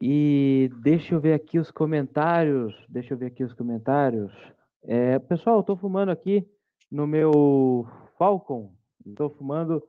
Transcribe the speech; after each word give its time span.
E 0.00 0.70
deixa 0.82 1.14
eu 1.14 1.20
ver 1.20 1.34
aqui 1.34 1.58
os 1.58 1.70
comentários. 1.70 2.74
Deixa 2.88 3.14
eu 3.14 3.18
ver 3.18 3.26
aqui 3.26 3.44
os 3.44 3.52
comentários. 3.52 4.32
É, 4.82 5.18
pessoal, 5.20 5.64
eu 5.66 5.76
fumando 5.76 6.10
aqui 6.10 6.44
no 6.90 7.06
meu 7.06 7.86
Falcon. 8.18 8.72
Estou 9.06 9.30
fumando 9.30 9.82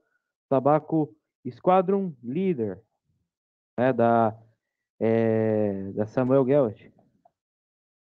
tabaco 0.49 1.15
Squadron 1.49 2.13
Leader, 2.23 2.83
né, 3.77 3.93
da, 3.93 4.37
é, 4.99 5.91
da 5.93 6.05
Samuel 6.05 6.45
Gelt. 6.45 6.91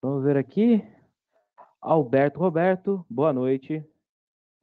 Vamos 0.02 0.24
ver 0.24 0.38
aqui. 0.38 0.82
Alberto 1.82 2.40
Roberto, 2.40 3.06
boa 3.10 3.32
noite. 3.32 3.86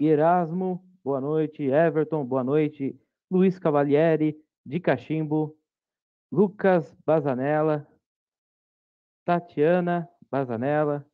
Erasmo, 0.01 0.85
boa 1.05 1.21
noite. 1.21 1.63
Everton, 1.63 2.25
boa 2.25 2.43
noite. 2.43 2.99
Luiz 3.31 3.59
Cavalieri, 3.59 4.37
de 4.65 4.81
Cachimbo. 4.81 5.57
Lucas 6.31 6.95
Bazanella. 7.07 7.87
Tatiana 9.25 10.09
Bazanella. 10.31 11.07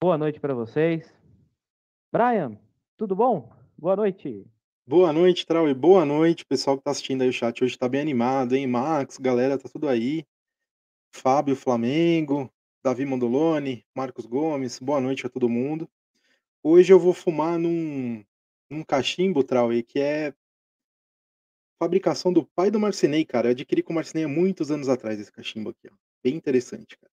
Boa 0.00 0.16
noite 0.16 0.40
para 0.40 0.54
vocês. 0.54 1.12
Brian, 2.12 2.58
tudo 2.96 3.14
bom? 3.14 3.52
Boa 3.76 3.96
noite. 3.96 4.46
Boa 4.90 5.12
noite, 5.12 5.46
Trau, 5.46 5.68
e 5.68 5.72
boa 5.72 6.04
noite, 6.04 6.44
pessoal 6.44 6.76
que 6.76 6.82
tá 6.82 6.90
assistindo 6.90 7.22
aí 7.22 7.28
o 7.28 7.32
chat 7.32 7.62
hoje 7.62 7.78
tá 7.78 7.88
bem 7.88 8.00
animado, 8.00 8.56
hein? 8.56 8.66
Max, 8.66 9.18
galera, 9.18 9.56
tá 9.56 9.68
tudo 9.68 9.88
aí. 9.88 10.26
Fábio 11.14 11.54
Flamengo, 11.54 12.52
Davi 12.82 13.06
Mondoloni, 13.06 13.86
Marcos 13.94 14.26
Gomes, 14.26 14.80
boa 14.80 15.00
noite 15.00 15.24
a 15.24 15.28
todo 15.28 15.48
mundo. 15.48 15.88
Hoje 16.60 16.92
eu 16.92 16.98
vou 16.98 17.14
fumar 17.14 17.56
num, 17.56 18.24
num 18.68 18.82
cachimbo, 18.82 19.44
Trau, 19.44 19.68
que 19.86 20.00
é 20.00 20.34
fabricação 21.80 22.32
do 22.32 22.44
pai 22.44 22.68
do 22.68 22.80
Marcinei, 22.80 23.24
cara. 23.24 23.46
Eu 23.46 23.52
adquiri 23.52 23.84
com 23.84 23.92
o 23.92 23.94
Marcinei 23.94 24.24
há 24.24 24.28
muitos 24.28 24.72
anos 24.72 24.88
atrás 24.88 25.20
esse 25.20 25.30
cachimbo 25.30 25.70
aqui, 25.70 25.86
ó. 25.88 25.94
Bem 26.20 26.34
interessante, 26.34 26.98
cara. 26.98 27.12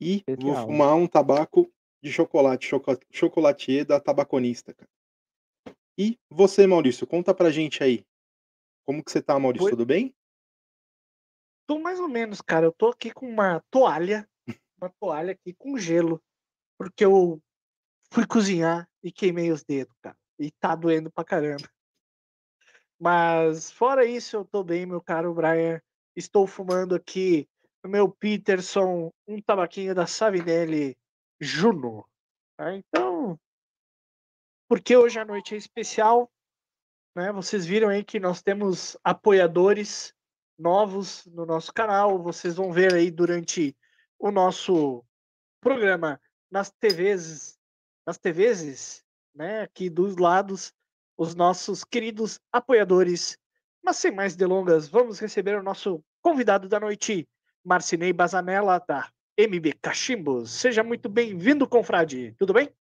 E 0.00 0.24
vou 0.36 0.56
fumar 0.56 0.96
um 0.96 1.06
tabaco 1.06 1.72
de 2.02 2.10
chocolate, 2.10 2.66
choco- 2.66 2.98
chocolatier 3.08 3.86
da 3.86 4.00
tabaconista, 4.00 4.74
cara. 4.74 4.90
E 5.98 6.18
você, 6.30 6.66
Maurício, 6.66 7.06
conta 7.06 7.34
pra 7.34 7.50
gente 7.50 7.82
aí. 7.82 8.04
Como 8.84 9.04
que 9.04 9.10
você 9.10 9.22
tá, 9.22 9.38
Maurício? 9.38 9.66
Oi. 9.66 9.70
Tudo 9.72 9.86
bem? 9.86 10.14
Tô 11.66 11.78
mais 11.78 12.00
ou 12.00 12.08
menos, 12.08 12.40
cara. 12.40 12.66
Eu 12.66 12.72
tô 12.72 12.88
aqui 12.88 13.12
com 13.12 13.28
uma 13.28 13.62
toalha, 13.70 14.28
uma 14.80 14.90
toalha 15.00 15.32
aqui 15.32 15.54
com 15.54 15.78
gelo, 15.78 16.22
porque 16.78 17.04
eu 17.04 17.40
fui 18.12 18.26
cozinhar 18.26 18.88
e 19.02 19.12
queimei 19.12 19.50
os 19.52 19.62
dedos, 19.62 19.94
cara. 20.02 20.16
E 20.38 20.50
tá 20.50 20.74
doendo 20.74 21.10
pra 21.10 21.24
caramba. 21.24 21.68
Mas 22.98 23.70
fora 23.70 24.04
isso, 24.04 24.36
eu 24.36 24.44
tô 24.44 24.62
bem, 24.62 24.86
meu 24.86 25.00
caro 25.00 25.34
Brian. 25.34 25.80
Estou 26.14 26.46
fumando 26.46 26.94
aqui 26.94 27.48
no 27.82 27.90
meu 27.90 28.08
Peterson 28.08 29.10
um 29.26 29.40
tabaquinho 29.40 29.94
da 29.94 30.06
Savinelli 30.06 30.96
Juno. 31.40 32.06
tá? 32.56 32.74
Então, 32.74 33.11
porque 34.72 34.96
hoje 34.96 35.18
a 35.18 35.24
noite 35.26 35.54
é 35.54 35.58
especial, 35.58 36.32
né? 37.14 37.30
Vocês 37.30 37.66
viram 37.66 37.90
aí 37.90 38.02
que 38.02 38.18
nós 38.18 38.40
temos 38.40 38.96
apoiadores 39.04 40.14
novos 40.58 41.26
no 41.26 41.44
nosso 41.44 41.74
canal. 41.74 42.22
Vocês 42.22 42.54
vão 42.54 42.72
ver 42.72 42.94
aí 42.94 43.10
durante 43.10 43.76
o 44.18 44.30
nosso 44.30 45.04
programa 45.60 46.18
nas 46.50 46.70
TVs, 46.70 47.58
nas 48.06 48.16
TVs, 48.16 49.04
né, 49.34 49.60
aqui 49.60 49.90
dos 49.90 50.16
lados, 50.16 50.72
os 51.18 51.34
nossos 51.34 51.84
queridos 51.84 52.40
apoiadores. 52.50 53.36
Mas 53.84 53.98
sem 53.98 54.10
mais 54.10 54.34
delongas, 54.34 54.88
vamos 54.88 55.18
receber 55.18 55.54
o 55.54 55.62
nosso 55.62 56.02
convidado 56.22 56.66
da 56.66 56.80
noite, 56.80 57.28
Marcinei 57.62 58.14
Bazanella, 58.14 58.82
da 58.88 59.12
MB 59.36 59.74
Cachimbos. 59.82 60.50
Seja 60.50 60.82
muito 60.82 61.10
bem-vindo, 61.10 61.68
confrade. 61.68 62.34
Tudo 62.38 62.54
bem? 62.54 62.74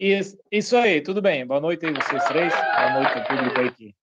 Isso, 0.00 0.38
isso 0.50 0.76
aí, 0.78 1.02
tudo 1.02 1.20
bem. 1.20 1.46
Boa 1.46 1.60
noite 1.60 1.84
aí 1.84 1.92
vocês 1.92 2.24
três. 2.24 2.54
Boa 2.54 2.92
noite 2.94 3.18
ao 3.18 3.26
público 3.26 3.60
aí 3.60 3.70
que, 3.74 3.94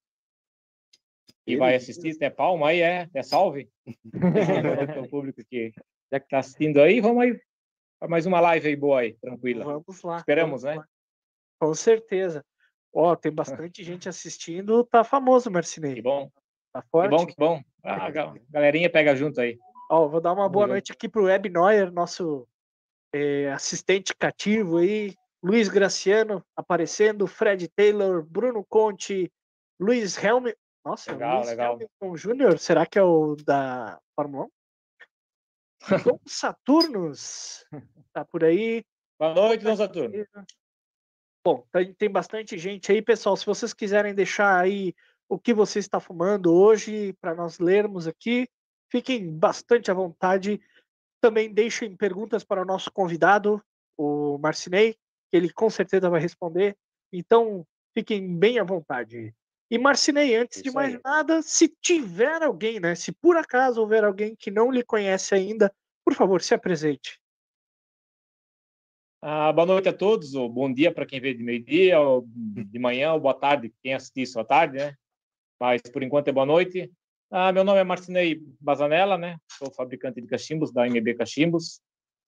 que 1.44 1.58
vai 1.58 1.74
assistir. 1.76 2.16
Tem 2.20 2.30
palma 2.30 2.68
aí, 2.70 2.82
é? 2.82 3.08
Tem 3.08 3.24
salve? 3.24 3.68
Boa 4.06 4.76
noite 4.76 4.96
ao 5.00 5.08
público 5.08 5.42
que 5.50 5.74
já 6.12 6.20
que 6.20 6.28
tá 6.28 6.38
assistindo 6.38 6.80
aí. 6.82 7.02
Vamos 7.02 7.24
aí 7.24 7.42
para 8.00 8.08
mais 8.08 8.28
uma 8.28 8.40
live 8.40 8.68
aí 8.68 8.76
boa 8.76 9.00
aí, 9.00 9.14
tranquila. 9.14 9.66
Vamos 9.66 10.04
lá. 10.04 10.18
Esperamos, 10.18 10.62
vamos 10.62 10.76
né? 10.78 10.82
lá. 10.82 10.88
Com 11.60 11.74
certeza. 11.74 12.46
Ó, 12.94 13.16
tem 13.16 13.32
bastante 13.32 13.84
gente 13.84 14.08
assistindo. 14.08 14.84
Tá 14.84 15.04
famoso, 15.04 15.46
Que 15.50 15.54
Marcinei. 15.54 16.00
bom, 16.00 16.30
Tá 16.72 16.84
que 16.84 16.90
forte. 16.90 17.10
bom, 17.10 17.26
que 17.26 17.36
bom. 17.36 17.60
A 17.82 18.10
ga- 18.12 18.36
galerinha 18.52 18.88
pega 18.90 19.16
junto 19.16 19.42
aí. 19.42 19.58
Ó, 19.90 20.08
vou 20.08 20.22
dar 20.22 20.34
uma 20.34 20.48
boa 20.48 20.66
Vamos 20.66 20.68
ver. 20.68 20.74
noite 20.74 20.92
aqui 20.92 21.10
pro 21.10 21.24
Web 21.24 21.50
Neuer, 21.50 21.92
nosso 21.92 22.48
eh, 23.12 23.50
assistente 23.52 24.14
cativo 24.16 24.78
aí. 24.78 25.16
Luiz 25.48 25.70
Graciano 25.70 26.46
aparecendo, 26.54 27.26
Fred 27.26 27.70
Taylor, 27.70 28.22
Bruno 28.22 28.66
Conte, 28.66 29.32
Luiz 29.80 30.22
Helm. 30.22 30.48
Nossa, 30.84 31.14
Legal, 31.14 31.38
Luiz 31.38 31.48
legal. 31.48 31.80
Júnior, 32.16 32.60
será 32.60 32.86
que 32.86 33.00
é 33.00 33.02
o 33.02 33.34
da 33.38 33.98
Fórmula 34.14 34.44
1? 34.46 34.50
Dom 36.04 36.20
Saturnus 36.28 37.66
tá 38.12 38.26
por 38.26 38.44
aí. 38.44 38.84
Boa 39.18 39.34
noite, 39.34 39.64
Dom 39.64 39.78
Saturno. 39.78 40.28
Bom, 41.46 41.66
tem, 41.72 41.94
tem 41.94 42.12
bastante 42.12 42.58
gente 42.58 42.92
aí, 42.92 43.02
pessoal. 43.02 43.38
Se 43.38 43.46
vocês 43.46 43.74
quiserem 43.74 44.14
deixar 44.14 44.60
aí 44.60 44.94
o 45.30 45.40
que 45.40 45.54
você 45.54 45.80
está 45.80 45.98
fumando 45.98 46.54
hoje 46.54 47.14
para 47.22 47.34
nós 47.34 47.58
lermos 47.58 48.06
aqui, 48.06 48.50
fiquem 48.92 49.34
bastante 49.34 49.90
à 49.90 49.94
vontade. 49.94 50.60
Também 51.22 51.54
deixem 51.54 51.96
perguntas 51.96 52.44
para 52.44 52.62
o 52.62 52.66
nosso 52.66 52.92
convidado, 52.92 53.64
o 53.98 54.38
Marcinei, 54.40 54.98
que 55.30 55.38
ele 55.38 55.52
com 55.52 55.70
certeza 55.70 56.10
vai 56.10 56.22
responder. 56.22 56.76
Então, 57.12 57.66
fiquem 57.94 58.38
bem 58.38 58.60
à 58.60 58.64
vontade. 58.64 59.34
E 59.70 59.78
Marcinei, 59.78 60.36
antes 60.36 60.62
de 60.62 60.70
Isso 60.70 60.76
mais 60.76 60.96
aí. 60.96 61.02
nada, 61.04 61.42
se 61.42 61.68
tiver 61.82 62.42
alguém, 62.42 62.80
né? 62.80 62.96
Se 62.96 63.12
por 63.12 63.36
acaso 63.36 63.82
houver 63.82 64.04
alguém 64.04 64.36
que 64.36 64.50
não 64.50 64.72
lhe 64.72 64.84
conhece 64.84 65.36
ainda, 65.36 65.74
por 66.06 66.14
favor, 66.14 66.42
se 66.42 66.54
apresente. 66.54 67.20
Ah, 69.22 69.52
boa 69.52 69.66
noite 69.66 69.90
a 69.90 69.94
todos, 69.94 70.36
ou 70.36 70.48
bom 70.48 70.72
dia 70.72 70.94
para 70.94 71.06
quem 71.06 71.20
veio 71.20 71.36
de 71.36 71.44
meio-dia, 71.44 72.00
ou 72.00 72.24
de 72.26 72.80
manhã, 72.80 73.14
ou 73.14 73.20
boa 73.20 73.34
tarde, 73.34 73.74
quem 73.84 73.94
assistir 73.94 74.22
isso 74.22 74.40
à 74.40 74.46
tarde, 74.46 74.78
né? 74.78 74.96
Mas 75.60 75.82
por 75.82 76.04
enquanto 76.04 76.28
é 76.28 76.32
boa 76.32 76.46
noite. 76.46 76.90
Ah, 77.30 77.52
meu 77.52 77.64
nome 77.66 77.80
é 77.80 77.84
Marcinei 77.84 78.42
Bazanella, 78.62 79.18
né? 79.18 79.38
Sou 79.52 79.70
fabricante 79.74 80.22
de 80.22 80.28
cachimbos 80.28 80.72
da 80.72 80.88
MB 80.88 81.16
Cachimbos, 81.16 81.82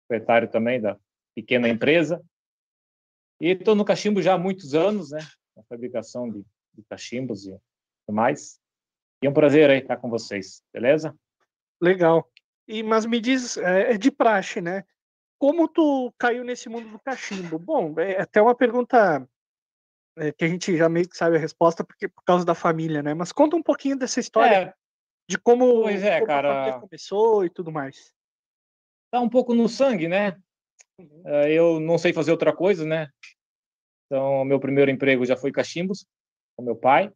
proprietário 0.07 0.49
também 0.49 0.81
da 0.81 0.97
pequena 1.33 1.69
empresa. 1.69 2.21
E 3.39 3.49
estou 3.51 3.75
no 3.75 3.85
cachimbo 3.85 4.21
já 4.21 4.33
há 4.33 4.37
muitos 4.37 4.73
anos, 4.73 5.11
né? 5.11 5.19
Na 5.55 5.63
fabricação 5.63 6.29
de, 6.29 6.45
de 6.73 6.83
cachimbos 6.89 7.45
e 7.45 7.51
tudo 8.05 8.15
mais. 8.15 8.59
E 9.23 9.27
é 9.27 9.29
um 9.29 9.33
prazer 9.33 9.69
aí 9.69 9.79
estar 9.79 9.97
com 9.97 10.09
vocês, 10.09 10.63
beleza? 10.73 11.15
Legal. 11.81 12.29
E, 12.67 12.83
mas 12.83 13.05
me 13.05 13.19
diz, 13.19 13.57
é, 13.57 13.93
é 13.93 13.97
de 13.97 14.11
praxe, 14.11 14.61
né? 14.61 14.83
Como 15.37 15.67
tu 15.67 16.13
caiu 16.17 16.43
nesse 16.43 16.67
mundo 16.67 16.89
do 16.89 16.99
cachimbo? 16.99 17.57
Bom, 17.57 17.95
é 17.97 18.21
até 18.21 18.41
uma 18.41 18.53
pergunta 18.53 19.27
é, 20.17 20.31
que 20.33 20.43
a 20.43 20.47
gente 20.47 20.75
já 20.75 20.89
meio 20.89 21.07
que 21.07 21.15
sabe 21.15 21.37
a 21.37 21.39
resposta 21.39 21.83
porque 21.83 22.07
por 22.09 22.23
causa 22.23 22.45
da 22.45 22.53
família, 22.53 23.01
né? 23.01 23.13
Mas 23.13 23.31
conta 23.31 23.55
um 23.55 23.63
pouquinho 23.63 23.97
dessa 23.97 24.19
história 24.19 24.55
É, 24.55 24.73
de 25.29 25.37
como, 25.37 25.83
pois 25.83 26.03
é, 26.03 26.19
como 26.19 26.31
a 26.31 26.35
cara. 26.35 26.79
começou 26.81 27.45
e 27.45 27.49
tudo 27.49 27.71
mais. 27.71 28.13
tá 29.09 29.21
um 29.21 29.29
pouco 29.29 29.53
no 29.53 29.69
sangue, 29.69 30.07
né? 30.07 30.37
Uhum. 30.99 31.21
Eh, 31.25 31.53
Eu 31.53 31.79
não 31.79 31.97
sei 31.97 32.11
fazer 32.11 32.31
outra 32.31 32.53
coisa, 32.53 32.85
né? 32.85 33.09
Então, 34.05 34.43
meu 34.43 34.59
primeiro 34.59 34.91
emprego 34.91 35.25
já 35.25 35.37
foi 35.37 35.51
cachimbos, 35.51 36.05
com 36.55 36.63
meu 36.63 36.75
pai. 36.75 37.11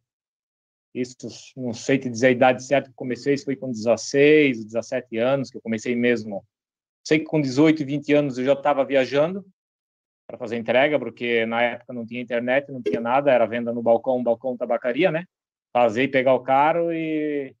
Isso, 0.94 1.16
não 1.56 1.72
sei 1.72 1.98
te 1.98 2.08
dizer 2.08 2.28
a 2.28 2.30
idade 2.30 2.64
certa 2.64 2.88
que 2.88 2.94
comecei, 2.94 3.34
isso 3.34 3.44
foi 3.44 3.56
com 3.56 3.70
16, 3.70 4.64
17 4.64 5.18
anos 5.18 5.50
que 5.50 5.56
eu 5.56 5.60
comecei 5.60 5.94
mesmo. 5.96 6.44
Sei 7.04 7.18
que 7.18 7.24
com 7.24 7.40
18, 7.40 7.84
20 7.84 8.12
anos 8.14 8.38
eu 8.38 8.44
já 8.44 8.52
estava 8.52 8.84
viajando 8.84 9.44
para 10.26 10.38
fazer 10.38 10.56
entrega, 10.56 10.98
porque 10.98 11.44
na 11.46 11.62
época 11.62 11.92
não 11.92 12.06
tinha 12.06 12.22
internet, 12.22 12.70
não 12.70 12.80
tinha 12.80 13.00
nada, 13.00 13.30
era 13.30 13.44
venda 13.44 13.72
no 13.72 13.82
balcão, 13.82 14.22
balcão 14.22 14.56
tabacaria, 14.56 15.10
né? 15.10 15.26
Fazer 15.72 16.04
e 16.04 16.08
pegar 16.08 16.34
o 16.34 16.44
carro 16.44 16.92
e 16.92 17.54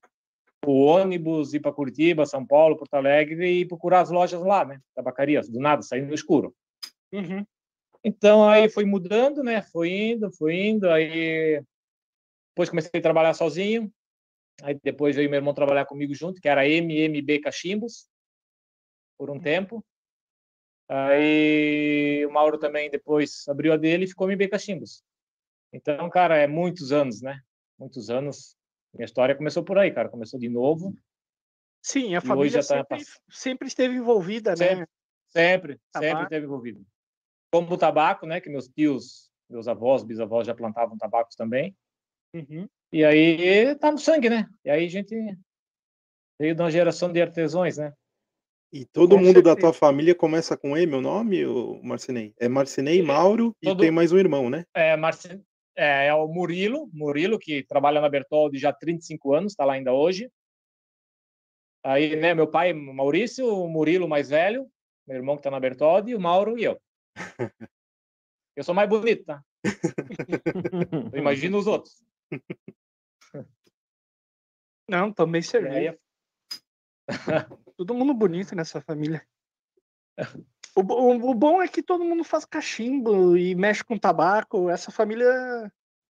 o 0.66 0.84
ônibus 0.84 1.54
ir 1.54 1.60
para 1.60 1.72
Curitiba, 1.72 2.26
São 2.26 2.46
Paulo, 2.46 2.76
Porto 2.76 2.94
Alegre 2.94 3.60
e 3.60 3.66
procurar 3.66 4.00
as 4.00 4.10
lojas 4.10 4.40
lá, 4.42 4.64
né? 4.64 4.80
Tabacarias, 4.94 5.48
do 5.48 5.60
nada, 5.60 5.82
saindo 5.82 6.08
no 6.08 6.14
escuro. 6.14 6.54
Uhum. 7.12 7.44
Então 8.02 8.48
aí 8.48 8.68
foi 8.68 8.84
mudando, 8.84 9.42
né? 9.42 9.62
Foi 9.62 9.90
indo, 9.90 10.30
foi 10.32 10.54
indo. 10.56 10.90
Aí 10.90 11.62
depois 12.50 12.68
comecei 12.68 13.00
a 13.00 13.02
trabalhar 13.02 13.34
sozinho. 13.34 13.92
Aí 14.62 14.78
depois 14.82 15.16
veio 15.16 15.28
meu 15.28 15.38
irmão 15.38 15.54
trabalhar 15.54 15.86
comigo 15.86 16.14
junto, 16.14 16.40
que 16.40 16.48
era 16.48 16.68
MMB 16.68 17.40
Cachimbos, 17.40 18.08
por 19.18 19.30
um 19.30 19.40
tempo. 19.40 19.84
Aí 20.88 22.24
o 22.26 22.30
Mauro 22.30 22.58
também 22.58 22.90
depois 22.90 23.48
abriu 23.48 23.72
a 23.72 23.76
dele 23.76 24.04
e 24.04 24.08
ficou 24.08 24.30
MB 24.30 24.48
Cachimbos. 24.48 25.02
Então, 25.72 26.08
cara, 26.08 26.36
é 26.36 26.46
muitos 26.46 26.92
anos, 26.92 27.20
né? 27.20 27.40
Muitos 27.78 28.10
anos. 28.10 28.56
Minha 28.94 29.04
história 29.04 29.34
começou 29.34 29.62
por 29.64 29.78
aí, 29.78 29.90
cara. 29.90 30.08
Começou 30.08 30.38
de 30.38 30.48
novo. 30.48 30.94
Sim, 31.82 32.14
a 32.14 32.20
família 32.20 32.50
já 32.50 32.60
tá 32.60 32.76
sempre, 32.78 32.88
pass- 32.88 33.20
sempre 33.28 33.68
esteve 33.68 33.94
envolvida, 33.96 34.50
né? 34.50 34.56
Sempre, 34.56 34.86
sempre, 35.30 35.72
sempre 35.72 35.80
Tabaco. 35.92 36.22
esteve 36.22 36.46
envolvido. 36.46 36.86
Como 37.52 37.72
o 37.74 37.78
tabaco, 37.78 38.26
né? 38.26 38.40
Que 38.40 38.48
meus 38.48 38.68
tios, 38.68 39.30
meus 39.50 39.68
avós, 39.68 40.02
bisavós 40.02 40.46
já 40.46 40.54
plantavam 40.54 40.96
tabacos 40.96 41.36
também. 41.36 41.76
Uhum. 42.34 42.68
E 42.92 43.04
aí 43.04 43.74
tá 43.76 43.90
no 43.92 43.98
sangue, 43.98 44.30
né? 44.30 44.48
E 44.64 44.70
aí 44.70 44.86
a 44.86 44.88
gente 44.88 45.14
veio 46.40 46.54
de 46.54 46.62
uma 46.62 46.70
geração 46.70 47.12
de 47.12 47.20
artesãos, 47.20 47.76
né? 47.76 47.92
E 48.72 48.84
todo 48.86 49.14
Com 49.16 49.22
mundo 49.22 49.40
da 49.42 49.50
certeza. 49.50 49.56
tua 49.60 49.72
família 49.72 50.14
começa 50.16 50.56
com 50.56 50.76
M, 50.76 50.94
o 50.96 51.00
nome, 51.00 51.44
o 51.46 51.80
Marcinei? 51.84 52.34
É 52.40 52.48
Marcinei, 52.48 53.02
Mauro 53.02 53.54
e 53.62 53.66
Todo- 53.66 53.80
tem 53.80 53.90
mais 53.90 54.10
um 54.10 54.18
irmão, 54.18 54.48
né? 54.50 54.64
É, 54.74 54.96
Marci... 54.96 55.40
é, 55.76 56.06
é 56.06 56.14
o 56.14 56.26
Murilo, 56.28 56.88
Murilo, 56.92 57.38
que 57.38 57.62
trabalha 57.64 58.00
na 58.00 58.08
Bertoldi 58.08 58.58
já 58.58 58.70
há 58.70 58.72
35 58.72 59.34
anos, 59.34 59.52
está 59.52 59.64
lá 59.64 59.74
ainda 59.74 59.92
hoje. 59.92 60.30
Aí, 61.82 62.16
né, 62.16 62.34
meu 62.34 62.50
pai, 62.50 62.72
Maurício, 62.72 63.46
o 63.46 63.68
Murilo 63.68 64.08
mais 64.08 64.30
velho, 64.30 64.70
meu 65.06 65.16
irmão 65.16 65.36
que 65.36 65.40
está 65.40 65.50
na 65.50 65.60
Bertoldi, 65.60 66.14
o 66.14 66.20
Mauro 66.20 66.58
e 66.58 66.64
eu. 66.64 66.80
Eu 68.56 68.62
sou 68.62 68.72
mais 68.72 68.88
bonito, 68.88 69.24
tá? 69.24 69.44
Eu 71.12 71.18
imagino 71.18 71.58
os 71.58 71.66
outros. 71.66 72.00
Não, 74.88 75.12
também 75.12 75.42
serviu. 75.42 75.90
é 75.90 75.98
Todo 77.76 77.94
mundo 77.94 78.14
bonito 78.14 78.54
nessa 78.54 78.80
família. 78.80 79.26
O, 80.76 80.80
o- 80.80 81.30
o 81.30 81.34
bom 81.34 81.62
é 81.62 81.68
que 81.68 81.82
todo 81.82 82.04
mundo 82.04 82.24
faz 82.24 82.44
cachimbo 82.44 83.36
e 83.36 83.54
mexe 83.54 83.84
com 83.84 83.98
tabaco. 83.98 84.68
Essa 84.68 84.90
família 84.90 85.24
é 85.24 85.70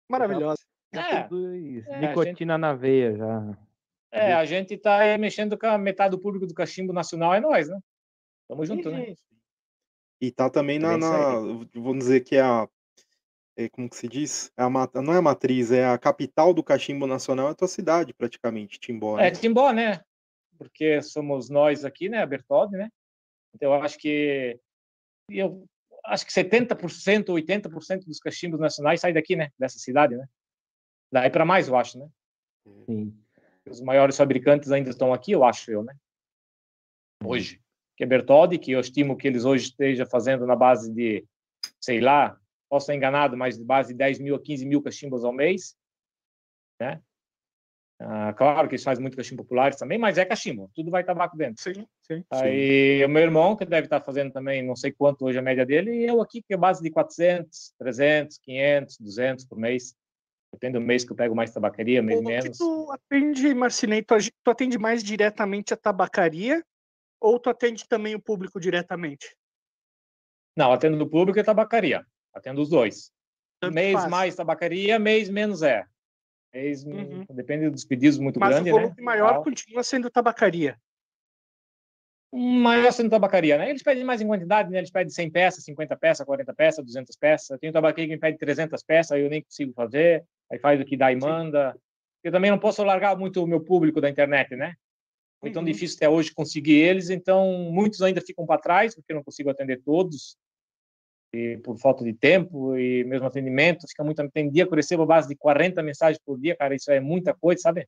maravilhosa. 0.10 0.62
É, 0.92 1.00
é, 1.00 1.96
a 1.96 2.00
Nicotina 2.00 2.58
na 2.58 2.74
veia 2.74 3.16
já. 3.16 3.58
é, 4.12 4.34
a 4.34 4.44
gente 4.44 4.74
está 4.74 4.98
aí 5.00 5.18
mexendo 5.18 5.58
com 5.58 5.68
a 5.68 5.78
metade 5.78 6.12
do 6.12 6.20
público 6.22 6.48
do 6.48 6.54
cachimbo 6.54 6.92
nacional, 6.92 7.34
é 7.34 7.39
nós, 7.39 7.70
né? 7.70 7.80
Tamo 8.48 8.66
junto, 8.66 8.89
né? 8.89 9.13
E 10.20 10.32
tá 10.32 10.50
também 10.50 10.80
na, 10.80 10.94
É 10.94 10.98
isso 10.98 11.10
na 11.10 11.22
vamos 11.82 12.00
dizer 12.00 12.22
que 12.22 12.36
é 12.36 12.42
a 12.42 12.68
é, 13.56 13.68
como 13.70 13.89
que 13.89 13.96
se 13.98 14.08
diz? 14.08 14.51
É 14.58 14.63
a, 14.63 14.70
não 14.70 15.13
é 15.13 15.18
a 15.18 15.22
matriz, 15.22 15.70
é 15.72 15.86
a 15.86 15.98
capital 15.98 16.54
do 16.54 16.63
cachimbo 16.63 17.06
nacional, 17.06 17.50
é 17.50 17.51
a 17.51 17.56
tua 17.56 17.68
cidade, 17.68 18.13
praticamente, 18.13 18.80
Timbó, 18.80 19.20
É 19.20 19.24
né? 19.24 19.32
Timbó, 19.32 19.72
né? 19.72 20.01
Porque 20.58 21.01
somos 21.01 21.50
nós 21.50 21.84
aqui, 21.86 22.08
né? 22.10 22.22
A 22.22 22.25
Bertoldi, 22.25 22.78
né? 22.78 22.89
Então, 23.53 23.74
eu 23.74 23.82
acho 23.82 23.98
que 23.98 24.60
eu 25.29 25.68
acho 26.06 26.25
que 26.25 26.32
70%, 26.32 27.25
80% 27.27 28.06
dos 28.06 28.20
cachimbos 28.20 28.60
nacionais 28.60 29.01
saem 29.01 29.13
daqui, 29.13 29.36
né? 29.36 29.51
Dessa 29.58 29.77
cidade, 29.77 30.15
né? 30.15 30.27
Daí 31.12 31.29
para 31.29 31.46
mais, 31.46 31.68
eu 31.68 31.75
acho, 31.75 32.00
né? 32.00 32.10
Sim. 32.86 33.15
Os 33.70 33.82
maiores 33.82 34.18
fabricantes 34.18 34.72
ainda 34.72 34.89
estão 34.89 35.13
aqui, 35.13 35.32
eu 35.32 35.44
acho 35.44 35.72
eu, 35.72 35.84
né? 35.84 35.96
Hoje. 37.24 37.62
Que 37.96 38.03
é 38.03 38.08
Bertoldi, 38.08 38.58
que 38.58 38.72
eu 38.72 38.79
estimo 38.79 39.18
que 39.18 39.27
eles 39.27 39.44
hoje 39.44 39.65
estejam 39.65 40.06
fazendo 40.06 40.46
na 40.46 40.56
base 40.56 40.91
de, 40.91 41.25
sei 41.82 42.00
lá, 42.00 42.39
posso 42.70 42.86
estar 42.86 42.96
enganado, 42.96 43.36
mas 43.36 43.58
de 43.58 43.63
base 43.63 43.89
de 43.89 43.98
10 43.98 44.20
mil 44.20 44.36
a 44.36 44.41
15 44.41 44.65
mil 44.65 44.82
cachimbos 44.82 45.25
ao 45.25 45.34
mês, 45.34 45.75
né? 46.79 47.01
Ah, 48.01 48.34
claro 48.34 48.68
que 48.70 48.75
eles 48.75 48.84
fazem 48.84 49.01
muito 49.01 49.18
cachimbo 49.18 49.44
populares 49.44 49.77
também, 49.77 49.98
mas 49.98 50.18
é 50.18 50.24
cachimbo, 50.24 50.72
tudo 50.74 50.89
vai 50.89 51.03
tabaco 51.03 51.36
dentro. 51.36 51.62
Sim, 51.62 51.86
sim. 52.01 52.24
Aí 52.32 53.03
o 53.03 53.10
meu 53.10 53.24
irmão, 53.24 53.58
que 53.58 53.65
deve 53.65 53.88
estar 53.88 54.00
fazendo 54.00 54.32
também, 54.32 54.63
não 54.63 54.75
sei 54.75 54.91
quanto 54.91 55.25
hoje 55.25 55.38
a 55.38 55.41
média 55.41 55.65
dele, 55.65 55.91
e 55.91 56.06
eu 56.06 56.22
aqui, 56.22 56.41
que 56.41 56.53
é 56.53 56.58
base 56.58 56.82
de 56.82 56.89
400, 56.89 57.74
300, 57.77 58.38
500, 58.38 58.98
200 59.00 59.46
por 59.46 59.58
mês. 59.58 59.94
Depende 60.51 60.79
do 60.79 60.82
mês 60.82 61.03
que 61.03 61.12
eu 61.12 61.15
pego 61.15 61.36
mais 61.36 61.51
tabacaria, 61.51 62.01
mês 62.01 62.20
que 62.20 62.25
menos. 62.25 62.58
tu 62.58 62.91
atende, 62.91 63.53
Marcinei, 63.53 64.01
tu, 64.01 64.15
tu 64.44 64.51
atende 64.51 64.79
mais 64.79 65.03
diretamente 65.03 65.74
a 65.74 65.77
tabacaria 65.77 66.63
ou 67.20 67.38
tu 67.38 67.50
atende 67.50 67.88
também 67.88 68.15
o 68.15 68.22
público 68.22 68.60
diretamente? 68.60 69.36
Não, 70.56 70.72
atendo 70.72 70.98
no 70.98 71.08
público 71.08 71.38
e 71.38 71.44
tabacaria. 71.44 72.06
Atendo 72.34 72.62
os 72.62 72.70
dois. 72.70 73.12
Tanto 73.60 73.74
mês 73.74 73.94
faz. 73.94 74.10
mais 74.10 74.36
tabacaria, 74.36 74.98
mês 74.98 75.29
menos 75.29 75.62
é. 75.62 75.86
Mês, 76.53 76.84
Uhum. 76.84 77.25
Depende 77.29 77.70
dos 77.70 77.86
pedidos 77.86 78.18
muito 78.18 78.39
Mas 78.39 78.56
grande, 78.56 78.72
o 78.72 78.74
volume 78.74 78.96
né? 78.98 79.03
maior 79.03 79.44
continua 79.44 79.84
sendo 79.84 80.10
tabacaria. 80.10 80.77
maior 82.32 82.91
sendo 82.91 83.10
tabacaria, 83.10 83.58
né? 83.58 83.70
Eles 83.70 83.82
pedem 83.82 84.03
mais 84.03 84.22
em 84.22 84.27
quantidade, 84.27 84.70
né? 84.70 84.77
Eles 84.79 84.91
pedem 84.91 85.10
100 85.10 85.32
peças, 85.32 85.63
50 85.63 85.96
peças, 85.96 86.25
40 86.25 86.53
peças, 86.53 86.86
200 86.86 87.15
peças. 87.15 87.50
Eu 87.50 87.60
tenho 87.60 87.74
tabacaria 87.74 88.06
que 88.06 88.13
me 88.13 88.20
pede 88.20 88.38
300 88.38 88.84
peças, 88.84 89.12
aí 89.13 89.22
eu 89.24 89.29
nem 89.29 89.41
consigo 89.44 89.74
fazer. 89.74 90.24
Aí 90.51 90.60
faz 90.60 90.79
o 90.79 90.86
que 90.86 90.98
dá 90.98 91.12
e 91.12 91.15
manda. 91.15 91.75
Eu 92.24 92.32
também 92.32 92.51
não 92.51 92.60
posso 92.60 92.84
largar 92.84 93.18
muito 93.18 93.44
o 93.44 93.48
meu 93.48 93.62
público 93.63 94.01
da 94.01 94.10
internet, 94.10 94.56
né? 94.56 94.74
Foi 95.39 95.51
tão 95.51 95.62
Uhum. 95.62 95.68
difícil 95.68 95.96
até 95.98 96.10
hoje 96.10 96.34
conseguir 96.34 96.75
eles, 96.75 97.10
então 97.10 97.72
muitos 97.72 98.01
ainda 98.01 98.20
ficam 98.22 98.46
para 98.46 98.60
trás, 98.60 98.94
porque 98.94 99.12
eu 99.12 99.15
não 99.15 99.24
consigo 99.24 99.50
atender 99.50 99.82
todos. 99.84 100.38
E 101.33 101.57
por 101.57 101.77
falta 101.77 102.03
de 102.03 102.13
tempo 102.13 102.75
e 102.75 103.03
mesmo 103.03 103.27
atendimento, 103.27 103.88
fica 103.88 104.03
muito. 104.03 104.27
Tem 104.31 104.50
dia 104.50 104.65
que 104.65 104.74
eu 104.74 104.75
recebo 104.75 105.03
a 105.03 105.05
base 105.05 105.27
de 105.27 105.36
40 105.36 105.83
mensagens 105.83 106.19
por 106.25 106.39
dia, 106.39 106.55
cara, 106.55 106.75
isso 106.75 106.91
é 106.91 107.00
muita 107.00 107.33
coisa, 107.33 107.62
sabe? 107.62 107.88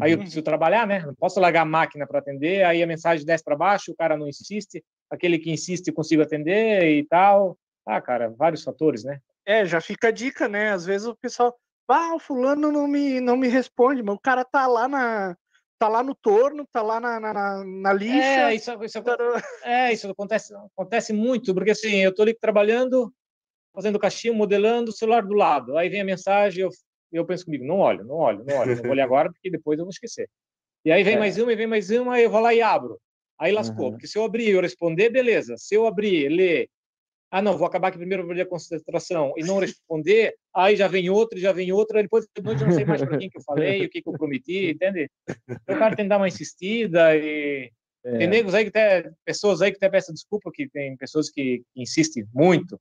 Aí 0.00 0.10
eu 0.10 0.16
Uhum. 0.16 0.22
preciso 0.22 0.42
trabalhar, 0.42 0.86
né? 0.86 1.00
Não 1.06 1.14
posso 1.14 1.38
largar 1.38 1.62
a 1.62 1.66
máquina 1.66 2.06
para 2.06 2.18
atender, 2.18 2.64
aí 2.64 2.82
a 2.82 2.86
mensagem 2.86 3.24
desce 3.26 3.44
para 3.44 3.56
baixo, 3.56 3.92
o 3.92 3.96
cara 3.96 4.16
não 4.16 4.26
insiste, 4.26 4.82
aquele 5.10 5.38
que 5.38 5.50
insiste 5.52 5.88
eu 5.88 5.94
consigo 5.94 6.22
atender 6.22 6.82
e 6.84 7.04
tal. 7.04 7.56
Ah, 7.86 8.00
cara, 8.00 8.30
vários 8.30 8.64
fatores, 8.64 9.04
né? 9.04 9.20
É, 9.44 9.64
já 9.66 9.80
fica 9.80 10.08
a 10.08 10.10
dica, 10.10 10.48
né? 10.48 10.70
Às 10.70 10.86
vezes 10.86 11.06
o 11.06 11.16
pessoal, 11.16 11.54
ah, 11.88 12.14
o 12.14 12.18
fulano 12.18 12.72
não 12.72 12.88
me, 12.88 13.20
não 13.20 13.36
me 13.36 13.48
responde, 13.48 14.02
mas 14.02 14.14
o 14.14 14.20
cara 14.20 14.44
tá 14.44 14.66
lá 14.66 14.88
na 14.88 15.36
tá 15.82 15.88
lá 15.88 16.00
no 16.00 16.14
torno, 16.14 16.64
tá 16.72 16.80
lá 16.80 17.00
na, 17.00 17.18
na, 17.18 17.64
na- 17.64 17.92
lixa. 17.92 18.14
É, 18.50 18.54
isso, 18.54 18.84
isso, 18.84 19.02
tá 19.02 19.16
no- 19.18 19.66
é, 19.68 19.92
isso 19.92 20.08
acontece, 20.08 20.54
acontece 20.76 21.12
muito, 21.12 21.52
porque 21.52 21.72
assim, 21.72 21.96
eu 21.96 22.14
tô 22.14 22.22
ali 22.22 22.32
trabalhando, 22.34 23.12
fazendo 23.74 23.98
caixinha, 23.98 24.32
modelando 24.32 24.90
o 24.90 24.94
celular 24.94 25.24
do 25.24 25.34
lado. 25.34 25.76
Aí 25.76 25.88
vem 25.88 26.00
a 26.00 26.04
mensagem, 26.04 26.62
eu, 26.62 26.68
eu 27.10 27.26
penso 27.26 27.44
comigo, 27.46 27.64
não 27.64 27.78
olho, 27.80 28.04
não 28.04 28.14
olho, 28.14 28.44
não 28.44 28.56
olho, 28.58 28.76
não 28.76 28.82
vou 28.84 28.92
olhar 28.92 29.04
agora, 29.04 29.32
porque 29.32 29.50
depois 29.50 29.76
eu 29.76 29.84
vou 29.84 29.90
esquecer. 29.90 30.28
E 30.84 30.92
aí 30.92 31.02
vem 31.02 31.16
É. 31.16 31.18
mais 31.18 31.36
uma, 31.36 31.52
e 31.52 31.56
vem 31.56 31.66
mais 31.66 31.90
uma, 31.90 32.14
aí 32.14 32.22
eu 32.22 32.30
vou 32.30 32.40
lá 32.40 32.54
e 32.54 32.62
abro. 32.62 32.96
Aí 33.36 33.50
lascou, 33.50 33.86
Uhum. 33.86 33.90
porque 33.92 34.06
se 34.06 34.16
eu 34.16 34.22
abrir 34.24 34.48
e 34.48 34.50
eu 34.52 34.60
responder, 34.60 35.10
beleza. 35.10 35.56
Se 35.56 35.74
eu 35.74 35.84
abrir, 35.84 36.28
ler, 36.28 36.68
ah, 37.32 37.40
não, 37.40 37.56
vou 37.56 37.66
acabar 37.66 37.88
aqui 37.88 37.96
primeiro, 37.96 38.26
vou 38.26 38.34
ler 38.34 38.42
a 38.42 38.46
concentração, 38.46 39.32
e 39.38 39.42
não 39.42 39.58
responder, 39.58 40.34
aí 40.54 40.76
já 40.76 40.86
vem 40.86 41.08
outra, 41.08 41.38
já 41.38 41.50
vem 41.50 41.72
outra, 41.72 41.98
aí 41.98 42.02
depois 42.02 42.26
de 42.26 42.42
noite 42.42 42.60
eu 42.60 42.68
não 42.68 42.74
sei 42.74 42.84
mais 42.84 43.02
para 43.02 43.16
quem 43.16 43.30
que 43.30 43.38
eu 43.38 43.42
falei, 43.42 43.86
o 43.86 43.88
que 43.88 44.02
que 44.02 44.08
eu 44.08 44.12
prometi, 44.12 44.70
entende? 44.70 45.10
Então, 45.48 45.74
o 45.74 45.78
cara 45.78 45.96
tem 45.96 46.04
que 46.04 46.10
dar 46.10 46.18
uma 46.18 46.28
insistida 46.28 47.16
e 47.16 47.72
É. 48.04 48.18
tem 48.18 48.26
negros 48.26 48.52
aí 48.52 48.64
que 48.64 48.68
até, 48.68 49.10
pessoas 49.24 49.62
aí 49.62 49.70
que 49.70 49.78
até 49.78 49.88
peçam 49.88 50.12
desculpa, 50.12 50.50
que 50.52 50.68
tem 50.68 50.94
pessoas 50.96 51.30
que, 51.30 51.62
que 51.72 51.82
insistem 51.82 52.26
muito, 52.34 52.78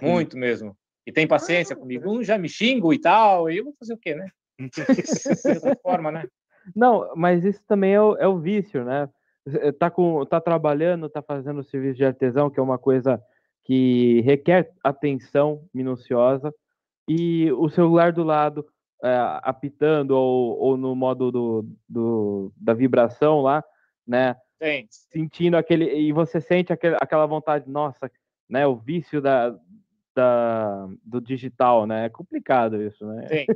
muito 0.00 0.38
mesmo, 0.38 0.76
e 1.04 1.10
tem 1.10 1.26
paciência 1.26 1.74
comigo, 1.74 2.08
um 2.08 2.22
já 2.22 2.38
me 2.38 2.48
xingo 2.48 2.92
e 2.92 3.00
tal, 3.00 3.50
e 3.50 3.56
eu 3.56 3.64
vou 3.64 3.74
fazer 3.76 3.94
o 3.94 3.98
quê, 3.98 4.14
né? 4.14 4.28
De 5.42 5.54
outra 5.54 5.76
forma, 5.82 6.12
né? 6.12 6.28
Não, 6.76 7.12
mas 7.16 7.44
isso 7.44 7.62
também 7.66 7.94
é 7.94 8.00
o, 8.00 8.16
é 8.18 8.28
o 8.28 8.38
vício, 8.38 8.84
né? 8.84 9.08
Tá, 9.78 9.90
com, 9.90 10.24
tá 10.26 10.40
trabalhando, 10.40 11.08
tá 11.08 11.22
fazendo 11.22 11.64
serviço 11.64 11.96
de 11.96 12.04
artesão, 12.04 12.50
que 12.50 12.60
é 12.60 12.62
uma 12.62 12.78
coisa 12.78 13.20
que 13.68 14.22
requer 14.22 14.72
atenção 14.82 15.62
minuciosa. 15.74 16.52
e 17.06 17.52
o 17.52 17.68
celular 17.68 18.12
do 18.12 18.24
lado 18.24 18.66
é, 19.04 19.14
apitando 19.42 20.12
ou, 20.12 20.58
ou 20.58 20.76
no 20.76 20.96
modo 20.96 21.30
do, 21.30 21.68
do, 21.86 22.52
da 22.56 22.72
vibração 22.72 23.42
lá, 23.42 23.62
né? 24.06 24.34
Tem. 24.58 24.86
Sentindo 24.90 25.56
aquele. 25.56 25.84
E 25.94 26.12
você 26.12 26.40
sente 26.40 26.72
aquele, 26.72 26.96
aquela 27.00 27.26
vontade, 27.26 27.70
nossa, 27.70 28.10
né? 28.48 28.66
O 28.66 28.74
vício 28.74 29.20
da, 29.20 29.54
da, 30.16 30.88
do 31.04 31.20
digital, 31.20 31.86
né? 31.86 32.06
É 32.06 32.08
complicado 32.08 32.82
isso, 32.82 33.06
né? 33.06 33.26
Tem. 33.26 33.46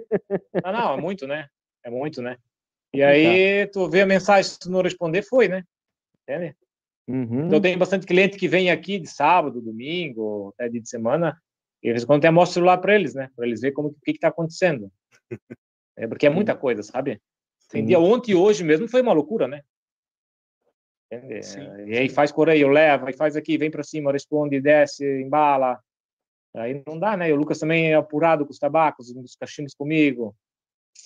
Não, 0.62 0.72
não, 0.72 0.94
é 0.94 1.00
muito, 1.00 1.26
né? 1.26 1.48
É 1.82 1.90
muito, 1.90 2.20
né? 2.20 2.36
E 2.94 3.02
aí, 3.02 3.66
tu 3.68 3.88
vê 3.88 4.02
a 4.02 4.06
mensagem, 4.06 4.44
se 4.44 4.58
tu 4.58 4.70
não 4.70 4.82
responder, 4.82 5.22
foi, 5.22 5.48
né? 5.48 5.64
Entende? 6.22 6.54
Uhum. 7.08 7.46
Então, 7.46 7.60
tem 7.60 7.76
bastante 7.76 8.06
cliente 8.06 8.36
que 8.36 8.48
vem 8.48 8.70
aqui 8.70 8.98
de 8.98 9.08
sábado, 9.08 9.60
domingo, 9.60 10.52
até 10.54 10.68
dia 10.68 10.80
de 10.80 10.88
semana, 10.88 11.40
e 11.82 11.88
de 11.88 11.92
vez 11.92 12.04
em 12.04 12.06
quando 12.06 12.20
até 12.20 12.30
mostro 12.30 12.52
o 12.52 12.54
celular 12.54 12.78
para 12.78 12.94
eles, 12.94 13.14
né? 13.14 13.28
Para 13.34 13.46
eles 13.46 13.60
verem 13.60 13.74
como, 13.74 13.88
o 13.88 13.96
que 14.04 14.12
está 14.12 14.28
acontecendo. 14.28 14.90
É, 15.94 16.06
porque 16.06 16.26
é 16.26 16.30
muita 16.30 16.56
coisa, 16.56 16.82
sabe? 16.82 17.20
Tem 17.68 17.82
Sim. 17.82 17.86
dia 17.86 18.00
ontem 18.00 18.32
e 18.32 18.34
hoje 18.34 18.64
mesmo 18.64 18.88
foi 18.88 19.02
uma 19.02 19.12
loucura, 19.12 19.46
né? 19.46 19.60
Entende? 21.12 21.42
Sim. 21.42 21.68
E 21.86 21.98
aí 21.98 22.08
faz 22.08 22.32
correio, 22.32 22.68
leva, 22.68 23.10
e 23.10 23.12
faz 23.12 23.36
aqui, 23.36 23.58
vem 23.58 23.70
para 23.70 23.82
cima, 23.82 24.10
responde, 24.10 24.58
desce, 24.58 25.04
embala. 25.20 25.78
Aí 26.54 26.82
não 26.86 26.98
dá, 26.98 27.14
né? 27.14 27.28
E 27.28 27.32
o 27.32 27.36
Lucas 27.36 27.58
também 27.58 27.92
é 27.92 27.94
apurado 27.94 28.46
com 28.46 28.52
os 28.52 28.58
tabacos, 28.58 29.10
os 29.10 29.36
cachimbos 29.36 29.74
comigo. 29.74 30.34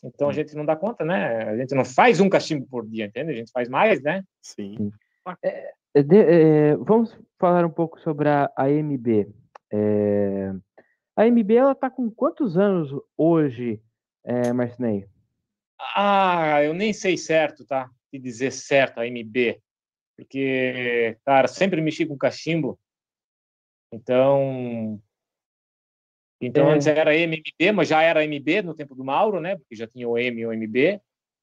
Então 0.05 0.29
a 0.29 0.33
gente 0.33 0.55
não 0.55 0.65
dá 0.65 0.77
conta, 0.77 1.05
né? 1.05 1.43
A 1.45 1.57
gente 1.57 1.75
não 1.75 1.85
faz 1.85 2.21
um 2.21 2.29
cachimbo 2.29 2.67
por 2.67 2.87
dia, 2.87 3.07
entende? 3.07 3.33
A 3.33 3.35
gente 3.35 3.51
faz 3.51 3.69
mais, 3.69 4.03
né? 4.03 4.23
Sim. 4.43 4.93
É, 5.43 5.73
de- 6.03 6.17
é, 6.17 6.77
vamos 6.77 7.17
falar 7.39 7.65
um 7.65 7.71
pouco 7.71 7.99
sobre 8.01 8.29
a 8.29 8.51
AMB. 8.57 9.27
É, 9.73 10.53
a 11.17 11.23
AMB 11.23 11.51
ela 11.57 11.73
está 11.73 11.91
com 11.91 12.11
quantos 12.11 12.57
anos 12.57 12.91
hoje, 13.17 13.81
é, 14.25 14.53
Marcinei? 14.53 15.07
Ah, 15.95 16.63
eu 16.63 16.73
nem 16.75 16.93
sei 16.93 17.17
certo, 17.17 17.65
tá? 17.67 17.91
Te 18.11 18.19
dizer 18.19 18.51
certo 18.51 18.99
a 18.99 19.07
MB, 19.07 19.61
porque, 20.17 21.17
cara, 21.25 21.49
sempre 21.49 21.81
mexi 21.81 22.07
com 22.07 22.17
cachimbo. 22.17 22.79
Então, 23.93 25.01
então 26.41 26.71
É. 26.71 26.75
antes 26.75 26.87
era 26.87 27.15
MMB, 27.15 27.73
mas 27.75 27.89
já 27.89 28.03
era 28.03 28.25
MB 28.25 28.63
no 28.63 28.75
tempo 28.75 28.95
do 28.95 29.05
Mauro, 29.05 29.41
né? 29.41 29.57
Porque 29.57 29.77
já 29.77 29.87
tinha 29.87 30.09
o 30.09 30.19
M 30.19 30.41
e 30.41 30.47
o 30.47 30.53
MB. 30.53 31.01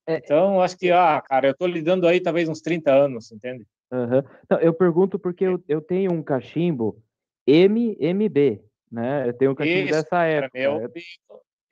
É. 0.07 0.17
Então, 0.17 0.62
acho 0.62 0.77
que, 0.77 0.91
ah, 0.91 1.22
cara, 1.22 1.48
eu 1.48 1.55
tô 1.55 1.65
lidando 1.65 2.07
aí 2.07 2.19
talvez 2.19 2.50
uns 2.50 2.62
30 2.62 2.91
anos, 2.93 3.31
entende? 3.31 3.65
Aham. 3.94 4.24
Não, 4.50 4.60
eu 4.60 4.74
pergunto 4.74 5.20
porque 5.20 5.44
eu, 5.44 5.64
eu 5.68 5.80
tenho 5.80 6.12
um 6.12 6.24
cachimbo 6.24 7.00
MMB, 7.46 8.64
né? 8.92 9.28
Eu 9.30 9.34
tenho 9.38 9.52
um 9.52 9.56
cachimbo 9.56 9.86
Isso, 9.86 9.92
dessa 9.92 10.24
época. 10.24 10.58
meu. 10.58 10.82
Eu, 10.82 10.92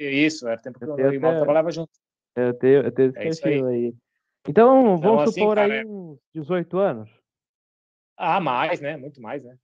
Isso, 0.07 0.47
era 0.47 0.59
o 0.59 0.61
tempo 0.61 0.77
que 0.77 0.85
Eu 0.85 0.89
eu, 0.89 0.95
tenho 0.95 1.09
o 1.09 1.13
Mauro 1.21 1.27
até- 1.29 1.37
trabalhava 1.39 1.71
junto. 1.71 1.89
eu 2.35 2.53
tenho, 2.53 2.83
eu 2.83 2.91
tenho 2.91 3.09
esse 3.09 3.17
É 3.19 3.27
isso 3.27 3.47
aí. 3.47 3.53
cachimbo 3.53 3.67
aí. 3.69 3.95
Então, 4.47 4.97
vamos 4.99 5.23
assim, 5.23 5.39
supor 5.39 5.55
cara, 5.55 5.73
aí 5.73 5.79
é- 5.79 5.85
uns 5.85 6.19
18 6.33 6.77
anos. 6.77 7.09
Ah, 8.17 8.39
mais, 8.39 8.79
né? 8.79 8.97
Muito 8.97 9.19
mais, 9.19 9.43
né? 9.43 9.57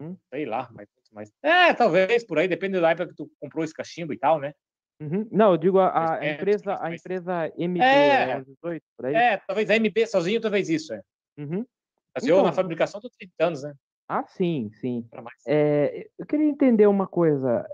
Hum? 0.00 0.16
Sei 0.32 0.44
lá, 0.46 0.68
mas 0.72 0.86
muito 0.94 1.12
mais. 1.12 1.32
É, 1.42 1.74
talvez, 1.74 2.24
por 2.24 2.38
aí, 2.38 2.46
depende 2.46 2.80
da 2.80 2.90
época 2.90 3.08
que 3.08 3.16
tu 3.16 3.28
comprou 3.40 3.64
esse 3.64 3.74
cachimbo 3.74 4.12
e 4.12 4.18
tal, 4.18 4.38
né? 4.38 4.52
Uhum. 5.00 5.28
Não, 5.30 5.52
eu 5.52 5.56
digo 5.58 5.78
a, 5.78 6.14
a 6.18 6.24
é, 6.24 6.34
empresa, 6.34 6.78
a 6.80 6.94
empresa 6.94 7.52
MB, 7.58 7.82
É. 7.82 8.30
é 8.30 8.36
uns 8.38 8.46
18, 8.46 8.82
por 8.96 9.06
aí. 9.06 9.14
É, 9.14 9.36
talvez 9.38 9.68
a 9.70 9.76
MB 9.76 10.06
sozinho, 10.06 10.40
talvez 10.40 10.68
isso, 10.68 10.94
é. 10.94 11.02
Uhum. 11.38 11.66
Mas 12.14 12.26
eu, 12.26 12.36
Então- 12.36 12.46
na 12.46 12.52
fabricação, 12.52 13.00
tô 13.00 13.10
30 13.10 13.32
anos, 13.40 13.62
né? 13.62 13.74
Ah, 14.08 14.24
sim, 14.28 14.70
sim. 14.80 15.08
É, 15.46 16.08
eu 16.16 16.24
queria 16.24 16.46
entender 16.46 16.86
uma 16.86 17.06
coisa 17.06 17.68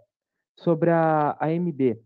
sobre 0.57 0.91
a, 0.91 1.37
a 1.39 1.53
MB. 1.53 2.01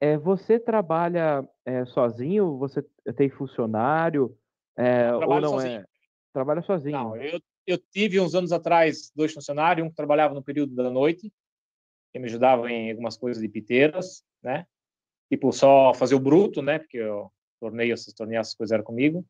É, 0.00 0.16
você 0.16 0.58
trabalha 0.58 1.46
é, 1.66 1.84
sozinho? 1.84 2.56
Você 2.58 2.82
tem 3.16 3.28
funcionário? 3.28 4.36
É, 4.76 5.12
ou 5.12 5.40
não 5.40 5.50
sozinho. 5.50 5.80
é? 5.80 5.84
Trabalha 6.32 6.62
sozinho. 6.62 6.92
Não, 6.96 7.16
eu, 7.16 7.40
eu 7.66 7.78
tive 7.92 8.18
uns 8.20 8.34
anos 8.34 8.52
atrás 8.52 9.12
dois 9.14 9.34
funcionários, 9.34 9.86
um 9.86 9.90
que 9.90 9.96
trabalhava 9.96 10.34
no 10.34 10.42
período 10.42 10.74
da 10.74 10.88
noite, 10.88 11.32
que 12.12 12.18
me 12.18 12.26
ajudava 12.26 12.70
em 12.70 12.90
algumas 12.90 13.16
coisas 13.16 13.42
de 13.42 13.48
piteiras, 13.48 14.24
né? 14.42 14.66
Tipo, 15.30 15.52
só 15.52 15.92
fazer 15.92 16.14
o 16.14 16.20
bruto, 16.20 16.62
né? 16.62 16.78
Porque 16.78 16.96
eu 16.96 17.30
torneio, 17.60 17.92
essas 17.92 18.14
torneios, 18.14 18.46
essas 18.46 18.54
coisas 18.54 18.72
eram 18.72 18.84
comigo. 18.84 19.26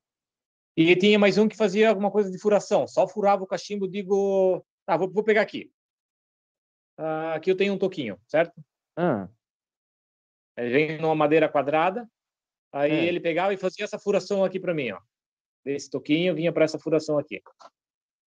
E 0.81 0.95
tinha 0.95 1.19
mais 1.19 1.37
um 1.37 1.49
que 1.49 1.57
fazia 1.57 1.89
alguma 1.89 2.09
coisa 2.09 2.31
de 2.31 2.39
furação, 2.39 2.87
só 2.87 3.09
furava 3.09 3.43
o 3.43 3.47
cachimbo, 3.49 3.89
digo, 3.89 4.65
tá, 4.87 4.97
vou, 4.97 5.11
vou 5.11 5.25
pegar 5.25 5.43
aqui. 5.43 5.73
Ah, 6.97 7.35
aqui 7.35 7.51
eu 7.51 7.57
tenho 7.57 7.75
um 7.75 7.79
toquinho, 7.79 8.17
certo? 8.29 8.55
Ah, 8.97 9.29
Ele 10.57 10.71
vem 10.71 11.01
numa 11.01 11.17
madeira 11.17 11.49
quadrada, 11.49 12.09
aí 12.73 12.93
É. 12.93 13.05
ele 13.07 13.19
pegava 13.19 13.53
e 13.53 13.57
fazia 13.57 13.85
essa 13.85 13.99
furação 13.99 14.45
aqui 14.45 14.61
para 14.61 14.73
mim, 14.73 14.93
ó. 14.93 15.01
Desse 15.65 15.91
toquinho 15.91 16.33
vinha 16.37 16.53
para 16.53 16.65
essa 16.65 16.79
furação 16.79 17.19
aqui. 17.19 17.43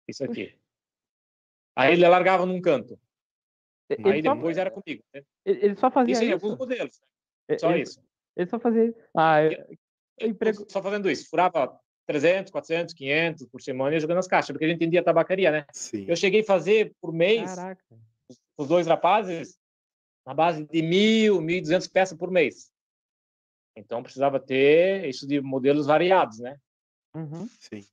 Isso 0.08 0.24
aqui. 0.24 0.58
Aí 1.76 1.94
ele 1.94 2.08
largava 2.08 2.48
num 2.48 2.60
canto. 2.60 3.00
e- 3.92 3.94
Aí 4.08 4.18
ele, 4.20 4.24
só, 4.28 4.34
depois 4.34 4.58
era 4.58 4.72
comigo. 4.72 5.04
né? 5.14 5.24
ele 5.46 5.66
ele 5.66 5.76
só 5.76 5.92
fazia 5.92 6.14
Isso 6.14 6.24
em 6.24 6.26
isso? 6.26 6.34
alguns 6.34 6.58
modelos. 6.58 7.00
E- 7.48 7.60
Só 7.60 7.70
ele, 7.72 7.82
isso. 7.84 8.04
ele 8.36 8.50
só 8.50 8.60
fazia 8.60 8.86
isso. 8.86 9.00
Ah, 9.16 9.44
eu, 9.44 9.52
eu 9.52 9.78
Eu 10.18 10.28
emprego... 10.30 10.66
Só 10.68 10.82
fazendo 10.82 11.10
isso. 11.12 11.30
Furava 11.30 11.80
300, 12.10 12.52
400, 12.52 12.95
500 12.95 13.45
por 13.45 13.62
semana 13.62 13.91
e 13.91 13.93
ia 13.93 14.00
jogando 14.00 14.17
as 14.17 14.28
caixas, 14.28 14.50
porque 14.50 14.65
a 14.65 14.67
gente 14.67 14.78
entendia 14.78 15.04
tabacaria, 15.04 15.52
né? 15.52 15.65
Sim. 15.72 16.06
Eu 16.08 16.15
cheguei 16.15 16.41
a 16.41 16.43
fazer 16.43 16.91
por 17.00 17.13
mês, 17.13 17.54
Caraca. 17.54 17.84
os 18.58 18.67
dois 18.67 18.88
rapazes, 18.88 19.60
na 20.26 20.34
base 20.34 20.65
de 20.65 20.82
mil, 20.82 21.39
mil 21.39 21.58
e 21.58 21.62
duzentos 21.62 21.88
peças 21.88 22.17
por 22.17 22.32
mês. 22.32 22.72
Então 23.76 24.02
precisava 24.02 24.39
ter 24.39 25.08
isso 25.08 25.28
de 25.28 25.39
modelos 25.39 25.86
variados, 25.86 26.39
né? 26.39 26.58
Uhum, 27.13 27.48
Sim. 27.60 27.86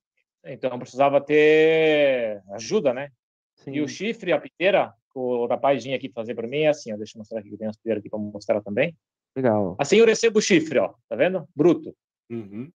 Então 0.43 0.79
precisava 0.79 1.21
ter 1.21 2.41
ajuda, 2.53 2.95
né? 2.95 3.11
sim. 3.57 3.73
E 3.73 3.81
o 3.81 3.87
chifre, 3.87 4.33
a 4.33 4.41
piteira, 4.41 4.95
que 5.13 5.19
o 5.19 5.45
rapaz 5.45 5.83
vinha 5.83 5.95
aqui 5.95 6.09
fazer 6.09 6.33
para 6.33 6.47
mim 6.47 6.61
é 6.61 6.69
assim, 6.69 6.91
ó, 6.91 6.97
deixa 6.97 7.15
eu 7.15 7.19
mostrar 7.19 7.39
aqui, 7.39 7.49
que 7.49 7.53
eu 7.53 7.59
tenho 7.59 7.69
as 7.69 7.77
piteiras 7.77 7.99
aqui 8.01 8.09
para 8.09 8.17
mostrar 8.17 8.61
também. 8.63 8.97
Legal. 9.35 9.75
Assim 9.77 9.97
eu 9.97 10.07
recebo 10.07 10.39
o 10.39 10.41
chifre, 10.41 10.79
ó, 10.79 10.95
tá 11.07 11.15
vendo? 11.15 11.47
Bruto, 11.55 11.95
Uhum. 12.29 12.71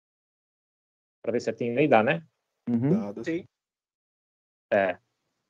Para 1.21 1.32
ver 1.32 1.41
se 1.41 1.53
tem 1.53 1.71
nem 1.71 1.88
dá, 1.88 2.03
né? 2.03 2.23
Uhum. 2.69 3.23
Sim. 3.23 3.45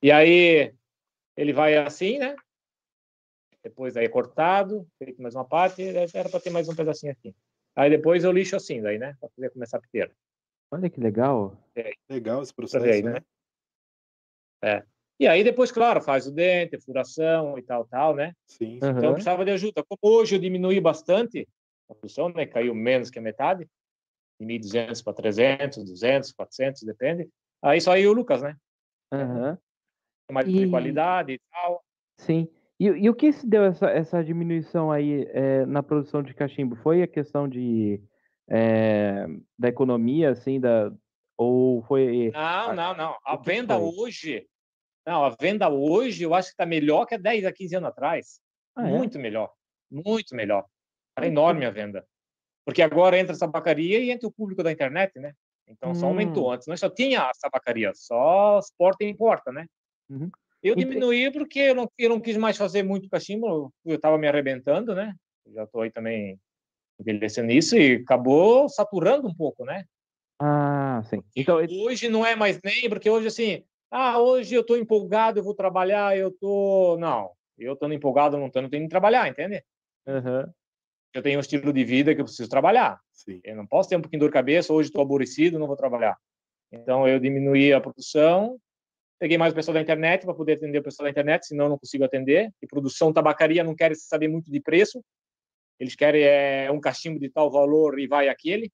E 0.02 0.12
aí 0.12 0.74
ele 1.36 1.54
vai 1.54 1.78
assim, 1.78 2.18
né? 2.18 2.36
Depois 3.62 3.98
aí 3.98 4.06
é 4.06 4.10
cortado, 4.10 4.88
feito 4.98 5.22
mais 5.22 5.36
uma 5.36 5.46
parte, 5.46 5.84
era 6.14 6.30
para 6.30 6.40
ter 6.40 6.50
mais 6.50 6.70
um 6.70 6.76
pedacinho 6.76 7.12
aqui. 7.12 7.36
Aí 7.76 7.90
depois 7.90 8.24
eu 8.24 8.32
lixo 8.32 8.56
assim, 8.56 8.82
daí, 8.82 8.98
né? 8.98 9.16
Para 9.20 9.30
poder 9.30 9.50
começar 9.52 9.78
a 9.78 9.82
piteira. 9.82 10.12
Olha 10.72 10.90
que 10.90 11.00
legal. 11.00 11.58
Legal 12.10 12.42
esse 12.42 12.54
processo, 12.54 12.86
aí, 12.86 13.02
né? 13.02 13.14
né? 13.14 13.22
É. 14.62 14.84
E 15.20 15.28
aí 15.28 15.44
depois, 15.44 15.72
claro, 15.72 16.02
faz 16.02 16.28
o 16.28 16.32
dente, 16.32 16.80
furação 16.80 17.58
e 17.58 17.62
tal, 17.62 17.86
tal, 17.86 18.16
né? 18.16 18.34
Sim. 18.48 18.78
Então 18.78 19.14
precisava 19.14 19.44
de 19.44 19.52
ajuda. 19.52 19.84
Como 19.84 20.16
hoje 20.16 20.36
eu 20.36 20.40
diminui 20.40 20.80
bastante 20.80 21.48
a 21.90 21.94
produção, 21.96 22.30
né? 22.30 22.46
Caiu 22.46 22.74
menos 22.74 23.10
que 23.10 23.20
a 23.20 23.22
metade, 23.22 23.68
de 24.40 24.46
1.200 24.46 25.02
para 25.02 25.14
300, 25.14 25.84
200, 25.84 26.32
400, 26.32 26.84
depende. 26.84 27.30
Aí 27.62 27.82
só 27.82 27.92
aí 27.92 28.08
o 28.08 28.14
Lucas, 28.14 28.42
né? 28.42 28.56
Aham. 29.12 29.58
Mais 30.32 30.48
E- 30.48 30.52
de 30.66 30.70
qualidade 30.70 31.34
e 31.34 31.42
tal. 31.52 31.84
Sim. 32.18 32.48
E, 32.80 32.86
e 32.86 33.10
o 33.10 33.16
que 33.16 33.34
se 33.34 33.46
deu 33.46 33.64
essa, 33.66 33.88
essa 33.90 34.24
diminuição 34.24 34.92
aí 34.92 35.28
eh, 35.34 35.66
na 35.66 35.84
produção 35.84 36.24
de 36.24 36.34
cachimbo? 36.34 36.76
Foi 36.78 37.04
a 37.04 37.08
questão 37.08 37.48
de 37.48 38.02
eh, 38.50 39.26
da 39.58 39.68
economia, 39.68 40.30
assim, 40.32 40.60
da 40.60 40.92
ou 41.38 41.82
foi 41.84 42.32
Não, 42.34 42.76
não, 42.76 42.96
não. 42.96 43.18
A 43.26 43.36
venda 43.36 43.76
foi? 43.76 43.84
hoje, 43.84 44.48
não, 45.06 45.26
a 45.26 45.30
venda 45.30 45.70
hoje 45.70 46.24
eu 46.24 46.34
acho 46.34 46.50
que 46.50 46.54
está 46.54 46.66
melhor 46.66 47.06
que 47.06 47.16
há 47.16 47.18
10 47.18 47.46
a 47.46 47.52
15 47.52 47.76
anos 47.76 47.90
atrás. 47.90 48.40
Ah, 48.76 48.90
é? 48.90 48.92
muito 48.98 49.20
melhor, 49.20 49.52
muito 49.92 50.34
melhor. 50.36 50.66
Está 51.18 51.28
enorme 51.28 51.66
a 51.66 51.72
venda. 51.72 52.06
Porque 52.70 52.84
agora 52.84 53.18
entra 53.18 53.36
a 53.36 53.40
tabacaria 53.40 54.00
e 54.00 54.12
entra 54.12 54.28
o 54.28 54.32
público 54.32 54.62
da 54.62 54.72
internet, 54.72 55.18
né? 55.20 55.34
Então 55.68 55.94
só 55.96 56.06
Hum. 56.06 56.10
aumentou. 56.10 56.52
Antes 56.52 56.68
nós 56.68 56.80
só 56.80 56.90
tinha 56.90 57.24
as 57.24 57.38
tabacarias, 57.40 58.06
só 58.06 58.58
as 58.58 58.72
porta 58.78 59.04
em 59.04 59.16
porta, 59.16 59.52
né? 59.52 59.66
Uhum. 60.10 60.30
Eu 60.62 60.76
diminuí 60.76 61.32
porque 61.32 61.60
eu 61.60 61.76
não, 61.76 61.90
eu 61.98 62.10
não 62.10 62.20
quis 62.20 62.38
mais 62.38 62.58
fazer 62.58 62.84
muito 62.84 63.10
cachimbo, 63.10 63.74
eu 63.86 63.96
estava 63.96 64.18
me 64.18 64.28
arrebentando, 64.28 64.94
né? 64.94 65.16
Eu 65.46 65.54
já 65.54 65.64
estou 65.64 65.82
aí 65.82 65.90
também 65.90 66.40
envelhecendo 67.00 67.52
isso 67.52 67.76
e 67.76 67.96
acabou 67.96 68.70
saturando 68.70 69.28
um 69.28 69.34
pouco, 69.34 69.66
né? 69.66 69.84
Ah, 70.40 71.02
sim. 71.06 71.24
Então, 71.36 71.58
Hoje 71.84 72.08
não 72.08 72.26
é 72.26 72.36
mais 72.36 72.60
nem, 72.64 72.88
porque 72.88 73.10
hoje 73.10 73.28
assim, 73.28 73.64
ah, 73.90 74.20
hoje 74.20 74.54
eu 74.54 74.62
estou 74.62 74.78
empolgado, 74.78 75.40
eu 75.40 75.44
vou 75.44 75.56
trabalhar, 75.56 76.16
eu 76.16 76.32
tô, 76.32 76.98
não, 77.00 77.32
eu 77.58 77.74
estando 77.74 77.94
empolgado, 77.94 78.38
não 78.38 78.50
tô, 78.50 78.62
não 78.62 78.70
tenho 78.70 78.84
que 78.84 78.90
trabalhar, 78.90 79.28
entende? 79.28 79.64
Aham. 80.08 80.54
Eu 81.14 81.22
tenho 81.22 81.38
um 81.38 81.42
estilo 81.42 81.74
de 81.74 81.84
vida 81.84 82.14
que 82.14 82.22
eu 82.22 82.26
preciso 82.26 82.50
trabalhar. 82.50 83.00
Sim. 83.12 83.42
Eu 83.44 83.56
não 83.56 83.66
posso 83.66 83.90
ter 83.90 83.96
um 83.96 84.02
pouquinho 84.02 84.20
de 84.20 84.26
dor 84.26 84.30
de 84.30 84.34
cabeça, 84.34 84.74
hoje 84.74 84.90
estou 84.90 85.02
aborrecido, 85.02 85.58
não 85.58 85.68
vou 85.68 85.76
trabalhar. 85.76 86.18
Então 86.72 87.08
eu 87.08 87.20
diminuí 87.20 87.74
a 87.74 87.82
produção 87.82 88.60
Peguei 89.20 89.38
mais 89.38 89.52
o 89.52 89.56
pessoal 89.56 89.74
da 89.74 89.82
internet 89.82 90.24
para 90.24 90.34
poder 90.34 90.54
atender 90.54 90.80
o 90.80 90.84
pessoal 90.84 91.04
da 91.04 91.10
internet, 91.10 91.46
senão 91.46 91.66
eu 91.66 91.70
não 91.72 91.78
consigo 91.78 92.06
atender. 92.06 92.54
E 92.62 92.66
produção 92.66 93.12
tabacaria 93.12 93.66
não 93.66 93.76
quer 93.76 93.94
saber 93.96 94.30
muito 94.30 94.50
de 94.50 94.62
preço. 94.62 95.04
Eles 95.78 95.94
querem 95.94 96.24
é, 96.24 96.72
um 96.72 96.80
cachimbo 96.80 97.20
de 97.20 97.30
tal 97.30 97.52
valor 97.52 98.00
e 98.00 98.08
vai 98.08 98.30
aquele. 98.30 98.72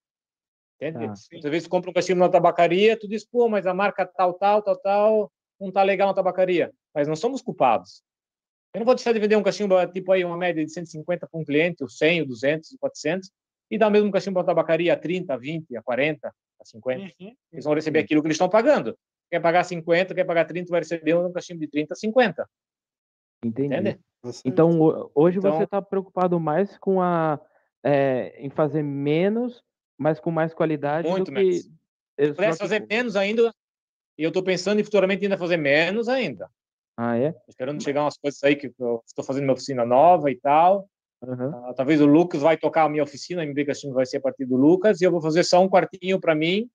Entende? 0.76 1.06
Ah, 1.06 1.14
Às 1.14 1.44
vezes 1.44 1.68
compra 1.68 1.90
um 1.90 1.94
cachimbo 1.94 2.20
na 2.20 2.30
tabacaria, 2.30 2.98
tu 2.98 3.08
diz, 3.08 3.26
pô, 3.26 3.50
mas 3.50 3.66
a 3.66 3.74
marca 3.74 4.06
tal, 4.06 4.36
tal, 4.36 4.62
tal, 4.62 4.78
tal, 4.78 5.32
não 5.60 5.72
tá 5.72 5.82
legal 5.82 6.10
na 6.10 6.14
tabacaria. 6.14 6.72
Mas 6.94 7.08
não 7.08 7.16
somos 7.16 7.42
culpados. 7.42 8.04
Eu 8.76 8.80
não 8.80 8.86
vou 8.86 8.94
deixar 8.94 9.14
de 9.14 9.20
vender 9.20 9.38
um 9.38 9.42
cachimbo, 9.44 9.76
tipo 9.88 10.12
aí, 10.12 10.26
uma 10.26 10.36
média 10.38 10.64
de 10.66 10.70
150 10.70 11.26
para 11.28 11.40
um 11.40 11.46
cliente, 11.46 11.82
o 11.82 11.88
100, 11.90 12.24
o 12.24 12.26
200, 12.26 12.72
o 12.74 12.78
400, 12.78 13.32
e 13.72 13.78
dar 13.78 13.88
o 13.88 13.92
mesmo 13.92 14.12
cachimbo 14.12 14.40
na 14.40 14.46
tabacaria 14.46 14.92
a 14.92 14.98
30, 14.98 15.34
a 15.34 15.38
20, 15.38 15.78
a 15.78 15.82
40, 15.82 16.28
a 16.28 16.66
50. 16.66 17.14
Uhum. 17.22 17.34
Eles 17.54 17.64
vão 17.64 17.74
receber 17.74 18.00
aquilo 18.00 18.22
que 18.22 18.28
eles 18.28 18.36
estão 18.36 18.50
pagando. 18.50 18.98
Quer 19.32 19.40
pagar 19.40 19.64
50, 19.64 20.14
quer 20.14 20.26
pagar 20.26 20.44
30, 20.44 20.70
vai 20.70 20.82
receber 20.82 21.14
um 21.16 21.32
cachimbo 21.32 21.62
de 21.62 21.68
30, 21.70 21.96
50. 21.96 22.46
Entendi. 23.46 23.74
Entende? 23.74 24.00
Então, 24.44 24.78
ho- 24.82 25.10
hoje 25.16 25.40
você 25.40 25.48
Então- 25.48 25.64
está 25.64 25.82
preocupado 25.82 26.38
mais 26.38 26.78
com 26.78 27.02
a 27.02 27.40
é, 27.88 28.36
em 28.44 28.50
fazer 28.50 28.82
menos, 28.84 29.64
mas 29.98 30.20
com 30.20 30.32
mais 30.32 30.54
qualidade 30.54 31.08
Muito 31.08 31.26
do 31.28 31.32
menos. 31.32 31.64
que 32.18 32.28
pudesse 32.34 32.58
que- 32.58 32.64
fazer 32.64 32.86
menos 32.90 33.16
ainda, 33.16 33.54
e 34.18 34.24
eu 34.24 34.30
estou 34.30 34.42
pensando 34.44 34.82
em 34.82 34.84
futuramente 34.84 35.24
ainda 35.24 35.38
fazer 35.38 35.56
menos 35.58 36.10
ainda. 36.10 36.50
Ah, 36.98 37.18
é? 37.18 37.36
Esperando 37.48 37.84
chegar 37.84 38.04
umas 38.04 38.18
coisas 38.18 38.42
aí 38.44 38.56
que 38.56 38.74
eu 38.80 39.02
estou 39.06 39.24
fazendo 39.24 39.44
minha 39.44 39.54
oficina 39.54 39.86
nova 39.86 40.32
e 40.32 40.40
tal. 40.40 40.88
Aham. 41.24 41.52
Ah, 41.54 41.74
talvez 41.74 42.00
o 42.02 42.06
Lucas 42.06 42.42
vai 42.42 42.58
tocar 42.58 42.84
a 42.84 42.90
minha 42.90 43.04
oficina, 43.04 43.42
a 43.42 43.46
MB 43.46 43.66
Castinho 43.66 43.94
vai 43.94 44.06
ser 44.06 44.18
a 44.18 44.22
partir 44.22 44.46
do 44.46 44.56
Lucas, 44.56 45.02
e 45.02 45.06
eu 45.06 45.12
vou 45.12 45.22
fazer 45.22 45.44
só 45.44 45.62
um 45.62 45.70
quartinho 45.70 46.20
para 46.20 46.36
mim, 46.36 46.70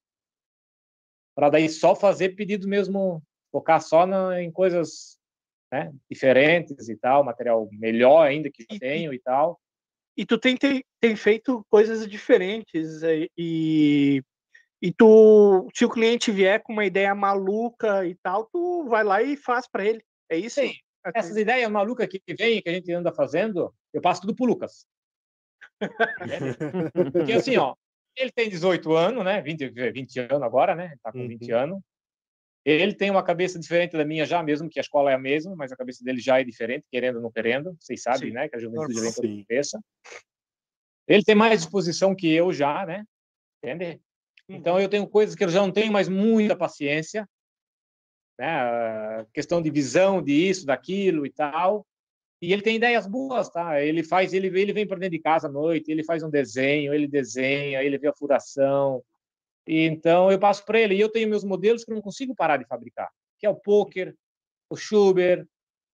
para 1.35 1.51
daí 1.51 1.69
só 1.69 1.95
fazer 1.95 2.31
pedido 2.31 2.69
mesmo, 2.69 3.23
focar 3.51 3.81
só 3.81 4.07
na, 4.07 4.43
em 4.43 4.51
coisas 4.51 5.19
né, 5.73 5.93
diferentes 6.11 6.89
e 6.89 6.97
tal, 6.97 7.25
material 7.25 7.69
melhor 7.73 8.27
ainda 8.27 8.51
que 8.51 8.67
eu 8.69 8.79
tenho 8.79 9.15
e 9.15 9.19
tal. 9.19 9.59
E 10.17 10.27
tu 10.27 10.37
tem, 10.37 10.57
tem, 10.57 10.85
tem 11.01 11.17
feito 11.17 11.65
coisas 11.71 12.07
diferentes 12.07 13.03
é, 13.03 13.27
e, 13.39 14.23
e 14.83 14.93
tu, 14.93 15.69
se 15.75 15.85
o 15.85 15.89
cliente 15.89 16.31
vier 16.31 16.63
com 16.63 16.73
uma 16.73 16.85
ideia 16.85 17.15
maluca 17.15 18.05
e 18.05 18.15
tal, 18.17 18.47
tu 18.53 18.87
vai 18.89 19.05
lá 19.05 19.23
e 19.23 19.37
faz 19.37 19.69
para 19.69 19.85
ele. 19.85 20.03
É 20.31 20.37
isso? 20.37 20.61
Sim, 20.61 20.73
essas 21.15 21.37
ideias 21.37 21.71
malucas 21.71 22.07
que 22.07 22.23
vem, 22.35 22.63
que 22.63 22.69
a 22.69 22.73
gente 22.73 22.93
anda 22.93 23.13
fazendo, 23.13 23.75
eu 23.93 24.01
passo 24.01 24.21
tudo 24.21 24.35
pro 24.35 24.47
Lucas. 24.47 24.87
Porque 27.13 27.33
assim, 27.33 27.57
ó, 27.57 27.75
ele 28.17 28.31
tem 28.31 28.49
18 28.49 28.95
anos, 28.95 29.25
né? 29.25 29.41
20, 29.41 29.71
20 29.93 30.21
anos 30.21 30.43
agora, 30.43 30.75
né? 30.75 30.95
Tá 31.03 31.11
com 31.11 31.27
20 31.27 31.51
anos. 31.53 31.81
Ele 32.65 32.95
tem 32.95 33.11
uma 33.11 33.23
cabeça 33.23 33.59
diferente 33.59 33.97
da 33.97 34.05
minha 34.05 34.27
já, 34.27 34.43
mesmo 34.43 34.69
que 34.69 34.79
a 34.79 34.83
escola 34.83 35.11
é 35.11 35.15
a 35.15 35.19
mesma, 35.19 35.57
mas 35.57 35.73
a 35.73 35.77
cabeça 35.77 36.05
dele 36.05 36.21
já 36.21 36.39
é 36.41 36.45
diferente, 36.45 36.87
querendo 36.91 37.17
ou 37.17 37.23
não 37.23 37.33
querendo. 37.33 37.75
Vocês 37.81 38.03
sabem, 38.03 38.29
Sim. 38.29 38.35
né? 38.35 38.49
Que 38.49 38.57
a 38.57 38.59
juventude 38.59 38.95
já 38.95 39.01
vem 39.01 39.13
com 39.13 39.21
a 39.21 39.45
cabeça. 39.45 39.81
Ele 41.09 41.25
tem 41.25 41.35
mais 41.35 41.61
disposição 41.61 42.15
que 42.15 42.31
eu 42.31 42.53
já, 42.53 42.85
né? 42.85 43.05
Entende? 43.65 44.01
Então 44.49 44.79
eu 44.79 44.89
tenho 44.89 45.09
coisas 45.09 45.35
que 45.35 45.43
eu 45.43 45.49
já 45.49 45.61
não 45.61 45.73
tenho 45.73 45.93
mais 45.93 46.09
muita 46.09 46.55
paciência, 46.57 47.27
né? 48.41 49.27
Questão 49.35 49.61
de 49.61 49.71
visão, 49.71 50.23
de 50.23 50.33
isso, 50.33 50.65
daquilo 50.65 51.27
e 51.27 51.31
tal. 51.31 51.87
E 52.41 52.55
ele 52.55 52.63
tem 52.63 52.77
ideias 52.77 53.07
boas, 53.07 53.51
tá? 53.51 53.83
Ele 53.83 54.03
faz, 54.03 54.33
ele, 54.33 54.47
ele 54.59 54.73
vem 54.73 54.87
para 54.87 54.99
dentro 54.99 55.19
de 55.19 55.23
casa 55.23 55.47
à 55.47 55.51
noite, 55.51 55.93
ele 55.93 56.03
faz 56.03 56.23
um 56.23 56.31
desenho, 56.31 56.95
ele 56.95 57.07
desenha, 57.07 57.83
ele 57.83 57.99
vê 57.99 58.09
a 58.09 58.15
furação. 58.15 59.05
E 59.69 59.83
então 59.83 60.33
eu 60.33 60.39
passo 60.39 60.65
para 60.65 60.81
ele. 60.81 60.95
E 60.95 61.01
eu 61.01 61.11
tenho 61.11 61.29
meus 61.29 61.45
modelos 61.45 61.85
que 61.85 61.93
eu 61.93 61.95
não 61.95 62.03
consigo 62.03 62.35
parar 62.35 62.57
de 62.57 62.65
fabricar, 62.65 63.11
que 63.39 63.45
é 63.45 63.51
o 63.51 63.55
poker, 63.55 64.17
o 64.71 64.77
Schubert. 64.77 65.47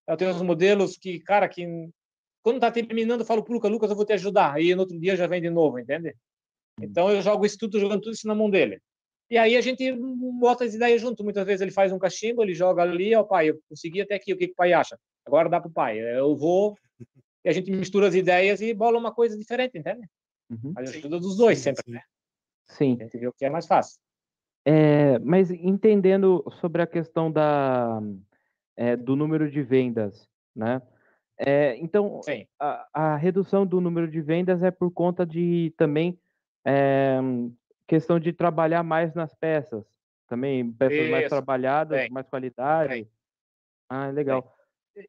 Eu 0.06 0.16
tenho 0.16 0.30
os 0.30 0.40
modelos 0.40 0.96
que, 0.96 1.18
cara, 1.18 1.48
que 1.48 1.66
quando 2.44 2.61
tá 2.61 2.70
terminando, 2.70 3.20
eu 3.22 3.26
falo 3.26 3.42
pro 3.42 3.54
Lucas, 3.54 3.72
Lucas, 3.72 3.90
eu 3.90 3.96
vou 3.96 4.04
te 4.04 4.12
ajudar. 4.12 4.54
Aí 4.54 4.72
no 4.72 4.82
outro 4.82 4.96
dia 4.96 5.16
já 5.16 5.26
vem 5.26 5.42
de 5.42 5.50
novo, 5.50 5.80
entende? 5.80 6.14
Então 6.80 7.11
eu 7.11 7.20
jogo 7.20 7.44
isso 7.44 7.59
tudo, 7.59 7.80
jogando 7.80 8.02
tudo 8.02 8.12
isso 8.12 8.28
na 8.28 8.37
mão 8.37 8.48
dele. 8.48 8.80
E 9.28 9.36
aí 9.36 9.56
a 9.56 9.60
gente 9.60 9.92
bota 10.38 10.64
as 10.64 10.74
ideias 10.74 11.00
junto. 11.00 11.24
Muitas 11.24 11.44
vezes 11.44 11.60
ele 11.60 11.70
faz 11.70 11.92
um 11.92 11.98
cachimbo, 11.98 12.42
ele 12.42 12.54
joga 12.54 12.82
ali, 12.82 13.14
ó, 13.14 13.24
pai, 13.24 13.50
eu 13.50 13.60
consegui 13.68 14.00
até 14.00 14.14
aqui, 14.14 14.32
o 14.32 14.36
que, 14.36 14.46
que 14.46 14.52
o 14.52 14.56
pai 14.56 14.72
acha? 14.72 14.98
Agora 15.24 15.48
dá 15.48 15.60
pro 15.60 15.70
pai. 15.70 15.98
Eu 15.98 16.36
vou 16.36 16.76
e 17.44 17.48
a 17.48 17.52
gente 17.52 17.70
mistura 17.70 18.08
as 18.08 18.14
ideias 18.14 18.60
e 18.60 18.72
bola 18.72 18.98
uma 18.98 19.12
coisa 19.12 19.36
diferente, 19.36 19.78
entende? 19.78 20.06
Uhum. 20.50 20.72
A 20.76 20.80
ajuda 20.80 21.18
dos 21.18 21.36
dois 21.36 21.58
sempre, 21.58 21.82
sim. 21.84 21.92
né? 21.92 22.02
Sim. 22.66 22.96
A 23.00 23.04
gente 23.04 23.18
vê 23.18 23.26
o 23.26 23.32
que 23.32 23.44
é 23.44 23.50
mais 23.50 23.66
fácil. 23.66 23.98
É, 24.64 25.18
mas 25.20 25.50
entendendo 25.50 26.44
sobre 26.60 26.82
a 26.82 26.86
questão 26.86 27.30
da, 27.30 28.00
é, 28.76 28.96
do 28.96 29.14
número 29.14 29.50
de 29.50 29.62
vendas, 29.62 30.28
né? 30.54 30.82
É, 31.38 31.76
então, 31.76 32.20
a, 32.58 32.88
a 32.92 33.16
redução 33.16 33.66
do 33.66 33.80
número 33.80 34.10
de 34.10 34.20
vendas 34.20 34.62
é 34.62 34.70
por 34.70 34.90
conta 34.90 35.26
de 35.26 35.72
também 35.76 36.18
é, 36.64 37.20
questão 37.87 38.18
de 38.18 38.33
trabalhar 38.33 38.83
mais 38.83 39.14
nas 39.14 39.35
peças. 39.35 39.85
Também 40.29 40.72
peças 40.72 41.09
mais 41.09 41.25
Isso, 41.25 41.31
trabalhadas, 41.35 42.01
tem, 42.01 42.11
mais 42.11 42.29
qualidade. 42.29 42.92
tem. 42.94 43.11
Ah, 43.88 44.09
legal. 44.09 44.55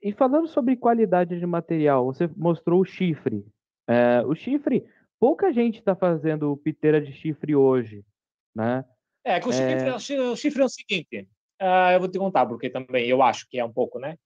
E 0.02 0.12
falando 0.14 0.48
sobre 0.48 0.76
qualidade 0.76 1.40
de 1.40 1.46
material, 1.46 2.06
você 2.06 2.28
mostrou 2.36 2.82
o 2.82 2.86
chifre. 2.86 3.46
É, 3.88 4.22
o 4.26 4.36
chifre, 4.36 4.86
pouca 5.20 5.52
gente 5.52 5.80
está 5.80 5.96
fazendo 5.96 6.56
piteira 6.58 7.02
de 7.02 7.14
chifre 7.14 7.56
hoje, 7.56 8.06
né? 8.56 8.86
É, 9.24 9.40
que 9.40 9.48
o 9.48 9.52
chifre, 9.52 9.90
o 9.90 10.00
chi- 10.00 10.20
o 10.20 10.36
chifre 10.36 10.62
é 10.62 10.66
o 10.66 10.70
seguinte, 10.70 11.28
ah, 11.60 11.94
eu 11.94 12.00
vou 12.00 12.10
te 12.10 12.20
contar, 12.20 12.46
porque 12.46 12.70
também 12.70 13.08
eu 13.08 13.22
acho 13.24 13.48
que 13.50 13.58
é 13.58 13.66
um 13.66 13.72
pouco, 13.74 13.98
né? 13.98 14.18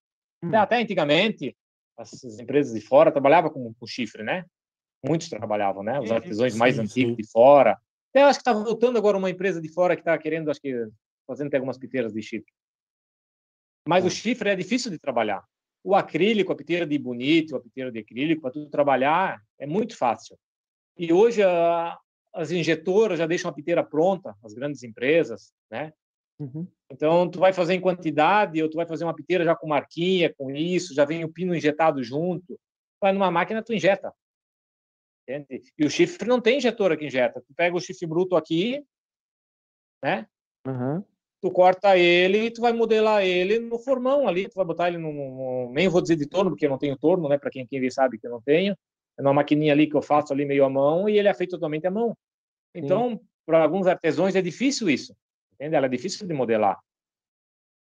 Hum. 0.44 0.54
Até 0.56 0.78
antigamente, 0.82 1.56
as 1.98 2.24
empresas 2.40 2.74
de 2.74 2.82
fora 2.82 3.12
trabalhavam 3.12 3.52
com, 3.52 3.74
com 3.74 3.88
chifre, 3.88 4.24
né? 4.24 4.44
Muitos 5.06 5.30
trabalhavam, 5.30 5.84
né? 5.84 6.00
Os 6.00 6.12
artesãos 6.12 6.56
mais 6.56 6.76
Sim, 6.76 6.82
antigos 6.82 7.16
sim. 7.16 7.22
de 7.22 7.32
fora. 7.32 7.78
Até 8.12 8.24
eu 8.24 8.28
acho 8.28 8.40
que 8.40 8.42
está 8.42 8.54
voltando 8.54 8.98
agora 8.98 9.18
uma 9.18 9.30
empresa 9.30 9.62
de 9.62 9.70
fora 9.70 9.96
que 9.96 10.02
está 10.02 10.18
querendo, 10.18 10.52
acho 10.52 10.62
que, 10.62 10.88
fazendo 11.26 11.48
até 11.48 11.58
algumas 11.58 11.78
piteiras 11.78 12.14
de 12.14 12.22
chifre. 12.22 12.52
Mas 13.88 14.04
o 14.04 14.10
Tá. 14.10 14.14
chifre 14.16 14.50
é 14.50 14.56
difícil 14.56 14.92
de 14.92 15.00
trabalhar. 15.00 15.44
O 15.84 15.96
acrílico, 15.96 16.52
a 16.52 16.56
piteira 16.56 16.86
de 16.86 16.98
bonito, 16.98 17.56
a 17.56 17.60
piteira 17.60 17.92
de 17.92 18.00
acrílico, 18.00 18.42
para 18.42 18.52
tu 18.52 18.70
trabalhar, 18.70 19.42
é 19.58 19.66
muito 19.66 19.98
fácil. 19.98 20.38
E 20.98 21.12
hoje 21.12 21.42
a, 21.42 21.98
as 22.34 22.52
injetoras 22.52 23.18
já 23.18 23.26
deixam 23.26 23.50
a 23.50 23.54
piteira 23.54 23.84
pronta, 23.84 24.36
as 24.44 24.54
grandes 24.54 24.84
empresas, 24.84 25.54
né? 25.72 25.94
Uhum. 26.38 26.68
Então, 26.92 27.30
tu 27.30 27.40
vai 27.40 27.54
fazer 27.54 27.74
em 27.74 27.82
quantidade, 27.82 28.62
ou 28.62 28.70
tu 28.70 28.76
vai 28.76 28.86
fazer 28.86 29.06
uma 29.06 29.16
piteira 29.16 29.46
já 29.46 29.56
com 29.56 29.68
marquinha, 29.68 30.34
com 30.34 30.52
isso, 30.52 30.94
já 30.94 31.06
vem 31.06 31.24
o 31.24 31.32
pino 31.32 31.56
injetado 31.56 32.04
junto. 32.04 32.60
Vai 33.00 33.14
numa 33.14 33.32
máquina, 33.32 33.64
tu 33.64 33.74
injeta. 33.74 34.14
Entende? 35.36 35.64
E 35.78 35.86
o 35.86 35.90
chifre 35.90 36.28
não 36.28 36.42
tem 36.42 36.58
injetora 36.58 36.98
que 36.98 37.06
injeta. 37.06 37.42
Tu 37.42 37.54
pega 37.56 37.76
o 37.76 37.80
chifre 37.80 38.06
bruto 38.08 38.36
aqui, 38.36 38.84
né? 40.04 40.28
Aham. 40.66 41.04
Tu 41.42 41.50
corta 41.50 41.98
ele 41.98 42.46
e 42.46 42.52
tu 42.52 42.62
vai 42.62 42.72
modelar 42.72 43.24
ele 43.24 43.60
no 43.60 43.80
formão 43.80 44.28
ali. 44.28 44.48
Tu 44.48 44.54
vai 44.56 44.66
botar 44.66 44.90
ele 44.90 44.98
num- 45.00 45.72
nem 45.72 45.88
vou 45.88 46.02
dizer 46.02 46.16
de 46.16 46.28
torno, 46.28 46.52
porque 46.52 46.66
eu 46.66 46.70
não 46.70 46.78
tenho 46.78 46.96
torno, 46.98 47.28
né? 47.28 47.38
Para 47.38 47.50
quem, 47.50 47.66
quem 47.66 47.90
sabe 47.90 48.20
que 48.20 48.28
eu 48.28 48.32
não 48.32 48.42
tenho. 48.42 48.76
É 49.18 49.24
numa 49.24 49.34
maquininha 49.34 49.74
ali 49.74 49.88
que 49.88 49.96
eu 49.96 50.02
faço 50.02 50.32
ali 50.34 50.46
meio 50.46 50.64
à 50.64 50.70
mão 50.70 51.10
e 51.10 51.18
ele 51.18 51.28
é 51.28 51.34
feito 51.34 51.52
totalmente 51.52 51.88
à 51.88 51.92
mão. 51.92 52.16
Então, 52.76 53.20
para 53.46 53.64
alguns 53.64 53.88
artesãos 53.88 54.36
é 54.36 54.42
difícil 54.42 54.90
isso. 54.90 55.16
Entende? 55.54 55.76
Ela 55.76 55.88
é 55.88 55.90
difícil 55.90 56.28
de 56.28 56.34
modelar. 56.34 56.80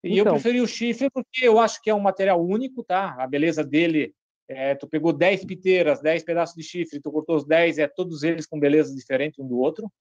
E 0.03 0.19
Então- 0.19 0.33
eu 0.33 0.41
preferi 0.41 0.59
o 0.59 0.67
chifre 0.67 1.09
porque 1.11 1.47
eu 1.47 1.59
acho 1.59 1.81
que 1.81 1.89
é 1.89 1.95
um 1.95 1.99
material 1.99 2.43
único, 2.43 2.83
tá? 2.83 3.15
A 3.19 3.27
beleza 3.27 3.63
dele, 3.63 4.13
é, 4.55 4.75
tu 4.75 4.87
pegou 4.87 5.13
10 5.13 5.45
piteiras, 5.45 6.01
10 6.01 6.23
pedaços 6.23 6.55
de 6.55 6.63
chifre, 6.63 7.01
tu 7.01 7.11
cortou 7.11 7.35
os 7.35 7.45
10, 7.45 7.79
é 7.79 7.87
todos 7.87 8.23
eles 8.23 8.45
com 8.45 8.59
beleza 8.59 8.95
diferente 8.95 9.41
um 9.41 9.47
do 9.47 9.57
outro. 9.57 9.91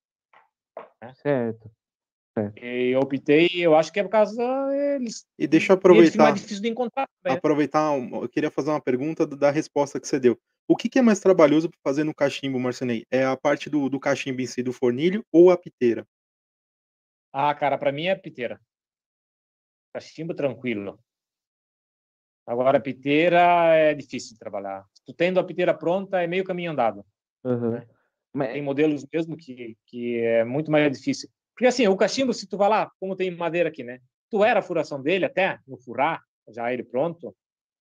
Certo. 1.22 1.70
E 2.56 2.90
eu 2.94 3.00
optei, 3.00 3.48
eu 3.54 3.76
acho 3.76 3.92
que 3.92 4.00
é 4.00 4.02
por 4.02 4.08
causa 4.08 4.42
eles. 4.74 5.26
E 5.38 5.46
deixa 5.46 5.72
eu 5.72 5.76
aproveitar, 5.76 6.22
mais 6.22 6.34
difícil 6.36 6.62
de 6.62 6.68
encontrar. 6.68 7.06
né? 7.22 7.32
aproveitar, 7.32 7.92
eu 7.94 8.28
queria 8.28 8.50
fazer 8.50 8.70
uma 8.70 8.80
pergunta 8.80 9.26
da 9.26 9.50
resposta 9.50 10.00
que 10.00 10.08
você 10.08 10.18
deu. 10.18 10.38
O 10.66 10.76
que, 10.76 10.88
que 10.88 10.98
é 10.98 11.02
mais 11.02 11.20
trabalhoso 11.20 11.68
para 11.68 11.78
fazer 11.84 12.04
no 12.04 12.14
cachimbo, 12.14 12.58
Marcenei? 12.58 13.04
É 13.10 13.24
a 13.24 13.36
parte 13.36 13.68
do, 13.68 13.88
do 13.90 14.00
cachimbo 14.00 14.40
em 14.40 14.46
si, 14.46 14.62
do 14.62 14.72
fornilho, 14.72 15.24
ou 15.30 15.50
a 15.50 15.58
piteira? 15.58 16.06
Ah, 17.32 17.54
cara, 17.54 17.76
para 17.76 17.92
mim 17.92 18.06
é 18.06 18.14
piteira. 18.14 18.60
Cachimbo 19.92 20.34
tranquilo. 20.34 20.98
Agora, 22.46 22.81
piteira 22.81 23.74
é 23.74 23.94
difícil 23.94 24.33
de 24.35 24.38
trabalhar. 24.38 24.85
Tu 25.07 25.12
tendo 25.12 25.38
a 25.38 25.44
piteira 25.44 25.72
pronta, 25.72 26.22
é 26.22 26.26
meio 26.26 26.44
caminho 26.44 26.72
andado. 26.72 27.05
Aham. 27.44 27.85
Mas, 28.33 28.52
Tem 28.52 28.62
modelos 28.62 29.07
mesmo 29.12 29.37
que, 29.37 29.76
que 29.87 30.18
é 30.18 30.44
muito 30.44 30.70
mais 30.70 30.90
difícil. 30.96 31.28
Porque 31.55 31.66
assim, 31.66 31.87
o 31.87 31.96
cachimbo, 31.96 32.33
se 32.33 32.48
tu 32.48 32.57
vai 32.57 32.68
lá, 32.68 32.90
como 32.98 33.14
tem 33.14 33.31
madeira 33.31 33.68
aqui, 33.68 33.85
né? 33.85 34.00
Tu 34.31 34.42
era 34.42 34.61
a 34.61 34.62
furação 34.62 35.00
dele 35.02 35.26
até, 35.26 35.59
no 35.68 35.76
furar, 35.76 36.22
já 36.48 36.72
ele 36.72 36.83
pronto, 36.83 37.35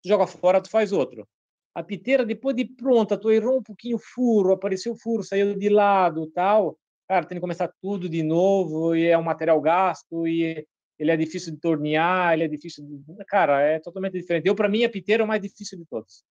tu 0.03 0.09
joga 0.09 0.27
fora, 0.27 0.61
tu 0.61 0.71
faz 0.71 0.91
outro. 0.91 1.29
A 1.75 1.83
piteira, 1.83 2.25
depois 2.25 2.57
de 2.57 2.65
pronta, 2.65 3.17
tu 3.17 3.31
errou 3.31 3.59
um 3.59 3.63
pouquinho 3.63 3.97
o 3.97 4.01
furo, 4.01 4.53
apareceu 4.53 4.93
o 4.93 4.99
furo, 4.99 5.23
saiu 5.23 5.57
de 5.57 5.69
lado 5.69 6.27
tal. 6.29 6.77
Cara, 7.07 7.27
tem 7.27 7.37
que 7.37 7.41
começar 7.41 7.71
tudo 7.81 8.09
de 8.09 8.23
novo, 8.23 8.97
e 8.97 9.07
é 9.07 9.17
um 9.17 9.23
material 9.23 9.61
gasto, 9.61 10.27
e 10.27 10.67
ele 10.99 11.11
é 11.11 11.17
difícil 11.17 11.53
de 11.55 11.61
tornear, 11.61 12.33
ele 12.35 12.45
é 12.45 12.49
difícil 12.49 12.85
de... 12.85 13.25
Cara, 13.27 13.61
é 13.61 13.79
totalmente 13.79 14.13
diferente. 14.15 14.47
Eu, 14.47 14.55
para 14.55 14.69
mim, 14.69 14.85
a 14.85 14.91
piteira 14.91 15.23
é 15.23 15.25
o 15.25 15.29
mais 15.29 15.41
difícil 15.41 15.79
de 15.79 15.85
todos. 15.87 16.25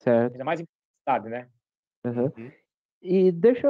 Certo. 0.00 0.32
Ainda 0.32 0.44
mais 0.44 0.60
em 0.60 0.66
cidade, 1.00 1.28
né? 1.28 1.48
Uhum. 2.04 2.32
Uhum. 2.36 2.52
E 3.02 3.30
deixa. 3.30 3.68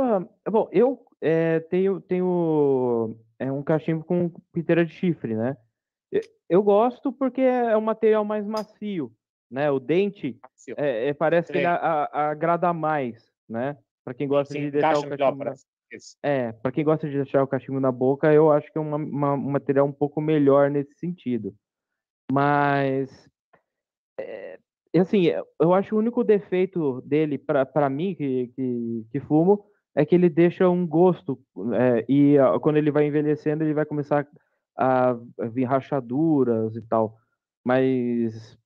Bom, 0.49 0.69
eu 0.73 1.05
é, 1.21 1.61
tenho, 1.61 2.01
tenho 2.01 3.17
é, 3.39 3.51
um 3.51 3.63
cachimbo 3.63 4.05
com 4.05 4.31
piteira 4.53 4.85
de 4.85 4.93
chifre, 4.93 5.35
né? 5.35 5.57
Eu 6.49 6.63
gosto 6.63 7.13
porque 7.13 7.41
é 7.41 7.77
um 7.77 7.81
material 7.81 8.25
mais 8.25 8.47
macio, 8.47 9.13
né? 9.51 9.71
O 9.71 9.81
dente 9.81 10.39
é, 10.77 11.09
é, 11.09 11.15
parece 11.15 11.51
que 11.51 11.59
ele 11.59 11.65
Sim. 11.67 11.73
a- 11.73 12.05
a- 12.05 12.31
agrada 12.31 12.73
mais, 12.73 13.33
né? 13.49 13.77
Para 14.05 14.15
quem 14.15 14.29
gosta 14.29 14.53
Se 14.53 14.61
de 14.61 14.71
deixar 14.71 14.99
o 14.99 15.07
encaixa 15.07 15.33
melhor, 15.33 15.57
É, 16.23 16.53
para 16.53 16.73
quem 16.73 16.85
gosta 16.85 17.09
de 17.09 17.17
deixar 17.17 17.43
o 17.43 17.47
cachimbo 17.47 17.79
na 17.81 17.93
boca, 17.93 18.33
eu 18.33 18.51
acho 18.51 18.71
que 18.73 18.79
é 18.79 18.81
uma- 18.81 18.97
uma- 18.97 19.35
um 19.35 19.51
material 19.51 19.87
um 19.87 19.93
pouco 19.93 20.21
melhor 20.21 20.71
nesse 20.71 20.95
sentido. 20.95 21.55
Mas, 22.33 23.29
é, 24.19 24.59
assim, 24.97 25.27
eu- 25.61 25.73
acho 25.75 25.95
o 25.95 25.99
único 25.99 26.25
defeito 26.25 27.01
dele, 27.03 27.39
para 27.39 27.89
mim, 27.91 28.15
que, 28.15 28.49
que, 28.57 29.07
que 29.13 29.21
fumo, 29.21 29.67
é 29.95 30.05
que 30.05 30.15
ele 30.15 30.29
deixa 30.29 30.69
um 30.69 30.87
gosto. 30.87 31.41
é, 31.75 32.05
e 32.09 32.37
quando 32.61 32.77
ele 32.77 32.91
vai 32.91 33.07
envelhecendo, 33.07 33.63
ele 33.63 33.75
vai 33.75 33.85
começar 33.85 34.27
a, 34.77 35.17
vir 35.51 35.65
rachaduras 35.65 36.75
e 36.75 36.83
tal. 36.83 37.17
Mas 37.65 38.59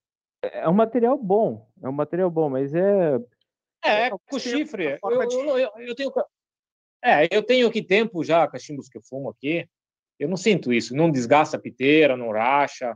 é 0.42 0.68
um 0.68 0.72
material 0.72 1.18
bom, 1.18 1.68
é 1.82 1.88
um 1.88 1.92
material 1.92 2.30
bom, 2.30 2.48
mas 2.48 2.74
é. 2.74 3.16
É, 3.84 4.06
É, 4.06 4.10
com 4.10 4.38
chifre. 4.38 4.98
Eu, 5.02 5.22
eu, 5.22 5.58
eu, 5.58 5.70
eu 5.78 5.94
tenho. 5.94 6.10
É, 7.02 7.28
eu 7.34 7.42
tenho 7.42 7.66
aqui 7.68 7.82
tempo 7.82 8.24
já, 8.24 8.46
cachimbos 8.48 8.88
que 8.88 8.98
eu 8.98 9.02
fumo 9.02 9.28
aqui. 9.30 9.66
Eu 10.18 10.28
não 10.28 10.36
sinto 10.36 10.72
isso. 10.72 10.94
Não 10.96 11.10
desgasta 11.10 11.56
a 11.56 11.60
piteira, 11.60 12.16
não 12.16 12.30
racha. 12.32 12.94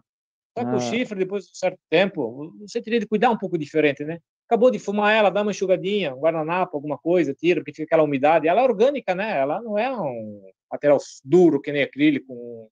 Só 0.58 0.64
que 0.64 0.70
Ah. 0.70 0.76
o 0.76 0.80
chifre, 0.80 1.18
depois 1.18 1.44
de 1.44 1.50
um 1.52 1.54
certo 1.54 1.78
tempo, 1.88 2.52
você 2.60 2.82
teria 2.82 3.00
de 3.00 3.06
cuidar 3.06 3.30
um 3.30 3.38
pouco 3.38 3.56
diferente, 3.56 4.04
né? 4.04 4.18
Acabou 4.48 4.70
de 4.70 4.78
fumar 4.78 5.14
ela, 5.14 5.30
dá 5.30 5.40
uma 5.40 5.50
enxugadinha, 5.52 6.14
um 6.14 6.18
guardanapo, 6.20 6.76
alguma 6.76 6.98
coisa, 6.98 7.32
tira, 7.32 7.60
porque 7.60 7.72
fica 7.72 7.84
aquela 7.84 8.02
umidade. 8.02 8.48
Ela 8.48 8.60
é 8.60 8.64
orgânica, 8.64 9.14
né? 9.14 9.38
Ela 9.38 9.62
não 9.62 9.78
é 9.78 9.90
um 9.90 10.42
material 10.70 10.98
duro, 11.24 11.60
que 11.60 11.72
nem 11.72 11.82
acrílico 11.82 12.70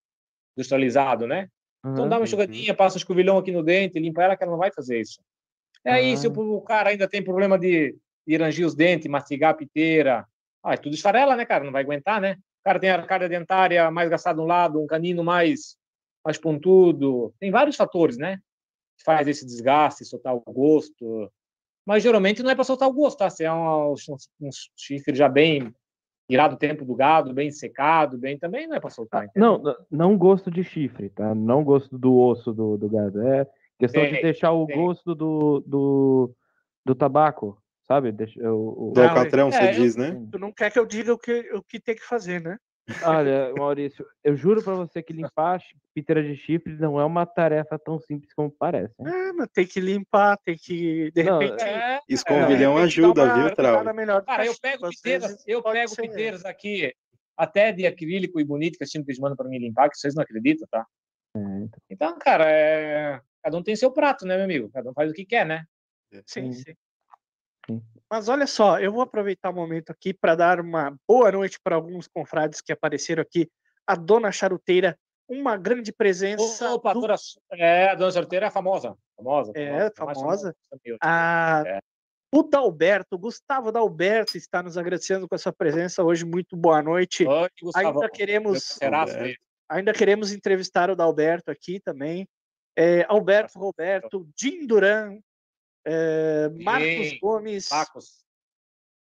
industrializado, 0.56 1.26
né? 1.26 1.48
Então 1.82 2.06
dá 2.08 2.18
uma 2.18 2.24
enxugadinha, 2.24 2.74
passa 2.74 2.96
um 2.96 2.98
escovilhão 2.98 3.38
aqui 3.38 3.50
no 3.50 3.62
dente, 3.62 3.98
limpa 3.98 4.22
ela, 4.24 4.36
que 4.36 4.42
ela 4.42 4.52
não 4.52 4.58
vai 4.58 4.70
fazer 4.70 5.00
isso. 5.00 5.20
É 5.82 5.92
aí, 5.92 6.16
se 6.18 6.26
Ah. 6.26 6.30
o, 6.30 6.56
o 6.56 6.60
cara 6.60 6.90
ainda 6.90 7.08
tem 7.08 7.22
problema 7.24 7.58
de, 7.58 7.96
de 8.26 8.36
rangir 8.36 8.66
os 8.66 8.74
dentes, 8.74 9.06
mastigar 9.08 9.52
a 9.52 9.54
piteira, 9.54 10.26
ah, 10.62 10.74
é 10.74 10.76
tudo 10.76 10.94
esfarela, 10.94 11.36
né, 11.36 11.44
cara? 11.44 11.64
Não 11.64 11.72
vai 11.72 11.82
aguentar, 11.82 12.20
né? 12.20 12.36
O 12.60 12.64
cara 12.64 12.78
tem 12.78 12.90
a 12.90 12.96
arcada 12.96 13.28
dentária 13.28 13.90
mais 13.90 14.10
gastada 14.10 14.36
de 14.36 14.42
um 14.42 14.46
lado, 14.46 14.82
um 14.82 14.86
canino 14.86 15.24
mais, 15.24 15.76
mais 16.24 16.36
pontudo. 16.36 17.32
Tem 17.38 17.50
vários 17.50 17.76
fatores, 17.76 18.18
né? 18.18 18.38
Faz 19.04 19.26
esse 19.26 19.46
desgaste, 19.46 20.04
soltar 20.04 20.34
o 20.34 20.42
gosto. 20.46 21.30
Mas 21.86 22.02
geralmente 22.02 22.42
não 22.42 22.50
é 22.50 22.54
para 22.54 22.64
soltar 22.64 22.88
o 22.88 22.92
gosto, 22.92 23.18
tá? 23.18 23.30
Se 23.30 23.44
é 23.44 23.52
um, 23.52 23.94
um, 24.40 24.50
chifre 24.76 25.14
já 25.14 25.28
bem 25.28 25.74
tirado 26.28 26.52
o 26.52 26.58
tempo 26.58 26.84
do 26.84 26.94
gado, 26.94 27.34
bem 27.34 27.50
secado, 27.50 28.16
bem 28.16 28.38
também 28.38 28.68
não 28.68 28.76
é 28.76 28.80
para 28.80 28.90
soltar. 28.90 29.24
entendeu? 29.24 29.58
Não, 29.58 29.76
não 29.90 30.18
gosto 30.18 30.50
de 30.50 30.62
chifre, 30.62 31.08
tá? 31.08 31.34
Não 31.34 31.64
gosto 31.64 31.98
do 31.98 32.16
osso 32.16 32.52
do, 32.52 32.76
do 32.76 32.88
gado. 32.88 33.26
É 33.26 33.46
questão 33.78 34.04
de 34.04 34.22
deixar 34.22 34.52
o 34.52 34.66
tem. 34.66 34.76
gosto 34.76 35.14
do, 35.14 35.64
do, 35.66 36.34
do 36.84 36.94
tabaco, 36.94 37.60
sabe? 37.90 38.12
Deixa, 38.12 38.40
o, 38.40 38.90
o- 38.90 38.92
Do 38.92 39.02
Alcatrão, 39.02 39.48
é, 39.48 39.50
você 39.50 39.64
eu- 39.64 39.70
diz, 39.72 39.96
né? 39.96 40.16
Tu 40.30 40.38
não 40.38 40.52
quer 40.52 40.70
que 40.70 40.78
eu 40.78 40.86
diga 40.86 41.12
o 41.12 41.18
que, 41.18 41.40
o 41.52 41.60
que 41.60 41.80
tem 41.80 41.96
que 41.96 42.04
fazer, 42.04 42.40
né? 42.40 42.56
Olha, 43.02 43.52
Maurício, 43.58 44.06
eu 44.22 44.36
juro 44.36 44.62
pra 44.62 44.74
você 44.74 45.02
que 45.02 45.12
limpar 45.12 45.60
piteira 45.92 46.22
de 46.22 46.36
chifre 46.36 46.76
não 46.76 47.00
é 47.00 47.04
uma 47.04 47.26
tarefa 47.26 47.76
tão 47.80 47.98
simples 47.98 48.32
como 48.32 48.48
parece. 48.48 48.94
né? 49.00 49.10
É, 49.10 49.32
mas 49.32 49.48
tem 49.52 49.66
que 49.66 49.80
limpar, 49.80 50.38
tem 50.44 50.56
que, 50.56 51.10
de 51.10 51.22
Não, 51.24 51.40
repente... 51.40 51.64
É, 51.64 52.00
Escovilhão 52.08 52.74
que 52.74 52.78
dar 52.80 52.84
ajuda, 52.84 53.24
uma 53.24 53.34
viu, 53.34 53.56
Trau? 53.56 53.84
Cara, 54.24 54.46
eu 54.46 54.54
pego 54.62 54.88
piteiras, 54.88 55.44
eu 55.44 55.60
pego 55.60 55.88
ser- 55.88 56.02
piteiras 56.02 56.44
aqui, 56.44 56.94
até 57.36 57.72
de 57.72 57.86
acrílico 57.88 58.38
e 58.38 58.44
bonito, 58.44 58.78
que 58.78 58.84
assim 58.84 59.02
que 59.02 59.10
eles 59.10 59.18
mandam 59.18 59.36
para 59.36 59.48
mim 59.48 59.58
limpar, 59.58 59.90
que 59.90 59.98
vocês 59.98 60.14
não 60.14 60.22
acreditam, 60.22 60.68
tá? 60.70 60.86
então. 61.34 61.68
Então, 61.90 62.18
cara, 62.20 62.48
é... 62.48 63.20
cada 63.42 63.56
um 63.58 63.62
tem 63.64 63.74
seu 63.74 63.90
prato, 63.92 64.24
né, 64.24 64.36
meu 64.36 64.44
amigo? 64.44 64.70
Cada 64.70 64.90
um 64.90 64.94
faz 64.94 65.10
o 65.10 65.14
que 65.14 65.24
quer, 65.26 65.44
né? 65.44 65.64
Sim, 66.26 66.52
Sim. 66.52 66.52
sim. 66.52 66.74
Mas 68.10 68.28
olha 68.28 68.46
só, 68.46 68.78
eu 68.80 68.90
vou 68.92 69.02
aproveitar 69.02 69.50
o 69.50 69.54
momento 69.54 69.90
aqui 69.90 70.12
para 70.12 70.34
dar 70.34 70.60
uma 70.60 70.96
boa 71.08 71.30
noite 71.30 71.58
para 71.62 71.76
alguns 71.76 72.08
confrades 72.08 72.60
que 72.60 72.72
apareceram 72.72 73.22
aqui. 73.22 73.48
A 73.86 73.94
dona 73.94 74.32
Charuteira, 74.32 74.98
uma 75.28 75.56
grande 75.56 75.92
presença. 75.92 76.42
Opa, 76.74 76.92
do-. 76.92 77.06
É, 77.52 77.90
a 77.90 77.94
dona 77.94 78.10
sorteira 78.10 78.46
é 78.46 78.50
famosa. 78.50 78.96
Famosa. 79.16 79.52
É, 79.54 79.70
mais 79.80 79.92
famosa. 79.96 80.54
que 80.82 80.90
eu. 80.92 80.96
a- 81.00 81.62
É. 81.66 81.80
O 82.32 82.44
Dalberto, 82.44 83.18
Gustavo 83.18 83.72
Dalberto, 83.72 84.36
está 84.36 84.62
nos 84.62 84.78
agradecendo 84.78 85.28
com 85.28 85.34
a 85.34 85.38
sua 85.38 85.52
presença 85.52 86.02
hoje. 86.04 86.24
Muito 86.24 86.56
boa 86.56 86.80
noite. 86.80 87.26
Oi, 87.26 87.48
Gustavo. 87.60 87.88
Ainda 87.88 88.08
queremos, 88.08 88.78
ainda 89.68 89.92
queremos 89.92 90.32
entrevistar 90.32 90.90
o 90.90 90.96
Dalberto 90.96 91.50
aqui 91.50 91.80
também. 91.80 92.28
É, 92.76 93.04
Alberto 93.08 93.58
Roberto, 93.58 94.28
Jim 94.38 94.64
Duran, 94.64 95.18
é, 95.84 96.48
Marcos 96.62 97.18
Gomes, 97.20 97.68
Tacos. 97.68 98.24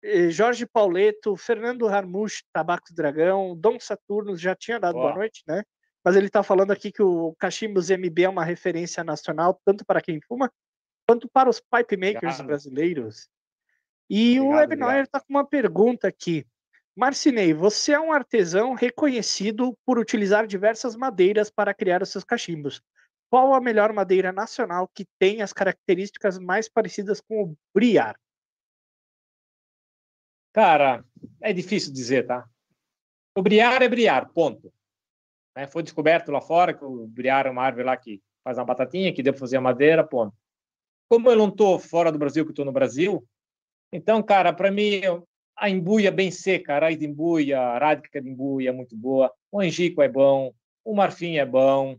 eh, 0.03 0.31
Jorge 0.31 0.67
Pauleto, 0.67 1.37
Fernando 1.37 1.89
Harmuch, 1.89 2.43
Tabacos 2.53 2.93
Dragão, 2.95 3.57
Dom 3.57 3.79
Saturno 3.81 4.37
já 4.37 4.55
tinha 4.55 4.79
dado 4.79 4.95
boa 4.95 5.07
Boa. 5.09 5.17
noite, 5.17 5.43
né? 5.47 5.63
Mas 6.05 6.15
ele 6.17 6.27
está 6.29 6.43
falando 6.43 6.71
aqui 6.71 6.93
que 6.93 7.03
o 7.03 7.35
Cachimbos 7.39 7.91
MB 7.91 8.23
é 8.25 8.29
uma 8.29 8.45
referência 8.45 9.03
nacional, 9.03 9.61
tanto 9.65 9.85
para 9.85 10.01
quem 10.01 10.21
fuma, 10.21 10.53
quanto 11.07 11.29
para 11.29 11.51
os 11.51 11.61
pipe 11.61 11.97
makers 11.97 12.35
Obrigado. 12.35 12.47
brasileiros. 12.47 13.29
E 14.09 14.39
o 14.39 14.45
Obrigado, 14.45 14.61
Webnoir 14.71 14.89
obrigado. 14.91 15.05
está 15.07 15.21
com 15.21 15.27
uma 15.31 15.45
pergunta 15.47 16.07
aqui. 16.07 16.47
Marcinei, 16.95 17.53
você 17.53 17.93
é 17.93 18.01
um 18.01 18.13
artesão 18.13 18.73
reconhecido 18.75 19.77
por 19.85 19.99
utilizar 19.99 20.47
diversas 20.47 20.95
madeiras 20.97 21.51
para 21.51 21.75
criar 21.75 22.03
os 22.03 22.09
seus 22.11 22.23
cachimbos. 22.25 22.81
Qual 23.31 23.55
a 23.55 23.61
melhor 23.61 23.93
madeira 23.93 24.33
nacional 24.33 24.89
que 24.89 25.07
tem 25.19 25.43
as 25.43 25.53
características 25.53 26.39
mais 26.39 26.69
parecidas 26.69 27.21
com 27.21 27.43
o 27.43 27.57
briar? 27.75 28.19
Cara, 30.53 31.05
é 31.41 31.53
difícil 31.53 31.93
dizer, 31.93 32.27
tá? 32.27 32.49
O 33.37 33.43
briar 33.43 33.83
é 33.83 33.89
briar, 33.89 34.31
ponto. 34.33 34.73
Né? 35.57 35.67
Foi 35.67 35.83
descoberto 35.83 36.31
lá 36.31 36.41
fora 36.41 36.73
que 36.73 36.85
o 36.85 37.07
briar 37.07 37.47
é 37.47 37.51
uma 37.51 37.63
árvore 37.63 37.85
lá 37.85 37.97
que 37.97 38.23
faz 38.43 38.57
uma 38.57 38.65
batatinha, 38.65 39.13
que 39.13 39.23
deu 39.23 39.33
para 39.33 39.41
fazer 39.41 39.57
a 39.57 39.61
madeira, 39.61 40.07
ponto. 40.07 40.35
Como 41.09 41.31
eu 41.31 41.37
não 41.37 41.49
estou 41.49 41.79
fora 41.79 42.11
do 42.11 42.19
Brasil, 42.19 42.45
que 42.45 42.53
estou 42.53 42.65
no 42.65 42.73
Brasil, 42.73 43.27
então, 43.93 44.23
cara, 44.23 44.53
para 44.53 44.71
mim, 44.71 45.01
a 45.57 45.71
embuia 45.71 46.11
bem 46.11 46.31
seca, 46.31 46.75
a 46.75 46.79
raiz 46.81 46.99
de 46.99 47.07
embuia, 47.07 47.61
a 47.61 47.79
rádica 47.79 48.21
de 48.21 48.29
embuia 48.29 48.71
é 48.71 48.73
muito 48.73 48.97
boa, 48.97 49.33
o 49.51 49.61
angico 49.61 50.03
é 50.03 50.09
bom, 50.09 50.53
o 50.85 50.95
marfim 50.95 51.37
é 51.37 51.47
bom. 51.47 51.99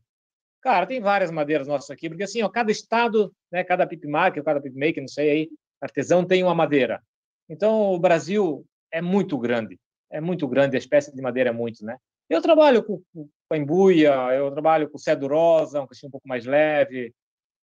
Cara, 0.62 0.86
tem 0.86 1.00
várias 1.00 1.32
madeiras 1.32 1.68
nossas 1.68 1.92
aqui, 1.92 2.10
porque 2.10 2.24
assim, 2.24 2.42
ó, 2.42 2.50
cada 2.50 2.72
estado, 2.72 3.34
né, 3.52 3.64
cada 3.64 3.86
pipmaker, 3.86 4.44
cada 4.44 4.60
pipmaker, 4.60 5.02
não 5.02 5.08
sei 5.08 5.30
aí, 5.30 5.50
artesão 5.82 6.26
tem 6.26 6.44
uma 6.44 6.56
madeira. 6.56 7.02
Então, 7.50 7.94
o 7.94 8.00
Brasil 8.00 8.66
é 8.92 9.02
muito 9.02 9.38
grande, 9.38 9.80
é 10.10 10.20
muito 10.20 10.48
grande, 10.48 10.76
a 10.76 10.80
espécie 10.80 11.16
de 11.16 11.22
madeira 11.22 11.52
é 11.52 11.54
muito, 11.54 11.86
né? 11.86 11.98
Eu 12.30 12.42
trabalho 12.42 12.84
com, 12.84 13.02
com 13.14 13.30
a 13.52 13.58
embuia, 13.58 14.14
eu 14.34 14.52
trabalho 14.52 14.90
com 14.90 14.98
cedro 14.98 15.34
rosa, 15.34 15.82
um 15.82 15.88
cachimbo 15.88 16.10
um 16.10 16.12
pouco 16.12 16.28
mais 16.28 16.46
leve, 16.46 17.14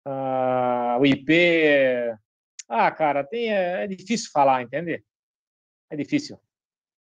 ah, 0.04 0.96
o 1.00 1.06
IP. 1.06 1.32
Ah, 2.68 2.90
cara, 2.90 3.24
tem, 3.24 3.52
é, 3.52 3.84
é 3.84 3.86
difícil 3.86 4.30
falar, 4.32 4.62
entende? 4.62 5.04
É 5.90 5.96
difícil. 5.96 6.40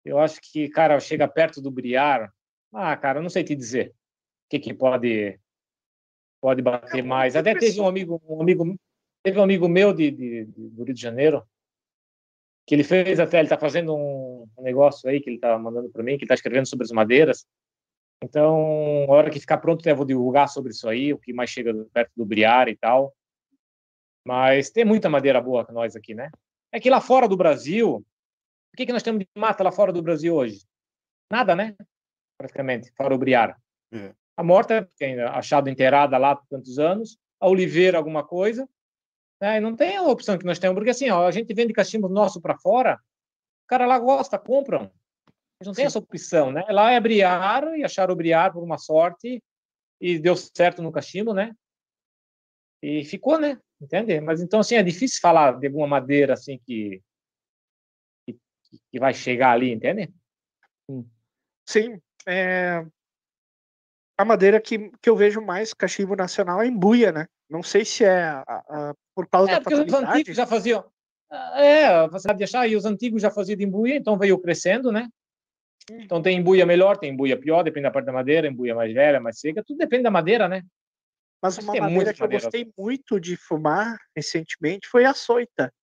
Eu 0.04 0.18
acho 0.18 0.40
que, 0.40 0.68
cara, 0.68 0.98
chega 1.00 1.26
perto 1.28 1.60
do 1.60 1.70
briar, 1.70 2.32
ah, 2.72 2.96
cara, 2.96 3.20
não 3.20 3.28
sei 3.28 3.44
te 3.44 3.54
dizer 3.54 3.90
o 3.90 3.94
que, 4.50 4.58
que 4.58 4.74
pode 4.74 5.38
pode 6.42 6.60
bater 6.60 7.04
mais. 7.04 7.36
Até 7.36 7.54
teve 7.54 7.80
um 7.80 7.86
amigo, 7.86 8.20
um 8.28 8.42
amigo, 8.42 8.76
teve 9.22 9.38
um 9.38 9.42
amigo 9.44 9.68
meu 9.68 9.94
de, 9.94 10.10
de, 10.10 10.44
de- 10.46 10.68
do 10.70 10.82
Rio 10.82 10.92
de 10.92 11.00
Janeiro 11.00 11.46
que 12.66 12.74
ele 12.74 12.84
fez 12.84 13.18
até, 13.18 13.38
ele 13.38 13.46
está 13.46 13.58
fazendo 13.58 13.94
um, 13.96 14.46
negócio 14.58 15.08
aí 15.08 15.20
que 15.20 15.28
ele 15.28 15.36
está 15.36 15.58
mandando 15.58 15.90
para 15.90 16.02
mim, 16.02 16.12
que 16.12 16.18
ele 16.18 16.24
está 16.24 16.34
escrevendo 16.34 16.68
sobre 16.68 16.84
as 16.84 16.92
madeiras. 16.92 17.46
Então, 18.22 19.04
a 19.08 19.12
hora 19.12 19.30
que 19.30 19.40
ficar 19.40 19.58
pronto, 19.58 19.84
eu 19.86 19.96
vou 19.96 20.06
divulgar 20.06 20.48
sobre 20.48 20.70
isso 20.70 20.88
aí, 20.88 21.12
o 21.12 21.18
que 21.18 21.32
mais 21.32 21.50
chega 21.50 21.74
perto 21.92 22.12
do 22.16 22.24
briar 22.24 22.68
e 22.68 22.76
tal. 22.76 23.12
Mas 24.24 24.70
tem 24.70 24.84
muita 24.84 25.10
madeira 25.10 25.40
boa 25.40 25.66
que 25.66 25.72
nós 25.72 25.96
aqui, 25.96 26.14
né? 26.14 26.30
É 26.70 26.78
que 26.78 26.88
lá 26.88 27.00
fora 27.00 27.26
do 27.28 27.36
Brasil, 27.36 27.96
o 27.96 28.76
que, 28.76 28.86
que 28.86 28.92
nós 28.92 29.02
temos 29.02 29.20
de 29.20 29.28
mata 29.36 29.64
lá 29.64 29.72
fora 29.72 29.92
do 29.92 30.00
Brasil 30.00 30.34
hoje? 30.34 30.64
Nada, 31.30 31.56
né? 31.56 31.76
Praticamente, 32.38 32.92
fora 32.96 33.12
o 33.12 33.18
briar. 33.18 33.60
É. 33.92 34.14
A 34.36 34.42
morta, 34.42 34.88
que 34.96 35.04
ainda 35.04 35.30
achado 35.30 35.68
enterrada 35.68 36.16
lá 36.18 36.36
por 36.36 36.46
tantos 36.48 36.78
anos, 36.78 37.18
a 37.38 37.48
oliveira, 37.48 37.98
alguma 37.98 38.24
coisa, 38.24 38.68
né? 39.40 39.58
E 39.58 39.60
não 39.60 39.74
tem 39.74 39.96
a 39.96 40.02
opção 40.02 40.38
que 40.38 40.46
nós 40.46 40.58
temos, 40.58 40.76
porque 40.76 40.90
assim, 40.90 41.10
ó, 41.10 41.26
a 41.26 41.30
gente 41.30 41.52
vende 41.52 41.72
cachimbo 41.72 42.08
nosso 42.08 42.40
para 42.40 42.56
fora, 42.58 42.94
o 43.64 43.66
cara 43.66 43.86
lá 43.86 43.98
gosta, 43.98 44.38
compram. 44.38 44.90
Não 45.64 45.72
tem 45.72 45.84
essa 45.84 45.98
opção, 45.98 46.50
né? 46.50 46.64
Lá 46.68 46.92
é 46.92 47.00
briar 47.00 47.64
e 47.76 47.84
achar 47.84 48.10
o 48.10 48.16
briar 48.16 48.52
por 48.52 48.62
uma 48.62 48.78
sorte 48.78 49.42
e 50.00 50.18
deu 50.18 50.36
certo 50.36 50.82
no 50.82 50.92
cachimbo, 50.92 51.32
né? 51.32 51.54
E 52.82 53.04
ficou, 53.04 53.38
né? 53.38 53.60
Entende? 53.80 54.20
Mas 54.20 54.40
então, 54.40 54.60
assim, 54.60 54.74
é 54.74 54.82
difícil 54.82 55.20
falar 55.20 55.58
de 55.58 55.66
alguma 55.66 55.86
madeira, 55.86 56.34
assim, 56.34 56.60
que, 56.66 57.00
que, 58.26 58.36
que 58.90 58.98
vai 58.98 59.14
chegar 59.14 59.52
ali, 59.52 59.72
entende? 59.72 60.12
Sim. 61.66 62.00
É... 62.26 62.84
A 64.22 64.24
madeira 64.24 64.60
que, 64.60 64.88
que 65.00 65.10
eu 65.10 65.16
vejo 65.16 65.40
mais 65.42 65.74
cachimbo 65.74 66.14
nacional 66.14 66.62
é 66.62 66.66
embuia, 66.68 67.10
né? 67.10 67.26
Não 67.50 67.60
sei 67.60 67.84
se 67.84 68.04
é 68.04 68.22
a- 68.22 68.44
a- 68.46 68.94
por 69.16 69.28
causa 69.28 69.50
É, 69.50 69.54
da 69.56 69.60
porque 69.60 69.74
os 69.74 69.92
antigos 69.92 70.36
já 70.36 70.46
faziam. 70.46 70.84
É, 71.56 71.86
a 71.86 72.08
facilidade 72.08 72.38
de 72.38 72.44
achar, 72.44 72.68
e 72.68 72.76
os 72.76 72.84
antigos 72.84 73.20
já 73.20 73.32
faziam 73.32 73.56
de 73.56 73.64
embuia, 73.64 73.96
então 73.96 74.16
veio 74.16 74.38
crescendo, 74.38 74.92
né? 74.92 75.08
Então 75.90 76.22
tem 76.22 76.38
embuia 76.38 76.64
melhor, 76.64 76.98
tem 76.98 77.10
embuia 77.10 77.36
pior, 77.36 77.64
depende 77.64 77.82
da 77.82 77.90
parte 77.90 78.06
da 78.06 78.12
madeira, 78.12 78.46
embuia 78.46 78.76
mais 78.76 78.94
velha, 78.94 79.18
mais 79.18 79.40
seca, 79.40 79.60
tudo 79.66 79.78
depende 79.78 80.04
da 80.04 80.10
madeira, 80.10 80.46
né? 80.46 80.62
Mas 81.42 81.58
uma 81.58 81.74
madeira 81.74 82.14
que 82.14 82.22
eu 82.22 82.28
gostei 82.28 82.72
muito 82.78 83.18
de 83.18 83.36
fumar 83.36 83.98
recentemente 84.14 84.86
foi 84.86 85.04
a 85.04 85.14
soita. 85.14 85.74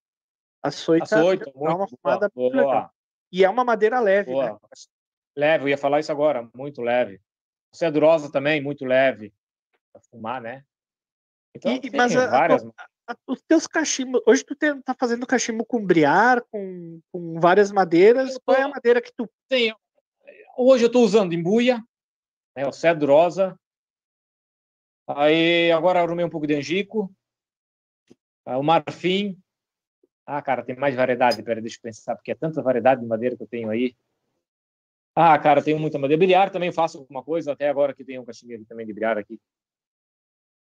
A 0.62 0.70
soita 0.70 1.04
Açoito, 1.04 1.52
dá 1.54 1.74
uma 1.74 1.86
fumada 1.86 2.30
boa, 2.34 2.50
boa, 2.54 2.90
E 3.30 3.44
é 3.44 3.50
uma 3.50 3.64
madeira 3.66 4.00
leve, 4.00 4.30
né? 4.30 4.36
boa. 4.36 4.60
Leve, 5.36 5.64
eu 5.64 5.68
ia 5.68 5.76
falar 5.76 6.00
isso 6.00 6.10
agora, 6.10 6.48
muito 6.54 6.80
leve. 6.80 7.20
Cedrosa 7.72 8.30
também, 8.30 8.60
muito 8.60 8.84
leve 8.84 9.32
para 9.92 10.02
fumar, 10.10 10.40
né? 10.40 10.64
Então, 11.54 11.72
E- 11.72 11.90
mas 11.96 12.16
a- 12.16 12.24
a 12.24 12.30
várias. 12.30 12.64
A- 13.06 13.16
Os 13.26 13.42
teus 13.42 13.66
cachimbos, 13.66 14.22
hoje 14.24 14.44
tu 14.44 14.54
tem- 14.54 14.80
tá 14.82 14.94
fazendo 14.94 15.26
cachimbo 15.26 15.64
com 15.64 15.84
briar, 15.84 16.42
com, 16.50 17.00
com 17.12 17.40
várias 17.40 17.72
madeiras. 17.72 18.34
Eu 18.34 18.40
Qual 18.44 18.56
é 18.56 18.62
a 18.62 18.66
tô- 18.66 18.70
madeira 18.70 19.00
que 19.02 19.12
tu 19.12 19.28
Tem, 19.48 19.74
hoje 20.56 20.84
eu 20.84 20.86
estou 20.88 21.02
usando 21.04 21.32
embuia, 21.32 21.82
né, 22.56 22.66
o 22.66 22.72
cedrosa. 22.72 23.58
Aí 25.08 25.72
agora 25.72 25.98
eu 25.98 26.04
arrumei 26.04 26.24
um 26.24 26.30
pouco 26.30 26.46
de 26.46 26.54
angico, 26.54 27.12
ah, 28.46 28.58
o 28.58 28.62
marfim. 28.62 29.36
Ah, 30.24 30.40
cara, 30.40 30.62
tem 30.62 30.76
mais 30.76 30.94
variedade. 30.94 31.42
Pera, 31.42 31.60
deixa 31.60 31.78
eu 31.78 31.82
pensar, 31.82 32.14
porque 32.14 32.30
é 32.30 32.34
tanta 32.36 32.62
variedade 32.62 33.00
de 33.00 33.06
madeira 33.08 33.36
que 33.36 33.42
eu 33.42 33.48
tenho 33.48 33.70
aí. 33.70 33.96
Ah, 35.14 35.38
cara, 35.38 35.62
tenho 35.62 35.78
muita 35.78 35.98
madeira. 35.98 36.20
Bilhar 36.20 36.50
também 36.50 36.72
faço 36.72 36.98
alguma 36.98 37.22
coisa, 37.22 37.52
até 37.52 37.68
agora 37.68 37.94
que 37.94 38.04
tem 38.04 38.18
um 38.18 38.24
cachimbo 38.24 38.64
também 38.64 38.86
de 38.86 38.92
bilhar 38.92 39.18
aqui. 39.18 39.38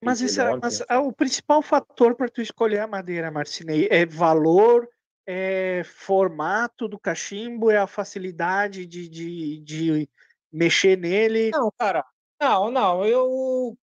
Mas, 0.03 0.21
isso 0.21 0.41
é, 0.41 0.57
mas 0.57 0.81
é 0.89 0.97
o 0.97 1.13
principal 1.13 1.61
fator 1.61 2.15
para 2.15 2.29
tu 2.29 2.41
escolher 2.41 2.81
a 2.81 2.87
madeira, 2.87 3.33
Marcinei, 3.33 3.89
é 3.91 4.07
valor, 4.07 4.89
é 5.27 5.83
formato 5.85 6.87
do 6.87 6.99
cachimbo, 6.99 7.71
é 7.71 7.79
a 7.79 7.87
facilidade 7.87 8.87
de, 8.87 9.09
de, 9.09 9.59
de 9.59 10.09
mexer 10.53 10.97
nele. 10.97 11.51
Não, 11.51 11.73
cara, 11.77 12.05
não, 12.41 12.71
não, 12.71 13.05
eu 13.05 13.77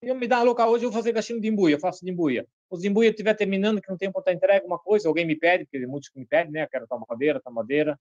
eu 0.00 0.14
me 0.14 0.28
dá 0.28 0.42
local 0.44 0.70
hoje 0.70 0.84
eu 0.84 0.90
vou 0.90 0.98
fazer 1.00 1.12
cachimbo 1.12 1.40
de 1.40 1.48
embuia, 1.48 1.74
eu 1.74 1.80
faço 1.80 2.04
de 2.04 2.10
embuia. 2.10 2.46
Os 2.70 2.82
de 2.82 2.88
embuia 2.88 3.10
estiver 3.10 3.34
terminando 3.34 3.80
que 3.80 3.90
não 3.90 3.98
tem 3.98 4.12
para 4.12 4.32
entrega 4.32 4.64
uma 4.64 4.78
coisa, 4.78 5.08
alguém 5.08 5.26
me 5.26 5.34
pede, 5.34 5.64
porque 5.64 5.84
muitos 5.86 6.08
que 6.08 6.20
me 6.20 6.26
pedem, 6.26 6.52
né, 6.52 6.62
eu 6.62 6.68
quero 6.68 6.86
tal 6.86 7.04
madeira, 7.08 7.40
tal 7.40 7.52
madeira. 7.52 7.98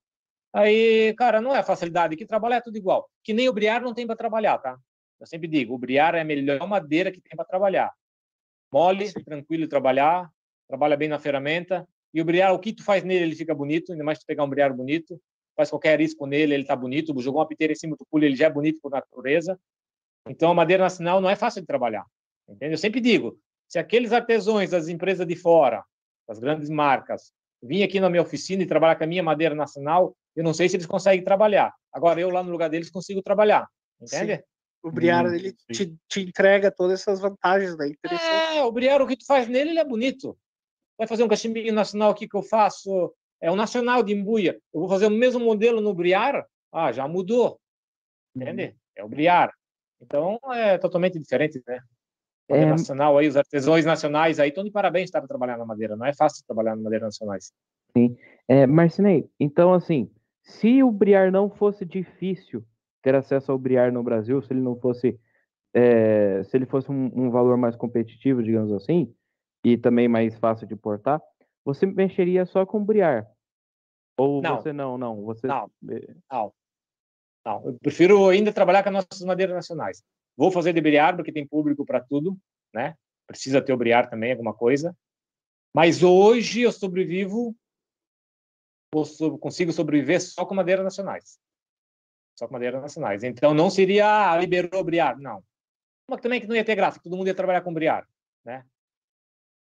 Aí, 0.53 1.13
cara, 1.15 1.41
não 1.41 1.55
é 1.55 1.61
facilidade, 1.61 2.15
que 2.15 2.25
trabalhar 2.25 2.57
é 2.57 2.61
tudo 2.61 2.77
igual. 2.77 3.09
Que 3.23 3.33
nem 3.33 3.49
o 3.49 3.53
briar 3.53 3.81
não 3.81 3.93
tem 3.93 4.07
para 4.07 4.15
trabalhar, 4.15 4.57
tá? 4.57 4.77
Eu 5.19 5.25
sempre 5.25 5.47
digo, 5.47 5.73
o 5.73 5.77
briar 5.77 6.15
é 6.15 6.21
a 6.21 6.25
melhor 6.25 6.65
madeira 6.67 7.11
que 7.11 7.21
tem 7.21 7.35
para 7.35 7.45
trabalhar. 7.45 7.91
Mole, 8.71 9.11
tranquilo 9.23 9.67
trabalhar, 9.67 10.29
trabalha 10.67 10.95
bem 10.95 11.07
na 11.09 11.19
ferramenta. 11.19 11.87
E 12.13 12.21
o 12.21 12.25
briar, 12.25 12.53
o 12.53 12.59
que 12.59 12.73
tu 12.73 12.83
faz 12.83 13.03
nele, 13.03 13.25
ele 13.25 13.35
fica 13.35 13.53
bonito, 13.53 13.91
ainda 13.91 14.03
mais 14.03 14.19
tu 14.19 14.25
pegar 14.25 14.43
um 14.43 14.49
briar 14.49 14.73
bonito. 14.73 15.19
Faz 15.55 15.69
qualquer 15.69 15.99
risco 15.99 16.25
nele, 16.25 16.53
ele 16.53 16.65
tá 16.65 16.75
bonito. 16.75 17.19
Jogou 17.19 17.41
uma 17.41 17.47
piteira 17.47 17.73
em 17.73 17.75
cima 17.75 17.95
do 17.97 18.05
pulo, 18.09 18.23
ele 18.23 18.35
já 18.35 18.45
é 18.45 18.49
bonito 18.49 18.79
por 18.81 18.91
natureza. 18.91 19.59
Então, 20.27 20.51
a 20.51 20.53
madeira 20.53 20.83
nacional 20.83 21.19
não 21.19 21.29
é 21.29 21.35
fácil 21.35 21.61
de 21.61 21.67
trabalhar. 21.67 22.05
Entende? 22.47 22.73
Eu 22.73 22.77
sempre 22.77 23.01
digo, 23.01 23.39
se 23.67 23.79
aqueles 23.79 24.11
artesãos 24.13 24.69
das 24.69 24.87
empresas 24.87 25.25
de 25.25 25.35
fora, 25.35 25.83
das 26.27 26.39
grandes 26.39 26.69
marcas, 26.69 27.31
virem 27.61 27.83
aqui 27.83 27.99
na 27.99 28.09
minha 28.09 28.21
oficina 28.21 28.61
e 28.61 28.65
trabalhar 28.65 28.95
com 28.95 29.03
a 29.03 29.07
minha 29.07 29.23
madeira 29.23 29.55
nacional, 29.55 30.15
eu 30.37 30.43
não 30.43 30.53
sei 30.53 30.69
se 30.69 30.75
eles 30.75 30.85
conseguem 30.85 31.23
trabalhar. 31.23 31.73
Agora, 31.91 32.21
eu 32.21 32.29
lá 32.29 32.43
no 32.43 32.51
lugar 32.51 32.69
deles 32.69 32.91
consigo 32.91 33.23
trabalhar. 33.23 33.67
Entende? 33.99 34.43
O 34.83 34.91
briar 34.91 35.25
Hum, 35.25 35.33
ele 35.33 35.49
sim. 35.49 35.73
te, 35.73 35.97
te 36.07 36.21
entrega 36.21 36.69
todas 36.69 37.01
essas 37.01 37.19
vantagens, 37.19 37.75
né? 37.75 37.87
Interessante. 37.87 38.57
É, 38.57 38.63
o 38.63 38.71
briar, 38.71 39.01
o 39.01 39.07
que 39.07 39.17
tu 39.17 39.25
faz 39.25 39.47
nele, 39.47 39.71
ele 39.71 39.79
é 39.79 39.83
bonito. 39.83 40.37
Vai 40.95 41.07
fazer 41.07 41.23
um 41.23 41.27
cachimbinho 41.27 41.73
nacional 41.73 42.11
aqui 42.11 42.27
que 42.27 42.37
eu 42.37 42.43
faço, 42.43 43.11
é 43.41 43.51
um 43.51 43.55
nacional 43.55 44.03
de 44.03 44.13
embuia. 44.13 44.61
Eu 44.71 44.81
vou 44.81 44.87
fazer 44.87 45.07
o 45.07 45.11
mesmo 45.11 45.43
modelo 45.43 45.81
no 45.81 45.91
briar, 45.91 46.45
ah, 46.71 46.91
já 46.91 47.07
mudou. 47.07 47.59
Entende? 48.35 48.77
É 48.95 49.03
o 49.03 49.09
briar. 49.09 49.51
Então, 49.99 50.39
é 50.53 50.77
totalmente 50.77 51.17
diferente, 51.17 51.59
né? 51.67 51.79
É, 52.47 52.63
nacional 52.63 53.17
aí, 53.17 53.27
os 53.27 53.35
artesãos 53.35 53.83
nacionais 53.83 54.39
aí 54.39 54.49
estão 54.49 54.63
de 54.63 54.71
parabéns 54.71 55.05
estar 55.05 55.25
trabalhando 55.27 55.59
na 55.59 55.65
madeira. 55.65 55.95
Não 55.95 56.05
é 56.05 56.13
fácil 56.13 56.45
trabalhar 56.45 56.75
na 56.75 56.83
madeira 56.83 57.05
nacionais. 57.05 57.51
É, 58.47 58.67
Marcinei, 58.67 59.29
então 59.39 59.73
assim, 59.73 60.09
se 60.47 60.81
o 60.81 60.89
Briar 60.89 61.31
não 61.31 61.49
fosse 61.49 61.85
difícil 61.85 62.65
ter 63.01 63.13
acesso 63.13 63.51
ao 63.51 63.59
Briar 63.59 63.91
no 63.91 64.01
Brasil, 64.01 64.41
se 64.41 64.53
ele 64.53 64.61
não 64.61 64.79
fosse, 64.79 65.19
é, 65.73 66.41
se 66.45 66.55
ele 66.55 66.65
fosse 66.65 66.89
um, 66.89 67.11
um 67.13 67.29
valor 67.29 67.57
mais 67.57 67.75
competitivo, 67.75 68.41
digamos 68.41 68.71
assim, 68.71 69.13
e 69.63 69.77
também 69.77 70.07
mais 70.07 70.37
fácil 70.39 70.65
de 70.65 70.75
portar, 70.75 71.21
você 71.65 71.85
mexeria 71.85 72.45
só 72.45 72.65
com 72.65 72.83
Briar? 72.83 73.27
Ou 74.17 74.41
Não. 74.41 74.55
você 74.55 74.71
não, 74.71 74.97
não, 74.97 75.23
você... 75.23 75.45
Não. 75.45 75.69
eh, 75.91 76.15
Não. 76.31 76.53
Não, 77.45 77.65
eu 77.65 77.77
prefiro 77.79 78.27
ainda 78.27 78.51
trabalhar 78.51 78.83
com 78.83 78.89
as 78.89 78.95
nossas 78.95 79.25
madeiras 79.25 79.55
nacionais. 79.55 80.03
Vou 80.35 80.51
fazer 80.51 80.73
de 80.73 80.81
briar, 80.81 81.15
porque 81.15 81.31
tem 81.31 81.47
público 81.47 81.85
para 81.85 82.01
tudo, 82.01 82.37
né? 82.73 82.95
Precisa 83.25 83.61
ter 83.61 83.71
o 83.71 83.77
briar 83.77 84.09
também, 84.09 84.31
alguma 84.31 84.53
coisa. 84.53 84.95
Mas 85.73 86.03
hoje 86.03 86.61
eu 86.61 86.71
sobrevivo, 86.71 87.55
consigo 89.39 89.71
sobreviver 89.71 90.21
só 90.21 90.45
com 90.45 90.55
madeiras 90.55 90.83
nacionais. 90.83 91.39
Só 92.37 92.47
com 92.47 92.53
madeiras 92.53 92.81
nacionais. 92.81 93.23
Então 93.23 93.53
não 93.53 93.69
seria 93.69 94.31
ah, 94.31 94.37
liberou 94.37 94.83
briar, 94.83 95.17
não. 95.17 95.43
Mas 96.09 96.21
também 96.21 96.39
que 96.39 96.47
não 96.47 96.55
ia 96.55 96.63
ter 96.63 96.75
graça, 96.75 96.99
todo 97.01 97.17
mundo 97.17 97.27
ia 97.27 97.35
trabalhar 97.35 97.61
com 97.61 97.73
briar, 97.73 98.07
né? 98.45 98.65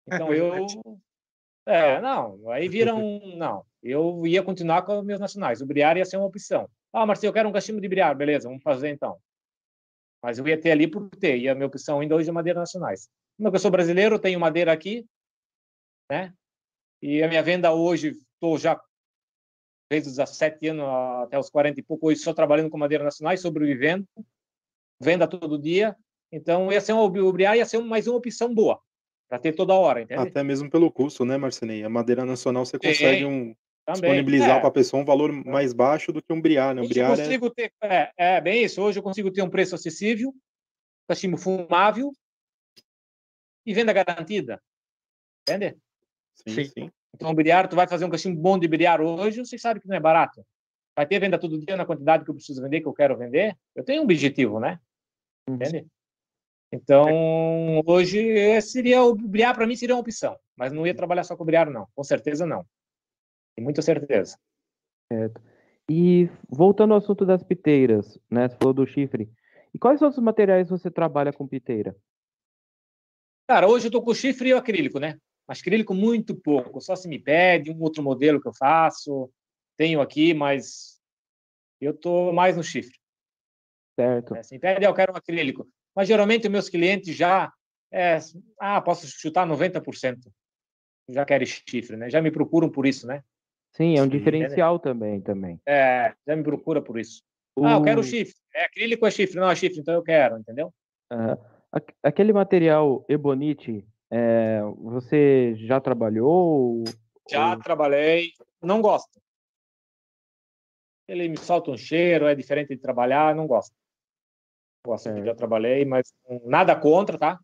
Então 0.07 0.31
eu 0.31 0.67
é, 1.65 1.99
não, 1.99 2.47
aí 2.51 2.69
vira 2.69 2.93
um. 2.93 3.35
Não, 3.37 3.65
eu 3.81 4.25
ia 4.27 4.43
continuar 4.43 4.83
com 4.83 4.99
os 4.99 5.05
meus 5.05 5.19
nacionais. 5.19 5.61
O 5.61 5.65
briar 5.65 5.97
ia 5.97 6.05
ser 6.05 6.17
uma 6.17 6.27
opção. 6.27 6.69
Ah, 6.93 7.05
Marcelo, 7.05 7.29
eu 7.29 7.33
quero 7.33 7.49
um 7.49 7.51
cachimbo 7.51 7.81
de 7.81 7.89
briar, 7.89 8.15
beleza, 8.15 8.47
vamos 8.47 8.61
fazer 8.61 8.89
então. 8.89 9.17
Mas 10.21 10.37
eu 10.37 10.47
ia 10.47 10.59
ter 10.59 10.71
ali 10.71 10.87
por 10.87 11.09
ter, 11.09 11.37
e 11.37 11.49
a 11.49 11.55
minha 11.55 11.65
opção 11.65 11.99
ainda 11.99 12.15
hoje 12.15 12.29
é 12.29 12.31
madeira 12.31 12.59
nacionais. 12.59 13.09
Como 13.35 13.49
eu 13.53 13.59
sou 13.59 13.71
brasileiro, 13.71 14.19
tenho 14.19 14.39
madeira 14.39 14.71
aqui, 14.71 15.05
né? 16.09 16.33
E 17.01 17.21
a 17.23 17.27
minha 17.27 17.43
venda 17.43 17.73
hoje, 17.73 18.11
estou 18.33 18.57
já 18.57 18.79
desde 19.89 20.09
os 20.09 20.15
17 20.15 20.67
anos 20.69 20.85
até 21.23 21.37
os 21.37 21.49
40 21.49 21.79
e 21.79 21.83
pouco, 21.83 22.07
hoje 22.07 22.19
só 22.19 22.33
trabalhando 22.33 22.69
com 22.69 22.77
madeira 22.77 23.03
nacionais, 23.03 23.41
sobrevivendo, 23.41 24.07
venda 24.99 25.27
todo 25.27 25.59
dia. 25.59 25.95
Então, 26.31 26.71
ia 26.71 26.81
ser 26.81 26.93
um, 26.93 26.99
o 26.99 27.33
briar 27.33 27.55
ia 27.55 27.65
ser 27.65 27.79
mais 27.79 28.07
uma 28.07 28.17
opção 28.17 28.53
boa, 28.53 28.79
para 29.29 29.39
ter 29.39 29.53
toda 29.53 29.73
hora, 29.73 30.01
entende? 30.01 30.21
Até 30.21 30.43
mesmo 30.43 30.69
pelo 30.69 30.91
custo, 30.91 31.23
né, 31.23 31.37
Marcinei? 31.37 31.83
A 31.83 31.89
madeira 31.89 32.25
nacional 32.25 32.65
você 32.65 32.79
consegue 32.79 33.25
um, 33.25 33.55
disponibilizar 33.93 34.57
É. 34.57 34.59
para 34.59 34.67
a 34.67 34.71
pessoa 34.71 35.01
um 35.01 35.05
valor 35.05 35.31
mais 35.31 35.71
baixo 35.71 36.11
do 36.11 36.21
que 36.21 36.33
um 36.33 36.41
briar, 36.41 36.73
né? 36.73 36.81
Hoje 36.81 36.89
briar 36.89 37.09
eu 37.09 37.13
é 37.13 37.17
consigo 37.17 37.49
ter, 37.49 37.71
é, 37.81 38.11
é 38.17 38.41
bem 38.41 38.63
isso. 38.63 38.81
Hoje 38.81 38.99
eu 38.99 39.03
consigo 39.03 39.31
ter 39.31 39.43
um 39.43 39.49
preço 39.49 39.75
acessível, 39.75 40.33
cachimbo 41.07 41.37
fumável 41.37 42.11
e 43.65 43.73
venda 43.73 43.93
garantida. 43.93 44.61
Entende? 45.47 45.77
sim, 46.33 46.53
Sim. 46.53 46.65
sim. 46.65 46.91
Então, 47.15 47.31
o 47.31 47.33
briar, 47.33 47.69
tu 47.69 47.77
vai 47.77 47.87
fazer 47.87 48.03
um 48.03 48.09
cachimbo 48.09 48.41
bom 48.41 48.59
de 48.59 48.67
briar 48.67 48.99
hoje, 48.99 49.39
você 49.39 49.57
sabe 49.57 49.79
que 49.79 49.87
não 49.87 49.95
é 49.95 49.99
barato. 50.01 50.45
Vai 50.93 51.07
ter 51.07 51.17
venda 51.17 51.39
todo 51.39 51.57
dia 51.57 51.77
na 51.77 51.85
quantidade 51.85 52.25
que 52.25 52.29
eu 52.29 52.35
preciso 52.35 52.61
vender, 52.61 52.81
que 52.81 52.87
eu 52.87 52.93
quero 52.93 53.17
vender. 53.17 53.57
Eu 53.73 53.85
tenho 53.85 54.01
um 54.01 54.03
objetivo, 54.03 54.59
né? 54.59 54.79
Entende? 55.49 55.87
Então, 56.73 57.81
hoje 57.85 58.61
seria 58.61 59.01
o 59.01 59.15
briar 59.15 59.55
para 59.55 59.65
mim 59.65 59.77
seria 59.77 59.95
uma 59.95 60.01
opção, 60.01 60.37
mas 60.57 60.73
não 60.73 60.85
ia 60.85 60.93
trabalhar 60.93 61.23
só 61.23 61.37
com 61.37 61.45
briar 61.45 61.69
não, 61.69 61.87
com 61.95 62.03
certeza 62.03 62.45
não. 62.45 62.65
Com 63.55 63.63
muita 63.63 63.81
certeza. 63.81 64.37
E 65.89 66.29
voltando 66.49 66.93
ao 66.93 66.97
assunto 66.97 67.25
das 67.25 67.43
piteiras, 67.43 68.19
né? 68.29 68.49
Você 68.49 68.57
falou 68.57 68.73
do 68.73 68.85
chifre. 68.85 69.31
E 69.73 69.79
quais 69.79 70.01
outros 70.01 70.21
materiais 70.21 70.69
você 70.69 70.91
trabalha 70.91 71.31
com 71.31 71.47
piteira? 71.47 71.95
Cara, 73.47 73.69
hoje 73.69 73.87
eu 73.87 73.91
tô 73.91 74.01
com 74.01 74.13
chifre 74.13 74.49
e 74.49 74.53
o 74.53 74.57
acrílico, 74.57 74.99
né? 74.99 75.17
Mas 75.47 75.59
acrílico 75.59 75.93
muito 75.93 76.35
pouco, 76.35 76.81
só 76.81 76.95
se 76.95 77.07
me 77.07 77.19
pede 77.19 77.71
um 77.71 77.81
outro 77.81 78.01
modelo 78.01 78.41
que 78.41 78.47
eu 78.47 78.53
faço, 78.53 79.29
tenho 79.77 80.01
aqui, 80.01 80.33
mas 80.33 80.99
eu 81.79 81.93
tô 81.93 82.31
mais 82.31 82.57
no 82.57 82.63
chifre. 82.63 82.97
Certo? 83.99 84.33
Né? 84.33 84.43
Se 84.43 84.55
me 84.55 84.59
pede, 84.59 84.85
"Ah, 84.85 84.89
eu 84.89 84.93
quero 84.93 85.13
um 85.13 85.17
acrílico. 85.17 85.67
Mas 85.95 86.07
geralmente 86.07 86.49
meus 86.49 86.67
clientes 86.67 87.15
já, 87.15 87.53
é, 87.91 88.17
ah, 88.59 88.81
posso 88.81 89.07
chutar 89.07 89.45
90%. 89.45 90.31
Já 91.07 91.23
querem 91.23 91.45
chifre, 91.47 91.95
né? 91.95 92.09
Já 92.09 92.21
me 92.21 92.31
procuram 92.31 92.69
por 92.69 92.85
isso, 92.85 93.05
né? 93.05 93.23
Sim, 93.71 93.97
é 93.97 94.01
um 94.01 94.05
Sim, 94.05 94.09
diferencial 94.09 94.79
também, 94.79 95.21
também. 95.21 95.61
É, 95.65 96.13
já 96.27 96.35
me 96.35 96.43
procura 96.43 96.81
por 96.81 96.99
isso. 96.99 97.23
Ah, 97.61 97.73
eu 97.73 97.81
quero 97.83 98.03
chifre. 98.03 98.33
É 98.53 98.65
acrílico 98.65 99.05
é 99.05 99.11
chifre? 99.11 99.39
Não, 99.39 99.49
é 99.49 99.55
chifre, 99.55 99.79
então 99.79 99.93
eu 99.93 100.01
quero, 100.03 100.37
entendeu? 100.37 100.73
Aque- 101.71 101.93
aquele 102.03 102.33
material 102.33 103.05
Ebonite, 103.07 103.85
é, 104.11 104.61
você 104.77 105.55
já 105.57 105.79
trabalhou? 105.81 106.83
Já 107.29 107.51
ou- 107.55 107.59
trabalhei, 107.59 108.31
não 108.61 108.81
gosto. 108.81 109.21
Ele 111.07 111.27
me 111.27 111.37
solta 111.37 111.71
um 111.71 111.77
cheiro, 111.77 112.25
é 112.25 112.33
diferente 112.35 112.69
de 112.69 112.77
trabalhar, 112.81 113.35
não 113.35 113.45
gosto. 113.47 113.73
Gosto, 114.85 115.09
É. 115.09 115.23
já 115.25 115.35
trabalhei, 115.35 115.85
mas 115.85 116.13
nada 116.43 116.75
contra, 116.79 117.17
tá? 117.17 117.39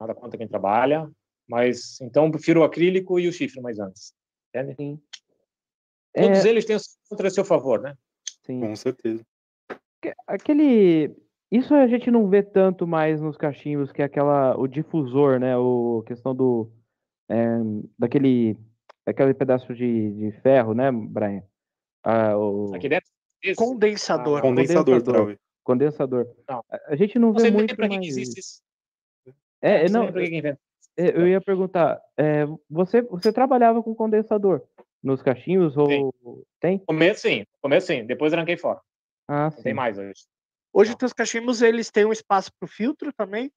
Nada 0.00 0.14
contra 0.14 0.36
quem 0.38 0.48
trabalha, 0.48 1.10
mas 1.48 2.00
então 2.00 2.30
prefiro 2.30 2.60
o 2.60 2.64
acrílico 2.64 3.18
e 3.18 3.28
o 3.28 3.32
chifre 3.32 3.60
mais 3.60 3.78
antes, 3.78 4.14
entende? 4.48 4.74
Sim. 4.76 5.02
Todos 6.14 6.44
É, 6.44 6.48
eles 6.48 6.64
têm 6.64 6.76
o 6.76 6.80
seu 6.80 6.92
contra 7.08 7.28
a 7.28 7.30
seu 7.30 7.44
favor, 7.44 7.80
né? 7.80 7.94
sim. 8.44 8.60
Com 8.60 8.76
certeza. 8.76 9.24
Que- 10.00 10.14
Aquele. 10.26 11.14
Isso 11.50 11.74
a 11.74 11.86
gente 11.86 12.10
não 12.10 12.28
vê 12.28 12.42
tanto 12.42 12.86
mais 12.86 13.20
nos 13.20 13.36
cachimbos, 13.36 13.92
que 13.92 14.02
é 14.02 14.04
aquela. 14.04 14.58
O 14.58 14.66
difusor, 14.66 15.38
né? 15.38 15.56
O 15.56 16.02
a 16.04 16.08
questão 16.08 16.34
do. 16.34 16.70
é, 17.28 17.36
daquele. 17.98 18.56
Aquele 19.06 19.32
pedaço 19.34 19.72
de, 19.72 20.10
de 20.12 20.32
ferro, 20.40 20.74
né, 20.74 20.90
Brian? 20.90 21.42
Ah, 22.02 22.36
o 22.36 22.74
Aqui 22.74 22.88
dentro. 22.88 23.08
Esse. 23.42 23.54
Condensador. 23.54 24.38
Ah, 24.38 24.42
Condensador, 24.42 24.84
condensador. 25.00 25.38
Condensador. 25.62 26.26
Não. 26.48 26.64
A, 26.88 26.96
gente 26.96 27.18
não 27.18 27.32
Não 27.32 27.40
vê 27.40 27.50
muito 27.50 27.76
para 27.76 27.88
que 27.88 27.94
mais 27.96 28.04
que 28.06 28.10
existe 28.10 28.40
isso. 28.40 28.62
É, 29.62 29.82
Não 29.82 29.88
sei 29.88 29.98
não, 30.00 30.12
pra 30.12 30.22
que 30.24 30.56
é, 30.98 31.10
eu 31.18 31.28
ia 31.28 31.40
perguntar. 31.40 32.00
é, 32.16 32.46
você, 32.70 33.02
você 33.02 33.32
trabalhava 33.32 33.82
com 33.82 33.94
condensador 33.94 34.62
nos 35.02 35.22
cachimbos 35.22 35.76
ou 35.76 36.44
tem? 36.60 36.78
No 36.78 36.86
começo 36.86 37.22
sim, 37.22 37.44
começo 37.60 37.86
sim, 37.88 38.04
depois 38.04 38.32
arranquei 38.32 38.56
fora. 38.56 38.80
Ah, 39.28 39.44
Não 39.44 39.50
sim. 39.50 39.62
tem 39.62 39.74
mais 39.74 39.98
hoje. 39.98 40.24
Hoje 40.78 40.90
Não. 40.90 40.98
teus 40.98 41.14
cachimbos, 41.14 41.62
eles 41.62 41.90
têm 41.90 42.04
um 42.04 42.12
espaço 42.12 42.50
pro 42.60 42.68
filtro 42.68 43.10
também? 43.10 43.50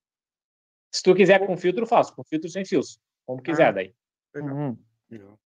Se 0.89 1.03
tu 1.03 1.13
quiser 1.13 1.45
com 1.45 1.57
filtro, 1.57 1.85
faço. 1.85 2.15
Com 2.15 2.23
filtro 2.23 2.49
sem 2.49 2.63
fios. 2.63 2.97
Como 3.25 3.41
quiser 3.41 3.67
Ah. 3.67 3.71
daí. 3.73 3.93
Uhum. 4.37 4.77
Legal. 5.11 5.37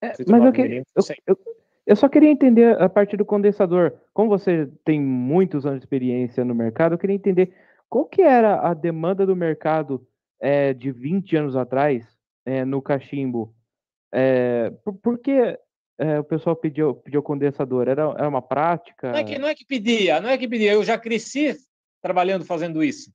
É, 0.00 0.14
Filtro 0.14 0.32
mas 0.32 0.40
eu, 0.40 0.46
9 0.46 0.56
que- 0.56 0.84
eu, 0.96 1.02
eu, 1.26 1.38
eu 1.86 1.96
só 1.96 2.08
queria 2.08 2.30
entender 2.30 2.80
a 2.80 2.88
parte 2.88 3.14
do 3.14 3.26
condensador. 3.26 3.92
Como 4.14 4.30
você 4.30 4.70
tem 4.86 4.98
muitos 4.98 5.66
anos 5.66 5.80
de 5.80 5.84
experiência 5.84 6.44
no 6.46 6.54
mercado, 6.54 6.94
eu 6.94 6.98
queria 6.98 7.16
entender 7.16 7.54
qual 7.90 8.06
que 8.06 8.22
era 8.22 8.66
a 8.66 8.72
demanda 8.72 9.26
do 9.26 9.36
mercado 9.36 10.06
é, 10.40 10.72
de 10.72 10.90
20 10.90 11.36
anos 11.36 11.56
atrás 11.56 12.06
é, 12.46 12.64
no 12.64 12.80
cachimbo. 12.80 13.54
É, 14.10 14.70
por, 14.82 14.94
por 14.94 15.18
que 15.18 15.58
é, 15.98 16.18
o 16.20 16.24
pessoal 16.24 16.54
pediu, 16.54 16.94
pediu 16.94 17.22
condensador? 17.22 17.88
Era, 17.88 18.02
era 18.16 18.28
uma 18.28 18.40
prática? 18.40 19.10
Não 19.10 19.18
é, 19.18 19.24
que, 19.24 19.38
não 19.38 19.48
é 19.48 19.54
que 19.54 19.64
pedia, 19.64 20.20
não 20.20 20.30
é 20.30 20.38
que 20.38 20.46
pedia. 20.46 20.72
Eu 20.72 20.84
já 20.84 20.96
cresci 20.96 21.56
trabalhando 22.00 22.44
fazendo 22.44 22.82
isso. 22.82 23.12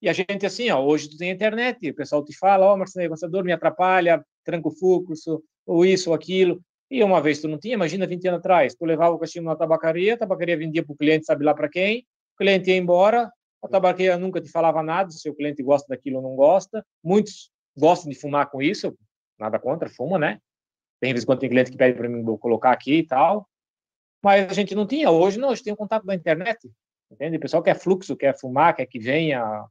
E 0.00 0.08
a 0.08 0.12
gente, 0.12 0.46
assim, 0.46 0.70
ó, 0.70 0.80
hoje 0.80 1.08
tu 1.08 1.16
tem 1.16 1.30
internet, 1.30 1.90
o 1.90 1.94
pessoal 1.94 2.24
te 2.24 2.36
fala, 2.36 2.66
ó, 2.66 2.74
oh, 2.74 2.76
Marcelo, 2.76 3.08
condensador 3.08 3.42
me 3.42 3.52
atrapalha, 3.52 4.24
tranca 4.44 4.68
o 4.68 4.70
fluxo, 4.70 5.42
ou 5.66 5.84
isso, 5.84 6.10
ou 6.10 6.14
aquilo. 6.14 6.62
E 6.90 7.02
uma 7.02 7.20
vez 7.20 7.40
tu 7.40 7.48
não 7.48 7.58
tinha, 7.58 7.74
imagina 7.74 8.06
20 8.06 8.28
anos 8.28 8.38
atrás, 8.38 8.74
tu 8.74 8.84
levava 8.84 9.14
o 9.14 9.18
cachimbo 9.18 9.46
na 9.46 9.56
tabacaria, 9.56 10.14
a 10.14 10.16
tabacaria 10.16 10.56
vendia 10.56 10.84
para 10.84 10.92
o 10.92 10.96
cliente, 10.96 11.26
sabe 11.26 11.44
lá 11.44 11.52
para 11.52 11.68
quem, 11.68 12.06
o 12.34 12.38
cliente 12.38 12.70
ia 12.70 12.76
embora, 12.76 13.30
a 13.62 13.68
tabacaria 13.68 14.16
nunca 14.16 14.40
te 14.40 14.50
falava 14.50 14.82
nada, 14.82 15.10
se 15.10 15.28
o 15.28 15.34
cliente 15.34 15.62
gosta 15.62 15.86
daquilo 15.88 16.18
ou 16.18 16.22
não 16.22 16.36
gosta. 16.36 16.84
Muitos 17.02 17.50
gostam 17.76 18.10
de 18.10 18.18
fumar 18.18 18.48
com 18.50 18.62
isso, 18.62 18.96
nada 19.38 19.58
contra, 19.58 19.88
fuma, 19.88 20.18
né? 20.18 20.38
Tem 21.00 21.12
vez 21.12 21.22
em 21.22 21.26
quando 21.26 21.38
tem 21.40 21.48
cliente 21.48 21.70
que 21.70 21.76
pede 21.76 21.96
para 21.96 22.08
mim 22.08 22.24
colocar 22.38 22.72
aqui 22.72 22.98
e 22.98 23.06
tal. 23.06 23.48
Mas 24.22 24.50
a 24.50 24.54
gente 24.54 24.74
não 24.74 24.86
tinha. 24.86 25.10
Hoje 25.10 25.38
não, 25.38 25.50
hoje 25.50 25.62
tem 25.62 25.72
o 25.72 25.76
contato 25.76 26.04
da 26.04 26.14
internet. 26.14 26.70
Entende? 27.10 27.36
O 27.36 27.40
pessoal 27.40 27.62
quer 27.62 27.78
fluxo, 27.78 28.16
quer 28.16 28.38
fumar, 28.38 28.74
quer 28.74 28.86
que 28.86 28.98
venha 28.98 29.42
a 29.42 29.66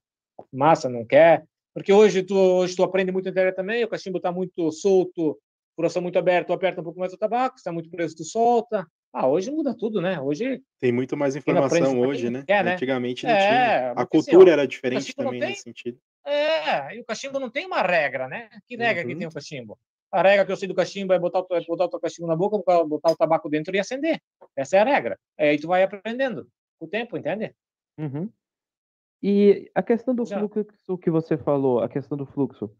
fumaça, 0.49 0.89
não 0.89 1.05
quer. 1.05 1.43
Porque 1.73 1.91
hoje 1.93 2.23
tu, 2.23 2.35
hoje 2.35 2.75
tu 2.75 2.83
aprende 2.83 3.11
muito 3.11 3.25
na 3.25 3.31
internet 3.31 3.55
também, 3.55 3.83
o 3.83 3.87
cachimbo 3.87 4.17
está 4.17 4.31
muito 4.31 4.71
solto, 4.71 5.37
furação 5.75 6.01
muito 6.01 6.17
aberta, 6.17 6.47
tu 6.47 6.53
aperta 6.53 6.81
um 6.81 6.83
pouco 6.83 6.99
mais 6.99 7.13
o 7.13 7.17
tabaco, 7.17 7.57
está 7.57 7.71
muito 7.71 7.89
preso, 7.91 8.15
tu 8.15 8.23
solta. 8.23 8.83
Ah, 9.13 9.27
hoje 9.27 9.51
muda 9.51 9.75
tudo, 9.77 10.01
né? 10.01 10.19
Hoje 10.19 10.61
Tem 10.79 10.91
muito 10.91 11.15
mais 11.15 11.35
informação 11.35 11.99
hoje, 11.99 12.29
né? 12.31 12.43
quer, 12.47 12.63
né? 12.63 12.73
Antigamente 12.73 13.25
não 13.27 13.33
É, 13.33 13.37
tinha. 13.47 13.91
A 13.91 13.95
porque 13.95 14.17
assim, 14.17 14.31
cultura 14.31 14.49
ó, 14.49 14.53
era 14.53 14.67
diferente 14.67 15.15
também 15.15 15.39
tem- 15.39 15.49
nesse 15.49 15.61
sentido. 15.63 15.99
É, 16.25 16.95
e 16.95 16.99
o 16.99 17.05
cachimbo 17.05 17.39
não 17.39 17.49
tem 17.49 17.65
uma 17.65 17.81
regra, 17.81 18.27
né? 18.27 18.49
Que 18.67 18.75
regra 18.75 19.05
que 19.05 19.13
Uhum. 19.13 19.19
tem 19.19 19.27
o 19.27 19.31
cachimbo? 19.31 19.77
A 20.11 20.21
regra 20.21 20.45
que 20.45 20.51
eu 20.51 20.55
sei 20.57 20.67
do 20.67 20.75
cachimbo 20.75 21.13
é 21.13 21.19
botar 21.19 21.41
o, 21.41 21.47
é 21.55 21.61
botar 21.65 21.85
o 21.85 21.89
teu 21.89 21.99
cachimbo 21.99 22.27
na 22.27 22.35
boca, 22.35 22.57
botar 22.85 23.11
o 23.11 23.15
tabaco 23.17 23.49
dentro 23.49 23.75
e 23.75 23.79
acender. 23.79 24.21
Essa 24.55 24.77
é 24.77 24.79
a 24.79 24.85
regra. 24.85 25.19
É, 25.37 25.49
aí 25.49 25.59
tu 25.59 25.67
vai 25.67 25.83
aprendendo 25.83 26.47
com 26.79 26.85
o 26.85 26.89
tempo, 26.89 27.17
entende? 27.17 27.53
Uhum. 27.97 28.29
E 29.21 29.69
a 29.75 29.81
questão 29.83 30.13
do 30.15 30.25
Já. 30.25 30.37
fluxo 30.39 30.97
que 30.97 31.09
você 31.09 31.37
falou, 31.37 31.79
a 31.81 31.89
questão 31.89 32.17
do 32.17 32.25
fluxo. 32.25 32.71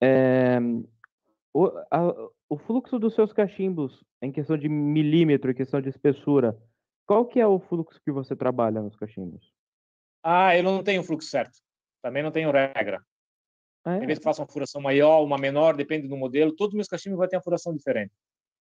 é, 0.00 0.58
o, 1.52 1.66
a- 1.90 2.28
o 2.48 2.56
fluxo 2.58 2.98
dos 2.98 3.14
seus 3.14 3.32
cachimbos, 3.32 4.04
em 4.22 4.30
questão 4.30 4.56
de 4.56 4.68
milímetro, 4.68 5.50
em 5.50 5.54
questão 5.54 5.80
de 5.80 5.88
espessura, 5.88 6.56
qual 7.06 7.26
que 7.26 7.40
é 7.40 7.46
o 7.46 7.58
fluxo 7.58 8.00
que 8.04 8.12
você 8.12 8.36
trabalha 8.36 8.80
nos 8.80 8.94
cachimbos? 8.96 9.52
Ah, 10.22 10.56
eu 10.56 10.62
não 10.62 10.82
tenho 10.84 11.02
fluxo 11.02 11.28
certo. 11.28 11.58
Também 12.02 12.22
não 12.22 12.30
tenho 12.30 12.50
regra. 12.52 13.02
Ah, 13.84 13.98
Tem 13.98 14.10
é? 14.10 14.14
que 14.14 14.22
faço 14.22 14.40
uma 14.42 14.48
furação 14.48 14.80
maior, 14.80 15.22
uma 15.24 15.38
menor, 15.38 15.74
depende 15.76 16.06
do 16.06 16.16
modelo. 16.16 16.52
Todos 16.54 16.72
os 16.72 16.76
meus 16.76 16.88
cachimbos 16.88 17.18
vão 17.18 17.28
ter 17.28 17.36
uma 17.36 17.42
furação 17.42 17.74
diferente. 17.74 18.12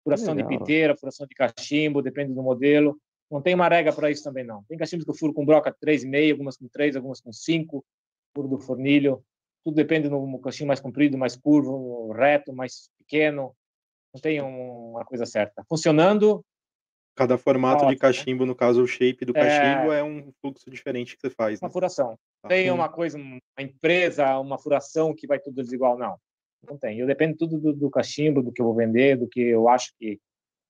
Furação 0.03 0.35
de 0.35 0.43
legal. 0.43 0.59
piteira, 0.59 0.95
furação 0.95 1.27
de 1.27 1.35
cachimbo, 1.35 2.01
depende 2.01 2.33
do 2.33 2.41
modelo. 2.41 2.97
Não 3.29 3.41
tem 3.41 3.53
uma 3.53 3.67
regra 3.67 3.93
para 3.93 4.09
isso 4.09 4.23
também, 4.23 4.43
não. 4.43 4.63
Tem 4.63 4.77
cachimbos 4.77 5.05
que 5.05 5.11
eu 5.11 5.15
furo 5.15 5.33
com 5.33 5.45
broca 5.45 5.71
3,5, 5.71 6.31
algumas 6.31 6.57
com 6.57 6.67
3, 6.67 6.95
algumas 6.95 7.21
com 7.21 7.31
5, 7.33 7.85
furo 8.33 8.47
do 8.47 8.59
fornilho. 8.59 9.23
Tudo 9.63 9.75
depende 9.75 10.07
do 10.09 10.39
cachimbo 10.39 10.69
mais 10.69 10.79
comprido, 10.79 11.17
mais 11.17 11.35
curvo, 11.35 12.11
reto, 12.13 12.53
mais 12.53 12.89
pequeno. 12.97 13.53
Não 14.13 14.21
tem 14.21 14.41
um- 14.41 14.91
uma 14.91 15.05
coisa 15.05 15.25
certa. 15.25 15.63
Funcionando, 15.67 16.43
Cada 17.19 17.37
formato 17.37 17.79
de 17.79 17.91
ótimo, 17.91 17.91
né? 17.91 17.97
cachimbo, 17.99 18.45
no 18.45 18.55
caso 18.55 18.81
o 18.81 18.87
shape 18.87 19.25
do 19.25 19.33
É. 19.35 19.41
cachimbo, 19.41 19.91
é 19.91 20.01
um 20.01 20.31
fluxo 20.39 20.71
diferente 20.71 21.17
que 21.17 21.21
você 21.21 21.29
faz. 21.29 21.61
uma 21.61 21.67
Né? 21.67 21.73
furação. 21.73 22.17
Tá. 22.41 22.47
Tem 22.47 22.71
uma 22.71 22.87
coisa, 22.87 23.17
uma 23.17 23.41
empresa, 23.59 24.39
uma 24.39 24.57
furação 24.57 25.13
que 25.13 25.27
vai 25.27 25.37
tudo 25.37 25.61
desigual, 25.61 25.97
não. 25.97 26.15
Não 26.65 26.77
tem. 26.77 26.97
Eu 26.97 27.05
dependo 27.05 27.35
tudo 27.35 27.59
do, 27.59 27.73
do 27.73 27.89
cachimbo, 27.89 28.41
do 28.41 28.53
que 28.53 28.61
eu 28.61 28.65
vou 28.65 28.73
vender, 28.73 29.17
do 29.17 29.27
que 29.27 29.41
eu 29.41 29.67
acho 29.67 29.91
que. 29.99 30.17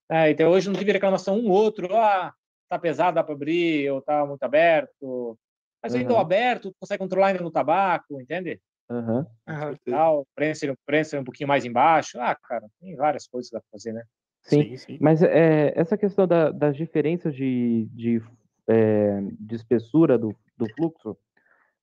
É, 0.09 0.31
então 0.31 0.49
hoje 0.49 0.67
não 0.67 0.75
tive 0.79 0.91
reclamação 0.91 1.37
um 1.37 1.51
outro, 1.51 1.95
ah, 1.95 2.33
tá 2.67 2.79
pesado, 2.79 3.13
dá 3.13 3.23
para 3.23 3.35
abrir, 3.35 3.87
ou 3.91 4.01
tá 4.01 4.25
muito 4.25 4.41
aberto. 4.41 5.37
Mas 5.83 5.93
ainda 5.93 6.13
o 6.13 6.15
Uhum. 6.15 6.21
aberto, 6.21 6.71
tu 6.71 6.75
consegue 6.79 6.97
controlar 6.97 7.27
ainda 7.27 7.43
no 7.43 7.51
tabaco, 7.51 8.19
entende? 8.19 8.59
Aham. 8.89 9.27
certeza. 9.47 9.95
Tal, 9.97 10.27
prensa, 10.33 10.75
prensa 10.83 11.19
um 11.19 11.23
pouquinho 11.23 11.47
mais 11.47 11.63
embaixo. 11.63 12.19
Ah, 12.19 12.35
cara, 12.35 12.65
tem 12.81 12.95
várias 12.95 13.27
coisas 13.27 13.51
que 13.51 13.55
dá 13.55 13.61
para 13.61 13.69
fazer, 13.71 13.93
né? 13.93 14.03
Sim. 14.41 14.63
Sim, 14.69 14.77
sim. 14.77 14.97
Mas 15.01 15.21
é, 15.21 15.73
essa 15.75 15.97
questão 15.97 16.25
da- 16.27 16.51
das 16.51 16.75
diferenças 16.75 17.35
de, 17.35 17.87
de, 17.91 18.21
é, 18.67 19.21
de 19.39 19.55
espessura 19.55 20.17
do, 20.17 20.35
do 20.57 20.67
fluxo, 20.73 21.17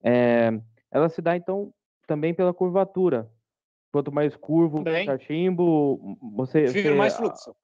é, 0.02 0.50
ela 0.90 1.08
se 1.08 1.20
dá 1.22 1.36
então 1.36 1.72
também 2.06 2.34
pela 2.34 2.52
curvatura. 2.54 3.30
Quanto 3.92 4.12
mais 4.12 4.36
curvo 4.36 4.80
o 4.80 4.84
cachimbo, 5.06 6.18
você, 6.34 6.66
você- 6.66 6.94
mais 6.94 7.16
fluxo. 7.16 7.54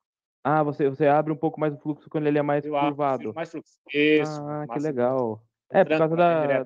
ah, 0.44 0.62
você, 0.62 0.88
você 0.88 1.06
abre 1.06 1.32
um 1.32 1.36
pouco 1.36 1.60
mais 1.60 1.74
o 1.74 1.78
fluxo 1.78 2.08
quando 2.08 2.26
ele 2.26 2.38
é 2.38 2.42
mais 2.42 2.64
Eu 2.64 2.72
curvado. 2.72 3.18
prefiro 3.18 3.34
mais 3.34 3.50
fluxo. 3.50 3.78
Isso. 3.92 4.40
Ah, 4.42 4.62
que 4.62 4.74
massa. 4.74 4.86
legal. 4.88 5.42
É, 5.70 5.84
por 5.84 5.98
causa 5.98 6.16
tem 6.16 6.16
da. 6.16 6.64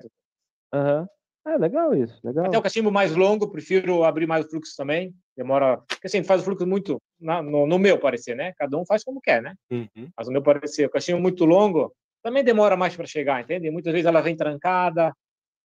Aham. 0.73 1.09
Ah, 1.49 1.55
legal 1.55 1.95
isso, 1.95 2.19
legal. 2.25 2.45
Até 2.47 2.57
o 2.57 2.61
cachimbo 2.61 2.91
mais 2.91 3.15
longo, 3.15 3.49
prefiro 3.49 4.03
abrir 4.03 4.27
mais 4.27 4.45
o 4.45 4.49
fluxo 4.49 4.75
também. 4.75 5.15
Demora. 5.35 5.77
Porque 5.87 6.07
assim, 6.07 6.21
faz 6.21 6.41
o 6.41 6.43
fluxo 6.43 6.67
muito. 6.67 7.01
na- 7.19 7.41
no, 7.41 7.65
no 7.65 7.79
meu 7.79 7.97
parecer, 7.97 8.35
né? 8.35 8.53
Cada 8.57 8.77
um 8.77 8.85
faz 8.85 9.03
como 9.03 9.21
quer, 9.21 9.41
né? 9.41 9.55
Uhum. 9.71 10.09
Mas 10.15 10.27
o 10.27 10.31
meu 10.31 10.41
parecer, 10.43 10.85
o 10.85 10.89
cachimbo 10.89 11.19
muito 11.21 11.45
longo 11.45 11.91
também 12.21 12.43
demora 12.43 12.75
mais 12.75 12.95
para 12.95 13.05
chegar, 13.07 13.41
entende? 13.41 13.71
Muitas 13.71 13.93
vezes 13.93 14.05
ela 14.05 14.19
vem 14.21 14.35
trancada. 14.35 15.13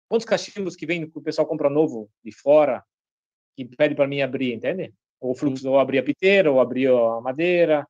Quantos 0.09 0.25
cachimbos 0.25 0.75
que 0.75 0.87
vem 0.87 1.09
que 1.09 1.19
o 1.19 1.23
pessoal 1.23 1.47
compra 1.47 1.69
novo 1.69 2.09
de 2.25 2.33
fora 2.33 2.83
que 3.57 3.65
pede 3.67 3.95
para 3.95 4.09
mim 4.09 4.23
abrir, 4.23 4.55
entende? 4.55 4.93
Ou 5.21 5.33
o 5.33 5.35
fluxo, 5.37 5.69
ou 5.71 5.79
abrir 5.79 5.99
a 5.99 6.03
piteira, 6.03 6.51
ou 6.51 6.59
abrir 6.59 6.89
a 6.89 7.21
madeira. 7.21 7.87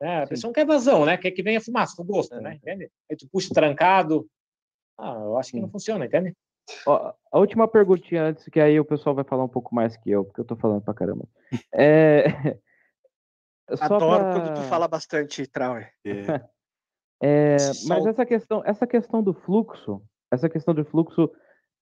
Né? 0.00 0.22
A 0.22 0.26
Sim. 0.26 0.28
pessoa 0.30 0.48
não 0.48 0.54
quer 0.54 0.64
vazão, 0.66 1.04
né? 1.04 1.16
Quer 1.18 1.30
que 1.32 1.42
venha 1.42 1.60
fumaça, 1.60 1.94
com 1.94 2.04
gosto, 2.04 2.34
É. 2.34 2.40
né? 2.40 2.54
Entende? 2.54 2.90
Aí 3.10 3.16
tu 3.16 3.28
puxa 3.30 3.52
trancado. 3.52 4.26
Ah, 4.98 5.18
eu 5.22 5.36
acho 5.38 5.52
que 5.52 5.60
não 5.60 5.68
funciona, 5.70 6.06
entende? 6.06 6.32
Ó, 6.86 7.12
a 7.32 7.38
última 7.38 7.68
perguntinha 7.68 8.24
antes, 8.24 8.44
que 8.46 8.60
aí 8.60 8.78
o 8.78 8.84
pessoal 8.84 9.14
vai 9.14 9.24
falar 9.24 9.44
um 9.44 9.48
pouco 9.48 9.74
mais 9.74 9.96
que 9.96 10.10
eu, 10.10 10.24
porque 10.24 10.40
eu 10.40 10.44
tô 10.44 10.56
falando 10.56 10.82
pra 10.82 10.94
caramba. 10.94 11.28
É... 11.72 12.24
só 13.76 13.96
Adoro 13.96 14.24
pra- 14.24 14.32
quando 14.32 14.54
tu 14.54 14.62
fala 14.62 14.88
bastante, 14.88 15.46
Trauer. 15.46 15.92
É, 16.04 16.10
É, 17.22 17.56
mas 17.86 18.06
essa 18.06 18.24
questão, 18.24 18.62
essa 18.64 18.86
questão 18.86 19.22
do 19.22 19.34
fluxo, 19.34 20.02
essa 20.30 20.48
questão 20.48 20.72
do 20.72 20.86
fluxo, 20.86 21.30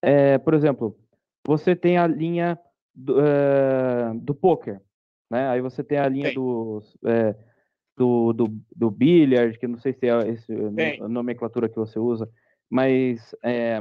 é, 0.02 0.36
por 0.36 0.52
exemplo, 0.52 0.98
você 1.46 1.76
tem 1.76 1.96
a 1.96 2.08
linha 2.08 2.58
do, 2.92 3.20
é, 3.20 4.12
do 4.14 4.34
poker, 4.34 4.80
né? 5.30 5.48
Aí 5.48 5.60
você 5.60 5.84
tem 5.84 5.98
a 5.98 6.08
linha 6.08 6.32
do, 6.32 6.82
é, 7.04 7.36
do, 7.96 8.32
do, 8.32 8.48
do 8.74 8.90
billiard, 8.90 9.56
que 9.58 9.68
não 9.68 9.78
sei 9.78 9.92
se 9.92 10.08
é 10.08 10.28
esse 10.28 10.52
a 11.00 11.08
nomenclatura 11.08 11.68
que 11.68 11.76
você 11.76 12.00
usa, 12.00 12.28
mas, 12.68 13.32
é, 13.44 13.80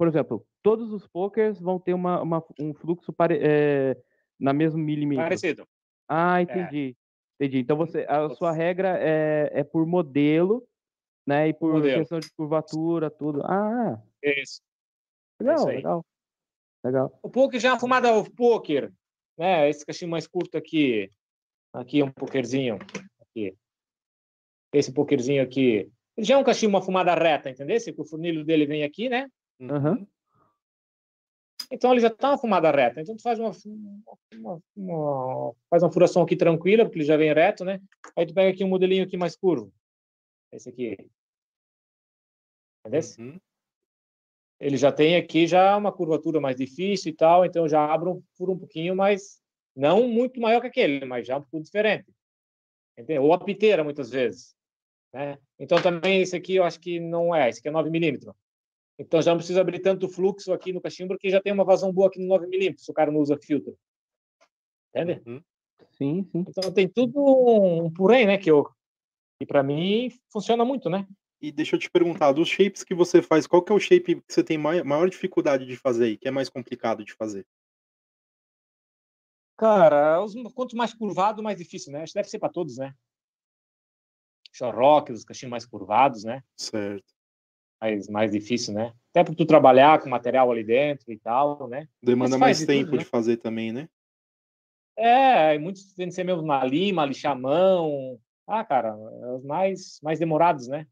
por 0.00 0.08
exemplo, 0.08 0.46
todos 0.62 0.94
os 0.94 1.06
pokers 1.06 1.60
vão 1.60 1.78
ter 1.78 1.92
uma, 1.92 2.22
uma- 2.22 2.42
um 2.58 2.72
fluxo 2.72 3.12
pare, 3.12 3.38
é, 3.38 3.94
na 4.40 4.50
mesmo 4.50 4.78
milímetro. 4.78 5.22
Parecido. 5.24 5.68
Ah, 6.08 6.40
entendi. 6.40 6.96
Entendi. 7.38 7.58
Então 7.58 7.76
você, 7.76 8.06
a 8.08 8.30
sua 8.30 8.50
regra 8.50 8.96
é, 8.98 9.50
é 9.52 9.62
por 9.62 9.84
modelo, 9.86 10.66
né? 11.26 11.48
E 11.48 11.52
por 11.52 11.74
Modelo. 11.74 11.98
questão 12.00 12.18
de 12.18 12.32
curvatura, 12.32 13.10
tudo. 13.10 13.42
Ah, 13.44 14.02
Isso. 14.22 14.62
legal, 15.38 15.56
isso 15.56 15.68
aí. 15.68 15.76
legal. 15.76 16.06
Legal. 16.82 17.18
O 17.22 17.28
poker 17.28 17.60
já 17.60 17.68
é 17.68 17.72
uma 17.72 17.78
fumada 17.80 18.10
o 18.16 18.24
poker, 18.30 18.90
né? 19.36 19.68
Esse 19.68 19.84
cachimbo 19.84 20.12
mais 20.12 20.26
curto 20.26 20.56
aqui. 20.56 21.10
Aqui 21.74 22.00
é 22.00 22.04
um 22.06 22.10
pokerzinho. 22.10 22.78
Aqui. 23.20 23.54
Esse 24.72 24.90
pokerzinho 24.94 25.42
aqui. 25.42 25.92
Ele 26.16 26.26
já 26.26 26.36
é 26.36 26.38
um 26.38 26.44
cachimbo, 26.44 26.74
uma 26.78 26.82
fumada 26.82 27.14
reta, 27.14 27.50
entendeu? 27.50 27.76
Que 27.78 28.00
o 28.00 28.04
funilho 28.06 28.46
dele 28.46 28.64
vem 28.64 28.82
aqui, 28.82 29.10
né? 29.10 29.28
Aham. 29.60 30.06
Então 31.72 31.92
ele 31.92 32.00
já 32.00 32.08
está 32.08 32.30
uma 32.30 32.38
fumada 32.38 32.70
reta. 32.70 33.00
Então 33.00 33.14
tu 33.16 33.22
faz 33.22 33.38
uma, 33.38 33.52
uma- 34.34 34.60
uma- 34.76 35.54
faz 35.68 35.82
uma 35.82 35.92
furação 35.92 36.22
aqui 36.22 36.36
tranquila, 36.36 36.84
porque 36.84 36.98
ele 36.98 37.04
já 37.04 37.16
vem 37.16 37.32
reto, 37.32 37.64
né? 37.64 37.80
Aí 38.16 38.26
tu 38.26 38.34
pega 38.34 38.50
aqui 38.50 38.64
um 38.64 38.68
modelinho 38.68 39.04
aqui 39.04 39.16
mais 39.16 39.36
curvo. 39.36 39.72
Esse 40.52 40.68
aqui. 40.68 40.96
Entendeu? 42.84 43.00
Uhum. 43.18 43.40
Ele 44.58 44.76
já 44.76 44.90
tem 44.92 45.16
aqui 45.16 45.46
já 45.46 45.76
uma 45.76 45.92
curvatura 45.92 46.40
mais 46.40 46.56
difícil 46.56 47.12
e 47.12 47.14
tal, 47.16 47.44
então 47.44 47.68
já 47.68 47.84
abre 47.84 48.08
um 48.10 48.22
furo 48.36 48.52
um 48.52 48.58
pouquinho 48.58 48.94
mais, 48.94 49.40
não 49.74 50.06
muito 50.08 50.40
maior 50.40 50.60
que 50.60 50.66
aquele, 50.66 51.04
mas 51.06 51.26
já 51.26 51.38
um 51.38 51.42
pouco 51.42 51.64
diferente. 51.64 52.06
Entendeu? 52.98 53.22
Ou 53.24 53.32
a 53.32 53.42
piteira, 53.42 53.82
muitas 53.84 54.10
vezes. 54.10 54.54
Né? 55.14 55.38
Então 55.58 55.80
também 55.80 56.20
esse 56.20 56.36
aqui 56.36 56.56
eu 56.56 56.64
acho 56.64 56.78
que 56.80 57.00
não 57.00 57.34
é, 57.34 57.48
esse 57.48 57.60
aqui 57.60 57.68
é 57.68 57.70
9 57.72 57.90
milímetros. 57.90 58.34
Então 59.00 59.22
já 59.22 59.30
não 59.30 59.38
precisa 59.38 59.62
abrir 59.62 59.78
tanto 59.80 60.10
fluxo 60.10 60.52
aqui 60.52 60.74
no 60.74 60.80
cachimbo, 60.80 61.14
porque 61.14 61.30
já 61.30 61.40
tem 61.40 61.54
uma 61.54 61.64
vazão 61.64 61.90
boa 61.90 62.08
aqui 62.08 62.20
no 62.20 62.26
9 62.26 62.46
milímetros, 62.46 62.84
se 62.84 62.90
o 62.90 62.94
cara 62.94 63.10
não 63.10 63.20
usa 63.20 63.38
filtro. 63.38 63.74
Entende? 64.94 65.22
Uhum. 65.26 65.42
Sim, 65.92 66.28
sim. 66.30 66.44
Então 66.46 66.70
tem 66.70 66.86
tudo 66.86 67.18
um 67.18 67.90
porém, 67.90 68.26
né, 68.26 68.36
que 68.36 68.50
eu 68.50 68.68
e 69.40 69.46
para 69.46 69.62
mim 69.62 70.10
funciona 70.30 70.66
muito, 70.66 70.90
né? 70.90 71.06
E 71.40 71.50
deixa 71.50 71.76
eu 71.76 71.80
te 71.80 71.90
perguntar, 71.90 72.32
dos 72.32 72.46
shapes 72.46 72.84
que 72.84 72.94
você 72.94 73.22
faz, 73.22 73.46
qual 73.46 73.62
que 73.62 73.72
é 73.72 73.74
o 73.74 73.80
shape 73.80 74.16
que 74.16 74.22
você 74.34 74.44
tem 74.44 74.58
mai- 74.58 74.82
maior 74.82 75.08
dificuldade 75.08 75.64
de 75.64 75.76
fazer 75.76 76.10
e 76.10 76.18
que 76.18 76.28
é 76.28 76.30
mais 76.30 76.50
complicado 76.50 77.02
de 77.02 77.14
fazer? 77.14 77.46
Cara, 79.56 80.22
os, 80.22 80.34
quanto 80.52 80.76
mais 80.76 80.92
curvado, 80.92 81.42
mais 81.42 81.56
difícil, 81.56 81.90
né? 81.90 82.02
Acho 82.02 82.12
que 82.12 82.18
deve 82.18 82.28
ser 82.28 82.38
para 82.38 82.52
todos, 82.52 82.76
né? 82.76 82.94
Chorroque, 84.52 85.12
os 85.12 85.24
cachinhos 85.24 85.50
mais 85.50 85.64
curvados, 85.64 86.22
né? 86.22 86.42
Certo. 86.54 87.19
Mais, 87.80 88.08
mais 88.08 88.30
difícil, 88.30 88.74
né? 88.74 88.92
Até 89.10 89.24
para 89.24 89.34
tu 89.34 89.46
trabalhar 89.46 90.00
com 90.00 90.08
material 90.08 90.50
ali 90.50 90.62
dentro 90.62 91.10
e 91.10 91.18
tal, 91.18 91.66
né? 91.66 91.88
Demanda 92.02 92.36
mais 92.36 92.58
de 92.58 92.66
tempo 92.66 92.90
tudo, 92.90 92.98
de 92.98 93.04
né? 93.04 93.10
fazer 93.10 93.38
também, 93.38 93.72
né? 93.72 93.88
É, 94.96 95.58
muitos 95.58 95.94
tem 95.94 96.08
que 96.08 96.14
ser 96.14 96.24
mesmo 96.24 96.42
na 96.42 96.62
lima, 96.62 97.06
lixar 97.06 97.32
a 97.32 97.38
mão. 97.38 98.20
Ah, 98.46 98.64
cara, 98.64 98.88
é 98.88 99.32
os 99.32 99.44
mais, 99.44 99.98
mais 100.02 100.18
demorados, 100.18 100.68
né? 100.68 100.86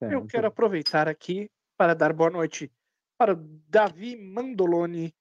É, 0.00 0.14
Eu 0.14 0.24
quero 0.26 0.46
aproveitar 0.46 1.08
aqui 1.08 1.50
para 1.76 1.94
dar 1.94 2.12
boa 2.12 2.30
noite 2.30 2.70
para 3.18 3.32
o 3.32 3.36
Davi 3.68 4.16
Mandoloni. 4.16 5.12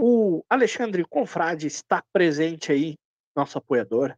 O 0.00 0.42
Alexandre 0.48 1.04
Confrade 1.04 1.66
está 1.66 2.02
presente 2.12 2.72
aí, 2.72 2.94
nosso 3.36 3.58
apoiador. 3.58 4.16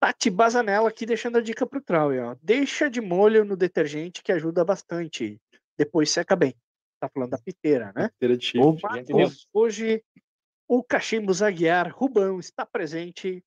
Tati 0.00 0.30
Bazanella 0.30 0.88
aqui 0.88 1.04
deixando 1.04 1.36
a 1.36 1.42
dica 1.42 1.66
pro 1.66 1.80
Trau, 1.80 2.10
ó. 2.10 2.36
Deixa 2.42 2.88
de 2.88 3.02
molho 3.02 3.44
no 3.44 3.54
detergente 3.54 4.22
que 4.22 4.32
ajuda 4.32 4.64
bastante. 4.64 5.38
Depois 5.76 6.10
seca 6.10 6.34
bem. 6.34 6.54
Tá 6.98 7.08
falando 7.08 7.30
da 7.30 7.38
piteira, 7.38 7.92
né? 7.94 8.10
Inteira 8.16 8.36
de? 8.36 8.58
Marcos, 8.82 9.46
hoje 9.52 10.02
o 10.66 10.82
Cachimbo 10.82 11.32
Zaguiar 11.34 11.94
Rubão 11.94 12.40
está 12.40 12.64
presente 12.64 13.44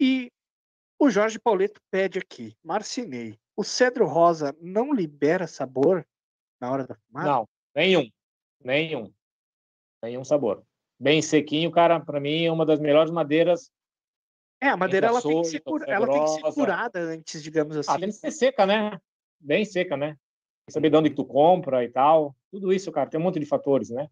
e 0.00 0.30
o 0.98 1.10
Jorge 1.10 1.38
Pauleto 1.38 1.80
pede 1.90 2.18
aqui, 2.18 2.56
Marcinei, 2.62 3.38
o 3.56 3.64
cedro 3.64 4.06
rosa 4.06 4.56
não 4.60 4.92
libera 4.92 5.46
sabor 5.46 6.06
na 6.60 6.70
hora 6.70 6.86
da 6.86 6.94
fumada? 6.94 7.26
Não, 7.26 7.48
nenhum. 7.74 8.10
Nenhum. 8.62 9.12
Nenhum 10.02 10.24
sabor. 10.24 10.62
Bem 10.98 11.20
sequinho, 11.20 11.70
cara, 11.70 12.00
para 12.00 12.20
mim 12.20 12.44
é 12.44 12.52
uma 12.52 12.64
das 12.64 12.80
melhores 12.80 13.10
madeiras. 13.10 13.70
É, 14.60 14.68
a 14.68 14.76
madeira 14.76 15.08
ela 15.08 15.20
tem, 15.20 15.44
ser 15.44 15.62
ela 15.86 16.08
tem 16.08 16.22
que 16.22 16.30
ser 16.30 16.54
curada 16.54 16.98
antes, 17.00 17.42
digamos 17.42 17.76
assim. 17.76 17.92
Ah, 17.92 17.98
tem 17.98 18.08
que 18.08 18.14
ser 18.14 18.30
seca, 18.30 18.66
né? 18.66 18.98
Bem 19.38 19.64
seca, 19.64 19.96
né? 19.96 20.16
Saber 20.68 20.90
de 20.90 20.96
onde 20.96 21.10
que 21.10 21.16
tu 21.16 21.24
compra 21.24 21.84
e 21.84 21.88
tal. 21.88 22.34
Tudo 22.50 22.72
isso, 22.72 22.90
cara, 22.90 23.08
tem 23.08 23.20
um 23.20 23.22
monte 23.22 23.38
de 23.38 23.46
fatores, 23.46 23.90
né? 23.90 24.08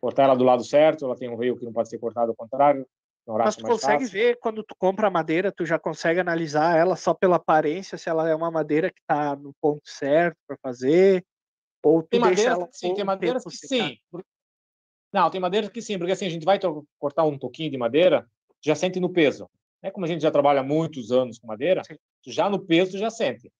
Cortar 0.00 0.24
ela 0.24 0.36
do 0.36 0.44
lado 0.44 0.62
certo, 0.62 1.04
ela 1.04 1.16
tem 1.16 1.28
um 1.28 1.36
veio 1.36 1.56
que 1.56 1.64
não 1.64 1.72
pode 1.72 1.88
ser 1.88 1.98
cortado 1.98 2.30
ao 2.30 2.36
contrário. 2.36 2.86
Mas 3.26 3.56
tu 3.56 3.64
consegue 3.64 4.04
fácil. 4.04 4.12
ver 4.12 4.38
quando 4.38 4.62
tu 4.62 4.76
compra 4.76 5.08
a 5.08 5.10
madeira, 5.10 5.50
tu 5.50 5.64
já 5.64 5.78
consegue 5.78 6.20
analisar 6.20 6.76
ela 6.76 6.94
só 6.94 7.14
pela 7.14 7.36
aparência, 7.36 7.96
se 7.96 8.08
ela 8.08 8.28
é 8.28 8.34
uma 8.34 8.50
madeira 8.50 8.90
que 8.90 9.00
tá 9.06 9.34
no 9.34 9.54
ponto 9.62 9.88
certo 9.88 10.36
para 10.46 10.58
fazer, 10.58 11.24
ou 11.82 12.02
tu 12.02 12.08
Tem 12.10 12.20
deixa 12.20 12.50
ela 12.50 12.68
que 12.68 12.76
sim, 12.76 12.94
tem 12.94 13.04
madeiras 13.04 13.42
tempo 13.42 13.50
que 13.50 13.66
secar. 13.66 13.88
sim. 13.88 13.98
Não, 15.10 15.30
tem 15.30 15.40
madeiras 15.40 15.70
que 15.70 15.80
sim, 15.80 15.96
porque 15.96 16.12
assim, 16.12 16.26
a 16.26 16.30
gente 16.30 16.44
vai 16.44 16.58
cortar 16.98 17.24
um 17.24 17.38
toquinho 17.38 17.70
de 17.70 17.78
madeira, 17.78 18.28
já 18.64 18.74
sente 18.74 18.98
no 18.98 19.10
peso. 19.10 19.48
É 19.82 19.90
como 19.90 20.06
a 20.06 20.08
gente 20.08 20.22
já 20.22 20.30
trabalha 20.30 20.62
muitos 20.62 21.12
anos 21.12 21.38
com 21.38 21.46
madeira, 21.46 21.82
já 22.26 22.48
no 22.48 22.58
peso 22.58 22.92
tu 22.92 22.98
já 22.98 23.10
sente. 23.10 23.52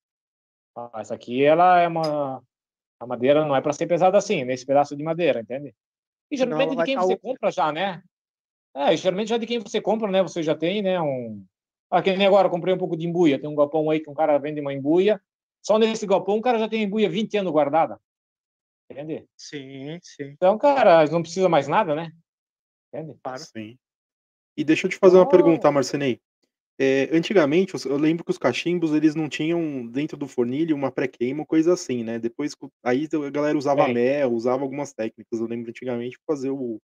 Ah, 0.75 0.91
essa 0.95 1.13
aqui, 1.13 1.43
ela 1.43 1.79
é 1.79 1.87
uma... 1.87 2.41
A 2.99 3.05
madeira 3.05 3.45
não 3.45 3.55
é 3.55 3.61
para 3.61 3.73
ser 3.73 3.87
pesada 3.87 4.17
assim, 4.17 4.43
nesse 4.43 4.65
pedaço 4.65 4.95
de 4.95 5.03
madeira, 5.03 5.41
entende? 5.41 5.75
E 6.31 6.37
geralmente 6.37 6.67
ela 6.67 6.71
de 6.71 6.75
vai 6.77 6.85
quem 6.85 6.95
você 6.95 7.13
outra. 7.13 7.17
compra 7.17 7.51
já, 7.51 7.71
né? 7.71 8.01
É, 8.75 8.93
e 8.93 8.97
geralmente 8.97 9.29
já 9.29 9.37
de 9.37 9.45
quem 9.45 9.59
você 9.59 9.79
compra, 9.79 10.09
né? 10.09 10.23
Você 10.23 10.41
já 10.41 10.55
tem, 10.55 10.81
né? 10.81 10.99
Um... 10.99 11.45
Ah, 11.89 12.01
que 12.01 12.15
nem 12.15 12.25
agora, 12.25 12.47
eu 12.47 12.51
comprei 12.51 12.73
um 12.73 12.77
pouco 12.77 12.97
de 12.97 13.07
embuia. 13.07 13.39
Tem 13.39 13.49
um 13.49 13.55
galpão 13.55 13.89
aí 13.89 13.99
que 13.99 14.09
um 14.09 14.13
cara 14.13 14.37
vende 14.37 14.59
uma 14.59 14.73
embuia. 14.73 15.21
Só 15.61 15.77
nesse 15.77 16.05
galpão 16.07 16.37
o 16.37 16.41
cara 16.41 16.57
já 16.57 16.67
tem 16.67 16.83
embuia 16.83 17.09
20 17.09 17.37
anos 17.37 17.51
guardada. 17.51 17.99
Entende? 18.89 19.27
Sim, 19.35 19.99
sim, 20.01 20.31
Então, 20.31 20.57
cara, 20.57 21.05
não 21.07 21.21
precisa 21.21 21.49
mais 21.49 21.67
nada, 21.67 21.95
né? 21.95 22.11
Entende? 22.93 23.17
claro. 23.23 23.39
Sim. 23.39 23.77
E 24.57 24.63
deixa 24.63 24.87
eu 24.87 24.89
te 24.91 24.97
fazer 24.97 25.17
uma 25.17 25.25
Oh. 25.25 25.29
pergunta, 25.29 25.71
Marcenei. 25.71 26.19
É, 26.77 27.09
antigamente, 27.15 27.73
eu 27.85 27.97
lembro 27.97 28.23
que 28.25 28.31
os 28.31 28.37
cachimbos, 28.37 28.93
eles 28.93 29.15
não 29.15 29.29
tinham 29.29 29.87
dentro 29.87 30.17
do 30.17 30.27
fornilho 30.27 30.75
uma 30.75 30.91
pré-queima 30.91 31.45
coisa 31.45 31.73
assim, 31.73 32.03
né? 32.03 32.19
Depois, 32.19 32.53
aí 32.83 33.07
a 33.13 33.29
galera 33.29 33.57
usava 33.57 33.85
Tem. 33.85 33.93
mel, 33.93 34.33
usava 34.33 34.61
algumas 34.61 34.93
técnicas. 34.93 35.39
Eu 35.39 35.47
lembro 35.47 35.69
antigamente 35.69 36.17
pra 36.19 36.35
fazer 36.35 36.49
o, 36.49 36.79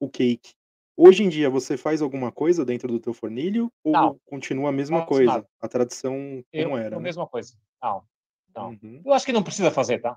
o 0.00 0.08
cake. 0.08 0.52
Hoje 0.96 1.22
em 1.24 1.28
dia, 1.28 1.50
você 1.50 1.76
faz 1.76 2.00
alguma 2.02 2.30
coisa 2.30 2.64
dentro 2.64 2.88
do 2.88 3.00
teu 3.00 3.12
fornilho 3.12 3.70
ou 3.84 3.92
Não. 3.92 4.20
continua 4.26 4.68
a 4.68 4.72
mesma 4.72 4.98
Faço 4.98 5.08
coisa? 5.08 5.32
nada. 5.32 5.48
A 5.60 5.68
tradição 5.68 6.44
Eu, 6.52 6.70
como 6.70 6.76
era, 6.76 6.96
a 6.96 6.98
né? 6.98 7.04
mesma 7.04 7.26
coisa. 7.26 7.54
Não, 7.82 8.02
não. 8.54 8.70
Uhum. 8.70 9.02
Eu 9.04 9.12
acho 9.12 9.26
que 9.26 9.32
não 9.32 9.42
precisa 9.42 9.70
fazer, 9.70 10.00
tá? 10.00 10.16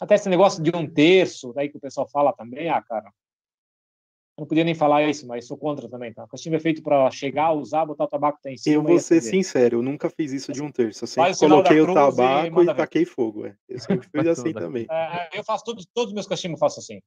Até 0.00 0.14
esse 0.14 0.28
negócio 0.30 0.62
de 0.62 0.74
um 0.74 0.88
terço, 0.90 1.52
daí 1.52 1.68
que 1.68 1.76
o 1.76 1.80
pessoal 1.80 2.08
fala 2.08 2.32
também, 2.32 2.70
ah, 2.70 2.80
cara. 2.82 3.12
Não 4.40 4.46
podia 4.46 4.64
nem 4.64 4.74
falar 4.74 5.02
isso, 5.02 5.26
mas 5.26 5.46
sou 5.46 5.54
contra 5.58 5.86
também, 5.86 6.14
tá? 6.14 6.24
O 6.24 6.26
cachimbo 6.26 6.56
é 6.56 6.58
feito 6.58 6.82
para 6.82 7.10
chegar, 7.10 7.52
usar, 7.52 7.84
botar 7.84 8.04
o 8.04 8.08
tabaco 8.08 8.38
que 8.38 8.44
tá 8.44 8.50
em 8.50 8.56
cima. 8.56 8.74
Eu 8.74 8.82
e 8.82 8.86
vou 8.86 8.98
ser 8.98 9.20
sincero, 9.20 9.76
eu 9.76 9.82
nunca 9.82 10.08
fiz 10.08 10.32
isso 10.32 10.50
de 10.50 10.62
um 10.62 10.72
terço. 10.72 11.04
Eu 11.04 11.08
sempre 11.08 11.32
o 11.32 11.36
coloquei 11.36 11.78
o 11.78 11.90
e 11.90 11.94
tabaco 11.94 12.62
e, 12.62 12.64
ver. 12.64 12.74
taquei 12.74 13.04
fogo. 13.04 13.44
É. 13.44 13.54
Eu 13.68 13.78
sempre 13.78 14.08
fiz 14.08 14.26
assim 14.32 14.54
também. 14.54 14.86
É, 14.90 15.38
eu 15.38 15.44
faço 15.44 15.62
todos, 15.62 15.86
todos 15.92 16.08
os 16.08 16.14
meus 16.14 16.26
cachimbos 16.26 16.58
faço 16.58 16.80
assim. 16.80 17.02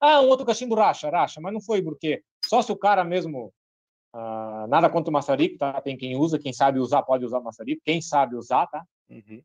Ah, 0.00 0.20
um 0.20 0.28
outro 0.28 0.46
cachimbo 0.46 0.76
racha, 0.76 1.10
racha, 1.10 1.40
mas 1.40 1.52
não 1.52 1.60
foi 1.60 1.82
porque 1.82 2.22
só 2.44 2.62
se 2.62 2.70
o 2.70 2.76
cara 2.76 3.02
mesmo 3.02 3.52
ah, 4.14 4.66
nada 4.68 4.88
contra 4.88 5.10
o 5.10 5.12
maçarico, 5.12 5.58
tá? 5.58 5.80
Tem 5.80 5.96
quem 5.96 6.16
usa, 6.16 6.38
quem 6.38 6.52
sabe 6.52 6.78
usar 6.78 7.02
pode 7.02 7.24
usar 7.24 7.40
maçarico, 7.40 7.82
quem 7.84 8.00
sabe 8.00 8.36
usar, 8.36 8.64
tá? 8.68 8.84
Uhum. 9.10 9.42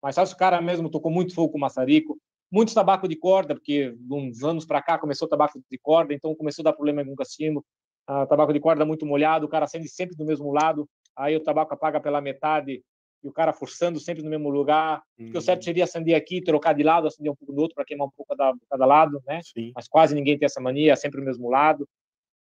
Mas 0.00 0.14
só 0.14 0.24
se 0.24 0.32
o 0.32 0.36
cara 0.36 0.60
mesmo 0.60 0.88
tocou 0.88 1.10
muito 1.10 1.34
fogo 1.34 1.54
com 1.54 1.58
maçarico, 1.58 2.16
muito 2.50 2.74
tabaco 2.74 3.06
de 3.08 3.16
corda, 3.16 3.54
porque 3.54 3.92
de 3.92 4.14
uns 4.14 4.42
anos 4.42 4.64
para 4.66 4.82
cá 4.82 4.98
começou 4.98 5.26
o 5.26 5.28
tabaco 5.28 5.60
de 5.70 5.78
corda, 5.78 6.14
então 6.14 6.34
começou 6.34 6.62
a 6.62 6.70
dar 6.70 6.72
problema 6.72 7.04
com 7.04 7.12
o. 7.12 7.64
Ah, 8.06 8.26
tabaco 8.26 8.52
de 8.54 8.60
corda 8.60 8.86
muito 8.86 9.04
molhado, 9.04 9.44
o 9.44 9.48
cara 9.48 9.66
acende 9.66 9.86
sempre 9.88 10.16
do 10.16 10.24
mesmo 10.24 10.50
lado, 10.50 10.88
aí 11.14 11.36
o 11.36 11.42
tabaco 11.42 11.74
apaga 11.74 12.00
pela 12.00 12.22
metade 12.22 12.82
e 13.22 13.28
o 13.28 13.32
cara 13.32 13.52
forçando 13.52 14.00
sempre 14.00 14.22
no 14.22 14.30
mesmo 14.30 14.48
lugar. 14.48 15.02
Porque 15.26 15.36
o 15.38 15.42
certo 15.42 15.60
Hum, 15.60 15.64
seria 15.64 15.84
acender 15.84 16.14
aqui, 16.14 16.40
trocar 16.42 16.72
de 16.72 16.82
lado, 16.82 17.06
acender 17.06 17.30
um 17.30 17.36
pouco 17.36 17.52
do 17.52 17.60
outro 17.60 17.74
para 17.74 17.84
queimar 17.84 18.06
um 18.06 18.10
pouco 18.10 18.34
da, 18.34 18.50
de 18.52 18.60
cada 18.70 18.86
lado, 18.86 19.22
né? 19.26 19.42
Sim. 19.42 19.72
Mas 19.74 19.86
quase 19.86 20.14
ninguém 20.14 20.38
tem 20.38 20.46
essa 20.46 20.60
mania, 20.60 20.92
é 20.92 20.96
sempre 20.96 21.20
o 21.20 21.24
mesmo 21.24 21.50
lado. 21.50 21.86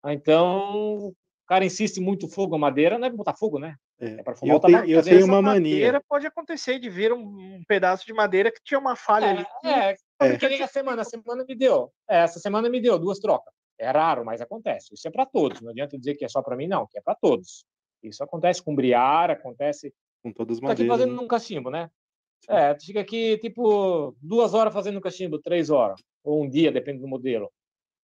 Ah, 0.04 0.14
Então, 0.14 1.14
cara 1.52 1.66
insiste 1.66 2.00
muito 2.00 2.30
fogo 2.30 2.56
a 2.56 2.58
madeira, 2.58 2.98
não 2.98 3.06
é 3.08 3.10
para 3.10 3.18
botar 3.18 3.34
fogo, 3.36 3.60
né? 3.60 3.76
É. 4.00 4.06
É 4.12 4.24
para 4.24 4.34
fumar 4.36 4.56
eu 4.56 4.60
tenho, 4.62 4.86
eu 4.86 5.04
tenho 5.04 5.26
uma 5.26 5.42
madeira 5.42 5.92
mania. 5.94 6.06
pode 6.08 6.26
acontecer 6.26 6.80
de 6.80 6.90
vir 6.90 7.12
um, 7.12 7.20
um 7.20 7.64
pedaço 7.68 8.06
de 8.06 8.14
madeira 8.14 8.50
que 8.50 8.62
tinha 8.64 8.80
uma 8.80 8.96
falha 8.96 9.30
ali. 9.32 9.46
que- 9.46 9.68
É, 9.68 9.92
é, 9.92 10.28
É. 10.28 10.38
que 10.38 10.48
nem 10.48 10.62
a 10.64 10.68
semana, 10.68 11.02
a 11.02 11.06
semana 11.06 11.44
me 11.44 11.54
deu. 11.54 11.92
É, 12.10 12.20
essa 12.20 12.40
semana 12.40 12.70
me 12.70 12.80
deu 12.80 12.98
duas 12.98 13.20
trocas. 13.20 13.54
É 13.78 13.90
raro, 13.92 14.24
mas 14.24 14.40
acontece. 14.40 14.94
Isso 14.94 15.06
é 15.08 15.12
para 15.12 15.26
todos. 15.26 15.60
Não 15.60 15.72
adianta 15.72 15.98
dizer 15.98 16.16
que 16.16 16.24
é 16.24 16.30
só 16.30 16.42
para 16.42 16.56
mim, 16.56 16.68
não, 16.68 16.88
que 16.88 16.98
é 16.98 17.02
para 17.02 17.16
todos. 17.16 17.66
Isso 18.02 18.24
acontece 18.24 18.64
com 18.64 18.74
briar, 18.74 19.30
acontece. 19.30 19.94
Com 20.24 20.32
todas 20.32 20.54
as 20.54 20.58
Estou 20.58 20.70
aqui 20.72 20.84
madeiras. 20.84 20.98
fazendo 21.00 21.16
né? 21.16 21.22
num 21.22 21.28
cachimbo, 21.28 21.70
né? 21.70 21.90
É, 22.48 22.74
tu 22.76 22.86
fica 22.86 23.02
aqui, 23.02 23.38
tipo, 23.40 24.16
duas 24.22 24.54
horas 24.54 24.74
fazendo 24.74 25.02
cachimbo, 25.02 25.38
três 25.38 25.70
horas, 25.70 26.00
ou 26.24 26.44
um 26.44 26.50
dia, 26.50 26.72
depende 26.72 27.00
do 27.02 27.08
modelo. 27.08 27.52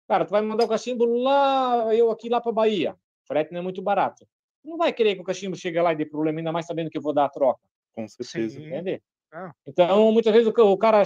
Cara, 0.08 0.24
tu 0.26 0.30
vai 0.32 0.42
mandar 0.42 0.66
o 0.66 0.68
cachimbo 0.68 1.06
lá, 1.06 1.94
eu 1.96 2.12
aqui 2.12 2.30
lá 2.30 2.40
para 2.40 2.52
Bahia. 2.52 2.96
Frete 3.26 3.52
não 3.52 3.60
é 3.60 3.64
muito 3.64 3.82
barato. 3.82 4.28
Não 4.64 4.78
vai 4.78 4.94
querer 4.94 5.16
que 5.16 5.22
o 5.22 5.26
cachimbo 5.26 5.56
chegue 5.56 5.80
lá 5.82 5.92
e 5.94 5.96
dê 5.96 6.06
problema, 6.06 6.40
ainda 6.40 6.52
mais 6.52 6.66
sabendo 6.66 6.90
que 6.90 6.98
eu 6.98 7.02
vou 7.02 7.14
dar 7.14 7.26
a 7.26 7.30
troca, 7.30 7.60
Com 7.94 8.08
certeza. 8.08 8.60
Entende? 8.60 9.02
Ah. 9.32 9.52
Então, 9.66 10.12
muitas 10.12 10.32
vezes 10.32 10.48
o 10.48 10.54
ca- 10.54 10.64
o 10.64 10.78
cara 10.78 11.04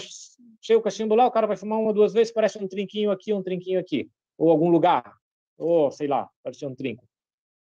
chega 0.62 0.80
o 0.80 0.82
cachimbo 0.82 1.16
lá, 1.16 1.26
o 1.26 1.32
cara 1.32 1.48
vai 1.48 1.56
fumar 1.58 1.80
uma, 1.80 1.94
duas 1.94 2.14
vezes, 2.14 2.32
parece 2.34 2.58
um 2.62 2.68
trinquinho 2.68 3.10
aqui, 3.10 3.34
um 3.34 3.42
trinquinho 3.42 3.80
aqui, 3.80 4.10
ou 4.38 4.50
algum 4.52 4.70
lugar, 4.70 5.16
ou 5.58 5.90
sei 5.92 6.08
lá, 6.08 6.30
parece 6.44 6.66
um 6.66 6.76
trinco. 6.76 7.04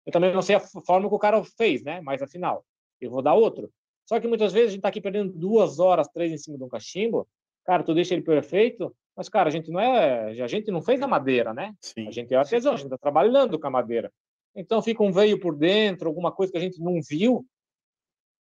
Eu 0.06 0.12
também 0.12 0.32
não 0.32 0.42
sei 0.42 0.54
a 0.56 0.60
forma 0.60 1.08
que 1.08 1.14
o 1.14 1.18
cara 1.18 1.42
fez, 1.44 1.82
né? 1.82 2.00
Mas 2.02 2.22
afinal, 2.22 2.64
eu 3.00 3.10
vou 3.10 3.20
dar 3.22 3.34
outro. 3.34 3.70
Só 4.06 4.20
que 4.20 4.28
muitas 4.28 4.52
vezes 4.52 4.68
a 4.68 4.70
gente 4.70 4.78
está 4.80 4.88
aqui 4.90 5.00
perdendo 5.00 5.32
duas 5.32 5.78
horas, 5.80 6.06
três 6.08 6.30
em 6.30 6.38
cima 6.38 6.56
de 6.58 6.64
um 6.64 6.68
cachimbo. 6.68 7.26
Cara, 7.64 7.82
tu 7.82 7.94
deixa 7.94 8.14
ele 8.14 8.22
perfeito, 8.22 8.94
mas 9.16 9.28
cara, 9.30 9.48
a 9.48 9.52
gente 9.52 9.70
não 9.70 9.80
é, 9.80 10.40
a 10.40 10.46
gente 10.46 10.70
não 10.70 10.82
fez 10.82 11.00
a 11.02 11.08
madeira, 11.08 11.52
né? 11.54 11.74
Sim. 11.80 12.06
A 12.06 12.10
gente 12.10 12.32
é 12.32 12.36
artesão, 12.36 12.74
a 12.74 12.76
gente 12.76 12.86
está 12.86 12.98
trabalhando 12.98 13.58
com 13.58 13.66
a 13.66 13.70
madeira. 13.70 14.12
Então 14.54 14.80
fica 14.82 15.02
um 15.02 15.12
veio 15.12 15.38
por 15.40 15.56
dentro, 15.56 16.08
alguma 16.08 16.30
coisa 16.32 16.52
que 16.52 16.58
a 16.58 16.60
gente 16.60 16.80
não 16.80 17.00
viu. 17.02 17.44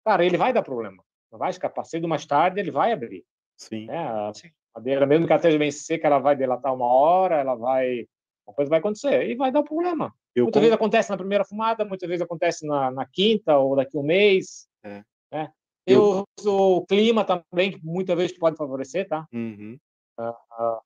Cara, 0.06 0.24
ele 0.26 0.38
vai 0.38 0.54
dar 0.54 0.62
problema. 0.62 1.04
Não 1.32 1.40
vai 1.40 1.50
escapar. 1.50 1.84
Cedo 1.86 2.08
mais 2.08 2.26
tarde, 2.26 2.60
ele 2.60 2.72
vai 2.72 2.92
abrir. 2.92 3.24
Sim. 3.58 3.88
Né? 3.88 3.98
A 3.98 4.32
madeira, 4.76 5.06
mesmo 5.06 5.26
que 5.26 5.34
ela 5.34 5.40
esteja 5.40 5.58
bem 5.58 5.72
seca, 5.72 6.08
ela 6.08 6.20
vai 6.20 6.36
delatar 6.36 6.74
uma 6.74 6.86
hora, 6.86 7.38
ela 7.38 7.56
vai. 7.56 8.08
Uma 8.48 8.54
coisa 8.54 8.70
vai 8.70 8.80
acontecer 8.80 9.28
e 9.28 9.36
vai 9.36 9.52
dar 9.52 9.64
problema. 9.64 10.14
Eu 10.36 10.44
Muitas 10.44 10.60
con- 10.60 10.64
vezes 10.64 10.76
acontece 10.76 11.10
na 11.10 11.18
primeira 11.18 11.44
fumada, 11.44 11.84
muitas 11.84 12.08
vezes 12.08 12.22
acontece 12.22 12.68
na, 12.68 12.92
na 12.92 13.06
quinta 13.08 13.58
ou 13.58 13.76
daqui 13.76 13.98
a 13.98 14.00
um 14.00 14.04
mês. 14.04 14.68
É. 14.84 15.04
Né? 15.32 15.52
Eu, 15.88 16.24
o 16.46 16.86
clima 16.86 17.24
também, 17.26 17.72
que 17.72 17.84
muitas 17.84 18.16
vezes 18.16 18.38
pode 18.38 18.56
favorecer, 18.58 19.08
tá? 19.08 19.28
Uhum. 19.34 19.78
O 20.20 20.82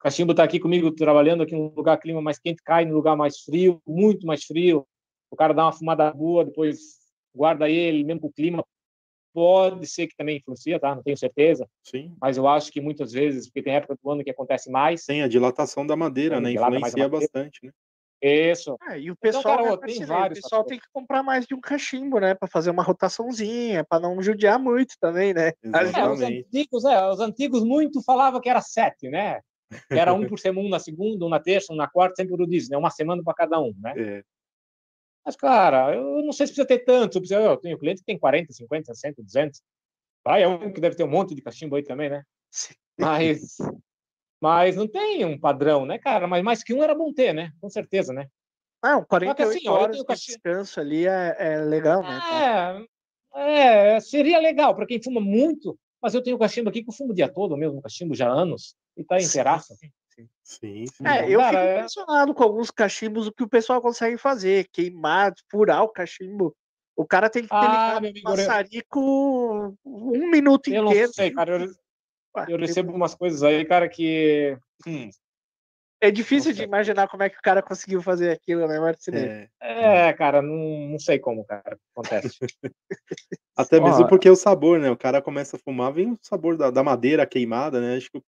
cachimbo 0.00 0.32
está 0.32 0.42
aqui 0.42 0.58
comigo 0.58 0.90
trabalhando 0.90 1.42
aqui 1.42 1.54
num 1.54 1.72
lugar 1.74 1.98
clima 1.98 2.20
mais 2.20 2.38
quente, 2.38 2.62
cai 2.64 2.84
no 2.84 2.94
lugar 2.94 3.16
mais 3.16 3.40
frio, 3.40 3.80
muito 3.86 4.26
mais 4.26 4.44
frio. 4.44 4.86
O 5.30 5.36
cara 5.36 5.52
dá 5.54 5.64
uma 5.64 5.72
fumada 5.72 6.10
boa, 6.12 6.44
depois 6.44 6.98
guarda 7.34 7.68
ele, 7.68 8.02
mesmo 8.02 8.22
com 8.22 8.26
o 8.28 8.32
clima. 8.32 8.64
Pode 9.32 9.86
ser 9.86 10.08
que 10.08 10.16
também 10.16 10.38
influencia, 10.38 10.80
tá? 10.80 10.92
Não 10.92 11.04
tenho 11.04 11.16
certeza, 11.16 11.68
Sim. 11.84 12.12
mas 12.20 12.36
eu 12.36 12.48
acho 12.48 12.72
que 12.72 12.80
muitas 12.80 13.12
vezes, 13.12 13.46
porque 13.46 13.62
tem 13.62 13.74
época 13.76 13.96
do 14.02 14.10
ano 14.10 14.24
que 14.24 14.30
acontece 14.30 14.68
mais. 14.68 15.04
Tem 15.04 15.22
a 15.22 15.28
dilatação 15.28 15.86
da 15.86 15.94
madeira, 15.94 16.38
É, 16.38 16.40
né? 16.40 16.52
Influencia 16.52 16.80
madeira. 16.80 17.08
bastante, 17.08 17.60
né? 17.62 17.70
Isso. 18.22 18.76
Ah, 18.82 18.98
e 18.98 19.10
o 19.10 19.16
pessoal, 19.16 19.44
cara, 19.44 19.62
né, 19.62 19.70
ó, 19.70 19.76
tem 19.78 20.04
vários 20.04 20.40
o 20.40 20.42
pessoal 20.42 20.64
tem 20.64 20.78
que 20.78 20.86
comprar 20.92 21.22
mais 21.22 21.46
de 21.46 21.54
um 21.54 21.60
cachimbo, 21.60 22.18
né? 22.18 22.34
Para 22.34 22.48
fazer 22.48 22.70
uma 22.70 22.82
rotaçãozinha, 22.82 23.84
para 23.84 24.00
não 24.00 24.20
judiar 24.20 24.58
muito 24.58 24.94
também, 25.00 25.32
né? 25.32 25.52
Às 25.72 25.94
É, 25.96 26.06
os 26.06 26.20
Exatamente. 26.20 26.46
antigos, 26.46 26.84
é, 26.84 27.08
os 27.08 27.20
antigos 27.20 27.64
muito 27.64 28.02
falavam 28.02 28.40
que 28.40 28.48
era 28.50 28.60
sete, 28.60 29.08
né? 29.08 29.40
Era 29.90 30.12
um 30.12 30.26
por 30.26 30.38
semana, 30.38 30.66
um 30.66 30.70
na 30.70 30.78
segunda, 30.78 31.24
um 31.24 31.28
na 31.28 31.40
terça, 31.40 31.72
um 31.72 31.76
na 31.76 31.88
quarta, 31.88 32.16
sempre 32.16 32.34
o 32.34 32.36
rodízio, 32.36 32.70
né? 32.70 32.76
Uma 32.76 32.90
semana 32.90 33.22
para 33.22 33.34
cada 33.34 33.60
um, 33.60 33.74
né? 33.78 33.94
É, 33.96 34.24
Mas, 35.24 35.36
cara, 35.36 35.94
eu 35.94 36.22
não 36.22 36.32
sei 36.32 36.46
se 36.46 36.52
precisa 36.52 36.66
ter 36.66 36.84
tanto. 36.84 37.20
Eu 37.30 37.56
tenho 37.56 37.78
cliente 37.78 38.00
que 38.00 38.06
tem 38.06 38.18
40, 38.18 38.52
50, 38.52 38.94
60, 38.94 39.22
200. 39.22 39.62
Vai, 40.24 40.42
é 40.42 40.48
um 40.48 40.72
que 40.72 40.80
deve 40.80 40.96
ter 40.96 41.04
um 41.04 41.10
monte 41.10 41.34
de 41.34 41.42
cachimbo 41.42 41.76
aí 41.76 41.82
também, 41.82 42.10
né? 42.10 42.22
Sim. 42.50 42.74
Mas, 42.98 43.56
mas 44.40 44.76
não 44.76 44.86
tem 44.86 45.24
um 45.24 45.38
padrão, 45.38 45.86
né, 45.86 45.98
cara? 45.98 46.26
Mas 46.26 46.42
mais 46.42 46.62
que 46.62 46.74
um 46.74 46.82
era 46.82 46.94
bom 46.94 47.12
ter, 47.12 47.32
né? 47.32 47.52
Com 47.60 47.70
certeza, 47.70 48.12
né? 48.12 48.26
Não, 48.82 49.04
48 49.04 49.56
assim, 49.56 49.68
horas 49.68 49.98
de 49.98 50.04
cachimbo- 50.04 50.36
descanso 50.42 50.80
ali 50.80 51.06
é, 51.06 51.36
é 51.38 51.56
legal, 51.58 52.02
né? 52.02 52.86
É, 53.34 53.94
é, 53.96 54.00
seria 54.00 54.38
legal 54.38 54.74
para 54.74 54.86
quem 54.86 55.02
fuma 55.02 55.20
muito, 55.20 55.78
mas 56.02 56.14
eu 56.14 56.22
tenho 56.22 56.38
cachimbo 56.38 56.68
aqui 56.70 56.82
que 56.82 56.88
eu 56.90 56.94
fumo 56.94 57.12
o 57.12 57.14
dia 57.14 57.28
todo, 57.28 57.56
mesmo 57.56 57.82
cachimbo 57.82 58.14
já 58.14 58.28
há 58.28 58.32
anos, 58.32 58.74
e 58.96 59.04
tá 59.04 59.18
em 59.18 59.28
terraça. 59.28 59.74
sim, 59.74 59.90
sim. 60.14 60.28
sim. 60.86 61.06
É, 61.06 61.18
Então, 61.18 61.28
eu 61.30 61.40
cara, 61.40 61.50
fico 61.50 61.62
é- 61.64 61.76
impressionado 61.76 62.34
com 62.34 62.42
alguns 62.42 62.70
cachimbos, 62.70 63.26
o 63.26 63.32
que 63.32 63.42
o 63.42 63.48
pessoal 63.48 63.80
consegue 63.80 64.16
fazer, 64.18 64.68
queimar, 64.72 65.32
furar 65.50 65.82
o 65.82 65.88
cachimbo. 65.88 66.54
O 66.96 67.06
cara 67.06 67.30
tem 67.30 67.42
que 67.42 67.48
ter 67.48 67.54
Ah, 67.54 67.66
ligado 67.68 68.00
meu 68.02 68.08
o 68.08 68.10
amigo, 68.10 68.28
eu- 68.28 68.36
maçarico 68.36 69.76
um 69.84 70.30
minuto 70.30 70.68
Eu 70.68 70.82
não 70.82 70.90
inteiro. 70.92 71.12
sei, 71.12 71.30
cara. 71.30 71.64
Eu, 71.64 71.70
Ué, 72.36 72.46
eu 72.48 72.58
recebo 72.58 72.92
umas 72.92 73.14
coisas 73.14 73.42
aí, 73.42 73.64
cara, 73.64 73.88
que. 73.88 74.56
hum, 74.86 75.10
É 76.00 76.10
difícil 76.10 76.52
de 76.54 76.62
imaginar 76.62 77.08
como 77.08 77.22
é 77.22 77.28
que 77.28 77.36
o 77.36 77.42
cara 77.42 77.60
conseguiu 77.60 78.00
fazer 78.00 78.30
aquilo, 78.30 78.66
né, 78.66 78.80
Martinez? 78.80 79.48
É, 79.60 80.08
É, 80.08 80.12
cara, 80.14 80.40
não, 80.40 80.88
não 80.88 80.98
sei 80.98 81.18
como, 81.18 81.44
cara, 81.44 81.78
acontece. 81.94 82.38
até 83.54 83.78
mesmo 83.78 84.08
porque 84.08 84.28
o 84.30 84.34
sabor, 84.36 84.80
né? 84.80 84.90
O 84.90 84.96
cara 84.96 85.20
começa 85.20 85.56
a 85.56 85.60
fumar, 85.60 85.92
vem 85.92 86.12
o 86.12 86.18
sabor 86.22 86.56
da, 86.56 86.70
da 86.70 86.82
madeira 86.82 87.26
queimada, 87.26 87.80
né? 87.80 87.96
Acho 87.96 88.10
que 88.10 88.22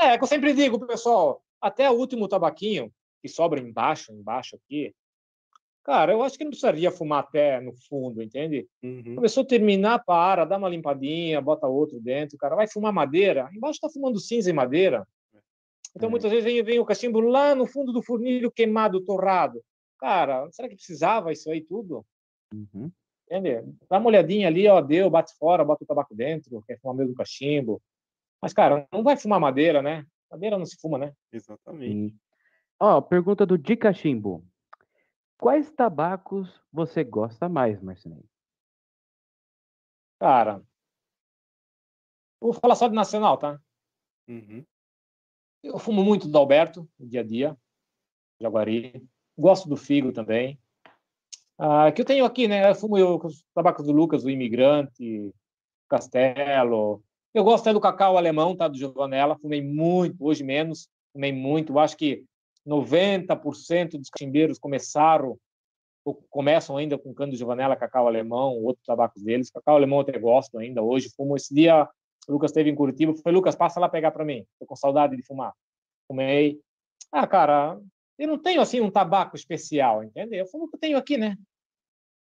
É, 0.00 0.18
que 0.18 0.24
eu 0.24 0.28
sempre 0.28 0.52
digo, 0.52 0.78
pro 0.78 0.88
pessoal, 0.88 1.40
até 1.60 1.88
o 1.88 1.94
último 1.94 2.26
tabaquinho 2.26 2.92
que 3.22 3.28
sobra 3.28 3.60
embaixo, 3.60 4.12
embaixo 4.12 4.56
aqui, 4.56 4.92
cara, 5.84 6.12
eu 6.12 6.22
acho 6.22 6.36
que 6.36 6.42
não 6.42 6.50
precisaria 6.50 6.90
fumar 6.90 7.20
até 7.20 7.60
no 7.60 7.72
fundo, 7.88 8.20
entende? 8.20 8.66
uhum, 8.82 9.14
Começou 9.14 9.44
a 9.44 9.46
terminar, 9.46 10.00
para, 10.00 10.44
dá 10.44 10.56
uma 10.56 10.68
limpadinha, 10.68 11.40
bota 11.40 11.68
outro 11.68 12.00
dentro, 12.00 12.36
cara, 12.36 12.56
vai 12.56 12.66
fumar 12.66 12.92
madeira, 12.92 13.48
embaixo 13.54 13.78
tá 13.80 13.88
fumando 13.88 14.18
cinza 14.18 14.50
e 14.50 14.52
madeira. 14.52 15.06
Então, 15.94 16.08
É. 16.08 16.10
muitas 16.10 16.30
vezes 16.30 16.44
vem, 16.44 16.62
vem 16.62 16.78
o 16.78 16.84
cachimbo 16.84 17.20
lá 17.20 17.54
no 17.54 17.66
fundo 17.66 17.92
do 17.92 18.02
fornilho 18.02 18.50
queimado, 18.50 19.04
torrado. 19.04 19.62
Cara, 19.98 20.50
será 20.50 20.68
que 20.68 20.74
precisava 20.74 21.32
isso 21.32 21.50
aí 21.50 21.62
tudo? 21.62 22.04
Uhum. 22.52 22.90
Entende? 23.30 23.76
Dá 23.88 23.98
uma 23.98 24.08
olhadinha 24.08 24.48
ali, 24.48 24.66
ó, 24.68 24.80
deu, 24.80 25.08
bate 25.08 25.34
fora, 25.36 25.64
bota 25.64 25.84
o 25.84 25.86
tabaco 25.86 26.14
dentro, 26.14 26.62
quer 26.62 26.78
fumar 26.80 26.96
mesmo 26.96 27.14
cachimbo. 27.14 27.80
Mas, 28.40 28.52
cara, 28.52 28.86
não 28.92 29.02
vai 29.02 29.16
fumar 29.16 29.38
madeira, 29.38 29.80
né? 29.80 30.04
Madeira 30.30 30.58
não 30.58 30.66
se 30.66 30.76
fuma, 30.80 30.98
né? 30.98 31.14
exatamente. 31.30 32.16
Ó, 32.80 33.00
pergunta 33.00 33.46
do 33.46 33.56
Di 33.56 33.76
Cachimbo. 33.76 34.44
Quais 35.38 35.70
tabacos 35.70 36.60
você 36.72 37.04
gosta 37.04 37.48
mais, 37.48 37.80
Marcinei? 37.80 38.24
Cara, 40.18 40.62
vou 42.40 42.52
falar 42.52 42.74
só 42.74 42.88
de 42.88 42.94
nacional, 42.94 43.36
tá? 43.38 43.60
Uhum, 44.28 44.64
Eu 45.62 45.78
fumo 45.78 46.02
muito 46.02 46.26
do 46.26 46.36
Alberto, 46.36 46.88
dia 46.98 47.20
a 47.20 47.24
dia, 47.24 47.56
Jaguari. 48.40 49.06
Gosto 49.38 49.68
do 49.68 49.76
Figo 49.76 50.12
também. 50.12 50.58
Ah, 51.56 51.92
que 51.92 52.00
eu 52.00 52.04
tenho 52.04 52.24
aqui, 52.24 52.48
né? 52.48 52.68
Eu 52.68 52.74
fumo 52.74 52.98
eu, 52.98 53.16
os 53.22 53.44
tabacos 53.54 53.86
do 53.86 53.92
Lucas, 53.92 54.24
do 54.24 54.30
Imigrante, 54.30 55.32
Castelo. 55.88 57.02
Eu 57.32 57.44
gosto 57.44 57.62
até 57.62 57.72
do 57.72 57.80
cacau 57.80 58.18
alemão, 58.18 58.56
tá? 58.56 58.66
Do 58.66 58.76
Giovanella. 58.76 59.38
Fumei 59.38 59.62
muito, 59.62 60.24
hoje 60.24 60.42
menos. 60.42 60.88
Fumei 61.12 61.32
muito. 61.32 61.72
Eu 61.72 61.78
acho 61.78 61.96
que 61.96 62.24
90% 62.66 63.98
dos 63.98 64.10
cachimbeiros 64.10 64.58
começaram 64.58 65.38
ou 66.04 66.14
começam 66.28 66.76
ainda 66.76 66.98
com 66.98 67.14
cano 67.14 67.30
de 67.30 67.38
Giovanella, 67.38 67.76
cacau 67.76 68.08
alemão, 68.08 68.56
outros 68.64 68.84
tabacos 68.84 69.22
deles. 69.22 69.50
Cacau 69.50 69.76
alemão 69.76 70.00
eu 70.00 70.02
até 70.02 70.18
gosto 70.18 70.58
ainda 70.58 70.82
hoje. 70.82 71.12
Fumo 71.16 71.36
esse 71.36 71.54
dia 71.54 71.88
o 72.28 72.32
Lucas 72.32 72.50
esteve 72.50 72.70
em 72.70 72.74
Curitiba, 72.74 73.14
foi 73.14 73.32
Lucas, 73.32 73.56
passa 73.56 73.80
lá 73.80 73.88
pegar 73.88 74.10
para 74.10 74.24
mim. 74.24 74.44
Tô 74.58 74.66
com 74.66 74.76
saudade 74.76 75.16
de 75.16 75.22
fumar. 75.22 75.52
Fumei. 76.06 76.60
Ah, 77.10 77.26
cara, 77.26 77.80
eu 78.18 78.28
não 78.28 78.38
tenho 78.38 78.60
assim 78.60 78.80
um 78.80 78.90
tabaco 78.90 79.36
especial, 79.36 80.04
entende? 80.04 80.36
Eu 80.36 80.46
fumo 80.46 80.64
o 80.64 80.68
que 80.68 80.76
eu 80.76 80.80
tenho 80.80 80.96
aqui, 80.96 81.16
né? 81.16 81.36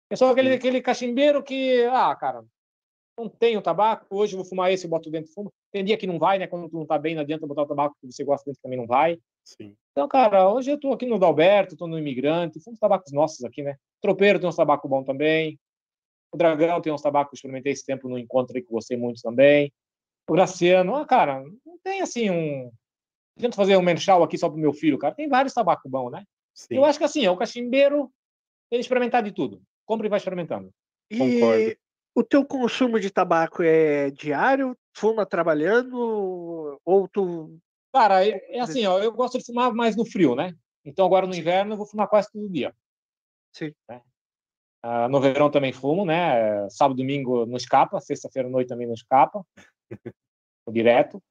Eu 0.10 0.18
sou 0.18 0.30
aquele, 0.30 0.54
aquele 0.54 0.82
cachimbeiro 0.82 1.44
que, 1.44 1.86
ah, 1.86 2.16
cara, 2.16 2.44
não 3.18 3.30
tenho 3.30 3.62
tabaco, 3.62 4.06
hoje 4.10 4.34
eu 4.34 4.38
vou 4.38 4.46
fumar 4.46 4.72
esse, 4.72 4.86
eu 4.86 4.90
boto 4.90 5.10
dentro 5.10 5.32
e 5.32 5.34
fumo. 5.34 5.54
Tem 5.72 5.84
dia 5.84 5.98
que 5.98 6.08
não 6.08 6.20
vai, 6.20 6.40
né? 6.40 6.48
Quando 6.48 6.70
tu 6.70 6.78
não 6.78 6.86
tá 6.86 6.98
bem, 6.98 7.16
não 7.16 7.22
adianta 7.22 7.48
botar 7.48 7.64
o 7.64 7.68
tabaco 7.68 7.96
que 8.00 8.12
você 8.12 8.24
gosta 8.24 8.46
dentro 8.46 8.62
também 8.62 8.78
não 8.78 8.88
vai. 8.88 9.20
sim. 9.44 9.76
Então, 9.92 10.08
cara, 10.08 10.50
hoje 10.50 10.72
eu 10.72 10.80
tô 10.80 10.92
aqui 10.92 11.06
no 11.06 11.20
Dalberto, 11.20 11.78
tô 11.78 11.86
no 11.86 12.00
Imigrante, 12.00 12.60
fumo 12.60 12.74
os 12.74 12.80
tabacos 12.80 13.12
nossos 13.12 13.44
aqui, 13.44 13.62
né? 13.62 13.76
Tropeiro 14.02 14.40
tem 14.40 14.50
uns 14.50 14.56
tabacos 14.56 14.90
bons 14.90 15.06
também. 15.06 15.60
O 16.32 16.38
Dragão 16.38 16.82
tem 16.82 16.92
uns 16.92 17.02
tabacos 17.02 17.38
experimentei 17.38 17.74
esse 17.74 17.86
tempo 17.86 18.10
no 18.10 18.18
encontro 18.18 18.56
aí 18.56 18.64
que 18.64 18.68
eu 18.68 18.74
gostei 18.74 18.98
muito 18.98 19.22
também. 19.22 19.72
O 20.28 20.34
Graciano, 20.34 20.96
ah, 20.96 21.06
cara, 21.06 21.44
não 21.66 21.78
tem 21.84 22.02
assim 22.02 22.30
um. 22.30 22.72
Tento 23.38 23.56
fazer 23.56 23.76
um 23.76 23.82
menchal 23.82 24.24
aqui 24.24 24.38
só 24.38 24.50
pro 24.50 24.60
meu 24.60 24.74
filho, 24.74 24.98
cara. 24.98 25.14
Tem 25.14 25.28
vários 25.28 25.54
tabacos 25.54 25.90
bons, 25.90 26.12
né? 26.12 26.24
sim. 26.54 26.76
Eu 26.76 26.86
acho 26.86 27.00
que 27.00 27.06
assim, 27.06 27.26
é 27.26 27.32
o 27.32 27.38
cachimbeiro 27.38 28.12
tem 28.70 28.80
que 28.80 28.86
experimentar 28.86 29.24
de 29.24 29.32
tudo. 29.32 29.62
Compra 29.86 30.08
e 30.08 30.10
vai 30.10 30.18
experimentando. 30.18 30.72
E 31.10 31.18
Concordo. 31.18 31.76
o 32.16 32.24
teu 32.24 32.46
consumo 32.46 33.00
de 33.00 33.10
tabaco 33.10 33.62
é 33.64 34.12
diário? 34.12 34.78
Fuma 34.96 35.26
trabalhando? 35.26 36.80
Ou 36.86 37.08
tu. 37.08 37.58
Cara, 37.94 38.26
é, 38.26 38.56
é 38.56 38.60
assim, 38.60 38.86
ó, 38.86 39.00
eu 39.00 39.12
gosto 39.12 39.38
de 39.38 39.46
fumar 39.46 39.74
mais 39.74 39.96
no 39.96 40.06
frio, 40.06 40.36
né? 40.36 40.56
Então 40.86 41.06
agora 41.06 41.28
no 41.28 41.36
inverno 41.36 41.74
eu 41.74 41.78
vou 41.78 41.86
fumar 41.86 42.08
quase 42.08 42.32
todo 42.32 42.50
dia. 42.50 42.74
Sim. 43.52 43.74
Ah, 44.82 45.08
no 45.08 45.22
verão 45.22 45.50
também 45.50 45.72
fumo, 45.72 46.06
né? 46.06 46.68
Sábado, 46.70 46.98
domingo 46.98 47.46
não 47.46 47.56
escapa, 47.56 48.00
sexta-feira 48.02 48.48
à 48.48 48.52
noite 48.52 48.68
também 48.68 48.88
não 48.88 48.94
escapa. 48.94 49.46
Direto. 50.70 51.22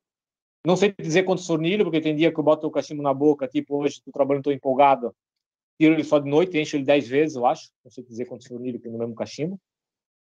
Não 0.64 0.76
sei 0.76 0.94
dizer 0.98 1.24
quanto 1.24 1.42
sornilho, 1.42 1.84
porque 1.84 2.00
tem 2.00 2.14
dia 2.14 2.32
que 2.32 2.38
eu 2.38 2.44
boto 2.44 2.66
o 2.66 2.70
cachimbo 2.70 3.02
na 3.02 3.12
boca, 3.12 3.48
tipo, 3.48 3.82
hoje 3.82 3.94
estou 3.96 4.12
trabalhando, 4.12 4.42
estou 4.42 4.52
empolgado, 4.52 5.14
tiro 5.80 5.94
ele 5.94 6.04
só 6.04 6.18
de 6.18 6.30
noite, 6.30 6.58
encho 6.58 6.76
ele 6.76 6.84
10 6.84 7.08
vezes, 7.08 7.36
eu 7.36 7.44
acho. 7.44 7.70
Não 7.84 7.90
sei 7.90 8.04
dizer 8.04 8.26
quanto 8.26 8.46
sornilho 8.46 8.78
tem 8.78 8.92
no 8.92 8.98
mesmo 8.98 9.14
cachimbo. 9.14 9.60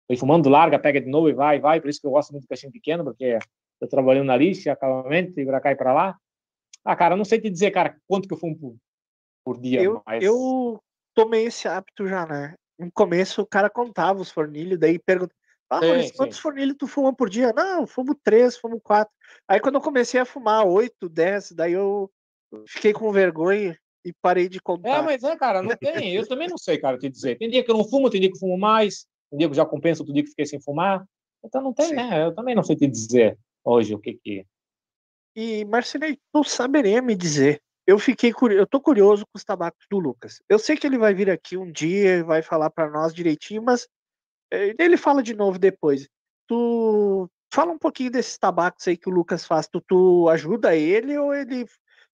Foi 0.07 0.17
fumando, 0.17 0.49
larga, 0.49 0.79
pega 0.79 1.01
de 1.01 1.09
novo 1.09 1.29
e 1.29 1.33
vai, 1.33 1.59
vai. 1.59 1.81
Por 1.81 1.91
isso 1.91 2.01
que 2.01 2.07
eu 2.07 2.13
gosto 2.13 2.31
muito 2.31 2.43
de 2.43 2.49
cachimbo 2.49 2.73
pequeno, 2.73 3.05
porque 3.05 3.39
eu 3.81 3.89
trabalhando 3.89 4.27
na 4.27 4.37
lixa, 4.37 4.73
acabamento, 4.73 5.39
e 5.41 5.45
para 5.45 5.61
cá 5.61 5.73
e 5.73 5.77
para 5.77 5.93
lá. 5.93 6.19
Ah, 6.85 6.97
cara, 6.97 7.17
não 7.17 7.25
sei 7.25 7.41
te 7.41 7.51
dizer, 7.51 7.71
cara, 7.71 7.97
quanto 8.07 8.29
que 8.29 8.35
eu 8.35 8.39
fumo 8.39 8.57
por, 8.57 8.77
por 9.45 9.61
dia, 9.61 9.83
Eu, 9.83 10.03
mas... 10.07 10.23
eu 10.23 10.83
tomei 11.15 11.47
esse 11.47 11.67
hábito 11.69 12.07
já, 12.07 12.27
né? 12.27 12.55
No 12.79 12.91
começo 12.93 13.43
o 13.43 13.47
cara 13.47 13.69
contava 13.69 14.21
os 14.21 14.31
fornilhos, 14.31 14.79
daí 14.79 14.99
perguntava, 14.99 15.40
ah, 15.71 15.81
Sim, 15.81 16.13
quantos 16.17 16.39
fornilhos 16.39 16.77
tu 16.77 16.89
fuma 16.89 17.15
por 17.15 17.31
dia? 17.31 17.53
Não, 17.53 17.87
fumo 17.87 18.13
três, 18.25 18.57
fumo 18.57 18.81
quatro. 18.81 19.15
Aí 19.47 19.61
quando 19.61 19.77
eu 19.77 19.81
comecei 19.81 20.19
a 20.21 20.25
fumar 20.25 20.67
oito, 20.67 21.09
dez, 21.09 21.53
daí 21.53 21.73
eu 21.75 22.11
fiquei 22.67 22.93
com 22.93 23.13
vergonha 23.13 23.79
e 24.05 24.13
parei 24.21 24.49
de 24.49 24.59
É, 24.59 24.61
contar. 24.61 25.03
mas 25.03 25.23
é, 25.23 25.37
cara, 25.37 25.63
não 25.63 25.77
tem. 25.77 26.13
Eu 26.15 26.27
também 26.27 26.49
não 26.49 26.59
sei, 26.59 26.77
cara, 26.79 26.99
te 26.99 27.09
dizer. 27.09 27.39
Tem 27.39 27.49
dia 27.49 27.63
que 27.63 27.71
eu 27.71 27.77
não 27.77 27.89
fumo, 27.89 28.11
tem 28.11 28.21
dia 28.21 28.29
que 28.29 28.37
eu 28.37 28.41
fumo 28.41 28.59
mais, 28.59 29.07
tem 29.31 29.39
dia 29.39 29.47
que 29.49 29.53
eu 29.53 29.57
já 29.57 29.65
compenso, 29.65 30.03
outro 30.03 30.13
dia 30.13 30.25
que 30.25 30.31
fiquei 30.31 30.47
sem 30.47 30.61
fumar. 30.61 31.05
Então 31.45 31.63
não 31.63 31.73
tem, 31.73 31.87
Sim. 31.87 31.95
né? 31.95 32.25
Eu 32.25 32.35
também 32.35 32.55
não 32.55 32.65
sei 32.65 32.75
te 32.75 32.89
dizer 32.89 33.39
hoje 33.65 33.95
o 33.95 33.99
que 33.99 34.15
que. 34.15 34.47
E 35.37 35.65
Marcinei, 35.65 36.19
tu 36.33 36.43
saberia 36.43 37.01
me 37.01 37.15
dizer? 37.15 37.63
Eu 37.87 37.99
fiquei 37.99 38.33
curioso, 38.33 38.63
eu 38.63 38.67
tô 38.67 38.81
curioso 38.81 39.25
com 39.25 39.37
os 39.37 39.45
tabacos 39.45 39.87
do 39.91 39.99
Lucas. 39.99 40.43
Eu 40.49 40.59
sei 40.59 40.77
que 40.77 40.87
ele 40.87 40.99
vai 40.99 41.15
vir 41.15 41.31
aqui 41.31 41.57
um 41.57 41.71
dia 41.71 42.17
e 42.17 42.23
vai 42.23 42.43
falar 42.43 42.71
para 42.71 42.91
nós 42.91 43.15
direitinho, 43.15 43.63
mas 43.63 43.89
ele 44.51 44.97
fala 44.97 45.23
de 45.23 45.35
novo 45.35 45.59
depois. 45.59 46.09
Tu 46.49 47.31
fala 47.53 47.73
um 47.73 47.79
pouquinho 47.79 48.11
desses 48.11 48.37
tabacos 48.39 48.87
aí 48.89 48.97
que 48.97 49.09
o 49.09 49.13
Lucas 49.13 49.45
faz. 49.45 49.69
Tu, 49.69 49.81
tu 49.81 50.29
ajuda 50.29 50.77
ele 50.77 51.17
ou 51.17 51.35
ele 51.35 51.67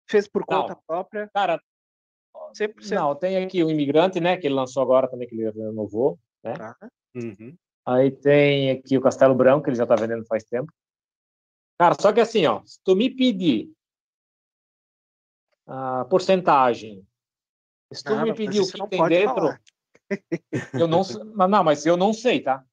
fez 0.08 0.28
por 0.28 0.44
Não. 0.48 0.62
conta 0.62 0.78
própria? 0.86 1.30
Cara, 1.34 1.60
100%. 2.54 2.94
não, 2.94 3.14
tem 3.14 3.44
aqui 3.44 3.62
o 3.62 3.70
Imigrante, 3.70 4.20
né? 4.20 4.36
Que 4.36 4.46
ele 4.46 4.54
lançou 4.54 4.82
agora 4.82 5.08
também, 5.08 5.28
que 5.28 5.34
ele 5.34 5.50
renovou. 5.50 6.18
Tá? 6.42 6.76
Uhum. 7.14 7.56
Aí 7.84 8.10
tem 8.10 8.70
aqui 8.70 8.98
o 8.98 9.00
Castelo 9.00 9.34
Branco, 9.34 9.64
que 9.64 9.70
ele 9.70 9.76
já 9.76 9.86
tá 9.86 9.94
vendendo 9.94 10.26
faz 10.26 10.44
tempo. 10.44 10.72
Cara, 11.78 11.94
só 12.00 12.12
que 12.12 12.20
assim, 12.20 12.46
ó, 12.46 12.62
se 12.64 12.78
tu 12.82 12.96
me 12.96 13.10
pedir 13.10 13.70
a 15.66 16.04
porcentagem, 16.06 17.06
se 17.92 18.02
tu 18.02 18.14
Ah, 18.14 18.24
me 18.24 18.34
pedir 18.34 18.60
o 18.60 18.66
que 18.66 18.78
não 18.78 18.88
tem 18.88 19.06
dentro, 19.08 19.34
falar. 19.34 19.62
Eu 20.74 20.86
não 20.86 21.04
sei, 21.04 21.22
mas 21.34 21.48
não, 21.50 21.64
mas 21.64 21.86
eu 21.86 21.96
não 21.96 22.12
sei, 22.12 22.40
tá? 22.40 22.64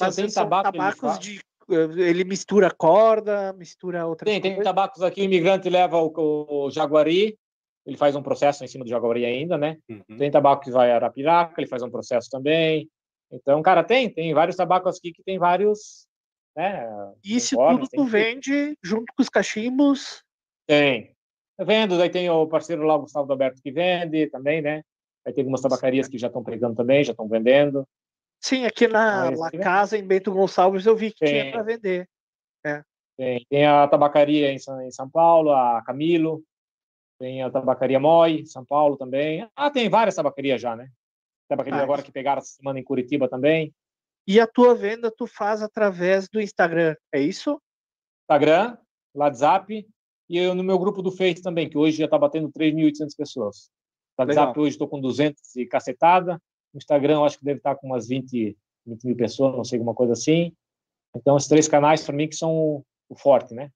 Mas 0.00 0.16
tem 0.16 0.28
são 0.28 0.44
tabaco 0.44 0.72
tabacos 0.72 1.18
de. 1.18 1.40
eh, 1.70 2.08
Ele 2.08 2.24
mistura 2.24 2.70
corda, 2.70 3.52
mistura 3.52 4.06
outras 4.06 4.30
Tem, 4.30 4.40
tem 4.40 4.52
coisas. 4.52 4.64
tabacos 4.64 5.02
aqui, 5.02 5.20
o 5.20 5.24
imigrante 5.24 5.68
leva 5.68 5.98
o, 5.98 6.12
o 6.66 6.70
Jaguari, 6.70 7.36
ele 7.84 7.96
faz 7.96 8.14
um 8.16 8.22
processo 8.22 8.64
em 8.64 8.68
cima 8.68 8.84
do 8.84 8.90
Jaguari 8.90 9.24
ainda, 9.24 9.58
né? 9.58 9.76
Uhum. 9.88 10.16
Tem 10.16 10.30
tabaco 10.30 10.62
que 10.62 10.70
vai 10.70 10.90
a 10.90 10.96
Arapiraca, 10.96 11.60
ele 11.60 11.68
faz 11.68 11.82
um 11.82 11.90
processo 11.90 12.28
também. 12.30 12.88
Então, 13.30 13.60
cara, 13.62 13.82
tem, 13.82 14.08
tem 14.10 14.32
vários 14.34 14.56
tabacos 14.56 14.98
aqui 14.98 15.12
que 15.12 15.22
tem 15.22 15.38
vários, 15.38 16.06
né? 16.56 16.86
Isso 17.24 17.56
tudo 17.56 17.88
tem 17.88 18.00
tu 18.00 18.06
vende 18.06 18.76
junto 18.82 19.12
com 19.16 19.22
os 19.22 19.28
cachimbos. 19.28 20.22
Tem. 20.66 21.14
Eu 21.58 21.66
vendo, 21.66 21.98
daí 21.98 22.10
tem 22.10 22.28
o 22.30 22.46
parceiro 22.46 22.82
lá, 22.82 22.96
o 22.96 23.00
Gustavo 23.00 23.30
Alberto, 23.30 23.60
que 23.62 23.70
vende 23.70 24.26
também, 24.28 24.62
né? 24.62 24.82
Aí 25.24 25.32
tem 25.32 25.42
algumas 25.42 25.60
tabacarias 25.60 26.08
que 26.08 26.18
já 26.18 26.26
estão 26.26 26.42
pegando 26.42 26.74
também, 26.74 27.04
já 27.04 27.12
estão 27.12 27.28
vendendo. 27.28 27.86
Sim, 28.40 28.64
aqui 28.64 28.88
na 28.88 29.30
La? 29.30 29.50
Casa, 29.50 29.96
em 29.96 30.04
Bento 30.04 30.32
Gonçalves, 30.32 30.84
eu 30.84 30.96
vi 30.96 31.12
que 31.12 31.24
tinha 31.24 31.44
Tem. 31.44 31.52
para 31.52 31.62
vender. 31.62 32.08
Tem, 33.16 33.46
tem 33.48 33.66
a 33.66 33.86
tabacaria 33.86 34.50
em 34.50 34.58
São, 34.58 34.80
em 34.80 34.90
São 34.90 35.08
Paulo, 35.08 35.52
a 35.52 35.82
Camilo. 35.84 36.42
Tem 37.20 37.42
a 37.42 37.50
tabacaria 37.50 38.00
Moi, 38.00 38.40
em 38.40 38.46
São 38.46 38.64
Paulo 38.64 38.96
também. 38.96 39.48
Ah, 39.54 39.70
tem 39.70 39.88
várias 39.88 40.16
tabacarias 40.16 40.60
já, 40.60 40.74
né? 40.74 40.88
Tabacaria 41.48 41.80
agora 41.80 42.02
que 42.02 42.10
pegaram 42.10 42.40
essa 42.40 42.56
semana 42.56 42.80
em 42.80 42.84
Curitiba 42.84 43.28
também. 43.28 43.72
E 44.26 44.40
a 44.40 44.46
tua 44.46 44.74
venda 44.74 45.10
tu 45.10 45.26
faz 45.26 45.62
através 45.62 46.28
do 46.28 46.40
Instagram, 46.40 46.96
é 47.12 47.20
isso? 47.20 47.60
Instagram, 48.24 48.76
WhatsApp 49.14 49.86
e 50.28 50.38
eu 50.38 50.54
no 50.54 50.64
meu 50.64 50.78
grupo 50.78 51.02
do 51.02 51.12
Face 51.12 51.42
também, 51.42 51.68
que 51.68 51.76
hoje 51.76 51.98
já 51.98 52.06
está 52.06 52.16
batendo 52.16 52.50
3.800 52.50 53.16
pessoas. 53.16 53.70
WhatsApp 54.18 54.48
Legal. 54.48 54.62
hoje 54.62 54.70
estou 54.70 54.88
com 54.88 55.00
200 55.00 55.56
e 55.56 55.66
cacetada. 55.66 56.40
No 56.72 56.78
Instagram 56.78 57.14
eu 57.14 57.24
acho 57.24 57.38
que 57.38 57.44
deve 57.44 57.58
estar 57.58 57.74
com 57.76 57.86
umas 57.86 58.08
20, 58.08 58.56
20 58.86 59.04
mil 59.04 59.16
pessoas, 59.16 59.56
não 59.56 59.64
sei, 59.64 59.78
alguma 59.78 59.94
coisa 59.94 60.12
assim. 60.12 60.54
Então, 61.14 61.36
esses 61.36 61.48
três 61.48 61.68
canais, 61.68 62.04
para 62.04 62.14
mim, 62.14 62.28
que 62.28 62.36
são 62.36 62.54
o, 62.54 62.84
o 63.08 63.14
forte, 63.14 63.54
né? 63.54 63.70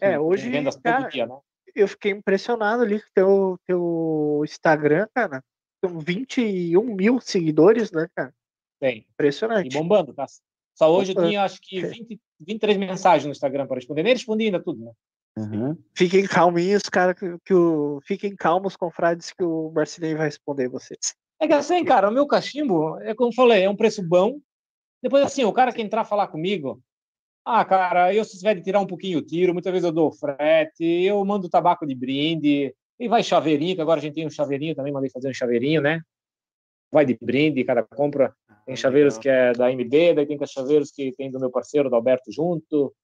É, 0.00 0.10
Tem 0.10 0.18
hoje, 0.18 0.50
vendas 0.50 0.76
cara, 0.76 1.02
todo 1.02 1.12
dia, 1.12 1.26
né? 1.26 1.38
eu 1.74 1.88
fiquei 1.88 2.12
impressionado 2.12 2.82
ali 2.82 3.00
com 3.00 3.08
teu, 3.14 3.60
teu 3.66 4.42
Instagram, 4.44 5.06
cara. 5.14 5.42
Tem 5.80 5.98
21 5.98 6.82
mil 6.82 7.20
seguidores, 7.20 7.90
né, 7.90 8.08
cara? 8.14 8.34
Tem. 8.80 8.98
E 8.98 9.06
Impressionante. 9.12 9.72
bombando, 9.72 10.12
tá? 10.12 10.26
Só 10.74 10.92
hoje 10.92 11.12
eu 11.14 11.22
tinha, 11.24 11.44
acho 11.44 11.60
que 11.60 11.80
20, 11.86 12.20
23 12.40 12.76
mensagens 12.78 13.24
no 13.24 13.32
Instagram 13.32 13.66
para 13.66 13.76
responder. 13.76 14.02
Nem 14.02 14.12
respondi 14.12 14.46
ainda 14.46 14.62
tudo, 14.62 14.84
né? 14.84 14.92
Uhum. 15.36 15.76
Fiquem 15.94 16.26
calminhos, 16.26 16.82
cara, 16.82 17.14
que, 17.14 17.38
que 17.44 17.54
o... 17.54 18.00
Fiquem 18.04 18.36
calmos, 18.36 18.76
confrades, 18.76 19.32
que 19.32 19.42
o 19.42 19.70
Marcinei 19.74 20.14
vai 20.14 20.26
responder 20.26 20.68
vocês. 20.68 21.14
É 21.40 21.46
que 21.46 21.52
assim, 21.52 21.84
cara, 21.84 22.08
o 22.08 22.12
meu 22.12 22.26
cachimbo, 22.26 22.98
é 23.00 23.14
como 23.14 23.30
eu 23.30 23.34
falei, 23.34 23.64
é 23.64 23.70
um 23.70 23.76
preço 23.76 24.02
bom. 24.02 24.38
Depois, 25.02 25.24
assim, 25.24 25.44
o 25.44 25.52
cara 25.52 25.72
que 25.72 25.82
entrar 25.82 26.04
falar 26.04 26.28
comigo, 26.28 26.80
ah, 27.44 27.64
cara, 27.64 28.14
eu 28.14 28.24
se 28.24 28.38
tiver 28.38 28.54
de 28.54 28.62
tirar 28.62 28.80
um 28.80 28.86
pouquinho 28.86 29.18
o 29.18 29.22
tiro, 29.22 29.52
muitas 29.52 29.72
vezes 29.72 29.84
eu 29.84 29.92
dou 29.92 30.12
frete, 30.12 30.84
eu 30.84 31.24
mando 31.24 31.48
tabaco 31.48 31.84
de 31.86 31.94
brinde, 31.94 32.72
e 33.00 33.08
vai 33.08 33.22
chaveirinho, 33.22 33.74
que 33.74 33.80
agora 33.80 33.98
a 33.98 34.02
gente 34.02 34.14
tem 34.14 34.26
um 34.26 34.30
chaveirinho 34.30 34.76
também, 34.76 34.92
mandei 34.92 35.10
fazer 35.10 35.28
um 35.28 35.34
chaveirinho, 35.34 35.80
né? 35.80 36.00
Vai 36.92 37.04
de 37.04 37.18
brinde, 37.20 37.64
cada 37.64 37.82
compra. 37.82 38.32
Tem 38.64 38.74
Ah, 38.74 38.76
chaveiros 38.76 39.14
legal. 39.14 39.22
que 39.22 39.28
é 39.28 39.52
da 39.52 39.72
MB, 39.72 40.14
daí 40.14 40.26
tem 40.26 40.38
chaveiros 40.46 40.92
que 40.92 41.10
tem 41.16 41.30
do 41.30 41.40
meu 41.40 41.50
parceiro, 41.50 41.90
do 41.90 41.96
Alberto, 41.96 42.30
junto. 42.30 42.94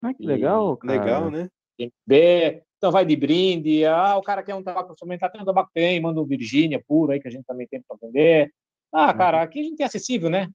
Ah, 0.00 0.14
que 0.14 0.22
E- 0.22 0.26
legal, 0.26 0.76
cara. 0.76 1.00
Legal, 1.00 1.30
né? 1.30 1.50
MB, 1.84 2.62
então 2.76 2.90
vai 2.90 3.04
de 3.04 3.16
brinde. 3.16 3.84
Ah, 3.84 4.16
o 4.16 4.22
cara 4.22 4.42
quer 4.42 4.54
um 4.54 4.62
tabaco 4.62 4.92
experimentar, 4.92 5.30
tem 5.30 5.40
um 5.40 5.44
tabaco 5.44 5.70
tem, 5.72 6.00
manda 6.00 6.20
um 6.20 6.26
Virgínia 6.26 6.82
puro 6.86 7.12
aí 7.12 7.20
que 7.20 7.28
a 7.28 7.30
gente 7.30 7.44
também 7.44 7.66
tem 7.66 7.82
para 7.86 7.96
vender. 8.00 8.52
Ah, 8.92 9.12
cara, 9.14 9.42
aqui 9.42 9.60
a 9.60 9.62
gente 9.62 9.82
é 9.82 9.86
acessível, 9.86 10.28
né? 10.30 10.48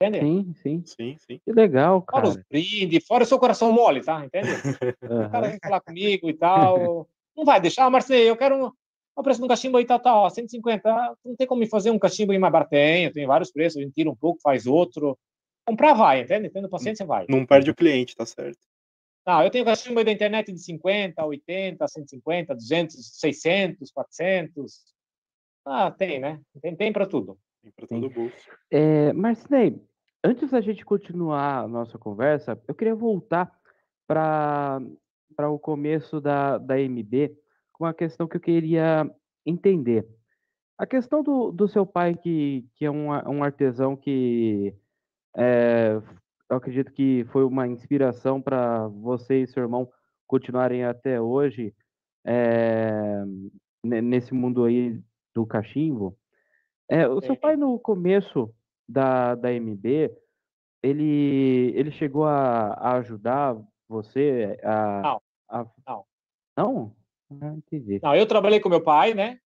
Entende? 0.00 0.20
Sim, 0.20 0.54
sim. 0.62 0.82
Sim, 0.84 1.16
sim. 1.18 1.40
Que 1.44 1.52
legal, 1.52 2.04
Fora 2.10 2.28
os 2.28 2.34
cara. 2.34 2.46
brindes, 2.50 3.06
fora 3.06 3.24
o 3.24 3.26
seu 3.26 3.38
coração 3.38 3.72
mole, 3.72 4.02
tá? 4.02 4.24
Entende? 4.24 4.48
O 5.28 5.30
cara 5.30 5.48
vem 5.48 5.58
falar 5.62 5.80
comigo 5.80 6.28
e 6.28 6.34
tal. 6.34 7.08
Não 7.36 7.44
vai 7.44 7.60
deixar, 7.60 7.84
ah, 7.84 7.90
Marcelo, 7.90 8.22
eu 8.22 8.36
quero 8.36 8.66
um, 8.66 8.70
o 9.16 9.22
preço 9.22 9.38
de 9.40 9.44
um 9.44 9.48
cachimbo 9.48 9.78
aí, 9.78 9.84
tá, 9.84 9.98
tá, 9.98 10.14
ó, 10.14 10.28
150. 10.28 10.90
Ah, 10.90 11.14
Não 11.24 11.36
tem 11.36 11.46
como 11.46 11.60
me 11.60 11.68
fazer 11.68 11.90
um 11.90 11.98
cachimbo 11.98 12.32
aí 12.32 12.38
mais 12.38 12.52
barato? 12.52 12.70
Tem, 12.70 13.10
tem 13.12 13.26
vários 13.26 13.50
preços, 13.52 13.78
a 13.78 13.82
gente 13.82 13.94
tira 13.94 14.10
um 14.10 14.16
pouco, 14.16 14.40
faz 14.40 14.66
outro. 14.66 15.18
Comprar 15.66 15.94
vai, 15.94 16.20
entende? 16.20 16.50
Tendo 16.50 16.68
paciência, 16.68 17.06
vai. 17.06 17.26
Não 17.28 17.46
perde 17.46 17.70
o 17.70 17.74
cliente, 17.74 18.14
tá 18.14 18.26
certo. 18.26 18.58
Não, 19.26 19.42
eu 19.42 19.50
tenho 19.50 19.64
cachimbo 19.64 19.98
aí 19.98 20.04
da 20.04 20.12
internet 20.12 20.52
de 20.52 20.58
50, 20.58 21.24
80, 21.24 21.88
150, 21.88 22.54
200, 22.54 23.18
600, 23.18 23.90
400. 23.90 24.94
Ah, 25.66 25.90
tem, 25.90 26.20
né? 26.20 26.40
Tem, 26.60 26.76
tem 26.76 26.92
para 26.92 27.06
tudo. 27.06 27.38
Tem 27.62 27.72
pra 27.72 27.86
todo 27.86 28.10
bolso. 28.10 28.36
É, 28.70 29.12
Marcinei, 29.14 29.80
antes 30.22 30.50
da 30.50 30.60
gente 30.60 30.84
continuar 30.84 31.60
a 31.60 31.68
nossa 31.68 31.98
conversa, 31.98 32.60
eu 32.68 32.74
queria 32.74 32.94
voltar 32.94 33.50
para 34.06 34.80
para 35.34 35.50
o 35.50 35.58
começo 35.58 36.20
da, 36.20 36.58
da 36.58 36.76
MB 36.78 37.36
com 37.72 37.84
a 37.84 37.92
questão 37.92 38.28
que 38.28 38.36
eu 38.36 38.40
queria 38.40 39.10
entender. 39.44 40.06
A 40.78 40.86
questão 40.86 41.22
do, 41.22 41.50
do 41.50 41.68
seu 41.68 41.84
pai, 41.84 42.14
que, 42.14 42.64
que 42.74 42.84
é 42.84 42.90
um, 42.90 43.08
um 43.08 43.42
artesão 43.42 43.96
que 43.96 44.74
é, 45.36 46.00
eu 46.50 46.56
acredito 46.56 46.92
que 46.92 47.24
foi 47.32 47.44
uma 47.44 47.66
inspiração 47.66 48.40
para 48.40 48.86
você 48.88 49.42
e 49.42 49.46
seu 49.46 49.62
irmão 49.62 49.90
continuarem 50.26 50.84
até 50.84 51.20
hoje 51.20 51.74
é, 52.26 53.22
ne- 53.82 54.00
nesse 54.00 54.32
mundo 54.34 54.64
aí 54.64 55.00
do 55.34 55.46
cachimbo. 55.46 56.16
É, 56.88 57.08
o 57.08 57.20
seu 57.20 57.36
pai, 57.36 57.56
no 57.56 57.78
começo 57.78 58.54
da, 58.88 59.34
da 59.34 59.50
MB, 59.52 60.10
ele, 60.82 61.72
ele 61.74 61.90
chegou 61.92 62.24
a, 62.26 62.74
a 62.74 62.96
ajudar 62.98 63.56
você 63.88 64.58
a. 64.62 65.00
Não, 65.02 65.22
a- 65.48 65.66
não. 65.86 66.04
Não? 66.56 66.96
Ah, 67.40 67.54
entendi. 67.56 68.00
Não, 68.02 68.14
eu 68.14 68.26
trabalhei 68.26 68.60
com 68.60 68.68
meu 68.68 68.82
pai, 68.82 69.12
né? 69.14 69.38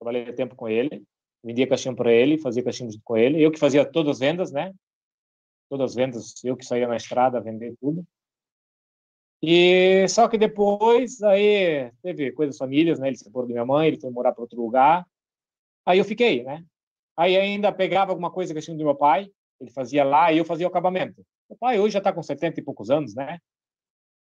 Trabalhei 0.00 0.32
tempo 0.32 0.56
com 0.56 0.68
ele, 0.68 1.04
vendia 1.44 1.66
cachimbo 1.66 1.96
para 1.96 2.12
ele, 2.12 2.38
fazia 2.38 2.62
cachimbo 2.64 2.90
junto 2.90 3.04
com 3.04 3.16
ele. 3.16 3.40
Eu 3.42 3.52
que 3.52 3.58
fazia 3.58 3.84
todas 3.84 4.12
as 4.12 4.18
vendas, 4.18 4.50
né? 4.50 4.72
Todas 5.68 5.90
as 5.90 5.94
vendas, 5.94 6.44
eu 6.44 6.56
que 6.56 6.64
saía 6.64 6.86
na 6.86 6.96
estrada 6.96 7.40
vender 7.40 7.74
tudo. 7.80 8.06
E 9.42 10.08
só 10.08 10.26
que 10.28 10.38
depois 10.38 11.22
aí 11.22 11.92
teve 12.02 12.32
coisas 12.32 12.56
famílias, 12.56 12.98
né? 12.98 13.08
Ele 13.08 13.16
se 13.16 13.24
separou 13.24 13.46
da 13.46 13.52
minha 13.52 13.66
mãe, 13.66 13.88
ele 13.88 14.00
foi 14.00 14.10
morar 14.10 14.32
para 14.32 14.42
outro 14.42 14.60
lugar. 14.60 15.06
Aí 15.84 15.98
eu 15.98 16.04
fiquei, 16.04 16.42
né? 16.42 16.64
Aí 17.16 17.36
ainda 17.36 17.70
pegava 17.72 18.10
alguma 18.10 18.30
coisa 18.30 18.54
cachimbo 18.54 18.78
do 18.78 18.84
meu 18.84 18.94
pai, 18.94 19.30
ele 19.60 19.70
fazia 19.70 20.02
lá 20.04 20.32
e 20.32 20.38
eu 20.38 20.44
fazia 20.44 20.66
o 20.66 20.70
acabamento. 20.70 21.24
Meu 21.48 21.58
pai 21.58 21.78
hoje 21.78 21.92
já 21.92 21.98
está 21.98 22.12
com 22.12 22.22
70 22.22 22.60
e 22.60 22.62
poucos 22.62 22.90
anos, 22.90 23.14
né? 23.14 23.38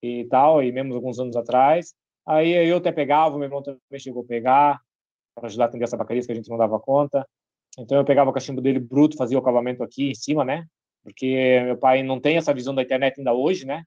E 0.02 0.24
tal, 0.26 0.62
e 0.62 0.72
mesmo 0.72 0.94
alguns 0.94 1.18
anos 1.18 1.36
atrás. 1.36 1.94
Aí 2.26 2.50
eu 2.68 2.78
até 2.78 2.90
pegava, 2.90 3.36
meu 3.36 3.44
irmão 3.44 3.62
também 3.62 4.00
chegou 4.00 4.22
a 4.22 4.26
pegar, 4.26 4.80
para 5.34 5.46
ajudar 5.46 5.64
a 5.64 5.68
atender 5.68 5.84
essa 5.84 5.96
bacaria 5.96 6.24
que 6.24 6.32
a 6.32 6.34
gente 6.34 6.50
não 6.50 6.58
dava 6.58 6.80
conta. 6.80 7.26
Então 7.78 7.96
eu 7.96 8.04
pegava 8.04 8.30
o 8.30 8.32
cachimbo 8.32 8.60
dele 8.60 8.80
bruto, 8.80 9.16
fazia 9.16 9.38
o 9.38 9.40
acabamento 9.40 9.82
aqui 9.82 10.10
em 10.10 10.14
cima, 10.14 10.44
né? 10.44 10.66
Porque 11.06 11.60
meu 11.64 11.78
pai 11.78 12.02
não 12.02 12.18
tem 12.20 12.36
essa 12.36 12.52
visão 12.52 12.74
da 12.74 12.82
internet 12.82 13.16
ainda 13.16 13.32
hoje, 13.32 13.64
né? 13.64 13.84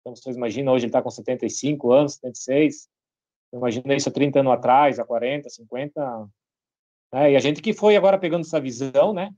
Então 0.00 0.16
vocês 0.16 0.34
imaginam, 0.34 0.72
hoje 0.72 0.86
ele 0.86 0.88
está 0.88 1.02
com 1.02 1.10
75 1.10 1.92
anos, 1.92 2.14
76. 2.14 2.88
Imagina 3.52 3.94
isso 3.94 4.08
há 4.08 4.12
30 4.12 4.40
anos 4.40 4.52
atrás, 4.54 4.98
há 4.98 5.04
40, 5.04 5.50
50. 5.50 6.30
Né? 7.12 7.32
E 7.32 7.36
a 7.36 7.38
gente 7.38 7.60
que 7.60 7.74
foi 7.74 7.94
agora 7.94 8.18
pegando 8.18 8.40
essa 8.40 8.58
visão, 8.58 9.12
né? 9.12 9.30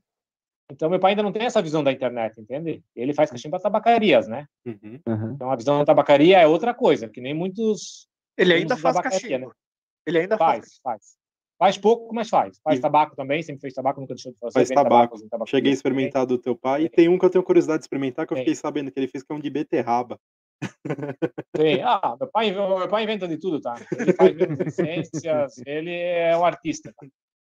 Então, 0.71 0.89
meu 0.89 0.97
pai 0.97 1.11
ainda 1.11 1.23
não 1.23 1.33
tem 1.33 1.43
essa 1.43 1.61
visão 1.61 1.83
da 1.83 1.91
internet, 1.91 2.39
entende? 2.39 2.81
Ele 2.95 3.13
faz 3.13 3.29
cachimbo 3.29 3.51
para 3.51 3.63
tabacarias, 3.63 4.29
né? 4.29 4.47
Uhum. 4.65 5.01
Então, 5.35 5.51
a 5.51 5.55
visão 5.57 5.77
da 5.79 5.83
tabacaria 5.83 6.39
é 6.39 6.47
outra 6.47 6.73
coisa, 6.73 7.09
que 7.09 7.19
nem 7.19 7.33
muitos. 7.33 8.07
Ele 8.37 8.53
ainda 8.53 8.77
faz 8.77 8.95
tabacaria, 8.95 9.19
cachimbo. 9.19 9.49
né? 9.49 9.55
Ele 10.05 10.19
ainda 10.19 10.37
faz. 10.37 10.59
Faz, 10.59 10.79
faz. 10.81 11.20
Faz 11.61 11.77
pouco, 11.77 12.11
mas 12.11 12.27
faz. 12.27 12.59
Faz 12.63 12.79
E- 12.79 12.81
tabaco 12.81 13.15
também, 13.15 13.43
sempre 13.43 13.61
fez 13.61 13.75
tabaco, 13.75 14.01
nunca 14.01 14.15
deixou 14.15 14.31
de 14.31 14.39
fazer. 14.39 14.53
Faz 14.55 14.69
tabaco. 14.69 15.15
em 15.17 15.29
tabacaria 15.29 15.45
Cheguei 15.45 15.71
a 15.71 15.75
experimentar 15.75 16.25
do 16.25 16.35
teu 16.39 16.55
pai. 16.55 16.85
E 16.85 16.89
Tem. 16.89 17.05
tem 17.05 17.07
um 17.07 17.19
que 17.19 17.25
eu 17.25 17.29
tenho 17.29 17.43
curiosidade 17.43 17.81
de 17.81 17.83
experimentar, 17.83 18.25
que 18.25 18.33
eu 18.33 18.35
Tem. 18.35 18.45
fiquei 18.45 18.55
sabendo 18.55 18.91
que 18.91 18.99
ele 18.99 19.07
fez, 19.07 19.23
que 19.23 19.31
é 19.31 19.35
um 19.35 19.39
de 19.39 19.47
beterraba. 19.51 20.19
Tem. 21.53 21.83
Ah, 21.83 22.17
meu 22.19 22.31
pai, 22.31 22.49
meu 22.49 22.89
pai 22.89 23.03
inventa 23.03 23.27
de 23.27 23.37
tudo, 23.37 23.61
tá? 23.61 23.75
Ele 23.95 24.11
faz 24.11 24.35
essências, 24.65 25.53
ele 25.67 25.91
é 25.93 26.35
um 26.35 26.43
artista. 26.43 26.91
tá? 26.97 27.07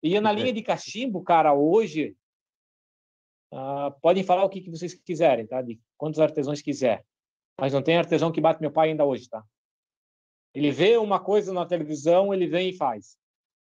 E 0.03 0.21
na 0.21 0.33
linha 0.33 0.53
de 0.53 0.61
cachimbo, 0.61 1.25
cara, 1.25 1.55
hoje, 1.55 2.15
ah, 3.55 3.91
podem 4.03 4.23
falar 4.23 4.45
o 4.45 4.51
que, 4.51 4.61
que 4.61 4.71
vocês 4.71 4.93
quiserem, 4.93 5.47
tá? 5.47 5.63
De 5.63 5.81
quantos 5.97 6.21
artesãos 6.21 6.61
quiser. 6.61 7.07
Mas 7.59 7.73
não 7.73 7.81
tem 7.81 7.97
artesão 7.97 8.31
que 8.31 8.41
bate 8.43 8.61
meu 8.61 8.71
pai 8.71 8.91
ainda 8.91 9.07
hoje, 9.07 9.31
tá? 9.31 9.43
Ele 10.55 10.71
vê 10.71 10.99
uma 10.99 11.19
coisa 11.19 11.55
na 11.55 11.65
televisão, 11.65 12.35
ele 12.35 12.47
vem 12.47 12.69
e 12.69 12.77
faz. 12.77 13.17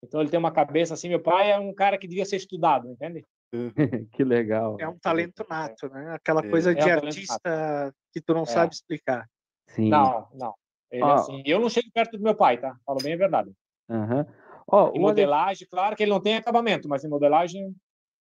Então 0.03 0.21
ele 0.21 0.29
tem 0.29 0.39
uma 0.39 0.51
cabeça 0.51 0.93
assim, 0.93 1.09
meu 1.09 1.21
pai 1.21 1.51
é 1.51 1.59
um 1.59 1.73
cara 1.73 1.97
que 1.97 2.07
devia 2.07 2.25
ser 2.25 2.37
estudado, 2.37 2.87
entende? 2.89 3.25
que 4.13 4.23
legal. 4.23 4.77
É 4.79 4.87
um 4.87 4.97
talento 4.97 5.45
nato, 5.49 5.89
né? 5.89 6.13
Aquela 6.13 6.45
É. 6.45 6.49
coisa 6.49 6.71
É 6.71 6.75
de 6.75 6.81
um 6.81 6.85
talento 6.85 7.05
artista 7.05 7.93
que 8.13 8.21
tu 8.21 8.33
não 8.33 8.43
É. 8.43 8.45
sabe 8.45 8.73
explicar. 8.73 9.27
Sim. 9.67 9.89
Não, 9.89 10.27
não. 10.33 10.53
Ele 10.91 11.01
é 11.01 11.05
Ó. 11.05 11.13
assim. 11.15 11.43
Eu 11.45 11.59
não 11.59 11.69
chego 11.69 11.89
perto 11.93 12.17
do 12.17 12.23
meu 12.23 12.35
pai, 12.35 12.57
tá? 12.59 12.75
Falo 12.85 12.99
bem 13.03 13.13
a 13.13 13.17
verdade. 13.17 13.51
Aham. 13.89 14.25
Ó, 14.71 14.91
Em 14.93 14.99
modelagem, 14.99 15.67
claro 15.69 15.95
que 15.95 16.03
ele 16.03 16.11
não 16.11 16.21
tem 16.21 16.35
acabamento, 16.37 16.87
mas 16.87 17.03
em 17.03 17.09
modelagem, 17.09 17.75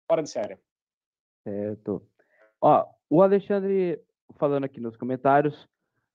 fora 0.09 0.23
de 0.23 0.30
série. 0.30 0.57
Certo. 1.45 2.05
Ó, 2.61 2.86
o 3.09 3.21
Alexandre 3.21 4.01
falando 4.38 4.63
aqui 4.63 4.80
nos 4.80 4.95
comentários, 4.97 5.67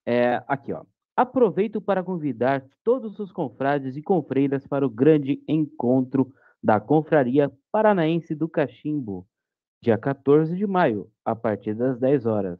é, 0.05 0.43
aqui, 0.47 0.73
ó. 0.73 0.83
Aproveito 1.15 1.79
para 1.79 2.03
convidar 2.03 2.65
todos 2.83 3.19
os 3.19 3.31
confrades 3.31 3.95
e 3.95 4.01
confreiras 4.01 4.65
para 4.65 4.85
o 4.85 4.89
grande 4.89 5.43
encontro 5.47 6.33
da 6.61 6.79
Confraria 6.79 7.51
Paranaense 7.71 8.33
do 8.33 8.49
Cachimbo, 8.49 9.27
dia 9.81 9.97
14 9.97 10.55
de 10.55 10.65
maio, 10.65 11.11
a 11.23 11.35
partir 11.35 11.75
das 11.75 11.99
10 11.99 12.25
horas. 12.25 12.59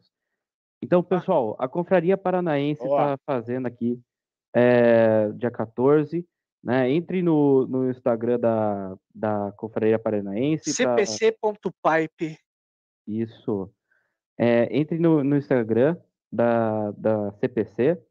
Então, 0.84 1.01
pessoal, 1.01 1.56
a 1.58 1.68
Confraria 1.68 2.18
Paranaense 2.18 2.84
está 2.84 3.18
fazendo 3.26 3.66
aqui 3.66 3.99
é, 4.54 5.32
dia 5.32 5.49
14, 5.49 6.28
né? 6.64 6.91
Entre 6.91 7.22
no, 7.22 7.66
no 7.66 7.89
Instagram 7.89 8.39
da, 8.39 8.97
da 9.16 9.51
Confraria 9.58 9.97
Paranaense. 9.97 10.74
cpc.pipe. 10.74 12.38
isso. 13.08 13.74
É, 14.38 14.68
entre 14.78 14.99
no, 14.99 15.24
no 15.24 15.38
Instagram 15.38 15.97
da, 16.32 16.91
da 16.91 17.32
CPC, 17.34 18.01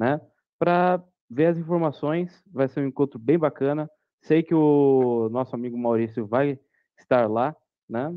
né? 0.00 0.18
Para 0.58 1.04
ver 1.28 1.46
as 1.46 1.58
informações. 1.58 2.42
Vai 2.50 2.66
ser 2.68 2.80
um 2.80 2.86
encontro 2.86 3.18
bem 3.18 3.38
bacana. 3.38 3.88
Sei 4.22 4.42
que 4.42 4.54
o 4.54 5.28
nosso 5.30 5.54
amigo 5.54 5.76
Maurício 5.76 6.26
vai 6.26 6.58
estar 6.98 7.28
lá, 7.28 7.54
né? 7.88 8.08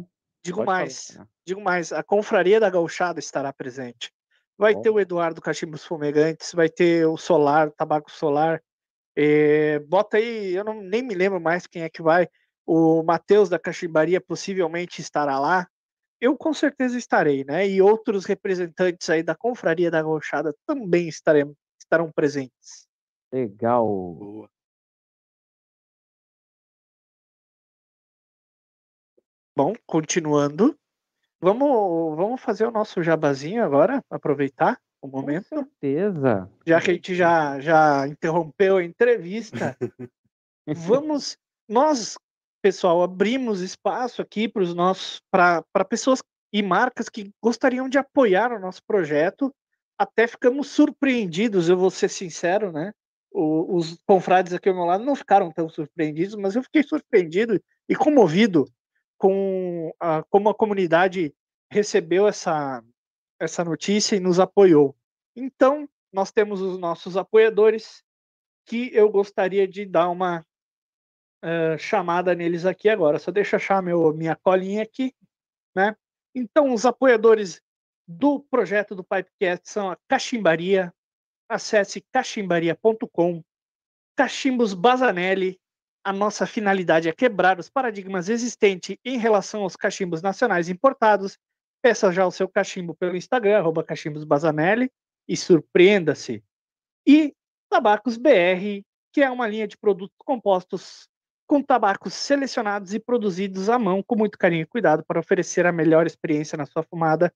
Digo 0.44 0.58
Pode 0.58 0.66
falar, 0.66 0.80
mais, 0.80 1.18
né? 1.18 1.28
digo 1.46 1.62
mais, 1.62 1.94
a 1.94 2.04
Confraria 2.04 2.60
da 2.60 2.70
Gauchada 2.70 3.20
estará 3.20 3.52
presente. 3.54 4.12
Vai 4.58 4.76
Ó. 4.76 4.82
ter 4.82 4.90
o 4.90 5.00
Eduardo 5.00 5.42
Cachimbos 5.42 5.86
Fumegantes, 5.86 6.54
vai 6.54 6.70
ter 6.70 7.06
o 7.06 7.18
Solar, 7.18 7.72
Tabaco 7.72 8.12
Solar. 8.12 8.62
eh, 9.16 9.80
bota 9.88 10.18
aí, 10.18 10.54
eu 10.54 10.64
não, 10.64 10.82
nem 10.82 11.02
me 11.04 11.14
lembro 11.14 11.40
mais 11.40 11.68
quem 11.68 11.84
é 11.84 11.90
que 11.90 12.02
vai. 12.02 12.28
O 12.66 13.04
Matheus 13.04 13.50
da 13.50 13.60
Cachimbaria 13.60 14.20
possivelmente 14.20 15.02
estará 15.02 15.40
lá. 15.40 15.68
Eu 16.20 16.38
com 16.38 16.54
certeza 16.54 16.98
estarei, 16.98 17.44
né? 17.44 17.68
E 17.68 17.82
outros 17.82 18.26
representantes 18.26 19.10
aí 19.10 19.22
da 19.24 19.36
Confraria 19.36 19.92
da 19.92 20.02
Gauchada 20.02 20.56
também 20.66 21.08
estarem, 21.08 21.54
estarão 21.94 22.12
presentes. 22.12 22.88
Legal. 23.32 23.86
Boa. 23.86 24.50
Bom, 29.56 29.74
continuando. 29.86 30.76
Vamos, 31.40 32.16
vamos 32.16 32.42
fazer 32.42 32.66
o 32.66 32.72
nosso 32.72 33.04
jabazinho 33.04 33.64
agora, 33.64 34.04
aproveitar 34.10 34.80
o 35.02 35.10
Com 35.10 35.20
momento. 35.20 35.50
certeza. 35.50 36.50
já 36.66 36.82
que 36.82 36.90
a 36.90 36.94
gente 36.94 37.14
já, 37.14 37.60
já 37.60 38.08
interrompeu 38.08 38.78
a 38.78 38.84
entrevista, 38.84 39.78
vamos, 40.66 41.38
nós, 41.68 42.16
pessoal, 42.62 43.04
abrimos 43.04 43.60
espaço 43.60 44.22
aqui 44.22 44.48
para 44.48 44.64
os 44.64 44.74
nossos, 44.74 45.22
para 45.30 45.86
pessoas 45.88 46.24
e 46.52 46.64
marcas 46.64 47.10
que 47.10 47.32
gostariam 47.44 47.90
de 47.90 47.98
apoiar 47.98 48.52
o 48.54 48.60
nosso 48.60 48.82
projeto. 48.88 49.54
Até 49.98 50.28
ficamos 50.28 50.70
surpreendidos, 50.70 51.70
eu 51.70 51.78
vou 51.78 51.90
ser 51.92 52.10
sincero, 52.10 52.72
né? 52.72 52.94
O- 53.32 53.76
os 53.78 53.98
confrades 54.06 54.54
aqui 54.54 54.70
ao 54.70 54.76
meu 54.76 54.86
lado 54.86 55.04
não 55.04 55.16
ficaram 55.16 55.52
tão 55.52 55.70
surpreendidos, 55.70 56.36
mas 56.36 56.56
eu 56.56 56.64
fiquei 56.64 56.84
surpreendido 56.84 57.62
e 57.88 57.96
comovido 57.96 58.66
com 59.18 59.94
a, 60.00 60.24
como 60.30 60.50
a 60.50 60.56
comunidade 60.56 61.34
recebeu 61.72 62.28
essa, 62.28 62.84
essa 63.40 63.64
notícia 63.64 64.16
e 64.16 64.20
nos 64.20 64.40
apoiou. 64.40 64.96
Então, 65.36 65.88
nós 66.12 66.32
temos 66.32 66.62
os 66.62 66.78
nossos 66.78 67.18
apoiadores 67.18 68.04
que 68.66 68.90
eu 68.94 69.10
gostaria 69.10 69.68
de 69.68 69.86
dar 69.86 70.10
uma 70.10 70.46
eh, 71.42 71.78
chamada 71.78 72.36
neles 72.36 72.66
aqui 72.66 72.88
agora. 72.90 73.20
Só 73.20 73.32
deixa 73.32 73.56
eu 73.56 73.58
achar 73.58 73.82
meu, 73.82 74.14
minha 74.14 74.36
colinha 74.36 74.84
aqui, 74.84 75.14
né? 75.76 75.96
Então, 76.36 76.74
os 76.74 76.86
apoiadores 76.86 77.62
do 78.08 78.40
projeto 78.40 78.96
do 78.96 79.04
Pipecast 79.04 79.70
são 79.70 79.92
a 79.92 79.98
Cachimbaria. 80.08 80.94
Acesse 81.50 82.04
cachimbaria.com. 82.12 83.44
Cachimbos 84.16 84.74
Bazanelli. 84.74 85.60
A 86.06 86.12
nossa 86.12 86.46
finalidade 86.46 87.08
é 87.08 87.14
quebrar 87.14 87.60
os 87.60 87.70
paradigmas 87.70 88.28
existentes 88.28 88.98
em 89.06 89.18
relação 89.18 89.64
aos 89.64 89.76
cachimbos 89.76 90.22
nacionais 90.22 90.68
importados. 90.68 91.38
Peça 91.82 92.12
já 92.12 92.26
o 92.26 92.32
seu 92.32 92.48
cachimbo 92.48 92.94
pelo 92.94 93.16
Instagram, 93.16 93.60
arroba 93.60 93.84
cachimbosbazanelli 93.84 94.92
e 95.28 95.38
surpreenda-se. 95.38 96.44
E 97.08 97.34
Tabacos 97.70 98.18
BR, 98.18 98.84
que 99.14 99.22
é 99.22 99.30
uma 99.30 99.48
linha 99.48 99.68
de 99.68 99.78
produtos 99.78 100.16
compostos 100.18 101.08
com 101.48 101.62
tabacos 101.62 102.14
selecionados 102.14 102.94
e 102.94 103.00
produzidos 103.00 103.70
à 103.70 103.78
mão 103.78 104.02
com 104.02 104.16
muito 104.16 104.38
carinho 104.38 104.64
e 104.64 104.68
cuidado 104.68 105.04
para 105.06 105.20
oferecer 105.20 105.66
a 105.66 105.72
melhor 105.72 106.06
experiência 106.06 106.58
na 106.58 106.66
sua 106.66 106.84
fumada. 106.84 107.34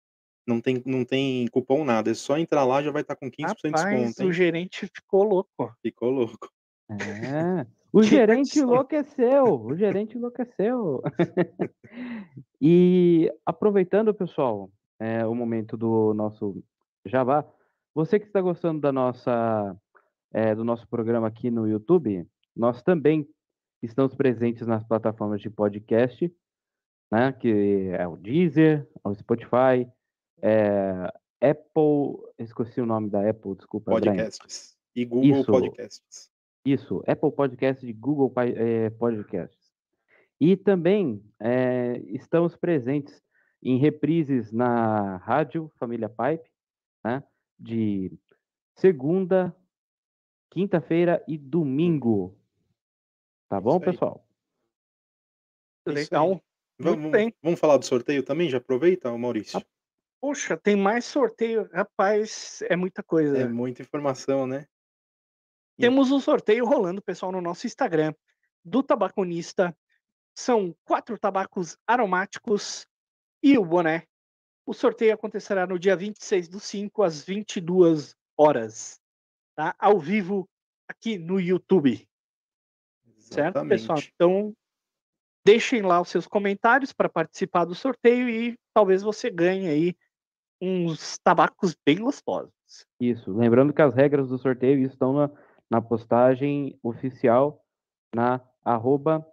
Não 0.48 0.62
tem 0.62 0.82
não 0.86 1.04
tem 1.04 1.48
cupom 1.50 1.84
nada, 1.84 2.10
é 2.10 2.14
só 2.14 2.38
entrar 2.38 2.64
lá 2.64 2.82
já 2.82 2.90
vai 2.90 3.02
estar 3.02 3.16
com 3.16 3.30
15% 3.30 3.32
de 3.32 3.70
Rapaz, 3.70 3.84
desconto, 3.84 4.24
o 4.24 4.26
hein? 4.28 4.34
gerente 4.34 4.88
ficou 4.88 5.24
louco. 5.24 5.76
Ficou 5.82 6.10
louco. 6.10 6.50
É. 6.90 7.66
O 7.94 8.04
gerente 8.04 8.60
enlouqueceu. 8.60 9.62
O 9.66 9.76
gerente 9.76 10.18
enlouqueceu. 10.18 11.02
e 12.62 13.32
aproveitando, 13.46 14.14
pessoal, 14.14 14.70
é, 15.00 15.26
o 15.26 15.34
momento 15.34 15.78
do 15.78 16.14
nosso 16.14 16.62
Jabá, 17.06 17.46
você 17.96 18.20
que 18.20 18.28
está 18.28 18.42
gostando 18.42 18.82
da 18.82 18.92
nossa, 18.92 19.76
é, 20.32 20.54
do 20.54 20.64
nosso 20.64 20.88
programa 20.88 21.28
aqui 21.28 21.50
no 21.50 21.68
YouTube, 21.68 22.28
nós 22.56 22.84
também 22.84 23.28
estamos 23.82 24.14
presentes 24.16 24.68
nas 24.68 24.84
plataformas 24.84 25.42
de 25.42 25.50
podcast, 25.50 26.32
né? 27.12 27.32
Que 27.32 27.90
é 27.98 28.08
o 28.08 28.18
Deezer, 28.18 28.88
o 29.04 29.14
Spotify, 29.16 29.90
é, 30.42 31.12
Apple, 31.42 32.18
esqueci 32.40 32.82
o 32.82 32.86
nome 32.86 33.10
da 33.10 33.30
Apple, 33.30 33.56
desculpa, 33.56 33.92
Brian. 33.92 34.14
Podcasts. 34.14 34.78
E 34.96 35.06
Google 35.06 35.40
Isso. 35.40 35.52
Podcasts. 35.52 36.32
Isso, 36.66 37.04
Apple 37.08 37.32
Podcast 37.32 37.86
e 37.86 37.94
Google 37.94 38.34
eh, 38.38 38.90
Podcasts. 38.90 39.72
E 40.40 40.58
também 40.58 41.24
eh, 41.40 42.02
estamos 42.08 42.58
presentes 42.58 43.24
em 43.64 43.78
reprises 43.78 44.52
na 44.52 45.16
rádio 45.18 45.72
Família 45.78 46.10
Pipe, 46.10 46.50
né? 47.06 47.24
De 47.58 48.12
segunda, 48.76 49.56
quinta-feira 50.50 51.24
e 51.28 51.38
domingo. 51.38 52.38
Tá 53.48 53.62
bom, 53.62 53.80
pessoal? 53.80 54.28
Legal. 55.88 56.44
Vamos, 56.78 57.12
bem. 57.12 57.34
vamos 57.42 57.60
falar 57.60 57.78
do 57.78 57.86
sorteio 57.86 58.24
também? 58.24 58.50
Já 58.50 58.58
aproveita, 58.58 59.16
Maurício? 59.18 59.64
Poxa, 60.20 60.58
tem 60.58 60.76
mais 60.76 61.06
sorteio. 61.06 61.70
Rapaz, 61.72 62.62
é 62.64 62.76
muita 62.76 63.04
coisa. 63.04 63.38
É 63.38 63.48
muita 63.48 63.82
informação, 63.82 64.48
né? 64.48 64.68
Temos 65.80 66.12
um 66.12 66.20
sorteio 66.20 66.66
rolando, 66.66 67.02
pessoal, 67.02 67.32
no 67.32 67.40
nosso 67.40 67.68
Instagram 67.68 68.14
do 68.66 68.82
Tabaconista. 68.82 69.76
São 70.36 70.76
quatro 70.84 71.18
tabacos 71.20 71.78
aromáticos 71.86 72.88
e 73.44 73.58
o 73.58 73.66
boné. 73.66 74.08
O 74.66 74.74
sorteio 74.74 75.14
acontecerá 75.14 75.66
no 75.66 75.80
dia 75.80 75.96
26 75.96 76.50
do 76.50 76.60
5, 76.60 77.04
às 77.04 77.24
22 77.24 78.16
horas, 78.36 79.00
tá? 79.56 79.76
Ao 79.80 80.00
vivo 80.00 80.50
aqui 80.88 81.18
no 81.18 81.40
YouTube, 81.40 82.08
certo, 83.20 83.66
pessoal? 83.68 83.98
Exatamente. 83.98 84.12
Então, 84.16 84.54
deixem 85.46 85.82
lá 85.82 86.02
os 86.02 86.10
seus 86.10 86.28
comentários 86.28 86.92
para 86.92 87.08
participar 87.08 87.66
do 87.66 87.74
sorteio 87.74 88.30
e 88.30 88.60
talvez 88.74 89.02
você 89.02 89.30
ganhe 89.30 89.68
aí 89.68 89.96
uns 90.62 91.18
tabacos 91.20 91.76
bem 91.86 92.00
gostosos. 92.00 92.52
Isso. 93.00 93.32
Lembrando 93.32 93.74
que 93.74 93.82
as 93.82 93.94
regras 93.94 94.30
do 94.30 94.38
sorteio 94.38 94.86
estão 94.86 95.14
na, 95.14 95.30
na 95.70 95.82
postagem 95.82 96.78
oficial 96.84 97.64
na 98.14 98.42
arroba 98.64 99.26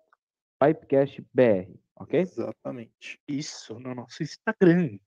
pipecastbr, 0.60 1.70
ok? 1.96 2.20
Exatamente. 2.20 3.20
Isso, 3.26 3.78
no 3.78 3.94
nosso 3.94 4.22
Instagram. 4.22 4.98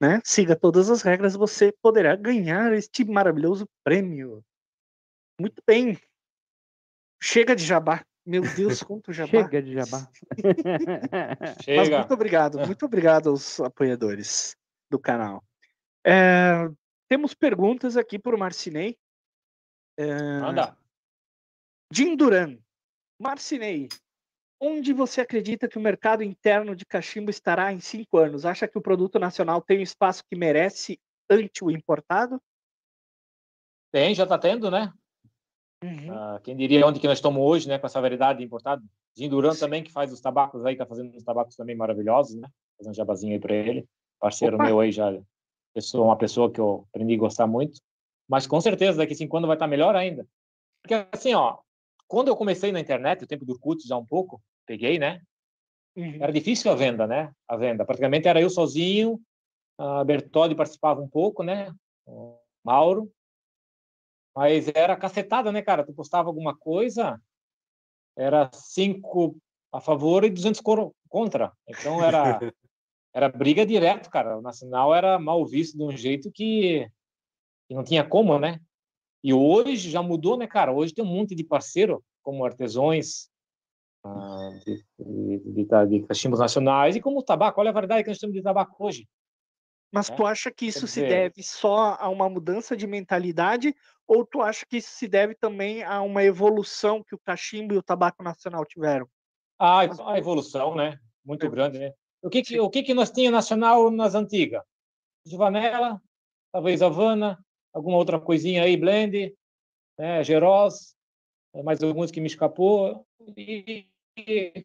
Né? 0.00 0.20
Siga 0.24 0.56
todas 0.56 0.90
as 0.90 1.02
regras, 1.02 1.34
você 1.34 1.72
poderá 1.80 2.16
ganhar 2.16 2.72
este 2.72 3.04
maravilhoso 3.04 3.68
prêmio. 3.84 4.44
Muito 5.40 5.62
bem. 5.66 5.98
Chega 7.22 7.54
de 7.54 7.64
jabá. 7.64 8.04
Meu 8.24 8.42
Deus, 8.54 8.82
quanto 8.82 9.12
jabá. 9.12 9.30
Chega 9.30 9.62
de 9.62 9.74
jabá. 9.74 10.08
Mas 11.40 11.64
Chega. 11.64 11.98
muito 11.98 12.14
obrigado, 12.14 12.58
muito 12.66 12.84
obrigado 12.84 13.30
aos 13.30 13.60
apoiadores 13.60 14.56
do 14.92 14.98
canal. 14.98 15.42
É, 16.06 16.68
temos 17.08 17.34
perguntas 17.34 17.96
aqui 17.96 18.18
por 18.18 18.36
Marcinei. 18.36 18.96
É, 19.96 20.04
Anda. 20.04 20.76
Jim 21.90 22.14
Duran. 22.14 22.58
Marcinei, 23.18 23.88
onde 24.60 24.92
você 24.92 25.20
acredita 25.20 25.68
que 25.68 25.78
o 25.78 25.80
mercado 25.80 26.22
interno 26.22 26.76
de 26.76 26.84
cachimbo 26.84 27.30
estará 27.30 27.72
em 27.72 27.80
cinco 27.80 28.18
anos? 28.18 28.44
Acha 28.44 28.68
que 28.68 28.76
o 28.76 28.82
produto 28.82 29.18
nacional 29.18 29.62
tem 29.62 29.78
o 29.78 29.82
espaço 29.82 30.24
que 30.28 30.36
merece 30.36 31.00
ante 31.30 31.64
o 31.64 31.70
importado? 31.70 32.40
Tem, 33.92 34.14
já 34.14 34.24
está 34.24 34.38
tendo, 34.38 34.70
né? 34.70 34.92
Uhum. 35.84 36.12
Ah, 36.12 36.40
quem 36.42 36.56
diria 36.56 36.86
onde 36.86 37.00
que 37.00 37.06
nós 37.06 37.18
estamos 37.18 37.42
hoje, 37.42 37.68
né? 37.68 37.78
Com 37.78 37.86
essa 37.86 38.00
variedade 38.00 38.42
importada. 38.42 38.82
Ginduran 39.16 39.54
também, 39.54 39.84
que 39.84 39.92
faz 39.92 40.12
os 40.12 40.20
tabacos 40.20 40.64
aí, 40.64 40.74
está 40.74 40.86
fazendo 40.86 41.14
uns 41.14 41.24
tabacos 41.24 41.54
também 41.54 41.76
maravilhosos, 41.76 42.34
né? 42.36 42.48
Fazendo 42.78 42.92
um 42.92 42.96
jabazinho 42.96 43.34
aí 43.34 43.40
para 43.40 43.54
ele. 43.54 43.86
Parceiro 44.22 44.54
Opa! 44.54 44.64
meu 44.66 44.78
aí 44.78 44.92
já. 44.92 45.12
Pessoa, 45.74 46.04
uma 46.04 46.16
pessoa 46.16 46.48
que 46.48 46.60
eu 46.60 46.86
aprendi 46.90 47.14
a 47.14 47.18
gostar 47.18 47.48
muito. 47.48 47.80
Mas 48.28 48.46
com 48.46 48.60
certeza 48.60 48.98
daqui 48.98 49.14
a 49.14 49.16
cinco 49.16 49.36
anos 49.36 49.48
vai 49.48 49.56
estar 49.56 49.66
melhor 49.66 49.96
ainda. 49.96 50.24
Porque 50.80 50.94
assim, 51.10 51.34
ó, 51.34 51.58
quando 52.06 52.28
eu 52.28 52.36
comecei 52.36 52.70
na 52.70 52.78
internet, 52.78 53.24
o 53.24 53.26
tempo 53.26 53.44
do 53.44 53.54
Orkut 53.54 53.84
já 53.84 53.96
um 53.96 54.06
pouco, 54.06 54.40
peguei, 54.64 54.96
né? 54.96 55.20
Uhum. 55.96 56.22
Era 56.22 56.32
difícil 56.32 56.70
a 56.70 56.76
venda, 56.76 57.04
né? 57.04 57.32
A 57.48 57.56
venda. 57.56 57.84
Praticamente 57.84 58.28
era 58.28 58.40
eu 58.40 58.48
sozinho, 58.48 59.20
a 59.76 60.04
Bertolli 60.04 60.54
participava 60.54 61.00
um 61.00 61.08
pouco, 61.08 61.42
né? 61.42 61.74
O 62.06 62.38
Mauro. 62.64 63.12
Mas 64.36 64.68
era 64.72 64.96
cacetada, 64.96 65.50
né, 65.50 65.62
cara? 65.62 65.84
Tu 65.84 65.92
postava 65.92 66.28
alguma 66.28 66.56
coisa, 66.56 67.20
era 68.16 68.48
cinco 68.54 69.36
a 69.72 69.80
favor 69.80 70.22
e 70.22 70.30
200 70.30 70.60
coro- 70.60 70.94
contra. 71.08 71.52
Então 71.66 72.02
era 72.04 72.38
era 73.14 73.28
briga 73.28 73.66
direto, 73.66 74.10
cara. 74.10 74.38
O 74.38 74.42
Nacional 74.42 74.94
era 74.94 75.18
mal 75.18 75.44
visto 75.46 75.76
de 75.76 75.82
um 75.82 75.90
jeito 75.96 76.30
que, 76.32 76.88
que 77.68 77.74
não 77.74 77.84
tinha 77.84 78.04
como, 78.04 78.38
né? 78.38 78.60
E 79.22 79.32
hoje 79.32 79.90
já 79.90 80.02
mudou, 80.02 80.36
né, 80.36 80.46
cara? 80.46 80.72
Hoje 80.72 80.94
tem 80.94 81.04
um 81.04 81.08
monte 81.08 81.34
de 81.34 81.44
parceiro, 81.44 82.04
como 82.22 82.44
artesões, 82.44 83.30
ah, 84.04 84.50
de, 84.64 84.84
de, 84.98 85.38
de, 85.38 85.64
de, 85.64 85.86
de 86.00 86.06
cachimbos 86.06 86.40
nacionais, 86.40 86.96
e 86.96 87.00
como 87.00 87.18
o 87.20 87.22
tabaco. 87.22 87.60
Olha 87.60 87.70
a 87.70 87.72
variedade 87.72 88.02
que 88.02 88.10
nós 88.10 88.18
temos 88.18 88.34
de 88.34 88.42
tabaco 88.42 88.74
hoje. 88.84 89.06
Mas 89.92 90.08
É, 90.08 90.14
tu 90.14 90.24
acha 90.24 90.50
que 90.50 90.66
isso 90.66 90.86
se 90.86 91.02
dizer- 91.02 91.08
deve 91.08 91.42
só 91.42 91.96
a 92.00 92.08
uma 92.08 92.28
mudança 92.28 92.74
de 92.74 92.86
mentalidade 92.86 93.76
ou 94.06 94.24
tu 94.24 94.40
acha 94.40 94.64
que 94.66 94.78
isso 94.78 94.90
se 94.90 95.06
deve 95.06 95.34
também 95.34 95.82
a 95.84 96.00
uma 96.00 96.24
evolução 96.24 97.04
que 97.04 97.14
o 97.14 97.18
cachimbo 97.18 97.74
e 97.74 97.78
o 97.78 97.82
tabaco 97.82 98.22
nacional 98.22 98.64
tiveram? 98.64 99.06
Ah, 99.58 99.80
a 99.80 100.18
evolução, 100.18 100.74
né? 100.74 100.98
Muito 101.24 101.46
É. 101.46 101.48
grande, 101.48 101.78
né? 101.78 101.92
O 102.22 102.30
que 102.30 102.42
que, 102.42 102.60
o 102.60 102.70
que 102.70 102.82
que 102.82 102.94
nós 102.94 103.10
tinha 103.10 103.30
nacional 103.30 103.90
nas 103.90 104.14
antigas? 104.14 104.62
Givanella, 105.26 106.00
talvez 106.52 106.80
Havana, 106.80 107.44
alguma 107.72 107.96
outra 107.96 108.20
coisinha 108.20 108.62
aí, 108.62 108.76
blend, 108.76 109.34
né? 109.98 110.22
Geroz, 110.22 110.94
eh, 111.54 111.62
mais 111.62 111.82
alguns 111.82 112.10
que 112.10 112.20
me 112.20 112.28
escapou. 112.28 113.04
E, 113.36 113.88
e 114.16 114.64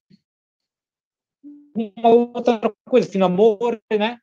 uma 1.96 2.10
outra 2.10 2.60
coisa, 2.88 3.10
Finamore, 3.10 3.82
né? 3.92 4.20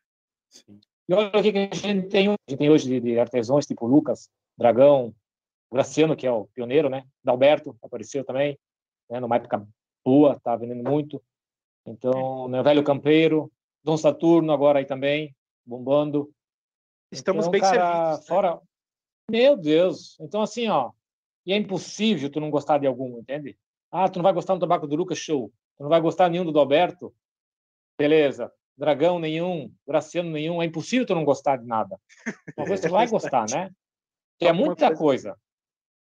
Sim. 0.50 0.80
E 1.08 1.14
olha 1.14 1.28
o 1.28 1.42
que 1.42 1.52
que 1.52 1.58
a 1.58 1.74
gente 1.74 2.08
tem 2.08 2.28
hoje. 2.28 2.38
A 2.46 2.50
gente 2.50 2.58
tem 2.58 2.70
hoje 2.70 2.88
de, 2.88 3.00
de 3.00 3.18
artesãos 3.18 3.66
tipo 3.66 3.86
Lucas, 3.86 4.30
Dragão, 4.56 5.14
Graciano, 5.72 6.16
que 6.16 6.26
é 6.26 6.30
o 6.30 6.46
pioneiro, 6.46 6.88
né? 6.88 7.04
Dalberto 7.22 7.76
apareceu 7.82 8.24
também, 8.24 8.58
né? 9.10 9.20
Numa 9.20 9.36
época 9.36 9.66
boa, 10.04 10.38
tá 10.40 10.56
vendendo 10.56 10.88
muito. 10.88 11.22
Então, 11.86 12.48
né? 12.48 12.62
Velho 12.62 12.82
Campeiro, 12.82 13.52
Dom 13.82 13.96
Saturno 13.96 14.52
agora 14.52 14.78
aí 14.78 14.84
também, 14.84 15.34
bombando. 15.64 16.32
Estamos 17.12 17.46
então, 17.46 17.52
bem 17.52 17.60
cara, 17.60 18.04
servidos. 18.06 18.20
né? 18.20 18.26
Fora... 18.26 18.60
Meu 19.30 19.56
Deus! 19.56 20.18
Então, 20.20 20.42
assim, 20.42 20.68
ó, 20.68 20.92
e 21.46 21.52
é 21.52 21.56
impossível 21.56 22.28
tu 22.30 22.40
não 22.40 22.50
gostar 22.50 22.78
de 22.78 22.86
algum, 22.86 23.18
entende? 23.18 23.56
Ah, 23.90 24.08
tu 24.08 24.16
não 24.18 24.22
vai 24.22 24.32
gostar 24.32 24.54
do 24.54 24.60
tabaco 24.60 24.86
do 24.86 24.96
Lucas, 24.96 25.18
show. 25.18 25.50
Tu 25.76 25.82
não 25.82 25.88
vai 25.88 26.00
gostar 26.00 26.28
nenhum 26.28 26.44
do 26.44 26.52
Dalberto, 26.52 27.14
beleza. 27.98 28.52
Dragão 28.76 29.18
nenhum, 29.18 29.72
Graciano 29.86 30.30
nenhum, 30.30 30.60
é 30.60 30.66
impossível 30.66 31.06
tu 31.06 31.14
não 31.14 31.24
gostar 31.24 31.56
de 31.56 31.66
nada. 31.66 31.98
Uma 32.56 32.66
coisa 32.66 32.88
tu 32.88 32.92
vai 32.92 33.06
gostar, 33.06 33.46
né? 33.50 33.70
Que 34.36 34.48
é 34.48 34.52
muita 34.52 34.88
coisa- 34.88 34.98
coisa. 34.98 35.38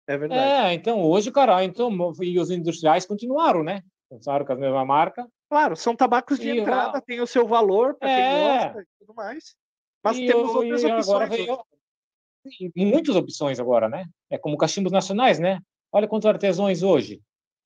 É 0.08 0.18
verdade. 0.18 0.42
É, 0.42 0.74
então 0.74 1.02
hoje, 1.02 1.32
cara, 1.32 1.62
então, 1.66 1.92
e 2.22 2.40
os 2.40 2.50
industriais 2.50 3.06
continuaram, 3.06 3.62
né? 3.62 3.84
Continuaram 4.10 4.46
com 4.46 4.54
a 4.54 4.56
mesma 4.56 4.86
marca. 4.86 5.28
Claro, 5.50 5.76
são 5.76 5.96
tabacos 5.96 6.40
de 6.40 6.50
E 6.50 6.60
entrada, 6.60 6.98
a- 6.98 7.02
tem 7.02 7.22
o 7.22 7.28
seu 7.28 7.48
valor 7.48 7.96
para 7.96 8.14
quem 8.16 8.24
É. 8.26 8.30
gosta 8.30 8.82
e 8.82 8.86
tudo 9.00 9.14
mais. 9.14 9.56
Mas 10.04 10.18
E 10.18 10.26
temos 10.26 10.54
outras 10.54 10.84
opções. 10.84 11.30
veio 11.30 12.72
muitas 12.76 13.16
opções 13.16 13.60
agora, 13.60 13.90
né? 13.90 14.06
É 14.30 14.38
como 14.38 14.58
cachimbos 14.58 14.92
nacionais, 14.92 15.40
né? 15.40 15.60
Olha 15.92 16.08
quantos 16.08 16.26
artesãos 16.28 16.84
hoje. 16.84 17.22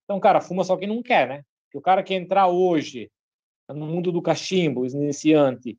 Então, 0.06 0.20
cara, 0.20 0.42
fuma 0.42 0.64
só 0.64 0.78
quem 0.78 0.88
não 0.88 1.02
quer, 1.02 1.28
né? 1.28 1.44
Que 1.72 1.78
o 1.78 1.82
cara 1.82 2.04
que 2.04 2.14
entrar 2.14 2.48
hoje 2.48 3.12
no 3.68 3.86
mundo 3.86 4.12
do 4.12 4.22
cachimbo, 4.22 4.86
iniciante, 4.86 5.78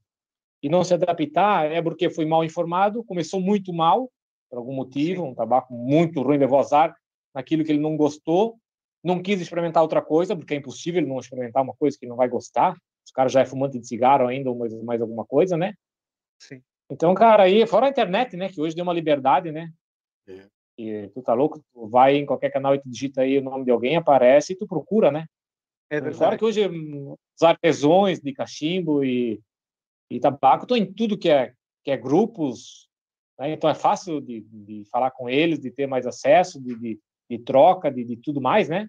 e 0.63 0.69
não 0.69 0.85
se 0.85 0.95
adaptar, 0.95 1.71
é 1.73 1.81
porque 1.83 2.09
foi 2.11 2.25
mal 2.25 2.45
informado, 2.45 3.03
começou 3.05 3.41
muito 3.41 3.73
mal, 3.73 4.11
por 4.49 4.59
algum 4.59 4.75
motivo, 4.75 5.25
um 5.25 5.35
tabaco 5.35 5.73
muito 5.75 6.23
ruim, 6.23 6.39
levou 6.39 6.59
azar 6.61 6.95
naquilo 7.35 7.65
que 7.65 7.73
ele 7.73 7.81
não 7.81 7.97
gostou, 7.97 8.59
não 9.03 9.23
quis 9.23 9.41
experimentar 9.41 9.83
outra 9.83 10.03
coisa, 10.03 10.37
porque 10.37 10.55
é 10.55 10.57
impossível 10.57 11.05
não 11.07 11.19
experimentar 11.19 11.63
uma 11.63 11.75
coisa 11.75 11.97
que 11.99 12.07
não 12.07 12.17
vai 12.17 12.29
gostar. 12.29 12.77
Os 13.05 13.13
caras 13.13 13.33
já 13.33 13.41
é 13.41 13.47
fumante 13.47 13.79
de 13.79 13.87
cigarro 13.87 14.27
ainda, 14.27 14.51
ou 14.51 14.57
mais, 14.57 14.75
mais 14.83 15.01
alguma 15.01 15.25
coisa, 15.25 15.57
né? 15.57 15.75
Sim. 16.39 16.63
Então, 16.91 17.15
cara, 17.15 17.45
aí, 17.45 17.67
fora 17.67 17.87
a 17.87 17.91
internet, 17.91 18.37
né, 18.37 18.49
que 18.49 18.61
hoje 18.61 18.75
deu 18.75 18.83
uma 18.83 18.93
liberdade, 18.93 19.53
né? 19.53 19.73
É. 20.29 20.47
E 20.77 21.09
tu 21.09 21.23
tá 21.23 21.35
louco, 21.35 21.63
tu 21.73 21.87
vai 21.89 22.17
em 22.17 22.27
qualquer 22.27 22.51
canal 22.51 22.75
e 22.75 22.81
tu 22.81 22.89
digita 22.89 23.23
aí 23.23 23.39
o 23.39 23.43
nome 23.43 23.65
de 23.65 23.71
alguém, 23.71 23.97
aparece 23.97 24.53
e 24.53 24.57
tu 24.57 24.67
procura, 24.67 25.11
né? 25.11 25.27
É 25.91 25.99
Fora 25.99 26.11
verdade. 26.11 26.39
que 26.39 26.45
hoje 26.45 26.69
os 26.69 27.43
artesões 27.43 28.21
de 28.21 28.33
cachimbo 28.33 29.05
e, 29.05 29.41
e 30.09 30.21
tabaco 30.21 30.65
estão 30.65 30.77
em 30.77 30.91
tudo 30.91 31.19
que 31.19 31.29
é, 31.29 31.53
que 31.85 31.91
é 31.91 31.97
grupos, 31.97 32.89
né? 33.39 33.53
então 33.53 33.69
é 33.69 33.75
fácil 33.75 34.21
de, 34.21 34.41
de 34.41 34.85
falar 34.91 35.11
com 35.11 35.29
eles, 35.29 35.59
de 35.59 35.71
ter 35.71 35.87
mais 35.87 36.07
acesso, 36.07 36.63
de, 36.63 36.79
de, 36.79 37.01
de 37.31 37.39
troca, 37.39 37.91
de, 37.91 38.05
de 38.05 38.17
tudo 38.17 38.41
mais, 38.41 38.69
né? 38.69 38.89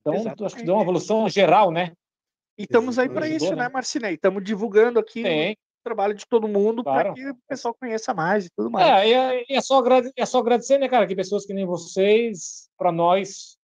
Então, 0.00 0.34
tu 0.34 0.44
acho 0.44 0.56
que 0.56 0.64
deu 0.64 0.74
uma 0.74 0.82
evolução 0.82 1.28
geral, 1.28 1.70
né? 1.70 1.92
E 2.58 2.64
estamos 2.64 2.98
aí 2.98 3.08
para 3.08 3.28
isso, 3.28 3.50
né? 3.50 3.64
né, 3.64 3.68
Marcinei? 3.68 4.14
Estamos 4.14 4.42
divulgando 4.42 4.98
aqui 4.98 5.22
o 5.22 5.84
trabalho 5.84 6.14
de 6.14 6.26
todo 6.26 6.48
mundo 6.48 6.82
para 6.82 7.12
Claro. 7.12 7.14
que 7.14 7.30
o 7.30 7.36
pessoal 7.48 7.74
conheça 7.74 8.12
mais 8.12 8.46
e 8.46 8.50
tudo 8.50 8.70
mais. 8.70 8.86
É, 8.86 9.08
e 9.08 9.12
é, 9.12 9.44
e 9.48 9.56
é 9.56 9.60
só 9.60 9.82
é 10.16 10.26
só 10.26 10.38
agradecer, 10.38 10.78
né, 10.78 10.88
cara, 10.88 11.06
que 11.06 11.14
pessoas 11.14 11.46
que 11.46 11.54
nem 11.54 11.64
vocês, 11.64 12.68
para 12.76 12.90
nós, 12.90 13.56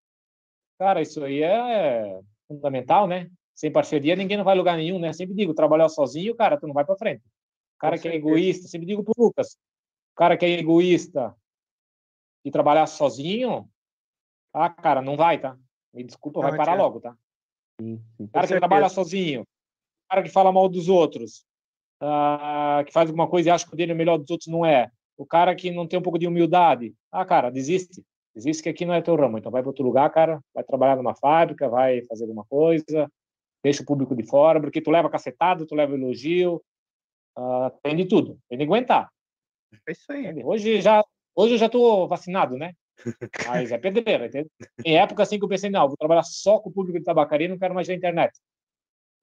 cara, 0.79 1.01
isso 1.01 1.23
aí 1.25 1.43
é 1.43 2.21
fundamental, 2.49 3.07
né? 3.07 3.31
Sem 3.55 3.71
parceria 3.73 4.17
ninguém 4.17 4.37
não 4.37 4.45
vai 4.45 4.57
lugar 4.57 4.77
nenhum, 4.77 4.99
né? 4.99 5.13
Sempre 5.13 5.35
digo, 5.35 5.55
trabalhar 5.55 5.89
sozinho, 5.89 6.35
cara, 6.35 6.59
tu 6.59 6.67
não 6.67 6.75
vai 6.75 6.85
para 6.85 6.97
frente. 6.97 7.23
cara 7.79 7.97
Com 7.97 8.03
que 8.03 8.09
é 8.09 8.13
certeza. 8.13 8.29
egoísta, 8.29 8.69
sempre 8.69 8.87
digo 8.87 9.05
pro 9.05 9.15
Lucas, 9.17 9.57
o 10.13 10.17
cara 10.17 10.37
que 10.37 10.45
é 10.45 10.51
egoísta 10.51 11.35
e 12.45 12.51
trabalhar 12.51 12.87
sozinho, 12.87 13.69
ah, 14.53 14.71
cara, 14.71 15.01
não 15.03 15.17
vai, 15.17 15.39
tá? 15.39 15.57
Me 15.93 16.05
desculpa, 16.05 16.41
Não 16.41 16.49
vai 16.49 16.57
parar 16.57 16.73
adianta. 16.73 16.83
logo, 16.83 17.01
tá? 17.01 17.17
Sim, 17.81 18.01
cara 18.33 18.47
que 18.47 18.59
trabalha 18.59 18.89
sozinho, 18.89 19.47
cara 20.09 20.23
que 20.23 20.29
fala 20.29 20.53
mal 20.53 20.69
dos 20.69 20.89
outros, 20.89 21.45
ah, 22.01 22.83
que 22.87 22.93
faz 22.93 23.09
alguma 23.09 23.29
coisa 23.29 23.49
e 23.49 23.53
acha 23.53 23.67
que 23.67 23.75
o 23.75 23.77
dele 23.77 23.93
é 23.93 23.95
melhor 23.95 24.19
dos 24.19 24.31
outros, 24.31 24.49
não 24.49 24.65
é. 24.65 24.91
O 25.17 25.27
cara 25.27 25.55
que 25.55 25.71
não 25.71 25.87
tem 25.87 25.99
um 25.99 26.03
pouco 26.03 26.19
de 26.19 26.27
humildade, 26.27 26.95
ah, 27.13 27.25
cara, 27.25 27.51
desiste. 27.51 28.05
Desiste 28.35 28.63
que 28.63 28.69
aqui 28.69 28.87
não 28.87 28.95
é 28.95 29.03
teu 29.03 29.17
ramo. 29.17 29.39
Então 29.39 29.51
vai 29.51 29.61
para 29.61 29.69
outro 29.69 29.85
lugar, 29.85 30.09
cara, 30.11 30.41
vai 30.55 30.63
trabalhar 30.63 30.97
numa 30.97 31.15
fábrica, 31.15 31.69
vai 31.69 32.03
fazer 32.03 32.25
alguma 32.25 32.45
coisa, 32.45 33.11
deixa 33.63 33.83
o 33.83 33.87
público 33.87 34.15
de 34.15 34.25
fora, 34.25 34.61
porque 34.61 34.81
tu 34.81 34.91
leva 34.91 35.11
cacetada, 35.11 35.67
tu 35.67 35.75
leva 35.75 35.95
elogio, 35.95 36.63
ah, 37.37 37.73
tem 37.83 37.97
de 37.97 38.07
tudo, 38.07 38.39
tem 38.49 38.57
de 38.57 38.65
aguentar. 38.65 39.11
É 39.87 39.93
isso 39.93 40.13
aí. 40.13 40.45
Hoje 40.45 40.81
já, 40.81 41.05
hoje 41.35 41.55
eu 41.55 41.59
já 41.59 41.69
tô 41.69 42.07
vacinado, 42.07 42.57
né? 42.57 42.75
Mas 43.47 43.73
é 43.73 43.79
pedreira, 43.79 44.27
entende? 44.27 44.51
Em 44.85 44.97
época 44.99 45.23
assim 45.23 45.39
que 45.39 45.45
eu 45.45 45.49
pensei, 45.49 45.71
não, 45.71 45.89
vou 45.89 45.97
trabalhar 45.97 46.23
só 46.23 46.59
com 46.59 46.69
o 46.69 46.73
público 46.73 46.99
de 46.99 47.05
tabacaria, 47.05 47.49
não 47.49 47.59
quero 47.59 47.75
mais 47.75 47.87
ver 47.87 47.95
a 47.95 47.97
internet. 47.97 48.39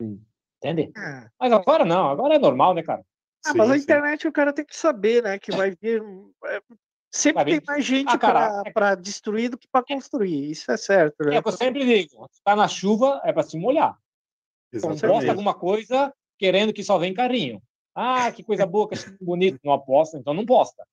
Sim. 0.01 0.22
Entende? 0.58 0.91
Ah, 0.95 1.30
Mas 1.39 1.51
agora 1.51 1.86
não, 1.86 2.10
agora 2.10 2.36
é 2.36 2.39
normal, 2.39 2.74
né, 2.74 2.82
cara? 2.84 3.03
Ah, 3.45 3.53
mas 3.55 3.68
Sim, 3.68 3.74
a 3.74 3.78
sim. 3.78 3.84
internet 3.84 4.28
o 4.28 4.32
cara 4.32 4.51
tem 4.51 4.66
que 4.66 4.76
saber, 4.76 5.24
né? 5.24 5.38
Que 5.38 5.51
vai 5.51 5.72
vir. 5.72 6.01
é, 6.45 6.62
Sempre 7.12 7.36
Vai 7.36 7.45
vir- 7.45 7.62
tem 7.62 7.66
mais 7.68 7.86
gente 7.86 8.14
Ah, 8.14 8.64
para 8.74 8.95
destruir 8.95 9.49
do 9.49 9.58
que 9.58 9.68
para 9.68 9.86
construir. 9.86 10.51
Isso 10.51 10.72
é 10.72 10.78
certo, 10.78 11.24
né? 11.24 11.36
É 11.36 11.41
eu 11.43 11.51
sempre 11.51 11.86
digo, 11.86 12.28
tá 12.43 12.55
na 12.55 12.68
chuva 12.68 13.22
é 13.24 13.32
para 13.32 13.43
se 13.43 13.58
molhar. 13.58 13.97
Não 14.74 14.82
posta 14.82 14.95
Exatamente. 14.95 15.30
alguma 15.30 15.53
coisa 15.53 16.14
querendo 16.38 16.74
que 16.74 16.84
só 16.84 16.97
vem 16.97 17.14
carinho. 17.14 17.62
Ah, 17.95 18.32
que 18.32 18.43
coisa 18.43 18.66
boa, 18.66 18.88
que 18.89 18.95
bonito. 19.22 19.60
Não 19.64 19.74
aposta, 19.74 20.18
então 20.18 20.34
não 20.34 20.45
posta. 20.45 20.86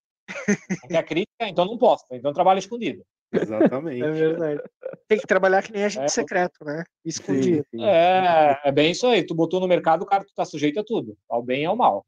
Não 0.82 0.88
quer 0.88 1.02
crítica, 1.04 1.48
então 1.48 1.64
não 1.64 1.76
posta. 1.78 2.16
Então 2.16 2.32
trabalha 2.32 2.58
escondido. 2.58 3.04
Exatamente. 3.32 4.02
É 4.02 4.10
verdade. 4.10 4.62
Tem 5.08 5.18
que 5.18 5.26
trabalhar 5.26 5.62
que 5.62 5.72
nem 5.72 5.84
agente 5.84 6.04
É. 6.04 6.08
secreto, 6.08 6.64
né? 6.64 6.84
Sim, 6.84 7.08
Escondido. 7.08 7.66
sim. 7.70 7.84
É, 7.84 8.60
é 8.64 8.72
bem 8.72 8.92
isso 8.92 9.06
aí. 9.06 9.24
Tu 9.26 9.34
botou 9.34 9.60
no 9.60 9.66
mercado, 9.68 10.06
cara, 10.06 10.24
tu 10.24 10.32
tá 10.34 10.44
sujeito 10.44 10.78
a 10.80 10.84
tudo. 10.84 11.16
Ao 11.28 11.42
bem 11.42 11.62
e 11.62 11.66
ao 11.66 11.76
mal. 11.76 12.06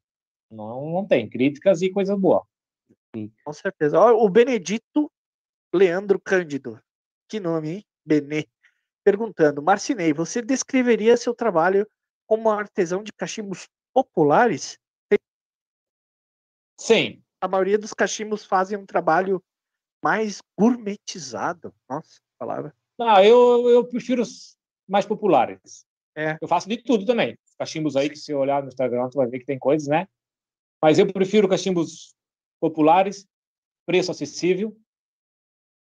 Não, 0.49 0.89
não 0.91 1.05
tem 1.05 1.29
críticas 1.29 1.81
e 1.81 1.89
coisa 1.91 2.15
boa. 2.15 2.45
Com 3.43 3.53
certeza. 3.53 3.99
Ó, 3.99 4.23
o 4.23 4.29
Benedito 4.29 5.11
Leandro 5.73 6.19
Cândido. 6.19 6.79
Que 7.27 7.39
nome, 7.39 7.69
hein? 7.69 7.85
Benê. 8.05 8.47
Perguntando, 9.03 9.61
Marcinei, 9.61 10.13
você 10.13 10.41
descreveria 10.41 11.17
seu 11.17 11.33
trabalho 11.33 11.87
como 12.25 12.49
artesão 12.49 13.03
de 13.03 13.11
cachimbos 13.11 13.67
populares? 13.93 14.77
Sim, 16.79 17.21
A 17.41 17.47
maioria 17.47 17.77
dos 17.77 17.93
cachimbos 17.93 18.45
fazem 18.45 18.77
um 18.77 18.85
trabalho 18.85 19.43
mais 20.03 20.39
gourmetizado. 20.57 21.73
Nossa, 21.89 22.19
palavra. 22.37 22.73
Não, 22.97 23.23
eu, 23.23 23.69
eu 23.69 23.87
prefiro 23.87 24.21
os 24.21 24.57
mais 24.87 25.05
populares. 25.05 25.85
É. 26.15 26.37
Eu 26.41 26.47
faço 26.47 26.67
de 26.67 26.77
tudo 26.77 27.05
também. 27.05 27.37
Os 27.47 27.55
cachimbos 27.55 27.95
aí, 27.95 28.09
que 28.09 28.15
se 28.15 28.31
eu 28.31 28.39
olhar 28.39 28.63
no 28.63 28.69
Instagram, 28.69 29.09
tu 29.09 29.17
vai 29.17 29.27
ver 29.27 29.39
que 29.39 29.45
tem 29.45 29.59
coisas, 29.59 29.87
né? 29.87 30.07
Mas 30.81 30.97
eu 30.97 31.11
prefiro 31.11 31.47
cachimbos 31.47 32.15
populares, 32.59 33.27
preço 33.85 34.11
acessível, 34.11 34.75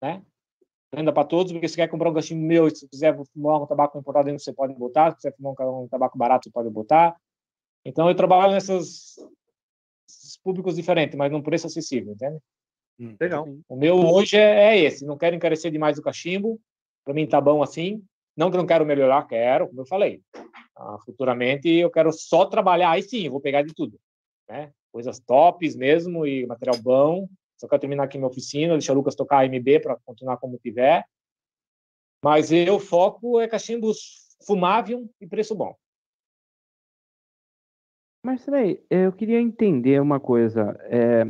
né? 0.01 0.23
Venda 0.93 1.13
para 1.13 1.27
todos, 1.27 1.51
porque 1.51 1.67
se 1.67 1.75
quer 1.75 1.87
comprar 1.87 2.09
um 2.09 2.13
cachimbo 2.13 2.43
meu, 2.45 2.69
se 2.69 2.87
quiser 2.87 3.15
fumar 3.33 3.61
um 3.61 3.67
tabaco 3.67 3.97
importado 3.97 4.25
dentro, 4.25 4.43
você 4.43 4.53
pode 4.53 4.73
botar. 4.73 5.11
Se 5.11 5.17
quiser 5.17 5.35
fumar 5.35 5.53
um, 5.59 5.87
tabaco 5.87 6.17
barato, 6.17 6.45
você 6.45 6.51
pode 6.51 6.69
botar. 6.69 7.15
Então, 7.85 8.09
eu 8.09 8.15
trabalho 8.15 8.57
esses 8.57 9.15
públicos 10.43 10.75
diferentes, 10.75 11.17
mas 11.17 11.31
num 11.31 11.41
preço 11.41 11.67
acessível, 11.67 12.13
entende? 12.13 12.39
Hum. 12.99 13.15
Legal. 13.19 13.47
O 13.67 13.75
meu 13.75 13.95
hoje 13.95 14.37
é, 14.37 14.75
é 14.75 14.79
esse. 14.79 15.05
Não 15.05 15.17
quero 15.17 15.35
encarecer 15.35 15.71
demais 15.71 15.97
o 15.97 16.01
cachimbo. 16.01 16.59
Para 17.05 17.13
mim 17.13 17.25
tá 17.25 17.39
bom 17.39 17.63
assim. 17.63 18.03
Não 18.35 18.49
que 18.49 18.57
eu 18.57 18.59
não 18.59 18.67
quero 18.67 18.85
melhorar, 18.85 19.27
quero, 19.27 19.67
como 19.67 19.81
eu 19.81 19.85
falei. 19.85 20.21
Ah, 20.75 20.97
futuramente 21.05 21.69
eu 21.69 21.89
quero 21.89 22.11
só 22.11 22.45
trabalhar. 22.45 22.91
Aí 22.91 23.01
sim, 23.01 23.29
vou 23.29 23.41
pegar 23.41 23.61
de 23.61 23.73
tudo. 23.73 23.99
Né? 24.47 24.71
Coisas 24.91 25.19
tops 25.19 25.75
mesmo 25.75 26.25
e 26.25 26.45
material 26.45 26.77
bom. 26.81 27.27
Só 27.57 27.67
quero 27.67 27.81
terminar 27.81 28.03
aqui 28.03 28.17
minha 28.17 28.29
oficina, 28.29 28.73
deixar 28.73 28.93
o 28.93 28.95
Lucas 28.95 29.15
tocar 29.15 29.45
AMB 29.45 29.81
para 29.81 29.97
continuar 30.05 30.37
como 30.37 30.57
tiver. 30.57 31.05
Mas 32.23 32.51
eu 32.51 32.79
foco 32.79 33.39
é 33.39 33.47
cachimbos 33.47 34.35
fumável 34.45 35.09
e 35.19 35.27
preço 35.27 35.55
bom. 35.55 35.75
Marcelei, 38.29 38.85
eu 38.91 39.11
queria 39.11 39.41
entender 39.41 39.99
uma 39.99 40.19
coisa. 40.19 40.77
É, 40.83 41.23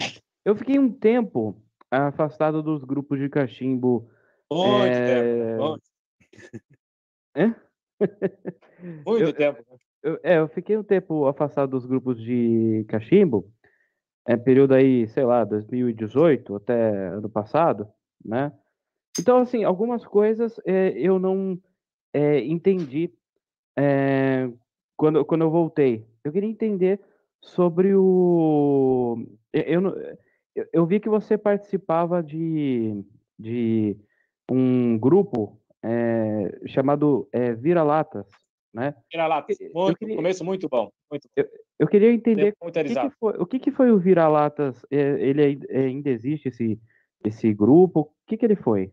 eu 0.43 0.53
fiquei 0.53 0.77
um 0.77 0.91
tempo 0.91 1.55
afastado 1.89 2.61
dos 2.61 2.83
grupos 2.83 3.17
de 3.17 3.29
cachimbo. 3.29 4.09
Muito 4.51 4.97
É, 4.97 5.47
tempo. 5.55 5.63
Muito, 5.63 5.83
Hã? 7.37 7.55
muito 9.07 9.23
Eu- 9.23 9.33
tempo. 9.33 9.63
Eu, 10.03 10.19
é, 10.23 10.39
eu 10.39 10.47
fiquei 10.49 10.75
um 10.77 10.83
tempo 10.83 11.25
afastado 11.25 11.69
dos 11.71 11.85
grupos 11.85 12.21
de 12.21 12.85
cachimbo, 12.89 13.49
é, 14.27 14.35
período 14.35 14.73
aí, 14.73 15.07
sei 15.07 15.23
lá, 15.23 15.45
2018 15.45 16.55
até 16.55 17.07
ano 17.07 17.29
passado, 17.29 17.87
né? 18.23 18.51
Então, 19.17 19.37
assim, 19.37 19.63
algumas 19.63 20.05
coisas 20.05 20.59
é, 20.65 20.89
eu 20.97 21.17
não 21.17 21.57
é, 22.13 22.39
entendi 22.45 23.13
é, 23.77 24.49
quando, 24.99 25.23
quando 25.23 25.41
eu 25.43 25.49
voltei. 25.49 26.05
Eu 26.25 26.31
queria 26.33 26.49
entender 26.49 26.99
sobre 27.41 27.95
o. 27.95 29.25
Eu, 29.53 29.61
eu, 29.63 29.97
eu- 30.55 30.67
eu 30.73 30.85
vi 30.85 30.99
que 30.99 31.07
você 31.07 31.37
participava 31.37 32.21
de, 32.21 33.01
de 33.39 33.95
um 34.51 34.97
grupo 34.99 35.57
é, 35.81 36.59
chamado 36.67 37.29
é, 37.31 37.53
Vira-Latas, 37.53 38.27
né? 38.73 38.93
Eu 39.13 39.71
Muito, 39.73 39.97
queria- 39.97 40.15
começo 40.17 40.43
muito 40.43 40.67
bom. 40.67 40.91
Muito, 41.09 41.29
Eu 41.79 41.87
queria 41.87 42.11
entender 42.11 42.53
o 42.59 42.69
que, 42.69 42.83
que 42.83 43.09
foi, 43.17 43.33
o 43.37 43.45
que, 43.45 43.59
que 43.59 43.71
foi 43.71 43.91
o 43.91 43.97
Vira-Latas? 43.97 44.85
É, 44.91 44.97
Ele 45.21 45.41
ai- 45.41 45.77
ainda 45.85 46.09
existe 46.09 46.49
esse, 46.49 46.77
esse 47.23 47.53
grupo? 47.53 48.01
O 48.01 48.11
que, 48.27 48.35
que 48.35 48.45
ele 48.45 48.57
foi? 48.57 48.91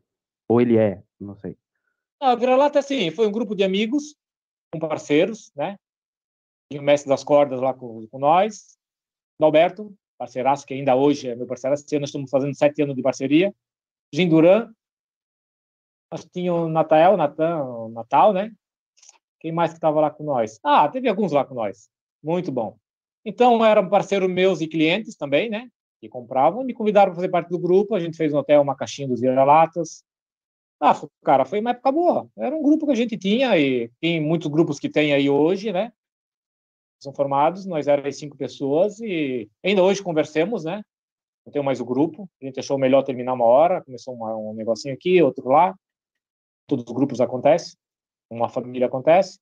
Ou 0.48 0.60
ele 0.60 0.76
é? 0.76 1.02
Não 1.18 1.34
sei. 1.34 1.56
Ah, 2.20 2.32
o 2.32 2.36
Vira-Lata, 2.38 2.78
assim, 2.78 3.10
foi 3.10 3.26
um 3.26 3.32
grupo 3.32 3.56
de 3.56 3.64
amigos, 3.64 4.14
com 4.72 4.78
parceiros, 4.78 5.52
né? 5.56 5.76
O 6.72 6.82
Mestre 6.82 7.08
das 7.08 7.22
Cordas 7.22 7.60
lá 7.60 7.72
com, 7.72 8.06
com 8.08 8.18
nós, 8.18 8.76
o 9.38 9.44
Alberto, 9.44 9.94
parceiraço, 10.18 10.66
que 10.66 10.74
ainda 10.74 10.96
hoje 10.96 11.28
é 11.28 11.36
meu 11.36 11.46
ano 11.46 11.60
nós 11.62 12.08
estamos 12.08 12.30
fazendo 12.30 12.54
sete 12.54 12.82
anos 12.82 12.96
de 12.96 13.02
parceria, 13.02 13.54
Jim 14.12 14.28
Duran, 14.28 14.72
nós 16.10 16.24
tinha 16.24 16.52
o 16.52 16.68
Natal, 16.68 17.16
Natan, 17.16 17.88
Natal, 17.90 18.32
né? 18.32 18.52
Quem 19.40 19.52
mais 19.52 19.72
que 19.72 19.78
estava 19.78 20.00
lá 20.00 20.10
com 20.10 20.24
nós? 20.24 20.58
Ah, 20.62 20.88
teve 20.88 21.08
alguns 21.08 21.32
lá 21.32 21.44
com 21.44 21.54
nós. 21.54 21.88
Muito 22.22 22.50
bom. 22.50 22.76
Então, 23.24 23.64
eram 23.64 23.88
parceiros 23.88 24.30
meus 24.30 24.60
e 24.60 24.68
clientes 24.68 25.16
também, 25.16 25.50
né? 25.50 25.68
Que 26.00 26.08
compravam, 26.08 26.64
me 26.64 26.72
convidaram 26.72 27.10
para 27.10 27.16
fazer 27.16 27.28
parte 27.28 27.48
do 27.50 27.58
grupo, 27.58 27.94
a 27.94 28.00
gente 28.00 28.16
fez 28.16 28.32
no 28.32 28.38
hotel 28.38 28.62
uma 28.62 28.76
caixinha 28.76 29.08
dos 29.08 29.20
vira-latas, 29.20 30.04
ah, 30.80 30.94
cara, 31.24 31.44
foi 31.44 31.60
uma 31.60 31.70
época 31.70 31.90
boa. 31.90 32.28
Era 32.36 32.54
um 32.54 32.62
grupo 32.62 32.86
que 32.86 32.92
a 32.92 32.96
gente 32.96 33.16
tinha 33.16 33.56
e 33.58 33.90
tem 34.00 34.20
muitos 34.20 34.50
grupos 34.50 34.78
que 34.78 34.88
tem 34.88 35.12
aí 35.12 35.28
hoje, 35.28 35.72
né? 35.72 35.92
São 36.98 37.12
formados, 37.12 37.66
nós 37.66 37.86
éramos 37.86 38.18
cinco 38.18 38.36
pessoas 38.36 38.98
e 39.00 39.48
ainda 39.64 39.82
hoje 39.82 40.02
conversemos, 40.02 40.64
né? 40.64 40.82
Não 41.44 41.52
tenho 41.52 41.64
mais 41.64 41.80
o 41.80 41.84
grupo. 41.84 42.28
A 42.42 42.44
gente 42.44 42.58
achou 42.58 42.78
melhor 42.78 43.02
terminar 43.02 43.34
uma 43.34 43.44
hora, 43.44 43.84
começou 43.84 44.14
uma- 44.14 44.36
um 44.36 44.52
negocinho 44.54 44.94
aqui, 44.94 45.22
outro 45.22 45.48
lá. 45.48 45.74
Todos 46.66 46.84
os 46.86 46.92
grupos 46.92 47.20
acontecem, 47.20 47.76
uma 48.30 48.48
família 48.48 48.86
acontece. 48.86 49.38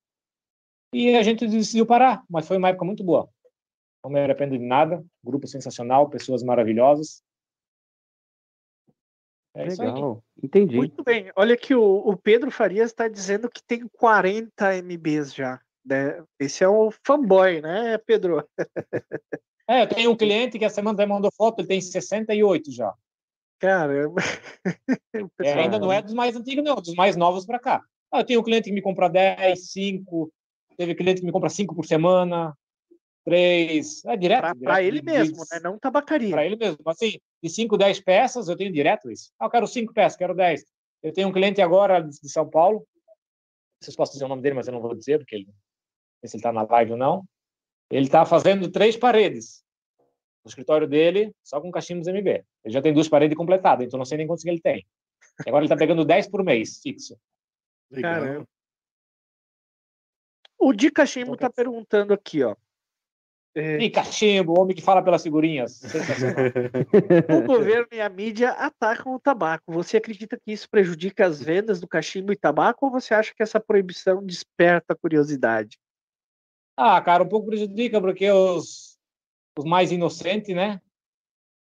E 0.92 1.16
a 1.16 1.22
gente 1.22 1.46
decidiu 1.46 1.86
parar, 1.86 2.22
mas 2.28 2.46
foi 2.46 2.56
uma 2.56 2.68
época 2.68 2.84
muito 2.84 3.02
boa. 3.02 3.28
Não 4.04 4.10
me 4.10 4.20
arrependo 4.20 4.58
de 4.58 4.64
nada. 4.64 5.02
Grupo 5.24 5.46
sensacional, 5.46 6.10
pessoas 6.10 6.42
maravilhosas. 6.42 7.22
É 9.54 9.66
isso 9.68 9.80
aí. 9.80 9.88
Legal. 9.88 10.22
Entendi. 10.42 10.76
Muito 10.76 11.02
bem. 11.02 11.32
Olha 11.36 11.56
que 11.56 11.74
o, 11.74 11.82
o 11.82 12.16
Pedro 12.16 12.50
Farias 12.50 12.90
está 12.90 13.08
dizendo 13.08 13.48
que 13.48 13.62
tem 13.62 13.88
40 13.88 14.76
MBs 14.76 15.32
já. 15.34 15.60
Né? 15.84 16.22
Esse 16.38 16.64
é 16.64 16.68
o 16.68 16.90
fanboy, 17.06 17.60
né, 17.60 17.98
Pedro? 17.98 18.46
É, 19.68 19.82
eu 19.82 19.88
tenho 19.88 20.10
um 20.10 20.16
cliente 20.18 20.58
que 20.58 20.64
essa 20.64 20.76
semana 20.76 20.94
até 20.94 21.06
mandou 21.06 21.30
foto, 21.36 21.60
ele 21.60 21.68
tem 21.68 21.80
68 21.80 22.70
já. 22.72 22.92
Caramba. 23.58 24.20
É, 25.40 25.52
ainda 25.54 25.78
não 25.78 25.92
é 25.92 26.02
dos 26.02 26.12
mais 26.12 26.34
antigos, 26.34 26.64
não, 26.64 26.74
dos 26.74 26.94
mais 26.94 27.14
novos 27.16 27.46
para 27.46 27.58
cá. 27.60 27.80
Ah, 28.10 28.20
eu 28.20 28.24
tenho 28.24 28.40
um 28.40 28.42
cliente 28.42 28.64
que 28.68 28.74
me 28.74 28.82
compra 28.82 29.08
10, 29.08 29.70
5, 29.70 30.32
teve 30.76 30.94
cliente 30.94 31.20
que 31.20 31.26
me 31.26 31.32
compra 31.32 31.48
5 31.48 31.74
por 31.74 31.86
semana, 31.86 32.52
3, 33.24 34.04
é 34.06 34.16
direto. 34.16 34.54
De- 34.58 34.80
ele 34.82 35.00
de- 35.00 35.04
mesmo, 35.06 35.36
né? 35.50 35.60
Não 35.62 35.78
tabacaria. 35.78 36.30
Para 36.30 36.44
ele 36.44 36.56
mesmo. 36.56 36.78
Assim, 36.86 37.18
de 37.42 37.48
5, 37.48 37.76
10 37.78 38.00
peças, 38.00 38.48
eu 38.48 38.56
tenho 38.56 38.72
direto 38.72 39.10
isso. 39.10 39.30
Ah, 39.38 39.46
eu 39.46 39.50
quero 39.50 39.66
5 39.68 39.92
peças, 39.94 40.18
quero 40.18 40.34
10. 40.34 40.64
Eu 41.02 41.12
tenho 41.12 41.28
um 41.28 41.32
cliente 41.32 41.62
agora 41.62 42.00
de 42.00 42.28
São 42.28 42.48
Paulo, 42.48 42.84
vocês 43.80 43.94
posso 43.96 44.12
dizer 44.12 44.24
o 44.24 44.28
nome 44.28 44.42
dele, 44.42 44.56
mas 44.56 44.66
eu 44.66 44.72
não 44.72 44.80
vou 44.80 44.94
dizer, 44.94 45.18
porque 45.18 45.36
ele, 45.36 45.48
não 46.24 46.28
sei 46.28 46.28
se 46.28 46.36
ele 46.36 46.40
está 46.40 46.52
na 46.52 46.62
live 46.62 46.92
ou 46.92 46.98
não. 46.98 47.24
Ele 47.90 48.06
está 48.06 48.24
fazendo 48.24 48.70
três 48.70 48.96
paredes. 48.96 49.62
no 50.44 50.48
escritório 50.48 50.86
dele, 50.86 51.34
só 51.42 51.60
com 51.60 51.70
cachimbos 51.70 52.06
MB. 52.06 52.44
Ele 52.64 52.74
já 52.74 52.82
tem 52.82 52.92
duas 52.92 53.08
paredes 53.08 53.36
completadas, 53.36 53.86
então 53.86 53.98
não 53.98 54.04
sei 54.04 54.18
nem 54.18 54.26
quantos 54.26 54.42
que 54.42 54.50
ele 54.50 54.60
tem. 54.60 54.86
E 55.44 55.48
agora 55.48 55.64
ele 55.64 55.66
está 55.66 55.76
pegando 55.76 56.04
10 56.04 56.28
por 56.28 56.42
mês, 56.44 56.80
fixo. 56.82 57.16
Legal. 57.90 58.20
Caramba. 58.20 58.48
O 60.58 60.72
Di 60.72 60.90
Cachimbo 60.90 61.36
tá 61.36 61.50
perguntando 61.50 62.12
aqui, 62.14 62.42
ó. 62.42 62.56
É, 63.56 63.78
E 63.78 63.88
cachimbo, 63.88 64.52
o 64.52 64.60
homem 64.60 64.74
que 64.74 64.82
fala 64.82 65.02
pelas 65.02 65.22
figurinhas. 65.22 65.80
O 67.30 67.46
governo 67.46 67.86
e 67.92 68.00
a 68.00 68.08
mídia 68.08 68.50
atacam 68.50 69.14
o 69.14 69.20
tabaco. 69.20 69.72
Você 69.72 69.96
acredita 69.96 70.36
que 70.36 70.52
isso 70.52 70.68
prejudica 70.68 71.24
as 71.24 71.40
vendas 71.40 71.80
do 71.80 71.86
cachimbo 71.86 72.32
e 72.32 72.36
tabaco 72.36 72.86
ou 72.86 72.90
você 72.90 73.14
acha 73.14 73.32
que 73.34 73.42
essa 73.42 73.60
proibição 73.60 74.24
desperta 74.24 74.96
curiosidade? 74.96 75.78
Ah, 76.76 77.00
cara, 77.00 77.22
um 77.22 77.28
pouco 77.28 77.46
prejudica, 77.46 78.00
porque 78.00 78.30
os, 78.30 78.98
os 79.58 79.64
mais 79.64 79.92
inocentes, 79.92 80.54
né? 80.54 80.80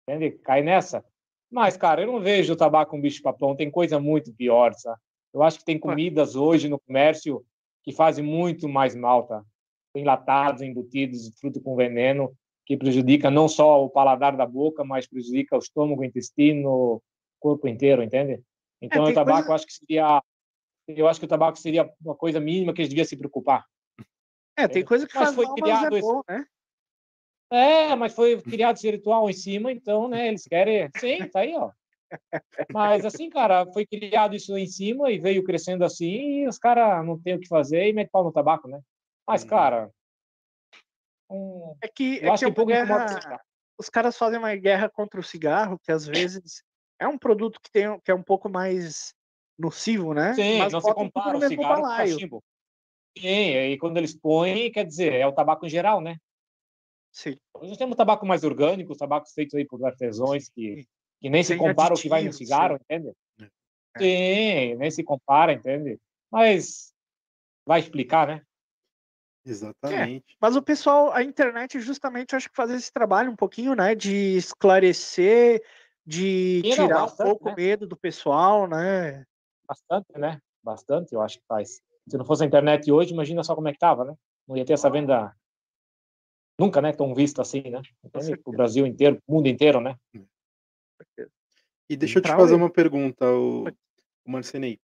Entende? 0.08 0.32
Cai 0.40 0.62
nessa. 0.62 1.04
Mas, 1.52 1.78
cara, 1.78 2.02
eu 2.02 2.08
não 2.08 2.20
vejo 2.20 2.54
o 2.54 2.58
tabaco 2.58 2.96
um 2.96 3.02
bicho 3.02 3.22
papão, 3.22 3.56
tem 3.56 3.70
coisa 3.70 4.00
muito 4.00 4.34
pior, 4.34 4.74
sabe? 4.74 5.00
Eu 5.34 5.44
acho 5.44 5.60
que 5.60 5.66
tem 5.66 5.80
comidas 5.80 6.36
hoje 6.36 6.68
no 6.70 6.80
comércio 6.80 7.46
que 7.84 7.92
fazem 7.92 8.24
muito 8.24 8.68
mais 8.68 8.96
mal, 8.96 9.24
tá? 9.28 9.44
Enlatados, 9.96 10.62
embutidos, 10.62 11.32
fruto 11.40 11.62
com 11.62 11.76
veneno, 11.76 12.36
que 12.66 12.78
prejudica 12.78 13.30
não 13.30 13.48
só 13.48 13.84
o 13.84 13.90
paladar 13.90 14.36
da 14.36 14.46
boca, 14.46 14.84
mas 14.84 15.08
prejudica 15.08 15.56
o 15.56 15.60
estômago, 15.60 16.02
o 16.02 16.06
intestino, 16.06 16.70
o 16.70 17.02
corpo 17.40 17.68
inteiro, 17.68 18.02
entende? 18.02 18.42
Então, 18.82 19.04
tem 19.04 19.12
o 19.12 19.16
tabaco, 19.16 19.48
coisa- 19.48 19.50
eu 19.52 19.56
acho 19.56 19.66
que 19.68 19.74
seria, 19.74 20.24
eu 20.88 21.08
acho 21.08 21.20
que 21.20 21.26
o 21.26 21.30
tabaco 21.30 21.58
seria 21.60 21.92
uma 22.04 22.16
coisa 22.16 22.40
mínima 22.40 22.74
que 22.74 22.82
eles 22.82 22.90
deviam 22.90 23.06
se 23.06 23.18
preocupar. 23.18 23.66
É, 24.56 24.68
tem 24.68 24.86
coisa 24.86 25.08
que 25.08 25.14
Mas 25.16 25.24
faz 25.26 25.36
foi 25.36 25.46
mal, 25.46 25.56
mas 25.56 25.64
criado 25.64 25.96
é 25.96 26.00
esse- 26.00 26.08
bom, 26.08 26.22
né? 26.30 26.46
É, 27.52 27.96
mas 27.96 28.14
foi 28.16 28.42
criado 28.42 28.78
esse 28.78 28.90
ritual 28.90 29.30
em 29.30 29.34
cima, 29.34 29.72
então, 29.72 30.08
né, 30.08 30.28
eles 30.28 30.44
querem. 30.44 30.90
Sim, 30.98 31.28
tá 31.30 31.42
aí, 31.42 31.56
ó. 31.56 31.72
Mas 32.72 33.06
assim, 33.06 33.30
cara, 33.30 33.66
foi 33.72 33.86
criado 33.86 34.36
isso 34.36 34.58
em 34.58 34.66
cima 34.68 35.12
e 35.12 35.20
veio 35.20 35.44
crescendo 35.44 35.84
assim, 35.84 36.42
e 36.42 36.48
os 36.48 36.58
caras 36.58 37.06
não 37.06 37.20
tem 37.20 37.36
o 37.36 37.40
que 37.40 37.48
fazer 37.48 37.88
e 37.88 37.94
mete 37.94 38.10
pau 38.10 38.24
no 38.24 38.32
tabaco, 38.32 38.68
né? 38.68 38.80
Mas, 39.28 39.44
Uhum. 39.44 39.50
cara. 39.50 39.92
um- 41.30 41.76
É 41.82 41.88
que, 41.88 42.20
eu 42.22 42.30
é 42.30 42.34
acho 42.34 42.46
que 42.46 42.52
que 42.54 42.60
é 42.74 42.82
incomoda 42.82 43.06
guerra- 43.20 43.42
os 43.78 43.90
caras 43.90 44.18
fazem 44.18 44.38
uma 44.40 44.56
guerra 44.56 44.90
contra 44.90 45.20
o 45.20 45.24
cigarro, 45.24 45.80
que 45.80 45.92
às 45.92 46.06
vezes 46.06 46.64
é 47.00 47.08
um 47.08 47.18
produto 47.18 47.60
que, 47.62 47.72
tem, 47.72 48.00
que 48.02 48.12
é 48.12 48.16
um 48.16 48.24
pouco 48.24 48.48
mais 48.50 49.14
nocivo, 49.58 50.14
né? 50.14 50.34
Sim, 50.34 50.60
Mas 50.60 50.74
não 50.74 50.82
se 50.82 50.94
compara 50.94 51.38
o 51.38 51.42
cigarro 51.42 51.82
com 51.82 51.88
o 51.88 51.96
cachimbo. 51.98 52.44
Sim, 53.18 53.72
e 53.72 53.78
quando 53.78 53.98
eles 53.98 54.16
põem, 54.16 54.72
quer 54.72 54.86
dizer, 54.86 55.14
é 55.14 55.28
o 55.28 55.34
tabaco 55.34 55.66
em 55.66 55.70
geral, 55.70 56.02
né? 56.02 56.18
Sim. 57.12 57.38
Hoje 57.54 57.70
nós 57.70 57.78
temos 57.78 57.96
tabaco 57.96 58.26
mais 58.26 58.44
orgânico, 58.44 58.98
tabacos 58.98 59.34
feitos 59.34 59.54
aí 59.54 59.66
por 59.66 59.84
artesãos 59.86 60.50
que, 60.50 60.88
que 61.22 61.30
nem 61.30 61.44
se 61.44 61.56
compara 61.56 61.94
o 61.94 61.98
que 61.98 62.10
vai 62.10 62.24
no 62.24 62.34
cigarro, 62.34 62.76
entende? 62.76 63.14
Sim, 63.96 64.76
nem 64.76 64.90
se 64.90 65.04
compara, 65.04 65.54
entende? 65.54 66.00
Mas 66.32 66.92
vai 67.66 67.80
explicar, 67.80 68.28
né? 68.28 68.42
Exatamente. 69.46 70.36
Mas 70.42 70.56
o 70.56 70.62
pessoal, 70.62 71.12
a 71.12 71.22
internet 71.22 71.80
justamente 71.80 72.36
acho 72.36 72.50
que 72.50 72.56
faz 72.56 72.72
esse 72.72 72.92
trabalho 72.92 73.32
um 73.32 73.36
pouquinho, 73.36 73.76
né? 73.76 73.94
De 73.94 74.36
esclarecer, 74.36 75.62
de 76.06 76.62
Sim, 76.64 76.70
não, 76.70 76.76
tirar 76.76 76.98
um 76.98 77.02
bastante, 77.02 77.28
pouco 77.28 77.44
o 77.46 77.50
né? 77.50 77.56
medo 77.56 77.86
do 77.86 77.96
pessoal, 77.96 78.68
né? 78.68 79.24
Bastante, 79.68 80.18
né? 80.18 80.40
Bastante, 80.64 81.14
eu 81.14 81.22
acho 81.22 81.38
que 81.38 81.46
faz. 81.46 81.82
Se 82.08 82.18
não 82.18 82.26
fosse 82.26 82.44
a 82.44 82.48
internet 82.48 82.92
hoje, 82.92 83.14
imagina 83.14 83.44
só 83.44 83.56
como 83.56 83.68
é 83.68 83.74
que 83.74 83.80
tava, 83.80 84.06
né? 84.06 84.16
Não 84.48 84.58
ia 84.58 84.66
ter 84.66 84.74
essa 84.74 84.90
venda 84.90 85.34
nunca, 86.60 86.82
né? 86.82 86.92
Tão 86.92 87.14
vista 87.14 87.42
assim, 87.42 87.62
né? 87.70 87.82
O 88.46 88.52
Brasil 88.52 88.86
inteiro, 88.86 89.20
o 89.28 89.36
mundo 89.36 89.48
inteiro, 89.48 89.80
né? 89.80 89.96
E 91.90 91.96
deixa 91.96 92.20
eu 92.20 92.24
te 92.24 92.30
fazer 92.30 92.56
uma 92.56 92.70
pergunta, 92.70 93.26
o, 93.26 93.66
o 94.26 94.32
Marcenei. 94.32 94.80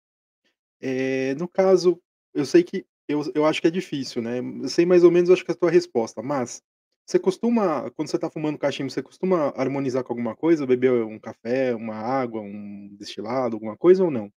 É, 0.79 1.33
no 1.35 1.47
caso, 1.47 1.99
eu 2.33 2.45
sei 2.45 2.63
que 2.63 2.85
eu, 3.07 3.21
eu 3.33 3.45
acho 3.45 3.61
que 3.61 3.67
é 3.67 3.71
difícil, 3.71 4.21
né? 4.21 4.39
Eu 4.39 4.69
sei 4.69 4.85
mais 4.85 5.03
ou 5.03 5.11
menos, 5.11 5.29
acho 5.29 5.43
que 5.43 5.51
é 5.51 5.53
a 5.53 5.57
tua 5.57 5.71
resposta, 5.71 6.21
mas 6.21 6.61
você 7.05 7.17
costuma, 7.17 7.89
quando 7.91 8.09
você 8.09 8.19
tá 8.19 8.29
fumando 8.29 8.57
cachimbo, 8.57 8.91
você 8.91 9.01
costuma 9.01 9.53
harmonizar 9.55 10.03
com 10.03 10.11
alguma 10.11 10.35
coisa? 10.35 10.67
Beber 10.67 10.91
um 11.05 11.17
café, 11.17 11.73
uma 11.73 11.95
água, 11.95 12.41
um 12.41 12.93
destilado, 12.99 13.55
alguma 13.55 13.77
coisa 13.77 14.03
ou 14.03 14.11
não? 14.11 14.29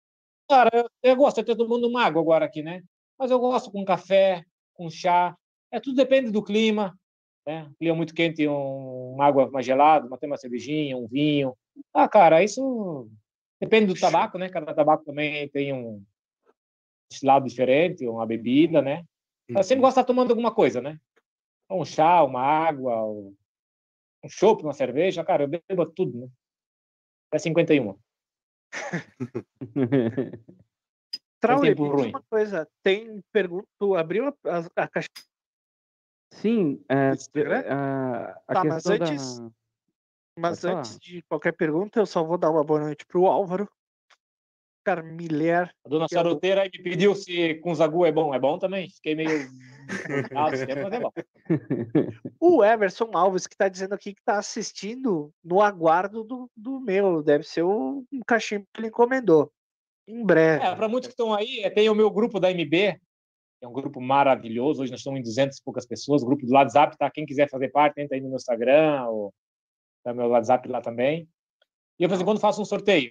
Cara, 0.50 0.90
eu, 1.00 1.14
gosto, 1.14 1.38
eu 1.38 1.44
tô 1.44 1.56
tomando 1.56 1.86
uma 1.86 2.04
água 2.04 2.20
agora 2.20 2.44
aqui, 2.44 2.60
né? 2.60 2.82
Mas 3.16 3.30
eu 3.30 3.38
gosto 3.38 3.70
com 3.70 3.84
café, 3.84 4.44
com 4.74 4.90
chá. 4.90 5.36
É, 5.70 5.78
tudo 5.78 5.94
depende 5.94 6.32
do 6.32 6.42
clima. 6.42 6.98
Né? 7.46 7.70
Clima 7.78 7.94
muito 7.94 8.12
quente, 8.12 8.48
um, 8.48 9.12
uma 9.14 9.26
água 9.26 9.48
mais 9.48 9.64
gelada, 9.64 10.08
uma, 10.08 10.18
uma 10.20 10.36
cervejinha, 10.36 10.96
um 10.96 11.06
vinho. 11.06 11.56
Ah, 11.94 12.08
cara, 12.08 12.42
isso 12.42 13.08
depende 13.60 13.94
do 13.94 14.00
tabaco, 14.00 14.38
né? 14.38 14.48
Cada 14.48 14.74
tabaco 14.74 15.04
também 15.04 15.48
tem 15.50 15.72
um 15.72 16.02
destilado 17.08 17.46
diferente, 17.46 18.08
uma 18.08 18.26
bebida, 18.26 18.82
né? 18.82 19.04
Eu 19.48 19.62
sempre 19.62 19.76
Uhum. 19.76 19.82
gosto 19.82 19.94
de 19.94 20.00
estar 20.00 20.04
tomando 20.04 20.30
alguma 20.30 20.52
coisa, 20.52 20.80
né? 20.80 20.98
Um 21.70 21.84
chá, 21.84 22.24
uma 22.24 22.42
água, 22.42 23.04
um 23.04 23.36
um 24.24 24.28
chopp, 24.28 24.64
uma 24.64 24.72
cerveja. 24.72 25.24
Cara, 25.24 25.44
eu 25.44 25.48
bebo 25.48 25.86
tudo, 25.86 26.18
né? 26.18 26.28
Até 27.30 27.38
51. 27.38 27.96
Diz 31.40 31.78
ruim. 31.78 32.10
uma 32.10 32.22
coisa, 32.22 32.68
tem 32.82 33.22
pergunta, 33.32 33.66
tu 33.78 33.94
abriu 33.96 34.28
a, 34.28 34.34
a, 34.44 34.84
a 34.84 34.88
caixa 34.88 35.08
Sim, 36.34 36.84
é, 36.88 37.10
do 37.10 37.14
Instagram? 37.16 37.64
a, 37.68 38.42
a 38.46 38.54
Tá, 38.54 38.64
mas 38.64 38.86
antes- 38.86 39.38
da... 39.40 39.50
Mas 40.38 40.60
Pode 40.60 40.74
antes 40.74 40.90
falar. 40.92 41.00
de 41.00 41.22
qualquer 41.22 41.52
pergunta, 41.52 41.98
eu 41.98 42.06
só 42.06 42.22
vou 42.22 42.38
dar 42.38 42.50
uma 42.50 42.62
boa 42.64 42.80
noite 42.80 43.04
pro 43.04 43.26
Álvaro. 43.26 43.68
Carmiller. 44.84 45.72
A 45.84 45.88
dona 45.88 46.06
é 46.06 46.14
charuteira 46.14 46.62
aí 46.62 46.70
me 46.72 46.82
pediu 46.82 47.14
se 47.14 47.54
com 47.56 47.74
zagu 47.74 48.04
é 48.04 48.12
bom. 48.12 48.34
É 48.34 48.38
bom 48.38 48.58
também? 48.58 48.88
Fiquei 48.90 49.14
meio. 49.14 49.30
Ah, 50.36 50.48
mas 50.48 50.62
é 50.62 51.00
bom. 51.00 51.10
O 52.38 52.64
Everson 52.64 53.10
Alves, 53.12 53.48
que 53.48 53.54
está 53.54 53.68
dizendo 53.68 53.92
aqui 53.92 54.14
que 54.14 54.20
está 54.20 54.38
assistindo 54.38 55.32
no 55.42 55.60
aguardo 55.60 56.22
do, 56.22 56.48
do 56.56 56.78
meu. 56.78 57.24
Deve 57.24 57.42
ser 57.42 57.64
um 57.64 58.04
cachimbo 58.24 58.68
que 58.72 58.80
ele 58.80 58.88
encomendou. 58.88 59.50
Em 60.06 60.24
breve. 60.24 60.64
É, 60.64 60.74
para 60.76 60.88
muitos 60.88 61.08
que 61.08 61.12
estão 61.12 61.34
aí, 61.34 61.60
é, 61.64 61.70
tem 61.70 61.88
o 61.88 61.94
meu 61.94 62.08
grupo 62.08 62.38
da 62.38 62.50
MB, 62.50 63.00
é 63.62 63.68
um 63.68 63.72
grupo 63.72 64.00
maravilhoso. 64.00 64.82
Hoje 64.82 64.90
nós 64.90 65.00
estamos 65.00 65.20
em 65.20 65.22
200 65.22 65.58
e 65.58 65.62
poucas 65.62 65.86
pessoas. 65.86 66.22
O 66.22 66.26
grupo 66.26 66.46
do 66.46 66.54
WhatsApp, 66.54 66.96
tá? 66.96 67.10
Quem 67.10 67.26
quiser 67.26 67.48
fazer 67.48 67.68
parte, 67.68 68.00
entra 68.00 68.16
aí 68.16 68.20
no 68.20 68.28
meu 68.28 68.36
Instagram, 68.36 69.06
ou 69.06 69.34
tá 70.02 70.14
meu 70.14 70.28
WhatsApp 70.28 70.68
lá 70.68 70.80
também. 70.80 71.28
E 71.98 72.02
eu, 72.02 72.08
de 72.08 72.14
vez 72.14 72.20
em 72.20 72.24
quando, 72.24 72.40
faço 72.40 72.62
um 72.62 72.64
sorteio, 72.64 73.10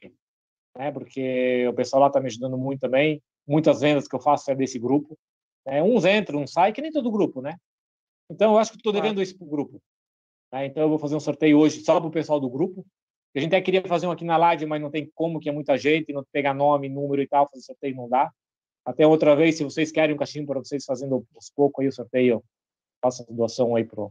né? 0.79 0.91
Porque 0.93 1.67
o 1.67 1.73
pessoal 1.73 1.99
lá 1.99 2.07
está 2.07 2.21
me 2.21 2.27
ajudando 2.27 2.57
muito 2.57 2.79
também. 2.79 3.21
Muitas 3.45 3.81
vendas 3.81 4.07
que 4.07 4.15
eu 4.15 4.21
faço 4.21 4.49
é 4.49 4.55
desse 4.55 4.79
grupo. 4.79 5.19
né? 5.65 5.83
Uns 5.83 6.05
entram, 6.05 6.41
uns 6.41 6.53
saem, 6.53 6.73
que 6.73 6.81
nem 6.81 6.89
todo 6.91 7.11
grupo, 7.11 7.41
né? 7.41 7.57
Então, 8.31 8.53
eu 8.53 8.57
acho 8.57 8.71
que 8.71 8.77
estou 8.77 8.93
devendo 8.93 9.21
isso 9.21 9.37
para 9.37 9.45
o 9.45 9.49
grupo. 9.49 9.81
né? 10.53 10.65
Então, 10.65 10.83
eu 10.83 10.89
vou 10.89 10.97
fazer 10.97 11.17
um 11.17 11.19
sorteio 11.19 11.59
hoje 11.59 11.83
só 11.83 11.99
para 11.99 12.07
o 12.07 12.11
pessoal 12.11 12.39
do 12.39 12.49
grupo. 12.49 12.85
A 13.35 13.39
gente 13.39 13.49
até 13.49 13.61
queria 13.61 13.81
fazer 13.85 14.07
um 14.07 14.11
aqui 14.11 14.23
na 14.23 14.37
live, 14.37 14.65
mas 14.65 14.81
não 14.81 14.89
tem 14.89 15.11
como, 15.13 15.39
que 15.39 15.49
é 15.49 15.51
muita 15.51 15.77
gente, 15.77 16.13
não 16.13 16.23
pegar 16.31 16.53
nome, 16.53 16.87
número 16.87 17.21
e 17.21 17.27
tal, 17.27 17.49
fazer 17.49 17.61
sorteio 17.61 17.95
não 17.95 18.07
dá. 18.07 18.31
Até 18.85 19.05
outra 19.05 19.35
vez, 19.35 19.57
se 19.57 19.63
vocês 19.63 19.91
querem 19.91 20.15
um 20.15 20.17
cachimbo 20.17 20.47
para 20.47 20.59
vocês 20.59 20.85
fazendo 20.85 21.25
aos 21.35 21.51
poucos 21.53 21.83
aí 21.83 21.89
o 21.89 21.91
sorteio, 21.91 22.43
faça 23.01 23.23
a 23.23 23.33
doação 23.33 23.75
aí 23.75 23.83
para 23.83 24.07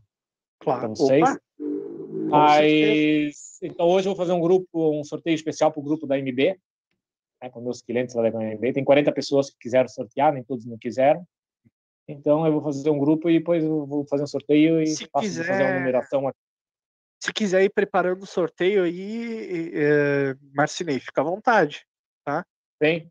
claro. 0.60 0.88
vocês. 0.90 1.22
Opa, 1.22 1.40
Mas, 2.30 3.58
então 3.62 3.86
hoje 3.86 4.08
eu 4.08 4.14
vou 4.14 4.16
fazer 4.24 4.32
um 4.32 4.40
grupo, 4.40 4.98
um 4.98 5.04
sorteio 5.04 5.34
especial 5.34 5.70
para 5.72 5.80
o 5.80 5.84
grupo 5.84 6.06
da 6.06 6.16
MB, 6.18 6.58
né, 7.42 7.50
com 7.50 7.60
meus 7.60 7.80
clientes 7.82 8.14
lá 8.14 8.22
da 8.28 8.28
MB. 8.40 8.72
Tem 8.72 8.84
40 8.84 9.12
pessoas 9.12 9.50
que 9.50 9.56
quiseram 9.58 9.88
sortear, 9.88 10.32
nem 10.32 10.42
todos 10.42 10.64
não 10.66 10.78
quiseram. 10.78 11.26
Então 12.08 12.46
eu 12.46 12.52
vou 12.52 12.62
fazer 12.62 12.88
um 12.90 12.98
grupo 12.98 13.28
e 13.28 13.38
depois 13.38 13.62
eu 13.62 13.84
vou 13.86 14.06
fazer 14.06 14.24
um 14.24 14.26
sorteio 14.28 14.80
e 14.80 14.86
Se 14.86 15.06
faço 15.12 15.26
vou 15.28 15.44
fazer 15.44 15.50
uma 15.52 15.58
quiser- 15.58 15.78
numeração 15.78 16.26
aqui. 16.28 16.38
se 17.22 17.32
quiser 17.32 17.62
ir 17.64 17.70
preparando 17.70 18.22
o 18.22 18.26
sorteio 18.26 18.82
aí, 18.84 19.70
é, 19.74 20.34
Marcinei, 20.54 20.98
fica 21.00 21.20
à 21.20 21.24
vontade. 21.24 21.84
Bem, 22.80 23.10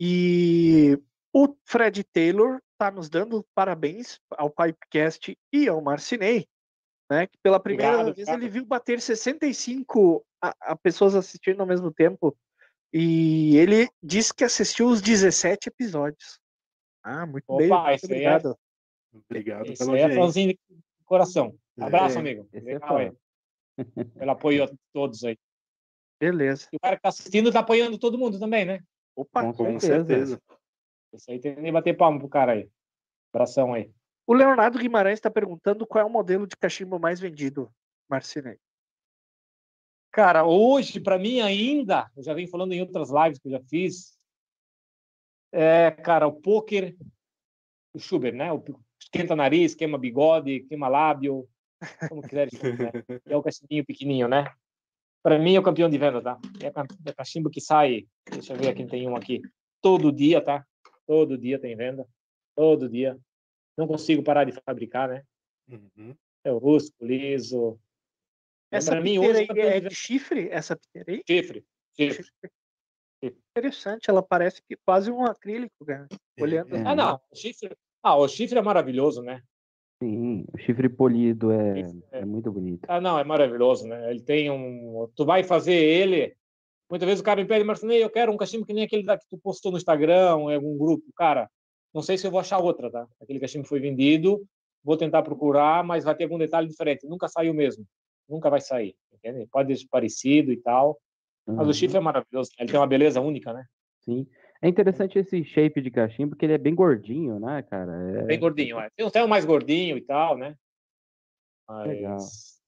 E 0.00 0.98
o 1.32 1.54
Fred 1.66 2.02
Taylor 2.04 2.58
está 2.72 2.90
nos 2.90 3.10
dando 3.10 3.44
parabéns 3.54 4.18
ao 4.30 4.48
Pipecast 4.50 5.36
e 5.52 5.68
ao 5.68 5.82
Marcinei, 5.82 6.46
né? 7.10 7.26
Que 7.26 7.36
pela 7.42 7.58
primeira 7.60 7.92
Obrigado, 7.94 8.14
vez 8.14 8.28
obrigado. 8.28 8.40
ele 8.42 8.48
viu 8.50 8.64
bater 8.64 9.00
65 9.00 10.24
a, 10.40 10.54
a 10.60 10.76
pessoas 10.76 11.14
assistindo 11.14 11.60
ao 11.60 11.66
mesmo 11.66 11.92
tempo. 11.92 12.36
E 12.92 13.56
ele 13.56 13.88
disse 14.02 14.32
que 14.34 14.44
assistiu 14.44 14.88
os 14.88 15.00
17 15.02 15.68
episódios. 15.68 16.40
Ah, 17.02 17.26
muito 17.26 17.44
Opa, 17.48 17.58
bem. 17.58 17.68
Muito 17.68 17.90
esse 17.94 18.06
aí 18.12 18.24
é- 18.24 18.28
obrigado. 18.34 18.58
Obrigado 19.12 19.74
pela 19.76 19.94
aí 19.94 20.00
é 20.02 20.14
fãzinho 20.14 20.48
de 20.48 20.58
coração. 21.04 21.54
Abraço, 21.78 22.16
É, 22.16 22.20
amigo. 22.20 22.48
esse 22.52 22.68
é 22.70 22.74
Legal, 22.74 22.96
aí. 22.96 23.12
Pelo 24.16 24.30
apoio 24.30 24.64
a 24.64 24.70
todos 24.92 25.24
aí. 25.24 25.36
Beleza. 26.20 26.68
E 26.72 26.76
o 26.76 26.80
cara 26.80 26.96
que 26.96 27.00
está 27.00 27.08
assistindo 27.08 27.48
está 27.48 27.60
apoiando 27.60 27.98
todo 27.98 28.18
mundo 28.18 28.38
também, 28.38 28.64
né? 28.64 28.80
Opa, 29.16 29.42
Com 29.42 29.52
Com 29.54 29.80
certeza. 29.80 30.04
certeza. 30.36 30.42
Isso 31.14 31.30
aí 31.30 31.40
tem 31.40 31.54
que 31.56 31.72
bater 31.72 31.96
palma 31.96 32.18
pro 32.18 32.28
cara 32.28 32.52
aí. 32.52 32.68
Abração 33.32 33.72
aí. 33.74 33.90
O 34.30 34.32
Leonardo 34.32 34.78
Guimarães 34.78 35.18
está 35.18 35.28
perguntando 35.28 35.84
qual 35.84 36.02
é 36.02 36.06
o 36.06 36.08
modelo 36.08 36.46
de 36.46 36.56
cachimbo 36.56 37.00
mais 37.00 37.18
vendido. 37.18 37.68
Marcinei? 38.08 38.60
Cara, 40.12 40.46
hoje, 40.46 41.00
para 41.00 41.18
mim 41.18 41.40
ainda, 41.40 42.08
eu 42.16 42.22
já 42.22 42.32
venho 42.32 42.46
falando 42.46 42.72
em 42.72 42.80
outras 42.80 43.10
lives 43.10 43.40
que 43.40 43.48
eu 43.48 43.52
já 43.52 43.60
fiz, 43.68 44.16
é, 45.50 45.90
cara, 45.90 46.28
o 46.28 46.32
poker, 46.32 46.96
o 47.92 47.98
Schubert, 47.98 48.36
né? 48.36 48.52
O 48.52 48.62
esquenta 49.00 49.34
nariz, 49.34 49.74
queima 49.74 49.98
bigode, 49.98 50.60
queima 50.60 50.86
lábio, 50.86 51.48
como 52.08 52.22
quiser 52.22 52.48
né? 52.78 53.20
É 53.26 53.36
o 53.36 53.42
cachimbinho 53.42 53.84
pequenininho, 53.84 54.28
né? 54.28 54.44
Para 55.24 55.40
mim 55.40 55.56
é 55.56 55.58
o 55.58 55.64
campeão 55.64 55.90
de 55.90 55.98
venda, 55.98 56.22
tá? 56.22 56.38
É 56.62 57.10
o 57.10 57.16
cachimbo 57.16 57.50
que 57.50 57.60
sai, 57.60 58.06
deixa 58.30 58.52
eu 58.52 58.56
ver 58.56 58.68
aqui, 58.68 58.86
tem 58.86 59.08
um 59.08 59.16
aqui, 59.16 59.42
todo 59.82 60.12
dia, 60.12 60.40
tá? 60.40 60.64
Todo 61.04 61.36
dia 61.36 61.58
tem 61.58 61.74
venda, 61.74 62.06
todo 62.54 62.88
dia. 62.88 63.18
Não 63.80 63.86
consigo 63.86 64.22
parar 64.22 64.44
de 64.44 64.52
fabricar, 64.52 65.08
né? 65.08 65.24
Uhum. 65.66 66.14
É 66.44 66.52
o 66.52 66.58
rústico, 66.58 67.02
liso. 67.02 67.80
Essa 68.70 68.90
Pra 68.90 69.00
mim, 69.00 69.14
piteira 69.14 69.32
hoje, 69.32 69.40
aí 69.40 69.46
campeão 69.46 69.70
é 69.70 69.80
de 69.80 69.94
chifre? 69.94 70.48
Essa 70.50 70.76
piteira 70.76 71.12
aí? 71.12 71.22
Chifre, 71.26 71.64
chifre. 71.96 72.26
Interessante, 73.22 74.10
ela 74.10 74.22
parece 74.22 74.60
que 74.62 74.76
quase 74.84 75.10
um 75.10 75.24
acrílico, 75.24 75.82
cara. 75.86 76.06
Olhando. 76.38 76.76
É. 76.76 76.82
Ah, 76.86 76.94
não, 76.94 77.14
o 77.30 77.34
chifre, 77.34 77.74
ah, 78.02 78.16
o 78.16 78.28
chifre 78.28 78.58
é 78.58 78.62
maravilhoso, 78.62 79.22
né? 79.22 79.42
Sim, 80.02 80.44
o 80.52 80.58
chifre 80.58 80.90
polido 80.90 81.50
é, 81.50 81.80
é. 81.80 82.20
é 82.20 82.24
muito 82.26 82.52
bonito. 82.52 82.84
Ah, 82.86 83.00
não, 83.00 83.18
é 83.18 83.24
maravilhoso, 83.24 83.88
né? 83.88 84.10
Ele 84.10 84.20
tem 84.20 84.50
um. 84.50 85.10
Tu 85.16 85.24
vai 85.24 85.42
fazer 85.42 85.72
ele. 85.72 86.36
Muitas 86.90 87.06
vezes 87.06 87.22
o 87.22 87.24
cara 87.24 87.40
me 87.40 87.48
pede, 87.48 87.64
Marcinei, 87.64 88.04
eu 88.04 88.10
quero 88.10 88.30
um 88.30 88.36
cachimbo 88.36 88.66
que 88.66 88.74
nem 88.74 88.84
aquele 88.84 89.04
da 89.04 89.16
que 89.16 89.26
tu 89.26 89.38
postou 89.38 89.72
no 89.72 89.78
Instagram, 89.78 90.36
em 90.50 90.54
algum 90.54 90.76
grupo. 90.76 91.04
Cara, 91.16 91.48
não 91.92 92.02
sei 92.02 92.16
se 92.16 92.26
eu 92.26 92.30
vou 92.30 92.40
achar 92.40 92.58
outra, 92.58 92.90
tá? 92.90 93.06
Aquele 93.20 93.40
cachimbo 93.40 93.66
foi 93.66 93.80
vendido, 93.80 94.46
vou 94.82 94.96
tentar 94.96 95.22
procurar, 95.22 95.84
mas 95.84 96.04
vai 96.04 96.14
ter 96.14 96.24
algum 96.24 96.38
detalhe 96.38 96.68
diferente. 96.68 97.06
Nunca 97.06 97.28
saiu 97.28 97.52
mesmo. 97.52 97.84
Nunca 98.28 98.48
vai 98.48 98.60
sair, 98.60 98.94
entende? 99.12 99.46
Pode 99.50 99.76
ser 99.76 99.86
parecido 99.88 100.52
e 100.52 100.56
tal. 100.56 100.98
Mas 101.46 101.64
Uhum, 101.64 101.70
o 101.70 101.74
chifre 101.74 101.96
é 101.96 102.00
maravilhoso. 102.00 102.50
Ele 102.58 102.70
tem 102.70 102.78
uma 102.78 102.86
beleza 102.86 103.20
única, 103.20 103.52
né? 103.52 103.64
Sim. 104.00 104.26
É 104.62 104.68
interessante 104.68 105.18
esse 105.18 105.42
shape 105.42 105.80
de 105.80 105.90
cachimbo, 105.90 106.30
porque 106.30 106.44
ele 106.44 106.52
é 106.52 106.58
bem 106.58 106.74
gordinho, 106.74 107.40
né, 107.40 107.62
cara? 107.62 107.92
É, 108.20 108.22
Bem 108.24 108.38
gordinho. 108.38 108.78
É. 108.78 108.88
Tem 108.90 109.24
um 109.24 109.28
mais 109.28 109.44
gordinho 109.44 109.96
e 109.96 110.02
tal, 110.02 110.36
né? 110.36 110.54
Legal. 111.86 112.14
Mas 112.14 112.60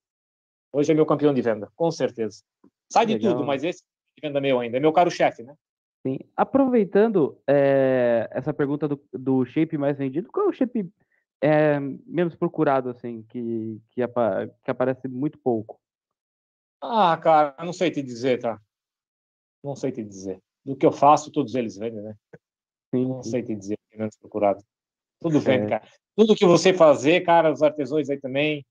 hoje 0.73 0.93
é 0.93 0.94
meu 0.94 1.05
campeão 1.05 1.35
de 1.35 1.43
venda, 1.43 1.70
com 1.77 1.90
certeza. 1.90 2.43
Sai 2.90 3.07
de 3.07 3.15
Legal. 3.15 3.32
tudo, 3.32 3.44
mas 3.44 3.62
esse 3.62 3.82
de 4.16 4.27
venda 4.27 4.39
é 4.39 4.43
meu 4.43 4.59
ainda. 4.59 4.77
É 4.78 4.81
meu 4.81 4.93
caro 4.93 5.11
chefe, 5.11 5.43
né? 5.43 5.55
Sim. 6.06 6.18
Aproveitando 6.36 7.38
é, 7.46 8.28
essa 8.32 8.52
pergunta 8.52 8.86
do, 8.88 9.00
do 9.12 9.44
shape 9.44 9.76
mais 9.78 9.96
vendido, 9.96 10.30
qual 10.30 10.46
é 10.46 10.48
o 10.48 10.52
shape 10.52 10.88
é, 11.40 11.78
menos 12.06 12.34
procurado, 12.36 12.90
assim, 12.90 13.22
que, 13.24 13.80
que, 13.90 14.02
apa- 14.02 14.48
que 14.62 14.70
aparece 14.70 15.08
muito 15.08 15.38
pouco? 15.38 15.80
Ah, 16.80 17.16
cara, 17.16 17.54
não 17.64 17.72
sei 17.72 17.90
te 17.90 18.02
dizer, 18.02 18.40
tá? 18.40 18.60
Não 19.62 19.76
sei 19.76 19.92
te 19.92 20.02
dizer. 20.02 20.40
Do 20.64 20.76
que 20.76 20.86
eu 20.86 20.92
faço, 20.92 21.30
todos 21.30 21.54
eles 21.54 21.76
vendem, 21.76 22.02
né? 22.02 22.14
Sim, 22.94 23.06
Não 23.08 23.22
sim. 23.22 23.30
sei 23.30 23.42
te 23.42 23.54
dizer, 23.54 23.78
é 23.92 23.98
menos 23.98 24.16
procurado. 24.16 24.62
Tudo 25.20 25.40
vende, 25.40 25.66
É. 25.66 25.68
cara. 25.68 25.84
Tudo 26.16 26.34
que 26.34 26.44
você 26.44 26.74
fazer, 26.74 27.22
cara, 27.22 27.52
os 27.52 27.62
artesãos 27.62 28.10
aí 28.10 28.20
também, 28.20 28.66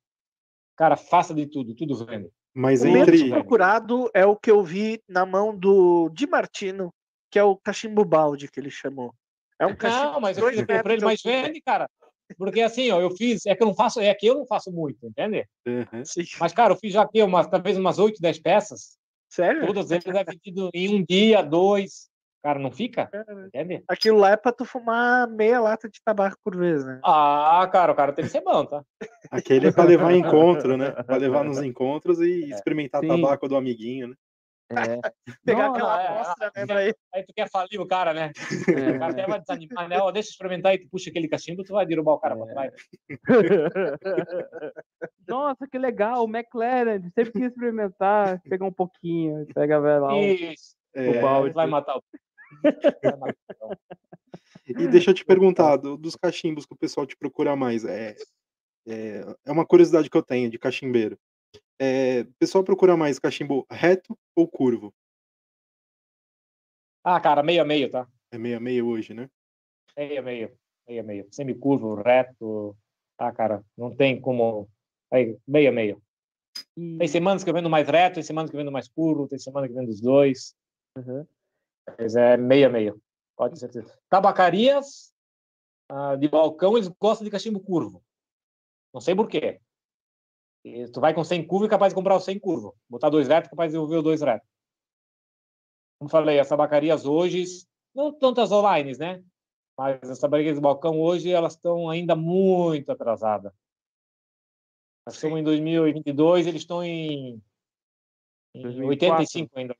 cara, 0.75 0.95
faça 0.95 1.33
de 1.33 1.47
tudo, 1.47 1.73
tudo 1.73 2.05
vende. 2.05 2.29
Mas 2.53 2.81
O 2.83 2.87
Entre- 2.87 3.17
menos 3.17 3.29
procurado 3.29 4.09
é 4.13 4.25
o 4.25 4.35
que 4.35 4.51
eu 4.51 4.63
vi 4.63 5.01
na 5.07 5.25
mão 5.25 5.57
do 5.57 6.09
Di 6.09 6.27
Martino, 6.27 6.93
que 7.31 7.39
é 7.39 7.43
o 7.43 7.55
cachimbo 7.55 8.03
balde 8.03 8.51
que 8.51 8.59
ele 8.59 8.69
chamou. 8.69 9.15
É 9.57 9.65
um 9.65 9.75
cachimbo 9.75 10.11
Não, 10.11 10.21
mas 10.21 10.37
eu 10.37 10.49
fiz 10.49 10.61
para 10.63 10.93
ele, 10.93 11.05
mas 11.05 11.25
altura. 11.25 11.47
vende, 11.47 11.61
cara. 11.61 11.89
Porque 12.37 12.61
assim, 12.61 12.91
ó, 12.91 12.99
eu 12.99 13.11
fiz, 13.11 13.45
é 13.45 13.55
que 13.55 13.63
eu 13.63 13.67
não 13.67 13.73
faço, 13.73 13.99
é 13.99 14.13
que 14.13 14.27
eu 14.27 14.35
não 14.35 14.45
faço 14.45 14.71
muito, 14.71 15.05
entende? 15.05 15.45
Uhum. 15.65 16.05
Sim. 16.05 16.23
Mas, 16.39 16.53
cara, 16.53 16.73
eu 16.73 16.77
fiz 16.77 16.93
já 16.93 17.01
aqui 17.01 17.21
umas, 17.23 17.47
talvez 17.47 17.77
umas 17.77 17.99
8, 17.99 18.21
10 18.21 18.39
peças. 18.39 18.97
Sério? 19.29 19.65
Todas 19.65 19.91
eles 19.91 20.05
é 20.05 20.23
vendido 20.23 20.69
em 20.73 20.93
um 20.95 21.05
dia, 21.07 21.41
dois. 21.41 22.09
Cara, 22.43 22.57
não 22.57 22.71
fica? 22.71 23.09
Entende? 23.47 23.83
Aquilo 23.87 24.17
lá 24.17 24.31
é 24.31 24.37
pra 24.37 24.51
tu 24.51 24.65
fumar 24.65 25.27
meia 25.27 25.59
lata 25.59 25.87
de 25.87 26.01
tabaco 26.03 26.37
por 26.43 26.57
vez, 26.57 26.83
né? 26.83 26.99
Ah, 27.03 27.69
cara, 27.71 27.91
o 27.91 27.95
cara 27.95 28.11
tem 28.11 28.25
que 28.25 28.31
ser 28.31 28.41
bom, 28.41 28.65
tá? 28.65 28.83
Aquele 29.29 29.67
é 29.67 29.71
para 29.71 29.83
levar 29.83 30.11
em 30.11 30.19
encontro, 30.25 30.75
né? 30.75 30.91
Para 30.91 31.17
levar 31.17 31.43
nos 31.43 31.61
encontros 31.61 32.19
e 32.19 32.49
experimentar 32.49 33.01
Sim. 33.01 33.07
tabaco 33.07 33.47
do 33.47 33.55
amiguinho, 33.55 34.07
né? 34.07 34.15
É, 34.71 34.99
Pegar 35.45 35.67
Não, 35.67 35.75
aquela 35.75 36.01
é, 36.01 36.07
amostra, 36.07 36.45
né? 36.47 36.51
é. 36.61 36.65
Daí. 36.65 36.93
Aí 37.13 37.23
tu 37.25 37.33
quer 37.33 37.49
falir 37.49 37.79
o 37.79 37.87
cara, 37.87 38.13
né? 38.13 38.31
O 38.95 38.99
cara 38.99 39.11
até 39.11 39.25
vai 39.27 39.39
desanimar, 39.39 39.87
né? 39.89 39.99
Ó, 39.99 40.11
deixa 40.11 40.29
eu 40.29 40.31
experimentar 40.31 40.73
e 40.73 40.79
tu 40.79 40.87
puxa 40.89 41.09
aquele 41.09 41.27
cachimbo, 41.27 41.63
tu 41.63 41.73
vai 41.73 41.85
derrubar 41.85 42.13
o 42.13 42.19
cara 42.19 42.35
pra 42.35 42.45
trás. 42.47 42.73
Nossa, 45.27 45.67
que 45.67 45.77
legal, 45.77 46.25
o 46.25 46.29
McLaren, 46.29 47.01
sempre 47.15 47.31
quis 47.33 47.43
experimentar, 47.43 48.41
pegar 48.43 48.65
um 48.65 48.71
pouquinho, 48.71 49.45
pega 49.53 49.79
lá. 49.79 50.17
Isso. 50.19 50.75
É, 50.93 51.09
O 51.09 51.21
balde. 51.21 51.53
Vai 51.53 51.67
matar 51.67 51.97
o. 51.97 52.03
Vai 53.03 53.17
matar 53.17 53.35
o- 53.61 53.75
E 54.67 54.87
deixa 54.87 55.11
eu 55.11 55.13
te 55.13 55.23
perguntar, 55.25 55.77
do- 55.77 55.97
dos 55.97 56.15
cachimbos 56.15 56.65
que 56.65 56.73
o 56.73 56.77
pessoal 56.77 57.05
te 57.05 57.15
procura 57.15 57.55
mais, 57.55 57.85
é, 57.85 58.15
é, 58.87 59.25
é 59.45 59.51
uma 59.51 59.65
curiosidade 59.65 60.09
que 60.09 60.17
eu 60.17 60.23
tenho 60.23 60.49
de 60.49 60.59
cachimbeiro. 60.59 61.17
É, 61.83 62.21
o 62.21 62.33
pessoal 62.37 62.63
procura 62.63 62.95
mais 62.95 63.17
cachimbo 63.17 63.65
reto 63.67 64.15
ou 64.35 64.47
curvo? 64.47 64.93
Ah, 67.03 67.19
cara, 67.19 67.41
meio 67.41 67.63
a 67.63 67.65
meio, 67.65 67.89
tá? 67.89 68.07
É 68.31 68.37
meio 68.37 68.57
a 68.57 68.59
meio 68.59 68.85
hoje, 68.85 69.15
né? 69.15 69.27
Meio 69.97 70.19
a 70.19 70.21
meio. 70.21 70.59
Meio 70.87 71.01
a 71.01 71.03
meio. 71.03 71.27
Semicurvo, 71.31 71.95
reto. 71.95 72.77
Ah, 73.17 73.31
cara, 73.31 73.65
não 73.75 73.95
tem 73.95 74.21
como. 74.21 74.69
Aí, 75.11 75.35
meio 75.47 75.69
a 75.69 75.71
meio. 75.71 76.03
E- 76.77 76.99
Tem 76.99 77.07
semanas 77.07 77.43
que 77.43 77.49
eu 77.49 77.53
vendo 77.55 77.67
mais 77.67 77.87
reto, 77.87 78.13
tem 78.13 78.23
semanas 78.23 78.51
que 78.51 78.55
eu 78.55 78.59
vendo 78.59 78.71
mais 78.71 78.87
curvo, 78.87 79.27
tem 79.27 79.39
semana 79.39 79.67
que 79.67 79.73
eu 79.73 79.77
vendo 79.77 79.89
os 79.89 79.99
dois. 79.99 80.55
Uhum. 80.95 81.25
Mas 81.97 82.15
é 82.15 82.37
meio 82.37 82.67
a 82.67 82.69
meio. 82.69 83.01
Pode 83.35 83.55
ter 83.55 83.59
certeza. 83.61 83.99
Tabacarias 84.07 85.11
ah, 85.89 86.15
de 86.15 86.27
balcão, 86.27 86.77
eles 86.77 86.87
gostam 86.89 87.25
de 87.25 87.31
cachimbo 87.31 87.59
curvo. 87.59 88.03
Não 88.93 89.01
sei 89.01 89.15
por 89.15 89.27
quê. 89.27 89.59
E 90.63 90.87
tu 90.89 91.01
vai 91.01 91.13
com 91.13 91.23
100 91.23 91.45
curvo 91.47 91.65
e 91.65 91.67
é 91.67 91.69
capaz 91.69 91.91
de 91.91 91.95
comprar 91.95 92.15
o 92.15 92.19
100 92.19 92.39
curvo. 92.39 92.75
Botar 92.89 93.09
dois 93.09 93.27
retos, 93.27 93.49
capaz 93.49 93.71
de 93.71 93.73
devolver 93.73 93.99
o 93.99 94.03
dois 94.03 94.21
retos. 94.21 94.47
Como 95.99 96.09
falei, 96.09 96.39
as 96.39 96.49
tabacarias 96.49 97.05
hoje, 97.05 97.43
não 97.93 98.11
tantas 98.11 98.51
online, 98.51 98.97
né? 98.97 99.23
Mas 99.77 100.01
as 100.09 100.19
tabacarias 100.19 100.55
de 100.55 100.61
balcão 100.61 100.99
hoje, 100.99 101.31
elas 101.31 101.53
estão 101.53 101.89
ainda 101.89 102.15
muito 102.15 102.91
atrasadas. 102.91 103.51
Nós 105.05 105.15
estamos 105.15 105.39
em 105.39 105.43
2022, 105.43 106.47
eles 106.47 106.61
estão 106.61 106.83
em, 106.83 107.41
em 108.53 108.61
2004. 108.61 109.17
85 109.17 109.59
ainda. 109.59 109.75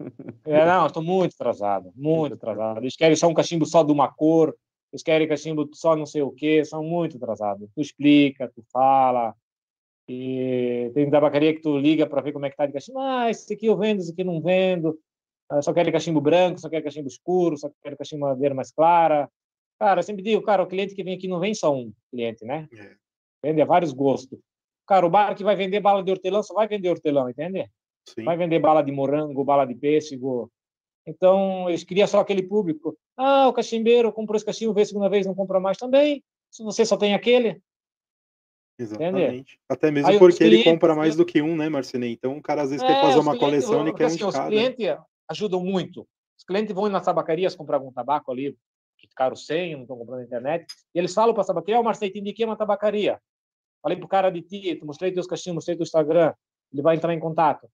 É, 0.46 0.64
não, 0.64 0.86
estou 0.86 1.02
muito 1.02 1.34
atrasado, 1.34 1.92
muito 1.94 2.32
atrasado. 2.32 2.78
Eles 2.78 2.96
querem 2.96 3.14
só 3.14 3.28
um 3.28 3.34
cachimbo 3.34 3.66
só 3.66 3.82
de 3.82 3.92
uma 3.92 4.10
cor, 4.10 4.56
eles 4.90 5.02
querem 5.02 5.28
cachimbo 5.28 5.68
só 5.74 5.94
não 5.94 6.06
sei 6.06 6.22
o 6.22 6.32
quê, 6.32 6.64
são 6.64 6.82
muito 6.82 7.18
atrasados. 7.18 7.68
Tu 7.74 7.82
explica, 7.82 8.48
tu 8.48 8.64
fala, 8.72 9.34
e 10.12 10.90
tem 10.92 11.08
tabacaria 11.08 11.54
que 11.54 11.60
tu 11.60 11.78
liga 11.78 12.04
para 12.04 12.20
ver 12.20 12.32
como 12.32 12.44
é 12.44 12.50
que 12.50 12.56
tá 12.56 12.66
de 12.66 12.72
cachimbo. 12.72 12.98
Ah, 12.98 13.30
esse 13.30 13.54
aqui 13.54 13.66
eu 13.66 13.76
vendo, 13.76 14.00
esse 14.00 14.10
aqui 14.10 14.22
eu 14.22 14.26
não 14.26 14.40
vendo. 14.40 14.98
Ah, 15.48 15.62
só 15.62 15.72
quero 15.72 15.92
cachimbo 15.92 16.20
branco, 16.20 16.58
só 16.58 16.68
quero 16.68 16.82
cachimbo 16.82 17.06
escuro, 17.06 17.56
só 17.56 17.70
quero 17.80 17.96
cachimbo 17.96 18.26
madeira 18.26 18.52
mais 18.52 18.72
clara. 18.72 19.30
Cara, 19.78 20.00
eu 20.00 20.02
sempre 20.02 20.20
digo, 20.20 20.42
cara, 20.42 20.64
o 20.64 20.66
cliente 20.66 20.96
que 20.96 21.04
vem 21.04 21.14
aqui 21.14 21.28
não 21.28 21.38
vem 21.38 21.54
só 21.54 21.72
um 21.72 21.92
cliente, 22.10 22.44
né? 22.44 22.68
É. 22.76 22.96
Vende 23.40 23.62
a 23.62 23.64
vários 23.64 23.92
gostos. 23.92 24.36
Cara, 24.84 25.06
o 25.06 25.10
bar 25.10 25.32
que 25.36 25.44
vai 25.44 25.54
vender 25.54 25.78
bala 25.78 26.02
de 26.02 26.10
hortelã 26.10 26.42
só 26.42 26.54
vai 26.54 26.66
vender 26.66 26.90
hortelã, 26.90 27.30
entende? 27.30 27.70
Sim. 28.08 28.24
vai 28.24 28.36
vender 28.36 28.58
bala 28.58 28.82
de 28.82 28.90
morango, 28.90 29.44
bala 29.44 29.64
de 29.64 29.76
pêssego. 29.76 30.50
Então, 31.06 31.68
eles 31.68 31.84
queriam 31.84 32.08
só 32.08 32.18
aquele 32.18 32.42
público. 32.42 32.98
Ah, 33.16 33.46
o 33.46 33.52
cachimbeiro 33.52 34.12
comprou 34.12 34.36
esse 34.36 34.44
cachimbo, 34.44 34.74
veio 34.74 34.82
a 34.82 34.86
segunda 34.86 35.08
vez, 35.08 35.24
não 35.24 35.36
compra 35.36 35.60
mais 35.60 35.78
também. 35.78 36.20
Se 36.50 36.64
você 36.64 36.84
só 36.84 36.96
tem 36.96 37.14
aquele. 37.14 37.62
Exatamente. 38.80 39.60
Até 39.68 39.90
mesmo 39.90 40.08
Aí 40.10 40.18
porque 40.18 40.42
ele 40.42 40.50
clientes, 40.56 40.72
compra 40.72 40.94
mais 40.94 41.14
do 41.14 41.24
que 41.24 41.42
um, 41.42 41.54
né, 41.56 41.68
Marcinei? 41.68 42.12
Então 42.12 42.36
o 42.38 42.42
cara 42.42 42.62
às 42.62 42.70
vezes 42.70 42.84
quer 42.84 42.96
É, 42.96 43.00
fazer 43.00 43.18
os 43.18 43.26
uma 43.26 43.36
clientes- 43.36 43.66
coleção, 43.66 43.82
ele 43.82 43.90
porque, 43.90 43.98
quer 43.98 44.04
um 44.04 44.06
assim, 44.08 44.18
de 44.18 44.24
Os 44.24 44.48
clientes 44.48 44.98
ajudam 45.28 45.62
muito. 45.64 46.08
Os 46.38 46.44
clientes 46.44 46.74
vão 46.74 46.88
nas 46.88 47.04
tabacarias 47.04 47.54
comprar 47.54 47.76
algum 47.76 47.92
tabaco 47.92 48.32
ali, 48.32 48.56
que 48.96 49.06
ficaram 49.06 49.36
sem, 49.36 49.74
não 49.74 49.82
estão 49.82 49.96
comprando 49.98 50.20
na 50.20 50.24
internet, 50.26 50.66
e 50.94 50.98
eles 50.98 51.12
falam 51.12 51.34
para 51.34 51.42
a 51.42 51.46
tabacaria, 51.46 51.76
ó, 51.76 51.80
oh, 51.80 51.84
Marcelo, 51.84 52.12
te 52.12 52.18
indiquei 52.18 52.44
uma 52.46 52.56
tabacaria. 52.56 53.20
Falei 53.82 53.98
pro 53.98 54.08
cara 54.08 54.30
de 54.30 54.42
ti, 54.42 54.74
te 54.76 54.84
mostrei 54.84 55.12
teus 55.12 55.26
cachimbos, 55.26 55.56
mostrei 55.56 55.76
teu 55.76 55.84
Instagram, 55.84 56.32
ele 56.72 56.82
vai 56.82 56.96
entrar 56.96 57.12
em 57.14 57.20
contato. 57.20 57.68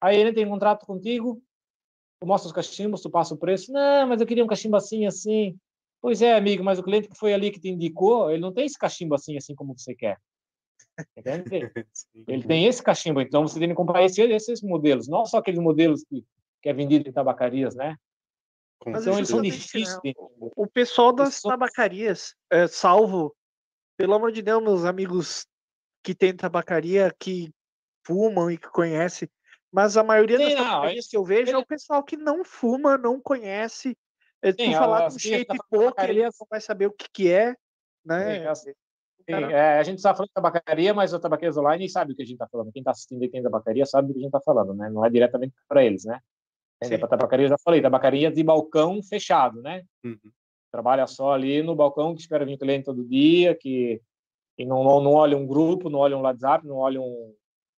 Aí 0.00 0.18
ele 0.18 0.30
entra 0.30 0.42
em 0.42 0.48
contato 0.48 0.84
contigo, 0.86 1.42
tu 2.20 2.26
mostra 2.26 2.48
os 2.48 2.52
cachimbos, 2.52 3.00
tu 3.00 3.10
passa 3.10 3.34
o 3.34 3.38
preço. 3.38 3.72
Não, 3.72 4.06
mas 4.06 4.20
eu 4.20 4.26
queria 4.26 4.44
um 4.44 4.46
cachimbo 4.46 4.76
assim, 4.76 5.06
assim. 5.06 5.56
Pois 6.02 6.22
é, 6.22 6.34
amigo, 6.34 6.64
mas 6.64 6.78
o 6.78 6.82
cliente 6.82 7.08
que 7.08 7.18
foi 7.18 7.34
ali 7.34 7.50
que 7.50 7.60
te 7.60 7.68
indicou, 7.68 8.30
ele 8.30 8.40
não 8.40 8.52
tem 8.52 8.64
esse 8.64 8.78
cachimbo 8.78 9.14
assim, 9.14 9.36
assim 9.36 9.54
como 9.54 9.76
você 9.78 9.94
quer. 9.94 10.18
Entende? 11.16 11.50
Sim. 11.92 12.24
Ele 12.26 12.46
tem 12.46 12.66
esse 12.66 12.82
cachimbo, 12.82 13.20
então 13.20 13.46
você 13.46 13.58
tem 13.58 13.68
que 13.68 13.74
comprar 13.74 14.02
esse, 14.04 14.20
esses 14.22 14.62
modelos, 14.62 15.08
não 15.08 15.24
só 15.26 15.38
aqueles 15.38 15.60
modelos 15.60 16.04
que, 16.04 16.24
que 16.62 16.68
é 16.68 16.72
vendido 16.72 17.08
em 17.08 17.12
tabacarias, 17.12 17.74
né? 17.74 17.96
Com 18.78 18.90
Então 18.90 19.16
eles 19.16 19.28
são 19.28 19.42
justamente, 19.42 19.56
difíceis. 19.58 19.96
né, 20.04 20.12
O 20.56 20.66
pessoal 20.66 21.12
das 21.12 21.34
Pessoas- 21.34 21.52
tabacarias, 21.52 22.34
é, 22.50 22.66
salvo, 22.66 23.34
pelo 23.96 24.14
amor 24.14 24.32
de 24.32 24.40
Deus, 24.42 24.62
meus 24.62 24.84
amigos 24.84 25.46
que 26.02 26.14
têm 26.14 26.34
tabacaria, 26.34 27.14
que 27.18 27.52
fumam 28.06 28.50
e 28.50 28.56
que 28.56 28.68
conhece, 28.68 29.30
mas 29.70 29.96
a 29.96 30.02
maioria 30.02 30.38
Sim, 30.38 30.44
das 30.44 30.54
não, 30.54 30.64
tabacarias 30.64 31.06
que 31.06 31.16
eu 31.16 31.24
vejo 31.24 31.52
é 31.52 31.58
o 31.58 31.66
pessoal 31.66 32.02
que 32.02 32.16
não 32.16 32.42
fuma, 32.44 32.96
não 32.96 33.20
conhece. 33.20 33.96
É, 34.42 34.52
tu 34.52 34.64
Sim, 34.64 34.72
falar 34.72 35.02
com 35.10 35.16
crias 35.18 35.40
shape 35.40 35.58
pouco, 35.70 36.00
ele 36.02 36.22
não 36.24 36.46
vai 36.48 36.60
saber 36.60 36.86
o 36.86 36.92
que, 36.92 37.06
que 37.12 37.30
é, 37.30 37.54
né? 38.04 38.48
As- 38.48 38.64
é, 39.32 39.78
a 39.78 39.82
gente 39.82 39.98
está 39.98 40.14
falando 40.14 40.28
de 40.28 40.34
tabacaria, 40.34 40.94
mas 40.94 41.12
o 41.12 41.18
tabaqueiros 41.18 41.56
online 41.56 41.88
sabe 41.88 42.12
o 42.12 42.16
que 42.16 42.22
a 42.22 42.24
gente 42.24 42.34
está 42.34 42.48
falando. 42.48 42.72
Quem 42.72 42.80
está 42.80 42.90
assistindo 42.90 43.24
e 43.24 43.28
tem 43.28 43.42
tabacaria 43.42 43.86
sabe 43.86 44.08
do 44.08 44.14
que 44.14 44.20
a 44.20 44.22
gente 44.22 44.34
está 44.34 44.40
falando, 44.40 44.74
né? 44.74 44.88
Não 44.90 45.04
é 45.04 45.10
diretamente 45.10 45.54
para 45.68 45.84
eles, 45.84 46.04
né? 46.04 46.20
Para 46.80 47.08
tabacaria, 47.08 47.44
eu 47.44 47.50
já 47.50 47.58
falei, 47.62 47.82
tabacaria 47.82 48.30
de 48.30 48.42
balcão 48.42 49.02
fechado, 49.02 49.60
né? 49.60 49.82
Uhum. 50.02 50.18
Trabalha 50.72 51.06
só 51.06 51.32
ali 51.32 51.62
no 51.62 51.76
balcão, 51.76 52.14
que 52.14 52.22
espera 52.22 52.46
vir 52.46 52.56
cliente 52.56 52.86
todo 52.86 53.04
dia, 53.04 53.54
que, 53.54 54.00
que 54.56 54.64
não, 54.64 54.82
não, 54.82 55.00
não 55.00 55.12
olha 55.12 55.36
um 55.36 55.46
grupo, 55.46 55.90
não 55.90 55.98
olha 55.98 56.16
um 56.16 56.22
WhatsApp, 56.22 56.66
não 56.66 56.76
olha 56.76 57.00
um 57.00 57.34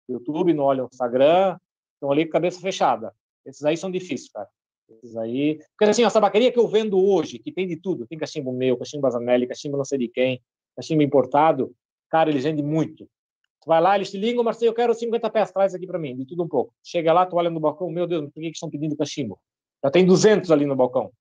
YouTube, 0.08 0.54
não 0.54 0.66
olha 0.66 0.84
um 0.84 0.88
Instagram, 0.92 1.58
estão 1.96 2.12
ali 2.12 2.26
com 2.26 2.32
a 2.32 2.34
cabeça 2.34 2.62
fechada. 2.62 3.12
Esses 3.46 3.64
aí 3.64 3.76
são 3.76 3.90
difíceis, 3.90 4.30
cara. 4.32 4.48
Esses 4.90 5.16
aí... 5.16 5.58
Porque 5.78 5.90
assim, 5.90 6.04
a 6.04 6.12
tabacaria 6.12 6.52
que 6.52 6.60
eu 6.60 6.68
vendo 6.68 7.04
hoje, 7.04 7.40
que 7.40 7.52
tem 7.52 7.66
de 7.66 7.78
tudo, 7.78 8.06
tem 8.06 8.20
cachimbo 8.20 8.52
meu, 8.52 8.78
cachimbo 8.78 9.02
Bazanelli, 9.02 9.48
cachimbo 9.48 9.78
não 9.78 9.86
sei 9.86 9.98
de 9.98 10.10
quem, 10.10 10.42
cachimbo 10.76 11.02
importado, 11.02 11.76
cara, 12.10 12.30
eles 12.30 12.44
vendem 12.44 12.64
muito. 12.64 13.06
Tu 13.62 13.68
vai 13.68 13.80
lá, 13.80 13.96
eles 13.96 14.10
te 14.10 14.18
ligam, 14.18 14.44
Marcelo, 14.44 14.72
eu 14.72 14.76
quero 14.76 14.94
50 14.94 15.30
peças, 15.30 15.54
traz 15.54 15.76
aqui 15.76 15.86
para 15.86 16.00
mim, 16.00 16.16
de 16.16 16.26
tudo 16.26 16.44
um 16.44 16.48
pouco. 16.48 16.74
Chega 16.84 17.14
lá, 17.14 17.26
tu 17.26 17.36
olha 17.36 17.50
no 17.50 17.60
balcão, 17.60 17.90
meu 17.90 18.08
Deus, 18.08 18.26
por 18.26 18.42
que, 18.42 18.50
que 18.50 18.56
estão 18.56 18.70
pedindo 18.70 18.98
cachimbo? 18.98 19.40
Já 19.84 19.92
tem 19.92 20.06
200 20.06 20.50
ali 20.52 20.66
no 20.66 20.76
balcão, 20.76 21.12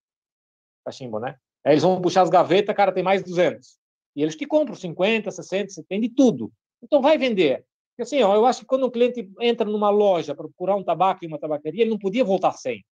cachimbo, 0.83 1.19
né? 1.19 1.35
Aí 1.63 1.73
eles 1.73 1.83
vão 1.83 2.01
puxar 2.01 2.23
as 2.23 2.29
gavetas, 2.29 2.75
cara, 2.75 2.91
tem 2.91 3.03
mais 3.03 3.23
200. 3.23 3.77
E 4.15 4.23
eles 4.23 4.35
te 4.35 4.45
compram 4.45 4.75
50, 4.75 5.29
60, 5.29 5.69
70, 5.69 6.01
de 6.01 6.09
tudo. 6.09 6.51
Então 6.81 7.01
vai 7.01 7.17
vender. 7.17 7.63
Porque 7.91 8.03
assim, 8.03 8.23
ó, 8.23 8.35
eu 8.35 8.45
acho 8.45 8.61
que 8.61 8.65
quando 8.65 8.87
um 8.87 8.91
cliente 8.91 9.29
entra 9.39 9.69
numa 9.69 9.89
loja 9.89 10.33
para 10.33 10.47
procurar 10.47 10.75
um 10.75 10.83
tabaco 10.83 11.23
em 11.23 11.27
uma 11.27 11.39
tabacaria, 11.39 11.81
ele 11.81 11.91
não 11.91 11.99
podia 11.99 12.23
voltar 12.23 12.53
sem. 12.53 12.83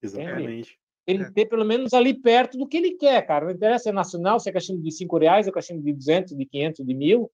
Exatamente. 0.00 0.78
Ele 1.06 1.24
É. 1.24 1.30
ter 1.32 1.46
pelo 1.46 1.64
menos 1.64 1.92
ali 1.92 2.14
perto 2.14 2.56
do 2.56 2.66
que 2.66 2.76
ele 2.76 2.92
quer, 2.92 3.26
cara. 3.26 3.46
Não 3.46 3.52
interessa 3.52 3.84
se 3.84 3.88
é 3.90 3.92
nacional, 3.92 4.38
se 4.38 4.48
é 4.48 4.52
cachimbo 4.52 4.82
de 4.82 4.92
5 4.92 5.18
reais, 5.18 5.46
ou 5.46 5.52
cachimbo 5.52 5.82
de 5.82 5.92
200, 5.92 6.36
de 6.36 6.46
500, 6.46 6.84
de 6.84 6.94
mil. 6.94 7.30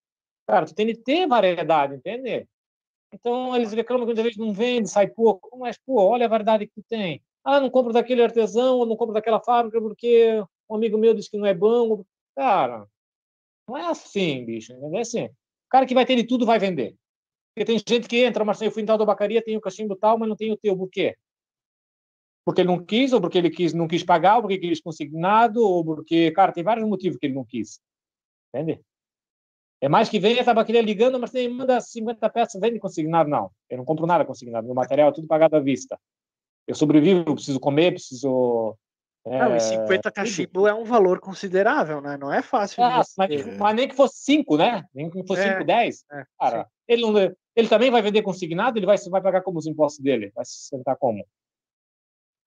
Cara, 0.47 0.67
tu 0.67 0.75
tem 0.75 0.87
de 0.87 0.95
ter 0.95 1.27
variedade, 1.27 1.95
entende? 1.95 2.47
Então, 3.13 3.55
eles 3.57 3.73
reclamam 3.73 4.05
que 4.07 4.09
muitas 4.09 4.25
vezes 4.25 4.39
não 4.39 4.53
vende, 4.53 4.89
sai 4.89 5.09
pouco. 5.09 5.57
Mas, 5.59 5.79
pô, 5.79 6.01
olha 6.03 6.27
a 6.27 6.29
variedade 6.29 6.67
que 6.67 6.73
tu 6.75 6.83
tem. 6.89 7.23
Ah, 7.45 7.61
não 7.61 7.71
compro 7.71 7.93
daquele 7.93 8.23
artesão, 8.23 8.79
ou 8.79 8.87
não 8.87 8.97
compro 8.97 9.15
daquela 9.15 9.41
fábrica 9.41 9.81
porque 9.81 10.43
um 10.69 10.75
amigo 10.77 10.99
meu 10.99 11.15
disse 11.15 11.31
que 11.31 11.39
não 11.39 11.47
é 11.47 11.55
bom. 11.55 12.05
Cara, 12.37 12.87
não 13.69 13.77
é 13.77 13.87
assim, 13.87 14.45
bicho. 14.45 14.75
Não 14.79 14.97
é 14.97 15.01
assim. 15.03 15.25
O 15.27 15.71
cara 15.71 15.87
que 15.87 15.95
vai 15.95 16.07
ter 16.07 16.17
de 16.17 16.25
tudo 16.27 16.47
vai 16.47 16.59
vender. 16.59 16.95
Porque 17.55 17.65
tem 17.65 17.79
gente 17.79 18.09
que 18.09 18.19
entra, 18.25 18.45
mas 18.45 18.61
eu 18.63 18.71
fui 18.71 18.83
em 18.83 18.87
tal 18.87 18.99
tabacaria, 18.99 19.43
tem 19.43 19.57
o 19.57 19.61
cachimbo 19.61 19.97
tal, 19.97 20.19
mas 20.19 20.29
não 20.29 20.37
tem 20.37 20.53
o 20.53 20.57
teu. 20.57 20.77
Por 20.77 20.89
quê? 20.89 21.15
Porque 22.49 22.63
ele 22.63 22.69
não 22.69 22.83
quis, 22.83 23.13
ou 23.13 23.21
porque 23.21 23.37
ele 23.37 23.51
quis, 23.51 23.75
não 23.75 23.87
quis 23.87 24.03
pagar, 24.03 24.37
ou 24.37 24.41
porque 24.41 24.57
quis 24.57 24.81
consignado, 24.81 25.63
ou 25.63 25.85
porque, 25.85 26.31
cara, 26.31 26.51
tem 26.51 26.65
vários 26.65 26.89
motivos 26.89 27.19
que 27.19 27.27
ele 27.27 27.35
não 27.35 27.45
quis. 27.45 27.79
Entende? 28.49 28.81
É 29.83 29.87
mais 29.87 30.09
que 30.09 30.19
vem 30.19 30.41
a 30.41 30.45
tabacaria 30.45 30.81
ligando, 30.81 31.21
mas 31.21 31.31
tem, 31.31 31.47
manda 31.47 31.79
50 31.79 32.31
peças, 32.31 32.59
vende 32.59 32.79
consignado. 32.79 33.29
Não, 33.29 33.51
eu 33.69 33.77
não 33.77 33.85
compro 33.85 34.07
nada 34.07 34.25
consignado. 34.25 34.65
Meu 34.65 34.75
material 34.75 35.11
é 35.11 35.13
tudo 35.13 35.27
pagado 35.27 35.57
à 35.57 35.61
vista. 35.61 36.01
Eu 36.67 36.75
sobrevivo, 36.75 37.23
eu 37.27 37.35
preciso 37.35 37.61
comer, 37.61 37.93
preciso. 37.93 38.75
É, 39.27 39.41
Não, 39.41 39.55
e 39.55 39.61
50 39.61 40.11
cachimbo 40.11 40.67
é 40.67 40.73
um 40.73 40.85
valor 40.85 41.21
considerável, 41.21 42.01
né? 42.01 42.17
Não 42.17 42.33
é 42.33 42.41
fácil. 42.41 42.83
ah, 42.83 43.03
mas, 43.19 43.59
mas 43.59 43.77
nem 43.77 43.87
que 43.87 43.95
fosse 43.95 44.25
5, 44.25 44.57
né? 44.57 44.87
Nem 44.95 45.11
que 45.11 45.23
fosse 45.27 45.43
É, 45.43 45.53
5, 45.53 45.65
10. 45.67 46.05
é, 46.11 46.25
Cara, 46.41 46.65
sim. 46.65 46.71
ele, 46.89 47.03
não, 47.03 47.13
ele 47.55 47.69
também 47.69 47.91
vai 47.91 48.01
vender 48.01 48.23
consignado, 48.23 48.79
ele 48.79 48.87
vai, 48.87 48.97
vai 48.97 49.21
pagar 49.21 49.43
como 49.43 49.59
os 49.59 49.67
impostos 49.67 50.03
dele. 50.03 50.33
Vai 50.35 50.47
se 50.47 50.53
sustentar 50.53 50.97
como? 50.97 51.27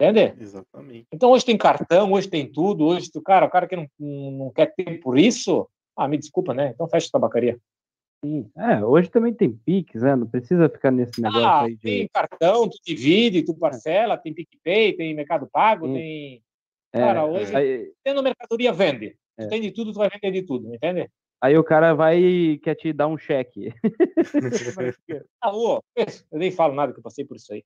Entende? 0.01 0.33
Exatamente. 0.41 1.05
Então 1.11 1.29
hoje 1.31 1.45
tem 1.45 1.55
cartão, 1.57 2.11
hoje 2.11 2.27
tem 2.27 2.51
tudo, 2.51 2.85
hoje 2.85 3.11
tu, 3.11 3.21
cara, 3.21 3.45
o 3.45 3.49
cara 3.49 3.67
que 3.67 3.75
não, 3.75 3.87
não 3.99 4.51
quer 4.51 4.73
ter 4.73 4.99
por 4.99 5.17
isso, 5.17 5.67
ah, 5.95 6.07
me 6.07 6.17
desculpa, 6.17 6.53
né? 6.55 6.71
Então 6.73 6.87
fecha 6.87 7.07
a 7.07 7.11
tabacaria. 7.11 7.59
Sim. 8.25 8.49
É, 8.57 8.83
hoje 8.83 9.09
também 9.09 9.33
tem 9.33 9.51
Pix, 9.51 10.01
né? 10.01 10.15
Não 10.15 10.27
precisa 10.27 10.69
ficar 10.69 10.89
nesse 10.91 11.21
negócio 11.21 11.47
Ah, 11.47 11.63
aí 11.63 11.77
tem 11.77 12.03
de. 12.03 12.09
cartão, 12.09 12.67
tu 12.67 12.77
divide, 12.85 13.43
tu 13.43 13.53
parcela, 13.53 14.17
tem 14.17 14.33
PicPay, 14.33 14.93
tem 14.93 15.13
Mercado 15.13 15.47
Pago, 15.51 15.87
Sim. 15.87 15.93
tem. 15.93 16.43
É, 16.93 16.99
Cara, 16.99 17.25
hoje 17.25 17.55
aí, 17.55 17.91
tendo 18.03 18.21
mercadoria 18.23 18.73
vende. 18.73 19.11
Tu 19.37 19.45
É. 19.45 19.47
tem 19.47 19.61
de 19.61 19.71
tudo, 19.71 19.93
tu 19.93 19.99
vai 19.99 20.09
vender 20.09 20.31
de 20.31 20.45
tudo, 20.45 20.73
entende? 20.73 21.09
Aí 21.41 21.57
o 21.57 21.63
cara 21.63 21.93
vai 21.93 22.17
e 22.19 22.59
quer 22.59 22.75
te 22.75 22.93
dar 22.93 23.07
um 23.07 23.17
cheque. 23.17 23.73
Ah, 25.41 25.51
ô, 25.55 25.81
eu 25.95 26.37
nem 26.39 26.51
falo 26.51 26.73
nada 26.75 26.93
que 26.93 26.99
eu 26.99 27.03
passei 27.03 27.25
por 27.25 27.35
isso 27.35 27.51
aí. 27.53 27.63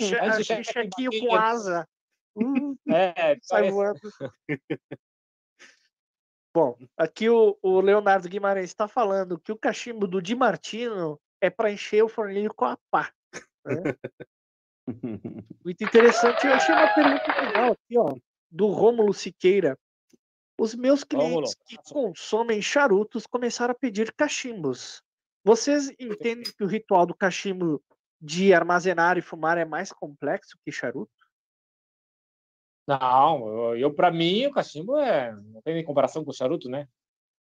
Che- 0.00 0.42
cheque 0.44 0.64
chequinho 0.72 1.10
com 1.20 1.34
asa. 1.34 1.86
Uh, 2.36 2.74
É, 2.88 3.36
sai 3.42 3.70
parece- 3.70 3.70
voando. 3.72 4.00
Bom, 6.54 6.76
aqui 6.96 7.28
o, 7.28 7.56
o 7.62 7.80
Leonardo 7.80 8.28
Guimarães 8.28 8.70
está 8.70 8.88
falando 8.88 9.38
que 9.38 9.52
o 9.52 9.58
cachimbo 9.58 10.06
do 10.08 10.20
Di 10.22 10.34
Martino 10.34 11.20
é 11.40 11.50
para 11.50 11.70
encher 11.70 12.02
o 12.02 12.08
fornilho 12.08 12.52
com 12.54 12.64
a 12.64 12.76
pá. 12.90 13.12
né? 13.64 13.94
Muito 15.64 15.84
interessante. 15.84 16.46
Eu 16.46 16.54
achei 16.54 16.74
uma 16.74 16.94
pergunta 16.94 17.40
legal 17.42 17.72
aqui, 17.72 17.98
ó, 17.98 18.16
do 18.50 18.68
Rômulo 18.68 19.12
Siqueira. 19.12 19.78
Os 20.58 20.74
meus 20.74 21.04
clientes 21.04 21.54
que 21.54 21.76
consomem 21.76 22.60
charutos 22.60 23.26
começaram 23.26 23.70
a 23.70 23.78
pedir 23.78 24.12
cachimbos. 24.12 25.00
Vocês 25.44 25.88
entendem 26.00 26.52
que 26.52 26.64
o 26.64 26.66
ritual 26.66 27.06
do 27.06 27.14
cachimbo 27.14 27.80
de 28.20 28.52
armazenar 28.52 29.16
e 29.16 29.22
fumar 29.22 29.56
é 29.56 29.64
mais 29.64 29.92
complexo 29.92 30.58
que 30.64 30.72
charuto? 30.72 31.12
Não, 32.88 33.46
eu, 33.46 33.76
eu 33.76 33.94
para 33.94 34.10
mim 34.10 34.46
o 34.46 34.52
cachimbo 34.52 34.96
é 34.96 35.32
não 35.32 35.62
tem 35.62 35.74
nem 35.74 35.84
comparação 35.84 36.24
com 36.24 36.30
o 36.30 36.34
charuto, 36.34 36.68
né? 36.68 36.88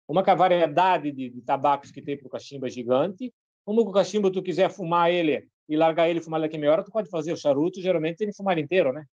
Uma 0.07 0.23
que 0.23 0.29
a 0.29 0.35
variedade 0.35 1.11
de, 1.11 1.29
de 1.29 1.41
tabacos 1.41 1.89
que 1.89 2.01
tem 2.01 2.15
para 2.17 2.27
o 2.27 2.29
cachimbo 2.29 2.67
é 2.67 2.69
gigante. 2.69 3.29
Que 3.29 3.33
o 3.65 3.91
cachimbo 3.91 4.31
tu 4.31 4.43
quiser 4.43 4.69
fumar 4.69 5.11
ele 5.11 5.49
e 5.67 5.75
largar 5.75 6.07
ele 6.07 6.19
e 6.19 6.21
fumar 6.21 6.39
daqui 6.39 6.55
a 6.55 6.59
meia 6.59 6.71
hora, 6.71 6.83
tu 6.83 6.91
pode 6.91 7.09
fazer 7.09 7.33
o 7.33 7.37
charuto, 7.37 7.81
geralmente 7.81 8.17
tem 8.17 8.29
que 8.29 8.35
fumar 8.35 8.57
inteiro, 8.57 8.93
né? 8.93 9.05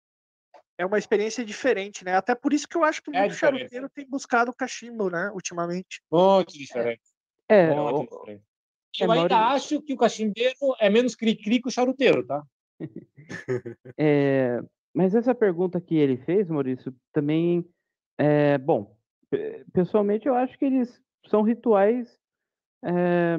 É 0.77 0.85
uma 0.85 0.99
experiência 0.99 1.45
diferente, 1.45 2.05
né? 2.05 2.15
Até 2.17 2.35
por 2.35 2.53
isso 2.53 2.69
que 2.69 2.77
eu 2.77 2.83
acho 2.85 3.03
que 3.03 3.11
É 3.15 3.21
muito 3.21 3.33
diferente. 3.33 3.59
charuteiro 3.61 3.89
tem 3.89 4.09
buscado 4.09 4.51
o 4.51 4.55
cachimbo, 4.55 5.09
né? 5.09 5.31
Ultimamente. 5.33 6.03
Muito 6.11 6.53
diferente. 6.53 7.03
É, 7.49 7.73
muito 7.75 7.97
o- 8.01 8.03
diferente. 8.03 8.43
é, 9.01 9.05
Eu 9.05 9.13
ainda 9.13 9.39
acho 9.53 9.81
que 9.83 9.93
o 9.93 9.97
cachimbeiro 9.97 10.57
é 10.81 10.91
menos 10.91 11.15
cri-cri 11.15 11.61
que 11.61 11.69
o 11.69 11.71
charuteiro, 11.73 12.27
tá? 12.27 12.43
É, 13.97 14.61
mas 14.93 15.15
essa 15.15 15.35
pergunta 15.35 15.81
que 15.81 15.95
ele 15.97 16.17
fez, 16.19 16.49
Maurício, 16.49 16.95
também 17.13 17.65
é 18.19 18.59
bom. 18.59 18.97
pe- 19.31 19.65
Pessoalmente, 19.73 20.27
eu 20.27 20.35
acho 20.35 20.59
que 20.59 20.65
eles 20.65 21.01
são 21.29 21.43
rituais, 21.43 22.19
é, 22.85 23.37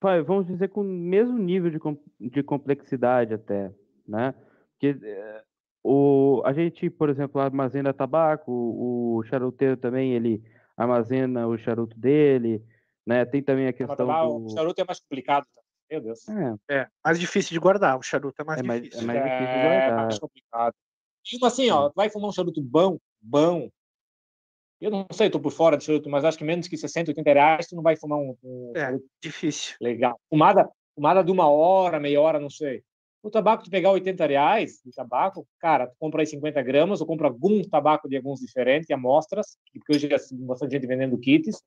vai, 0.00 0.22
vamos 0.22 0.46
dizer, 0.46 0.68
com 0.68 0.80
o 0.80 0.84
mesmo 0.84 1.36
nível 1.38 1.70
de, 1.70 2.28
de 2.30 2.42
complexidade 2.42 3.34
até, 3.34 3.72
né? 4.06 4.32
Porque 4.72 4.98
é, 5.04 5.44
o, 5.88 6.42
a 6.44 6.52
gente, 6.52 6.90
por 6.90 7.08
exemplo, 7.08 7.40
armazena 7.40 7.92
tabaco, 7.94 8.50
o, 8.52 9.16
o 9.16 9.22
charuteiro 9.24 9.76
também, 9.76 10.12
ele 10.12 10.42
armazena 10.76 11.46
o 11.48 11.56
charuto 11.58 11.98
dele, 11.98 12.62
né? 13.06 13.24
Tem 13.24 13.42
também 13.42 13.66
a 13.68 13.72
questão 13.72 14.06
lá, 14.06 14.24
do... 14.24 14.44
O 14.46 14.48
charuto 14.50 14.80
é 14.80 14.84
mais 14.84 15.00
complicado. 15.00 15.46
Tá? 15.54 15.62
Meu 15.90 16.00
Deus. 16.02 16.28
É, 16.28 16.80
É, 16.82 16.88
mais 17.04 17.18
difícil 17.18 17.50
de 17.52 17.58
guardar. 17.58 17.98
O 17.98 18.02
charuto 18.02 18.40
é 18.40 18.44
mais 18.44 18.60
É 18.60 18.62
mais- 18.62 18.82
difícil. 18.82 19.02
é 19.02 19.06
mais 19.06 19.22
difícil 19.24 19.46
de 19.46 19.58
É 19.58 19.62
guardar. 19.80 20.04
mais 20.04 20.18
complicado. 20.18 20.74
Uma 21.40 21.46
assim, 21.48 21.70
ó, 21.70 21.88
tu 21.90 21.94
vai 21.96 22.08
fumar 22.10 22.28
um 22.28 22.32
charuto 22.32 22.62
bom, 22.62 22.98
bom. 23.20 23.68
Eu 24.80 24.90
não 24.90 25.06
sei, 25.12 25.28
tô 25.28 25.40
por 25.40 25.50
fora 25.50 25.76
de 25.76 25.84
charuto, 25.84 26.08
mas 26.08 26.24
acho 26.24 26.38
que 26.38 26.44
menos 26.44 26.68
que 26.68 26.76
60, 26.76 27.10
80 27.10 27.32
reais 27.32 27.66
tu 27.66 27.74
não 27.74 27.82
vai 27.82 27.96
fumar 27.96 28.18
um, 28.18 28.36
um 28.42 28.72
É. 28.76 28.96
Difícil. 29.22 29.74
legal. 29.80 30.18
Fumada, 30.30 30.68
fumada 30.94 31.24
de 31.24 31.32
uma 31.32 31.48
hora, 31.48 31.98
meia 31.98 32.20
hora, 32.20 32.38
não 32.38 32.48
sei. 32.50 32.82
O 33.22 33.30
tabaco, 33.30 33.64
tu 33.64 33.70
pegar 33.70 33.90
80 33.90 34.26
reais 34.26 34.80
de 34.84 34.92
tabaco, 34.92 35.46
cara, 35.58 35.88
tu 35.88 35.96
compra 35.98 36.22
aí 36.22 36.26
50 36.26 36.62
gramas, 36.62 37.00
ou 37.00 37.06
compra 37.06 37.26
algum 37.26 37.62
tabaco 37.62 38.08
de 38.08 38.16
alguns 38.16 38.40
diferentes, 38.40 38.90
amostras, 38.90 39.58
porque 39.72 39.92
hoje 39.92 40.08
tem 40.08 40.46
bastante 40.46 40.72
gente 40.72 40.86
vendendo 40.86 41.18
kits, 41.18 41.60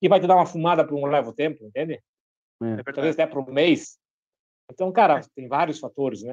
que 0.00 0.08
vai 0.08 0.18
te 0.18 0.26
dar 0.26 0.36
uma 0.36 0.46
fumada 0.46 0.86
por 0.86 0.94
um 0.94 1.06
levo 1.06 1.32
tempo, 1.32 1.64
entende? 1.64 2.00
É 2.62 2.92
Talvez 2.92 3.14
até 3.14 3.26
por 3.26 3.46
um 3.46 3.52
mês. 3.52 3.98
Então, 4.72 4.90
cara, 4.90 5.20
tem 5.34 5.46
vários 5.46 5.78
fatores, 5.78 6.22
né? 6.22 6.32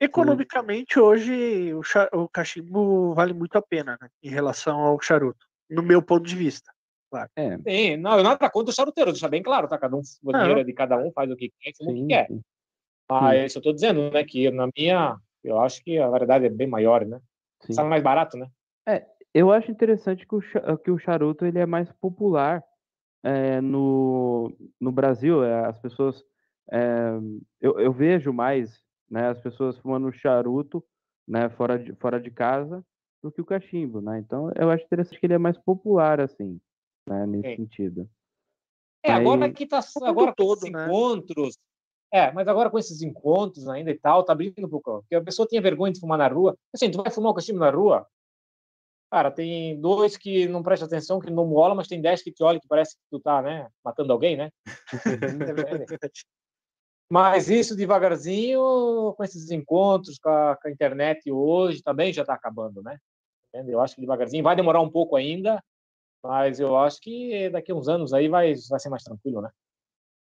Economicamente, 0.00 0.98
hoje, 0.98 1.72
o, 1.74 1.82
o 2.22 2.28
cachimbo 2.28 3.14
vale 3.14 3.34
muito 3.34 3.56
a 3.56 3.62
pena, 3.62 3.98
né? 4.00 4.08
Em 4.22 4.30
relação 4.30 4.80
ao 4.80 5.00
charuto. 5.00 5.46
No 5.68 5.82
meu 5.82 6.02
ponto 6.02 6.26
de 6.26 6.36
vista. 6.36 6.70
é, 7.36 7.58
Sim, 7.58 7.96
não, 7.96 8.22
nada 8.22 8.50
contra 8.50 8.70
o 8.70 8.74
charuteiro, 8.74 9.12
deixa 9.12 9.28
bem 9.28 9.42
claro, 9.42 9.68
tá? 9.68 9.78
Cada 9.78 9.94
um, 9.94 10.02
o 10.22 10.32
dinheiro 10.32 10.60
é 10.60 10.64
de 10.64 10.72
cada 10.72 10.96
um, 10.96 11.12
faz 11.12 11.30
o 11.30 11.36
que 11.36 11.52
quer, 11.60 11.72
fuma 11.76 11.92
o 11.92 11.94
que 11.94 12.06
quer. 12.06 12.26
sim. 12.28 12.42
Mas 13.10 13.54
eu 13.54 13.62
tô 13.62 13.72
dizendo, 13.72 14.10
né, 14.10 14.24
que 14.24 14.50
na 14.50 14.68
minha, 14.76 15.16
eu 15.44 15.60
acho 15.60 15.82
que 15.82 15.98
a 15.98 16.08
variedade 16.08 16.46
é 16.46 16.50
bem 16.50 16.66
maior, 16.66 17.04
né? 17.04 17.20
sim. 17.62 17.72
Sai 17.72 17.88
mais 17.88 18.02
barato, 18.02 18.36
né? 18.36 18.48
Eu 19.38 19.52
acho 19.52 19.70
interessante 19.70 20.26
que 20.26 20.34
o, 20.34 20.40
que 20.78 20.90
o 20.90 20.98
charuto 20.98 21.44
ele 21.44 21.58
é 21.58 21.66
mais 21.66 21.92
popular 22.00 22.64
é, 23.22 23.60
no, 23.60 24.50
no 24.80 24.90
Brasil, 24.90 25.44
é, 25.44 25.66
as 25.66 25.78
pessoas. 25.78 26.24
é, 26.72 27.10
eu, 27.60 27.78
eu 27.78 27.92
vejo 27.92 28.32
mais 28.32 28.82
né, 29.10 29.28
as 29.28 29.38
pessoas 29.38 29.76
fumando 29.76 30.10
charuto 30.10 30.82
né, 31.28 31.50
fora, 31.50 31.78
de, 31.78 31.92
fora 31.96 32.18
de 32.18 32.30
casa 32.30 32.82
do 33.22 33.30
que 33.30 33.42
o 33.42 33.44
cachimbo, 33.44 34.00
né? 34.00 34.18
Então 34.20 34.50
eu 34.56 34.70
acho 34.70 34.86
interessante 34.86 35.20
que 35.20 35.26
ele 35.26 35.34
é 35.34 35.38
mais 35.38 35.58
popular, 35.58 36.18
assim, 36.18 36.58
né, 37.06 37.26
nesse 37.26 37.50
Sim. 37.50 37.56
sentido. 37.56 38.08
É, 39.02 39.12
agora 39.12 39.52
que 39.52 39.66
tá 39.66 39.80
agora 40.02 40.28
com 40.28 40.34
todo, 40.34 40.60
esses 40.60 40.72
né? 40.72 40.86
encontros. 40.86 41.58
É, 42.12 42.30
mas 42.32 42.46
agora 42.46 42.70
com 42.70 42.78
esses 42.78 43.02
encontros 43.02 43.68
ainda 43.68 43.90
e 43.90 43.98
tal, 43.98 44.24
tá 44.24 44.32
abrindo 44.32 44.66
um 44.66 44.70
pouco. 44.70 45.00
Porque 45.00 45.14
a 45.14 45.22
pessoa 45.22 45.46
tinha 45.46 45.60
vergonha 45.60 45.92
de 45.92 46.00
fumar 46.00 46.18
na 46.18 46.28
rua. 46.28 46.56
Assim, 46.72 46.90
tu 46.90 47.02
vai 47.02 47.10
fumar 47.10 47.32
um 47.32 47.34
cachimbo 47.34 47.58
na 47.58 47.70
rua, 47.70 48.06
cara, 49.10 49.30
tem 49.30 49.80
dois 49.80 50.16
que 50.16 50.46
não 50.48 50.62
prestam 50.62 50.86
atenção, 50.86 51.20
que 51.20 51.30
não 51.30 51.46
mola, 51.46 51.74
mas 51.74 51.88
tem 51.88 52.00
dez 52.00 52.22
que 52.22 52.32
te 52.32 52.42
olham 52.42 52.60
que 52.60 52.68
parece 52.68 52.96
que 52.96 53.02
tu 53.10 53.20
tá, 53.20 53.40
né, 53.42 53.68
matando 53.84 54.12
alguém, 54.12 54.36
né? 54.36 54.50
Mas 57.08 57.48
isso 57.48 57.76
devagarzinho, 57.76 59.14
com 59.16 59.22
esses 59.22 59.52
encontros 59.52 60.18
com 60.18 60.28
a, 60.28 60.56
com 60.56 60.66
a 60.66 60.70
internet 60.72 61.30
hoje, 61.30 61.80
também 61.80 62.12
já 62.12 62.22
está 62.22 62.34
acabando, 62.34 62.82
né? 62.82 62.98
Entende? 63.48 63.70
Eu 63.70 63.80
acho 63.80 63.94
que 63.94 64.00
devagarzinho 64.00 64.42
vai 64.42 64.56
demorar 64.56 64.80
um 64.80 64.90
pouco 64.90 65.14
ainda, 65.14 65.62
mas 66.20 66.58
eu 66.58 66.76
acho 66.76 67.00
que 67.00 67.48
daqui 67.50 67.70
a 67.70 67.76
uns 67.76 67.88
anos 67.88 68.12
aí 68.12 68.28
vai, 68.28 68.54
vai 68.68 68.80
ser 68.80 68.88
mais 68.88 69.04
tranquilo, 69.04 69.40
né? 69.40 69.50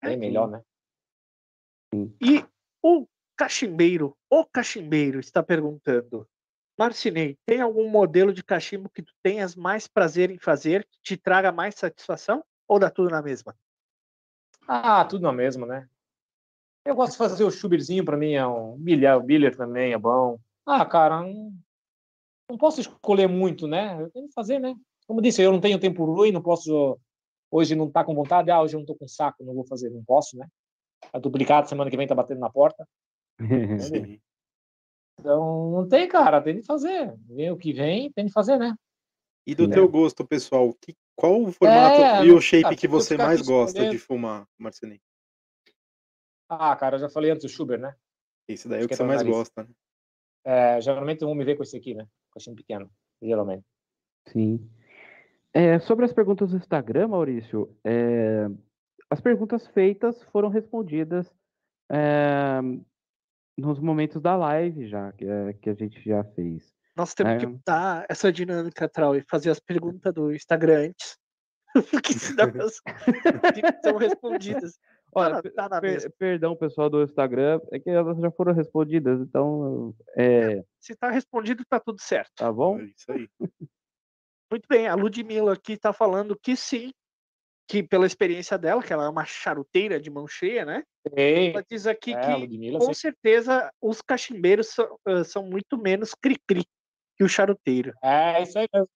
Bem 0.03 0.19
melhor, 0.19 0.49
né? 0.49 0.61
E 1.93 2.45
o 2.83 3.07
cachimbeiro, 3.37 4.17
o 4.31 4.45
cachimbeiro 4.45 5.21
está 5.21 5.43
perguntando: 5.43 6.29
Marcinei, 6.79 7.39
tem 7.47 7.61
algum 7.61 7.89
modelo 7.89 8.33
de 8.33 8.43
cachimbo 8.43 8.89
que 8.89 9.03
tu 9.03 9.13
tenhas 9.23 9.55
mais 9.55 9.87
prazer 9.87 10.31
em 10.31 10.39
fazer, 10.39 10.85
que 10.85 10.99
te 11.03 11.17
traga 11.17 11.53
mais 11.53 11.75
satisfação? 11.75 12.45
Ou 12.69 12.79
dá 12.79 12.91
tudo 12.91 13.11
na 13.11 13.23
mesma? 13.23 13.57
Ah, 14.67 15.05
tudo 15.05 15.23
na 15.23 15.33
mesma, 15.33 15.67
né? 15.67 15.89
Eu 16.85 16.95
gosto 16.95 17.13
de 17.13 17.19
fazer 17.19 17.45
o 17.45 17.51
chuberzinho, 17.51 18.05
para 18.05 18.17
mim 18.17 18.33
é 18.33 18.47
um 18.47 18.77
bilhar, 18.77 19.19
o 19.19 19.23
bilhar 19.23 19.55
também 19.55 19.93
é 19.93 19.99
bom. 19.99 20.39
Ah, 20.65 20.85
cara, 20.85 21.21
não, 21.21 21.53
não 22.49 22.59
posso 22.59 22.81
escolher 22.81 23.29
muito, 23.29 23.67
né? 23.67 24.01
Eu 24.01 24.11
tenho 24.11 24.29
que 24.29 24.35
fazer, 24.35 24.59
né? 24.59 24.75
Como 25.07 25.23
disse, 25.23 25.43
eu 25.43 25.53
não 25.53 25.61
tenho 25.61 25.79
tempo 25.79 26.05
ruim, 26.05 26.33
não 26.33 26.43
posso 26.43 26.99
hoje 27.51 27.75
não 27.75 27.91
tá 27.91 28.05
com 28.05 28.15
vontade, 28.15 28.51
ah, 28.51 28.61
hoje 28.61 28.75
eu 28.75 28.81
não 28.81 28.87
tô 28.87 28.95
com 28.95 29.07
saco, 29.07 29.45
não 29.45 29.55
vou 29.55 29.65
fazer, 29.65 29.89
não 29.91 30.05
posso, 30.05 30.37
né? 30.37 30.47
A 31.17 31.19
duplicata 31.19 31.67
semana 31.67 31.91
que 31.91 31.97
vem 31.97 32.07
tá 32.07 32.15
batendo 32.15 32.41
na 32.41 32.51
porta. 32.51 32.87
Sim. 33.81 34.21
Então, 35.19 35.71
não 35.71 35.89
tem, 35.89 36.07
cara, 36.07 36.43
tem 36.43 36.57
de 36.57 36.63
fazer. 36.63 37.17
Vem 37.27 37.51
o 37.51 37.57
que 37.57 37.73
vem, 37.73 38.13
tem 38.13 38.27
de 38.27 38.33
fazer, 38.33 38.59
né? 38.59 38.75
E 39.47 39.55
do 39.55 39.65
Sim. 39.65 39.71
teu 39.71 39.89
gosto, 39.89 40.27
pessoal, 40.27 40.75
que, 40.75 40.95
qual 41.15 41.43
o 41.43 41.51
formato 41.51 42.03
É, 42.03 42.27
e 42.27 42.33
o 42.33 42.41
shape 42.41 42.65
cara, 42.65 42.77
que 42.77 42.87
eu 42.87 42.91
você 42.91 43.17
mais 43.17 43.41
gosta 43.41 43.89
de 43.89 43.97
fumar, 43.97 44.47
Marcelinho? 44.59 45.01
Ah, 46.51 46.77
cara, 46.77 46.97
eu 46.97 47.01
já 47.01 47.09
falei 47.09 47.31
antes 47.31 47.45
o 47.45 47.49
Schubert, 47.49 47.81
né? 47.81 47.97
Esse 48.47 48.69
daí 48.69 48.83
é 48.83 48.85
o 48.85 48.89
que 48.89 48.89
que 48.89 48.95
é 48.95 48.97
você 48.99 49.05
mais 49.05 49.23
nariz. 49.23 49.35
gosta, 49.35 49.63
né? 49.63 49.71
É, 50.45 50.81
geralmente 50.83 51.25
vão 51.25 51.35
me 51.35 51.45
ver 51.47 51.57
com 51.57 51.63
esse 51.63 51.79
aqui, 51.79 51.95
né? 51.95 52.07
Coxinho 52.31 52.55
pequeno, 52.55 52.91
geralmente. 53.23 53.65
Sim. 54.29 54.69
É, 55.55 55.79
sobre 55.79 56.05
as 56.05 56.13
perguntas 56.13 56.51
do 56.51 56.59
Instagram, 56.59 57.09
Maurício, 57.09 57.75
é, 57.83 58.47
as 59.11 59.21
perguntas 59.21 59.67
feitas 59.69 60.23
foram 60.25 60.49
respondidas 60.49 61.33
é, 61.91 62.61
nos 63.57 63.79
momentos 63.79 64.21
da 64.21 64.37
live 64.37 64.87
já, 64.89 65.13
que, 65.13 65.25
é, 65.25 65.53
que 65.55 65.71
a 65.71 65.75
gente 65.75 66.01
já 66.05 66.25
fez. 66.25 66.75
Nós 66.97 67.15
temos 67.15 67.35
É. 67.35 67.39
que 67.39 67.47
mudar 67.47 68.07
essa 68.09 68.33
dinâmica, 68.33 68.89
Trau, 68.89 69.15
e 69.15 69.23
fazer 69.29 69.51
as 69.51 69.61
perguntas 69.61 70.13
do 70.15 70.33
Instagram 70.33 70.89
antes. 70.89 71.19
Porque 71.91 72.15
senão 72.15 72.45
elas 72.55 72.81
são 73.85 73.97
respondidas. 73.99 74.79
Olha, 75.15 75.35
na- 75.35 75.43
per- 75.43 75.53
tá 75.55 75.69
na 75.69 75.81
per- 75.81 75.93
mesma. 75.93 76.11
perdão, 76.19 76.57
pessoal 76.57 76.89
do 76.91 77.03
Instagram, 77.03 77.61
é 77.71 77.79
que 77.79 77.91
elas 77.91 78.19
já 78.19 78.31
foram 78.31 78.53
respondidas, 78.55 79.21
então, 79.21 79.95
é, 80.17 80.65
Se 80.81 80.95
tá 80.97 81.11
respondido, 81.11 81.65
tá 81.69 81.79
tudo 81.79 82.01
certo. 82.01 82.33
tá 82.37 82.51
bom? 82.53 82.79
É 82.81 82.85
isso 82.85 83.13
aí. 83.13 83.29
Muito 84.51 84.67
bem, 84.69 84.87
a 84.89 84.95
Ludmilla 84.95 85.53
aqui 85.53 85.73
está 85.75 85.93
falando 85.93 86.39
que 86.39 86.57
sim, 86.57 86.93
que 87.69 87.83
pela 87.83 88.07
experiência 88.07 88.57
dela, 88.57 88.83
que 88.83 88.93
ela 88.93 89.05
é 89.05 89.09
uma 89.09 89.25
charuteira 89.25 90.01
de 90.01 90.09
mão 90.09 90.27
cheia, 90.29 90.65
né? 90.65 90.85
Ei, 91.17 91.51
Ela 91.51 91.65
diz 91.69 91.87
aqui 91.87 92.15
é, 92.15 92.21
que 92.21 92.41
Ludmilla, 92.41 92.79
com 92.79 92.95
sim. 92.95 93.01
certeza 93.01 93.71
os 93.81 94.01
cachimbeiros 94.01 94.69
são, 94.69 94.99
são 95.25 95.43
muito 95.43 95.77
menos 95.77 96.15
cri-cri 96.15 96.65
que 97.17 97.25
o 97.25 97.29
charuteiro. 97.29 97.93
É, 98.03 98.43
isso 98.43 98.59
aí 98.59 98.69
mesmo. 98.73 98.89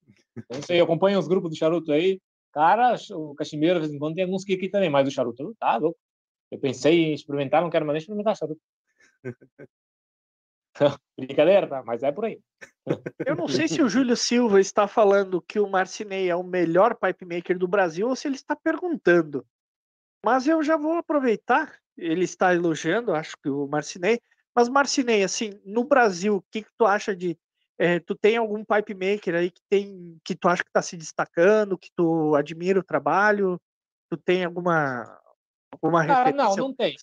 É 0.68 0.80
eu 0.80 0.84
acompanho 0.84 1.18
os 1.18 1.26
grupos 1.26 1.50
do 1.50 1.56
charuto 1.56 1.92
aí. 1.92 2.20
Cara, 2.52 2.96
o 3.12 3.34
cachimbeiro, 3.34 3.76
de 3.76 3.86
vez 3.86 3.92
em 3.92 3.98
quando, 3.98 4.14
tem 4.14 4.24
alguns 4.24 4.44
que 4.44 4.54
aqui 4.54 4.68
também, 4.68 4.90
mas 4.90 5.06
o 5.06 5.10
charuto 5.10 5.42
não 5.42 5.54
tá 5.54 5.76
louco. 5.76 5.98
Eu 6.50 6.58
pensei 6.58 7.04
em 7.04 7.14
experimentar, 7.14 7.62
não 7.62 7.70
quero 7.70 7.86
mais 7.86 7.94
nem 7.94 8.00
experimentar 8.00 8.36
charuto. 8.36 8.60
Brincadeira, 11.18 11.66
tá? 11.66 11.82
Mas 11.84 12.02
é 12.02 12.10
por 12.10 12.24
aí. 12.24 12.40
Eu 13.24 13.36
não 13.36 13.46
sei 13.46 13.68
se 13.68 13.82
o 13.82 13.88
Júlio 13.88 14.16
Silva 14.16 14.60
está 14.60 14.88
falando 14.88 15.42
que 15.42 15.60
o 15.60 15.68
Marcinei 15.68 16.30
é 16.30 16.34
o 16.34 16.42
melhor 16.42 16.96
pipe 16.96 17.24
maker 17.24 17.58
do 17.58 17.68
Brasil 17.68 18.08
ou 18.08 18.16
se 18.16 18.26
ele 18.26 18.36
está 18.36 18.56
perguntando. 18.56 19.46
Mas 20.24 20.46
eu 20.46 20.62
já 20.62 20.76
vou 20.76 20.94
aproveitar. 20.94 21.74
Ele 21.96 22.24
está 22.24 22.54
elogiando, 22.54 23.14
acho 23.14 23.36
que 23.42 23.48
o 23.48 23.66
Marcinei. 23.66 24.20
Mas 24.54 24.68
Marcinei, 24.68 25.22
assim, 25.22 25.60
no 25.64 25.84
Brasil, 25.84 26.36
o 26.36 26.44
que, 26.50 26.62
que 26.62 26.70
tu 26.76 26.86
acha 26.86 27.14
de 27.14 27.38
eh, 27.78 28.00
tu 28.00 28.14
tem 28.14 28.36
algum 28.36 28.64
pipe 28.64 28.94
maker 28.94 29.34
aí 29.34 29.50
que 29.50 29.62
tem 29.68 30.18
que 30.24 30.34
tu 30.34 30.48
acha 30.48 30.62
que 30.62 30.70
está 30.70 30.82
se 30.82 30.96
destacando, 30.96 31.78
que 31.78 31.90
tu 31.94 32.34
admira 32.34 32.80
o 32.80 32.84
trabalho? 32.84 33.60
Tu 34.10 34.16
tem 34.16 34.44
alguma 34.44 35.20
alguma 35.70 36.06
Cara, 36.06 36.32
não, 36.32 36.56
não 36.56 36.74
tem. 36.74 36.96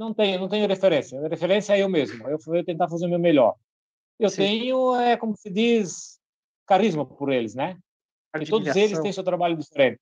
Não 0.00 0.14
tenho, 0.14 0.40
não 0.40 0.48
tenho 0.48 0.66
referência. 0.66 1.20
A 1.20 1.28
referência 1.28 1.76
é 1.76 1.82
eu 1.82 1.88
mesmo. 1.90 2.26
Eu 2.26 2.38
vou 2.38 2.64
tentar 2.64 2.88
fazer 2.88 3.04
o 3.04 3.08
meu 3.10 3.18
melhor. 3.18 3.54
Eu 4.18 4.30
Sim. 4.30 4.36
tenho, 4.38 4.96
é 4.96 5.14
como 5.14 5.36
se 5.36 5.50
diz, 5.50 6.18
carisma 6.66 7.04
por 7.04 7.30
eles, 7.30 7.54
né? 7.54 7.78
E 8.40 8.46
todos 8.46 8.74
eles 8.74 8.98
têm 9.00 9.12
seu 9.12 9.22
trabalho 9.22 9.58
diferente. 9.58 10.00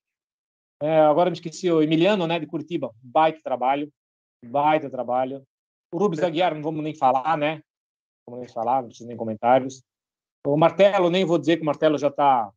É, 0.81 1.01
agora 1.01 1.29
me 1.29 1.35
esqueci 1.35 1.69
o 1.69 1.81
Emiliano, 1.81 2.25
né, 2.25 2.39
de 2.39 2.47
Curitiba. 2.47 2.95
Baita 3.03 3.41
trabalho. 3.43 3.91
Baita 4.45 4.89
trabalho. 4.89 5.43
O 5.93 5.97
Rubens 5.97 6.23
Aguiar, 6.23 6.55
não 6.55 6.61
vamos 6.61 6.81
nem 6.81 6.95
falar, 6.95 7.37
né? 7.37 7.55
Não 7.55 8.35
vamos 8.35 8.45
nem 8.45 8.53
falar, 8.53 8.81
não 8.81 8.87
precisa 8.87 9.09
nem 9.09 9.17
comentários. 9.17 9.83
O 10.47 10.55
Martelo, 10.55 11.09
nem 11.09 11.25
vou 11.25 11.37
dizer 11.37 11.57
que 11.57 11.63
o 11.63 11.65
Martelo 11.65 11.97
já 11.97 12.07
está 12.07 12.49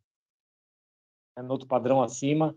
no 1.38 1.50
outro 1.50 1.66
padrão 1.66 2.04
acima. 2.04 2.56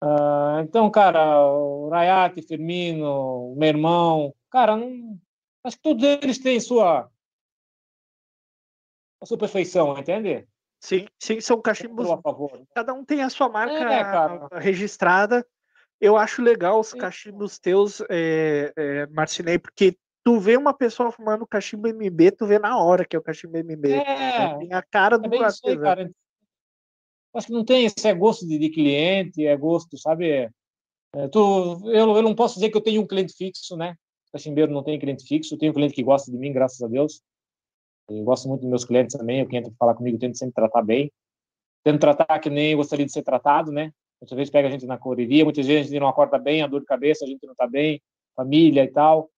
Ah, 0.00 0.60
então, 0.62 0.90
cara, 0.90 1.44
o 1.44 1.88
Rayate, 1.88 2.42
Firmino, 2.42 3.54
meu 3.56 3.68
irmão, 3.68 4.34
cara, 4.50 4.76
não, 4.76 5.18
acho 5.64 5.76
que 5.76 5.82
todos 5.82 6.04
eles 6.04 6.38
têm 6.38 6.60
sua, 6.60 7.10
a 9.20 9.26
sua 9.26 9.38
perfeição, 9.38 9.98
entende? 9.98 10.46
Sim, 10.80 11.08
sim, 11.18 11.40
são 11.40 11.60
cachimbos 11.60 12.08
cada 12.72 12.94
um 12.94 13.04
tem 13.04 13.22
a 13.22 13.30
sua 13.30 13.48
marca 13.48 14.48
É, 14.52 14.58
registrada. 14.60 15.44
Eu 16.00 16.16
acho 16.16 16.40
legal 16.40 16.78
os 16.78 16.90
Sim. 16.90 16.98
cachimbos 16.98 17.58
teus, 17.58 18.00
é, 18.08 18.72
é, 18.76 19.06
Marcinei, 19.08 19.58
porque 19.58 19.98
tu 20.22 20.38
vê 20.38 20.56
uma 20.56 20.72
pessoa 20.72 21.10
fumando 21.10 21.44
cachimbo 21.44 21.88
MB, 21.88 22.30
tu 22.30 22.46
vê 22.46 22.60
na 22.60 22.78
hora 22.78 23.04
que 23.04 23.16
é 23.16 23.18
o 23.18 23.22
cachimbo 23.22 23.56
MB. 23.56 23.94
É, 23.94 24.58
Tem 24.58 24.72
a 24.72 24.82
cara 24.82 25.18
do 25.18 25.26
é 25.26 25.28
bem 25.28 25.44
isso 25.44 25.66
aí, 25.66 25.76
cara. 25.76 26.08
Acho 27.34 27.46
que 27.48 27.52
não 27.52 27.64
tem, 27.64 27.86
isso 27.86 28.06
é 28.06 28.14
gosto 28.14 28.46
de, 28.46 28.58
de 28.58 28.70
cliente, 28.70 29.46
é 29.46 29.56
gosto, 29.56 29.96
sabe? 29.98 30.50
É, 31.14 31.28
tu, 31.28 31.80
eu, 31.90 32.16
eu 32.16 32.22
não 32.22 32.34
posso 32.34 32.54
dizer 32.54 32.70
que 32.70 32.76
eu 32.76 32.82
tenho 32.82 33.02
um 33.02 33.06
cliente 33.06 33.34
fixo, 33.34 33.76
né? 33.76 33.94
Cachimbeiro 34.32 34.72
não 34.72 34.82
tem 34.82 34.98
cliente 34.98 35.26
fixo, 35.26 35.54
eu 35.54 35.58
tenho 35.58 35.72
um 35.72 35.74
cliente 35.74 35.94
que 35.94 36.02
gosta 36.02 36.30
de 36.30 36.36
mim, 36.36 36.52
graças 36.52 36.80
a 36.82 36.88
Deus. 36.88 37.22
Eu 38.08 38.24
gosto 38.24 38.48
muito 38.48 38.62
dos 38.62 38.70
meus 38.70 38.84
clientes 38.84 39.16
também, 39.16 39.42
o 39.42 39.48
que 39.48 39.60
fala 39.78 39.94
comigo, 39.94 40.16
eu 40.16 40.20
tento 40.20 40.38
sempre 40.38 40.54
tratar 40.54 40.82
bem. 40.82 41.12
Tento 41.84 42.00
tratar 42.00 42.38
que 42.38 42.50
nem 42.50 42.72
eu 42.72 42.78
gostaria 42.78 43.06
de 43.06 43.12
ser 43.12 43.22
tratado, 43.22 43.70
né? 43.70 43.92
Muitas 44.20 44.36
vezes 44.36 44.50
pega 44.50 44.68
a 44.68 44.70
gente 44.70 44.86
na 44.86 44.98
correria, 44.98 45.44
muitas 45.44 45.66
vezes 45.66 45.86
a 45.86 45.90
gente 45.90 46.00
não 46.00 46.08
acorda 46.08 46.38
bem, 46.38 46.62
a 46.62 46.66
dor 46.66 46.80
de 46.80 46.86
cabeça, 46.86 47.24
a 47.24 47.28
gente 47.28 47.44
não 47.44 47.52
está 47.52 47.66
bem, 47.66 48.02
família 48.34 48.84
e 48.84 48.88
tal. 48.88 49.30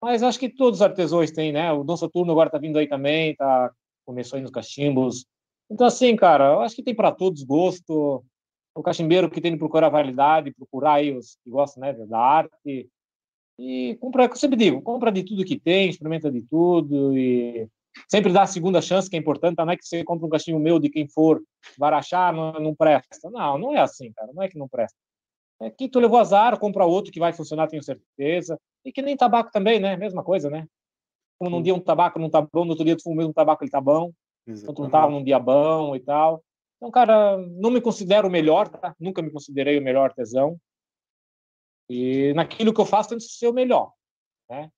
Mas 0.00 0.22
acho 0.22 0.38
que 0.38 0.48
todos 0.48 0.80
os 0.80 0.82
artesãos 0.82 1.30
têm, 1.30 1.52
né? 1.52 1.72
O 1.72 1.82
Dom 1.82 1.96
Saturno 1.96 2.32
agora 2.32 2.48
está 2.48 2.58
vindo 2.58 2.78
aí 2.78 2.86
também, 2.86 3.34
tá, 3.34 3.72
começou 4.04 4.36
aí 4.36 4.42
nos 4.42 4.50
cachimbos. 4.50 5.26
Então, 5.70 5.86
assim, 5.86 6.16
cara, 6.16 6.52
eu 6.52 6.60
acho 6.60 6.74
que 6.74 6.82
tem 6.82 6.94
para 6.94 7.12
todos 7.12 7.42
gosto. 7.42 8.24
O 8.74 8.82
cachimbeiro 8.82 9.30
que 9.30 9.40
tem 9.40 9.52
de 9.52 9.58
procurar 9.58 9.88
validade, 9.88 10.54
procurar 10.54 10.94
aí 10.94 11.16
os 11.16 11.36
que 11.42 11.50
gostam 11.50 11.82
né, 11.82 11.92
da 11.92 12.18
arte. 12.18 12.88
E 13.58 13.96
compra, 14.00 14.24
eu 14.24 14.36
sempre 14.36 14.56
digo, 14.56 14.80
compra 14.82 15.10
de 15.10 15.24
tudo 15.24 15.44
que 15.44 15.58
tem, 15.58 15.90
experimenta 15.90 16.30
de 16.30 16.42
tudo 16.42 17.18
e 17.18 17.68
sempre 18.08 18.32
dá 18.32 18.42
a 18.42 18.46
segunda 18.46 18.80
chance, 18.80 19.10
que 19.10 19.16
é 19.16 19.18
importante. 19.18 19.58
Não 19.58 19.70
é 19.70 19.76
que 19.76 19.84
você 19.84 20.04
compra 20.04 20.26
um 20.26 20.30
cachimbo 20.30 20.60
meu 20.60 20.78
de 20.78 20.88
quem 20.88 21.08
for, 21.08 21.42
vai 21.76 21.92
achar, 21.92 22.32
não, 22.32 22.52
não 22.52 22.74
presta. 22.74 23.28
Não, 23.30 23.58
não 23.58 23.74
é 23.74 23.80
assim, 23.80 24.12
cara. 24.12 24.32
Não 24.32 24.42
é 24.42 24.48
que 24.48 24.56
não 24.56 24.68
presta. 24.68 24.96
É 25.60 25.70
que 25.70 25.88
tu 25.88 25.98
levou 25.98 26.20
azar, 26.20 26.58
compra 26.58 26.84
outro 26.84 27.10
que 27.12 27.18
vai 27.18 27.32
funcionar, 27.32 27.66
tenho 27.66 27.82
certeza. 27.82 28.58
E 28.84 28.92
que 28.92 29.02
nem 29.02 29.16
tabaco 29.16 29.50
também, 29.50 29.80
né? 29.80 29.96
Mesma 29.96 30.22
coisa, 30.22 30.48
né? 30.48 30.66
Como 31.36 31.50
num 31.50 31.62
dia 31.62 31.74
um 31.74 31.80
tabaco 31.80 32.18
não 32.18 32.30
tá 32.30 32.40
bom, 32.40 32.64
no 32.64 32.70
outro 32.70 32.84
dia 32.84 32.96
tu 32.96 33.02
fuma 33.02 33.14
o 33.14 33.18
mesmo 33.18 33.32
tabaco, 33.32 33.64
ele 33.64 33.70
tá 33.70 33.80
bom. 33.80 34.12
Quando 34.64 34.82
não 34.82 34.90
tava 34.90 35.10
num 35.10 35.22
dia 35.22 35.38
bom 35.38 35.94
e 35.94 36.00
tal. 36.00 36.42
Então, 36.76 36.90
cara, 36.90 37.36
não 37.36 37.70
me 37.70 37.80
considero 37.80 38.28
o 38.28 38.30
melhor, 38.30 38.68
tá? 38.68 38.94
Nunca 38.98 39.20
me 39.20 39.30
considerei 39.30 39.78
o 39.78 39.82
melhor 39.82 40.04
artesão. 40.04 40.58
E 41.88 42.32
naquilo 42.34 42.72
que 42.72 42.80
eu 42.80 42.86
faço, 42.86 43.10
tento 43.10 43.22
ser 43.22 43.48
o 43.48 43.52
melhor, 43.52 43.92
né? 44.48 44.70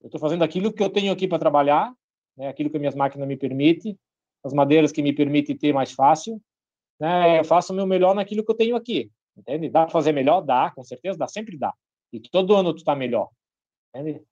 Eu 0.00 0.06
estou 0.06 0.20
fazendo 0.20 0.42
aquilo 0.42 0.72
que 0.72 0.82
eu 0.82 0.90
tenho 0.90 1.12
aqui 1.12 1.28
para 1.28 1.38
trabalhar, 1.38 1.94
né? 2.36 2.48
Aquilo 2.48 2.70
que 2.70 2.78
minhas 2.78 2.94
máquinas 2.94 3.28
me 3.28 3.36
permitem, 3.36 3.98
as 4.42 4.52
madeiras 4.52 4.90
que 4.90 5.02
me 5.02 5.12
permitem 5.12 5.56
ter 5.56 5.72
mais 5.72 5.92
fácil, 5.92 6.40
né? 6.98 7.38
Eu 7.38 7.44
faço 7.44 7.72
o 7.72 7.76
meu 7.76 7.86
melhor 7.86 8.14
naquilo 8.14 8.44
que 8.44 8.50
eu 8.50 8.56
tenho 8.56 8.76
aqui, 8.76 9.10
entende? 9.36 9.68
Dá 9.68 9.82
para 9.82 9.92
fazer 9.92 10.12
melhor? 10.12 10.40
Dá, 10.40 10.70
com 10.70 10.82
certeza, 10.82 11.18
dá, 11.18 11.28
sempre 11.28 11.56
dá. 11.56 11.72
E 12.12 12.20
todo 12.20 12.54
ano 12.54 12.72
tu 12.72 12.78
está 12.78 12.94
melhor, 12.96 13.30
entende? 13.94 14.22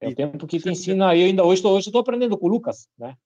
É 0.00 0.08
o 0.08 0.14
tempo 0.14 0.46
que 0.46 0.58
te 0.58 0.68
ensina. 0.68 1.16
Eu 1.16 1.26
ainda 1.26 1.44
hoje 1.44 1.60
estou 1.60 1.74
hoje 1.74 1.88
estou 1.88 2.00
aprendendo 2.00 2.36
com 2.36 2.46
o 2.46 2.50
Lucas, 2.50 2.88
né? 2.98 3.16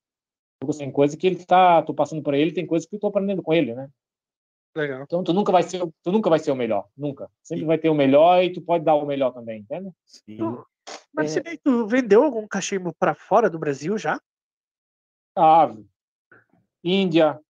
Tem 0.76 0.90
coisa 0.90 1.16
que 1.16 1.26
ele 1.26 1.36
está, 1.36 1.82
tô 1.82 1.94
passando 1.94 2.22
por 2.22 2.34
ele, 2.34 2.52
tem 2.52 2.66
coisa 2.66 2.86
que 2.86 2.94
eu 2.94 2.98
estou 2.98 3.08
aprendendo 3.08 3.42
com 3.42 3.52
ele, 3.52 3.74
né? 3.74 3.88
Legal. 4.76 5.02
Então 5.02 5.22
tu 5.22 5.32
nunca 5.32 5.52
vai 5.52 5.62
ser, 5.62 5.80
tu 6.02 6.12
nunca 6.12 6.28
vai 6.28 6.38
ser 6.38 6.50
o 6.50 6.56
melhor, 6.56 6.88
nunca. 6.96 7.30
Sempre 7.42 7.64
vai 7.64 7.78
ter 7.78 7.88
o 7.88 7.94
melhor 7.94 8.42
e 8.42 8.52
tu 8.52 8.60
pode 8.60 8.84
dar 8.84 8.94
o 8.94 9.06
melhor 9.06 9.32
também, 9.32 9.60
entende? 9.60 9.90
Sim. 10.04 10.58
Mas 11.12 11.36
É. 11.36 11.42
você 11.42 11.56
tu 11.58 11.86
vendeu 11.86 12.22
algum 12.22 12.46
cachimbo 12.46 12.92
para 12.98 13.14
fora 13.14 13.48
do 13.48 13.58
Brasil 13.58 13.96
já? 13.96 14.20
Ah, 15.36 15.74
Índia, 16.82 17.40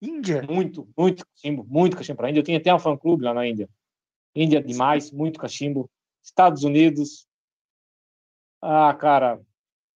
Índia? 0.00 0.42
muito, 0.42 0.88
muito 0.96 1.26
cachimbo, 1.26 1.64
muito 1.64 1.96
cachimbo 1.96 2.16
para 2.16 2.30
Índia. 2.30 2.40
Eu 2.40 2.44
tinha 2.44 2.58
até 2.58 2.74
um 2.74 2.78
fã-clube 2.78 3.24
lá 3.24 3.34
na 3.34 3.46
Índia. 3.46 3.68
Índia 4.34 4.62
demais, 4.62 5.10
muito 5.10 5.38
cachimbo. 5.38 5.90
Estados 6.22 6.62
Unidos. 6.64 7.26
Ah, 8.62 8.94
cara. 8.94 9.40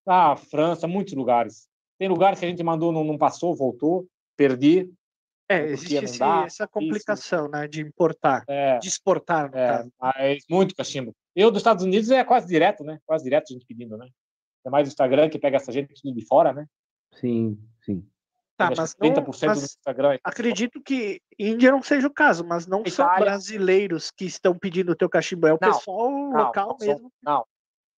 Ah, 0.07 0.37
França, 0.37 0.87
muitos 0.87 1.15
lugares. 1.15 1.69
Tem 2.03 2.09
lugares 2.09 2.41
que 2.41 2.45
a 2.45 2.49
gente 2.49 2.65
mandou, 2.65 2.91
não, 2.91 3.05
não 3.05 3.17
passou, 3.17 3.55
voltou, 3.55 4.09
perdi. 4.37 4.93
É, 5.49 5.67
existe 5.67 5.95
esse- 6.05 6.19
dá, 6.19 6.43
essa 6.45 6.67
complicação, 6.67 7.47
né? 7.49 7.69
De 7.69 7.81
importar, 7.81 8.43
É, 8.49 8.77
de 8.81 8.89
exportar, 8.89 9.49
no 9.49 9.57
É, 9.57 9.69
caso. 9.69 9.93
mas 10.01 10.43
muito 10.51 10.75
cachimbo. 10.75 11.15
Eu 11.33 11.49
dos 11.49 11.61
Estados 11.61 11.85
Unidos 11.85 12.11
é 12.11 12.25
quase 12.25 12.49
direto, 12.49 12.83
né? 12.83 12.99
Quase 13.07 13.23
direto 13.23 13.45
a 13.51 13.53
gente 13.53 13.65
pedindo, 13.65 13.97
né? 13.97 14.09
É 14.67 14.69
mais 14.69 14.89
o 14.89 14.91
Instagram 14.91 15.29
que 15.31 15.39
pega 15.39 15.59
essa 15.59 15.71
gente 15.71 15.95
tudo 15.95 16.13
de 16.13 16.27
fora, 16.27 16.53
né? 16.53 16.67
Sim, 17.21 17.57
sim. 17.85 18.05
Tá, 18.57 18.73
mas, 18.77 18.95
que 18.95 19.01
não, 19.09 19.15
30% 19.15 19.41
do 19.41 19.47
mas 19.47 19.63
Instagram. 19.63 20.15
é 20.15 20.19
acredito 20.25 20.83
que 20.83 21.21
Índia 21.39 21.71
não 21.71 21.85
seja 21.85 22.09
o 22.09 22.13
caso, 22.13 22.45
mas 22.45 22.67
não 22.67 22.85
são 22.85 23.07
Itália. 23.07 23.27
brasileiros 23.27 24.11
que 24.11 24.25
estão 24.25 24.59
pedindo 24.59 24.91
o 24.91 24.97
teu 24.97 25.09
cachimbo, 25.09 25.47
é 25.47 25.53
o 25.55 25.59
Não, 25.63 25.73
pessoal 25.73 26.11
Não, 26.11 26.31
local 26.47 26.69
não 26.71 26.79
são- 26.81 26.89
mesmo. 26.95 27.13
Não, 27.23 27.47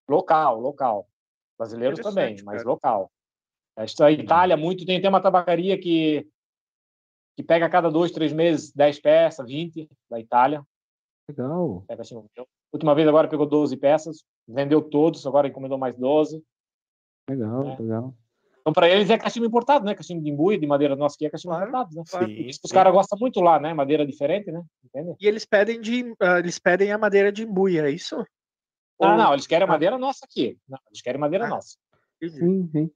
local, 0.06 0.60
local. 0.60 1.08
Brasileiros 1.58 2.00
também, 2.00 2.24
Interessante, 2.34 2.44
mas 2.44 2.56
cara. 2.58 2.68
local. 2.68 3.10
Esta 3.76 4.10
Itália 4.10 4.56
muito 4.56 4.86
tem, 4.86 5.00
tem 5.00 5.08
uma 5.08 5.20
tabacaria 5.20 5.78
que 5.78 6.26
que 7.36 7.42
pega 7.42 7.66
a 7.66 7.68
cada 7.68 7.90
dois, 7.90 8.12
três 8.12 8.32
meses 8.32 8.72
10 8.72 9.00
peças, 9.00 9.48
20 9.48 9.88
da 10.08 10.20
Itália. 10.20 10.64
Legal. 11.28 11.84
Pega 11.88 12.02
assim, 12.02 12.14
última 12.72 12.94
vez 12.94 13.08
agora 13.08 13.26
pegou 13.26 13.44
12 13.44 13.76
peças, 13.76 14.24
vendeu 14.46 14.80
todos, 14.80 15.26
agora 15.26 15.48
encomendou 15.48 15.76
mais 15.76 15.96
12. 15.96 16.44
Legal, 17.28 17.66
É. 17.66 17.76
legal. 17.82 18.14
Então, 18.60 18.72
para 18.72 18.88
eles 18.88 19.10
é 19.10 19.18
cachimbo 19.18 19.44
importado, 19.46 19.84
né? 19.84 19.94
Cachimbo 19.96 20.22
de 20.22 20.30
embuia, 20.30 20.56
de 20.58 20.66
madeira 20.66 20.94
nossa 20.94 21.16
que 21.18 21.26
é 21.26 21.30
cachimbo 21.30 21.54
Claro, 21.54 21.68
importado, 21.70 21.96
né? 21.96 22.02
claro. 22.08 22.26
Sim, 22.28 22.32
Isso 22.46 22.60
que 22.60 22.66
os 22.66 22.72
caras 22.72 22.92
gostam 22.92 23.18
muito 23.18 23.40
lá, 23.40 23.58
né? 23.58 23.74
Madeira 23.74 24.06
diferente, 24.06 24.52
né? 24.52 24.62
Entende? 24.84 25.16
E 25.20 25.26
eles 25.26 25.44
pedem 25.44 25.80
de, 25.80 26.14
ah, 26.20 26.38
eles 26.38 26.58
pedem 26.60 26.92
a 26.92 26.96
madeira 26.96 27.32
de 27.32 27.42
embuia, 27.42 27.82
é 27.88 27.90
isso? 27.90 28.16
Ah, 28.20 29.10
Ou- 29.10 29.16
não, 29.18 29.32
eles 29.32 29.46
querem 29.46 29.64
a 29.64 29.68
Ah. 29.68 29.72
madeira 29.72 29.98
nossa 29.98 30.24
aqui. 30.24 30.56
Não, 30.68 30.78
eles 30.88 31.02
querem 31.02 31.20
madeira 31.20 31.46
Ah. 31.46 31.48
nossa. 31.48 31.76
Sim, 32.22 32.68
sim. 32.70 32.90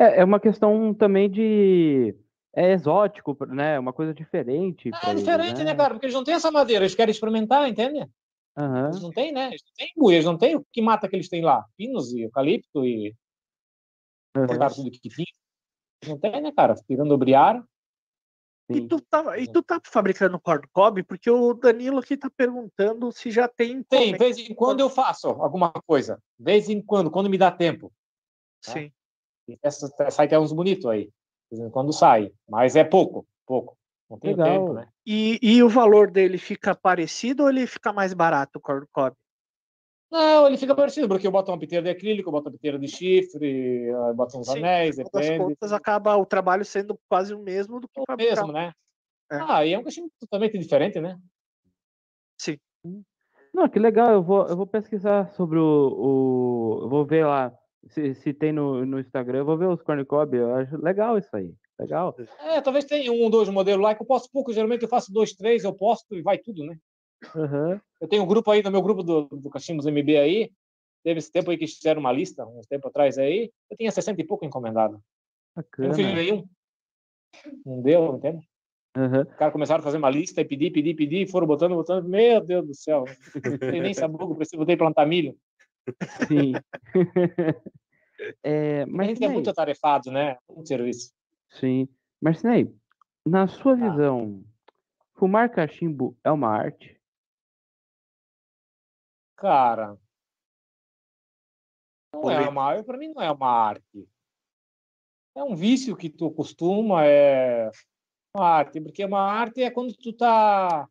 É, 0.00 0.20
é 0.20 0.24
uma 0.24 0.40
questão 0.40 0.94
também 0.94 1.30
de. 1.30 2.16
É 2.54 2.72
exótico, 2.72 3.36
né? 3.46 3.78
Uma 3.78 3.92
coisa 3.92 4.14
diferente. 4.14 4.90
pra 4.90 5.08
É 5.08 5.10
eles, 5.10 5.22
diferente, 5.22 5.62
né, 5.62 5.74
cara? 5.74 5.94
Porque 5.94 6.06
eles 6.06 6.14
não 6.14 6.24
têm 6.24 6.34
essa 6.34 6.50
madeira, 6.50 6.84
eles 6.84 6.94
querem 6.94 7.12
experimentar, 7.12 7.68
entende? 7.68 8.08
Aham. 8.56 8.88
Eles 8.88 9.02
não 9.02 9.10
têm, 9.10 9.30
né? 9.30 9.48
Eles 9.48 9.62
não 9.64 9.72
têm 9.76 9.92
embuia, 9.94 10.16
eles 10.16 10.24
não 10.24 10.38
têm 10.38 10.56
o 10.56 10.66
que 10.72 10.80
mata 10.80 11.06
que 11.06 11.14
eles 11.14 11.28
têm 11.28 11.44
lá. 11.44 11.64
Pinos 11.76 12.12
e 12.12 12.22
eucalipto 12.22 12.84
e 12.84 13.14
cortaram 14.34 14.74
tudo 14.74 14.90
que 14.90 15.08
tinha. 15.08 15.26
Eles 16.02 16.10
não 16.10 16.18
tem, 16.18 16.40
né, 16.40 16.50
cara? 16.50 16.74
Tirando 16.74 17.12
o 17.12 17.18
briar. 17.18 17.62
E 18.70 18.80
tu, 18.86 19.00
tá, 19.00 19.36
e 19.36 19.48
tu 19.48 19.62
tá 19.62 19.80
fabricando 19.84 20.40
corn 20.40 20.66
cob? 20.72 21.02
Porque 21.02 21.28
o 21.28 21.54
Danilo 21.54 21.98
aqui 21.98 22.16
tá 22.16 22.30
perguntando 22.30 23.12
se 23.12 23.30
já 23.30 23.46
tem. 23.48 23.82
Tem, 23.82 23.98
de 24.00 24.06
encomenda. 24.06 24.18
vez 24.18 24.38
em 24.38 24.54
quando 24.54 24.80
eu 24.80 24.88
faço 24.88 25.28
alguma 25.28 25.72
coisa. 25.72 26.22
De 26.38 26.44
vez 26.44 26.68
em 26.68 26.80
quando, 26.80 27.10
quando 27.10 27.28
me 27.28 27.36
dá 27.36 27.50
tempo. 27.50 27.92
Sim. 28.62 28.92
Essa, 29.62 29.88
sai 30.10 30.26
até 30.26 30.38
uns 30.38 30.52
bonitos 30.52 30.86
aí. 30.86 31.10
Quando 31.72 31.92
sai. 31.92 32.32
Mas 32.48 32.76
é 32.76 32.84
pouco, 32.84 33.26
pouco. 33.46 33.76
Não 34.08 34.18
tenho 34.18 34.36
Legal. 34.36 34.58
tempo, 34.60 34.72
né? 34.74 34.88
E, 35.06 35.38
e 35.42 35.62
o 35.62 35.68
valor 35.68 36.10
dele 36.10 36.38
fica 36.38 36.74
parecido 36.74 37.44
ou 37.44 37.48
ele 37.48 37.66
fica 37.66 37.92
mais 37.92 38.12
barato, 38.12 38.58
o 38.58 38.60
corn 38.60 38.86
cob? 38.92 39.16
Não, 40.10 40.46
ele 40.48 40.58
fica 40.58 40.74
parecido, 40.74 41.06
porque 41.06 41.24
eu 41.26 41.30
boto 41.30 41.52
uma 41.52 41.58
piteira 41.58 41.84
de 41.84 41.90
acrílico, 41.90 42.28
eu 42.28 42.32
boto 42.32 42.48
uma 42.48 42.52
piteira 42.52 42.76
de 42.78 42.88
chifre, 42.88 43.84
eu 43.84 44.12
boto 44.14 44.36
uns 44.38 44.48
Sim, 44.48 44.58
anéis, 44.58 44.96
No 44.96 45.04
fim 45.04 45.10
das 45.12 45.26
depende. 45.26 45.44
contas, 45.44 45.72
acaba 45.72 46.16
o 46.16 46.26
trabalho 46.26 46.64
sendo 46.64 46.98
quase 47.08 47.32
o 47.32 47.38
mesmo 47.38 47.78
do 47.78 47.88
que 47.88 48.00
O 48.00 48.04
fabricar. 48.04 48.36
mesmo, 48.36 48.52
né? 48.52 48.72
É. 49.30 49.36
Ah, 49.36 49.64
e 49.64 49.72
é 49.72 49.78
um 49.78 49.84
cachimbo 49.84 50.10
totalmente 50.18 50.58
diferente, 50.58 51.00
né? 51.00 51.16
Sim. 52.36 52.58
Não, 53.54 53.68
que 53.68 53.78
legal. 53.78 54.10
Eu 54.12 54.22
vou, 54.22 54.48
eu 54.48 54.56
vou 54.56 54.66
pesquisar 54.66 55.30
sobre 55.34 55.58
o. 55.58 55.62
o- 55.62 56.78
eu 56.82 56.88
vou 56.88 57.04
ver 57.06 57.24
lá 57.26 57.52
se, 57.88 58.14
se 58.14 58.32
tem 58.32 58.52
no, 58.52 58.84
no 58.84 58.98
Instagram. 58.98 59.38
Eu 59.38 59.44
vou 59.44 59.56
ver 59.56 59.68
os 59.68 59.82
corn 59.82 60.04
cob. 60.04 60.36
Eu 60.36 60.54
acho 60.54 60.76
legal 60.76 61.18
isso 61.18 61.34
aí. 61.34 61.54
Legal. 61.78 62.14
É, 62.40 62.60
talvez 62.60 62.84
tenha 62.84 63.10
um, 63.10 63.30
dois 63.30 63.48
modelos 63.48 63.82
lá 63.82 63.94
que 63.94 64.02
eu 64.02 64.06
posto 64.06 64.30
pouco, 64.30 64.52
geralmente 64.52 64.82
eu 64.82 64.88
faço 64.88 65.10
dois, 65.10 65.32
três, 65.32 65.64
eu 65.64 65.72
posto 65.72 66.14
e 66.14 66.20
vai 66.20 66.36
tudo, 66.36 66.62
né? 66.64 66.76
Aham. 67.34 67.80
Eu 67.98 68.06
tenho 68.06 68.22
um 68.22 68.26
grupo 68.26 68.50
aí, 68.50 68.62
no 68.62 68.70
meu 68.70 68.82
grupo 68.82 69.02
do, 69.02 69.24
do 69.24 69.48
Cachimbos 69.48 69.86
MB 69.86 70.18
aí, 70.18 70.52
teve 71.02 71.18
esse 71.18 71.32
tempo 71.32 71.50
aí 71.50 71.56
que 71.56 71.66
fizeram 71.66 72.00
uma 72.00 72.12
lista, 72.12 72.46
uns 72.46 72.66
tempo 72.66 72.88
atrás 72.88 73.16
aí, 73.16 73.50
eu 73.70 73.76
tinha 73.78 73.90
60 73.90 74.20
e 74.20 74.26
pouco 74.26 74.44
encomendado. 74.44 74.96
Eu 75.56 75.62
Bacana. 75.62 75.88
não 75.88 75.94
fiz 75.94 76.14
nenhum. 76.14 76.44
Não 77.64 77.80
deu, 77.80 78.16
entende? 78.16 78.46
Aham. 78.94 79.22
Os 79.22 79.36
caras 79.36 79.52
começaram 79.52 79.80
a 79.80 79.84
fazer 79.84 79.96
uma 79.96 80.10
lista 80.10 80.42
e 80.42 80.44
pedir, 80.44 80.70
pedir, 80.70 80.94
pedir, 80.94 81.30
foram 81.30 81.46
botando, 81.46 81.74
botando. 81.74 82.08
Meu 82.08 82.40
Deus 82.42 82.66
do 82.66 82.74
céu. 82.74 83.04
Não 83.42 83.56
tem 83.58 83.80
nem 83.80 83.94
sabugo, 83.94 84.36
preciso 84.36 84.58
voltei 84.58 84.76
plantar 84.76 85.06
milho. 85.06 85.34
Sim. 86.26 86.52
é, 88.42 88.82
A 88.82 88.86
mas 88.86 89.08
gente 89.08 89.24
é 89.24 89.28
muito 89.28 89.50
atarefado, 89.50 90.10
né? 90.10 90.36
Muito 90.48 90.68
serviço. 90.68 91.12
sim. 91.50 91.88
Mas 92.20 92.42
Ney, 92.42 92.74
na 93.26 93.48
sua 93.48 93.76
Tá. 93.76 93.90
visão, 93.90 94.44
fumar 95.14 95.50
cachimbo 95.50 96.16
é 96.22 96.30
uma 96.30 96.48
arte? 96.48 97.00
Cara, 99.36 99.96
não 102.12 102.30
é 102.30 102.46
uma, 102.46 102.82
para 102.84 102.98
mim 102.98 103.08
não 103.08 103.22
é 103.22 103.30
uma 103.30 103.48
arte. 103.48 104.06
É 105.34 105.42
um 105.42 105.54
vício 105.54 105.96
que 105.96 106.10
tu 106.10 106.30
costuma, 106.30 107.06
é 107.06 107.70
uma 108.36 108.46
arte, 108.46 108.80
porque 108.80 109.04
uma 109.04 109.20
arte 109.20 109.62
é 109.62 109.70
quando 109.70 109.94
tu 109.96 110.12
tá 110.12 110.88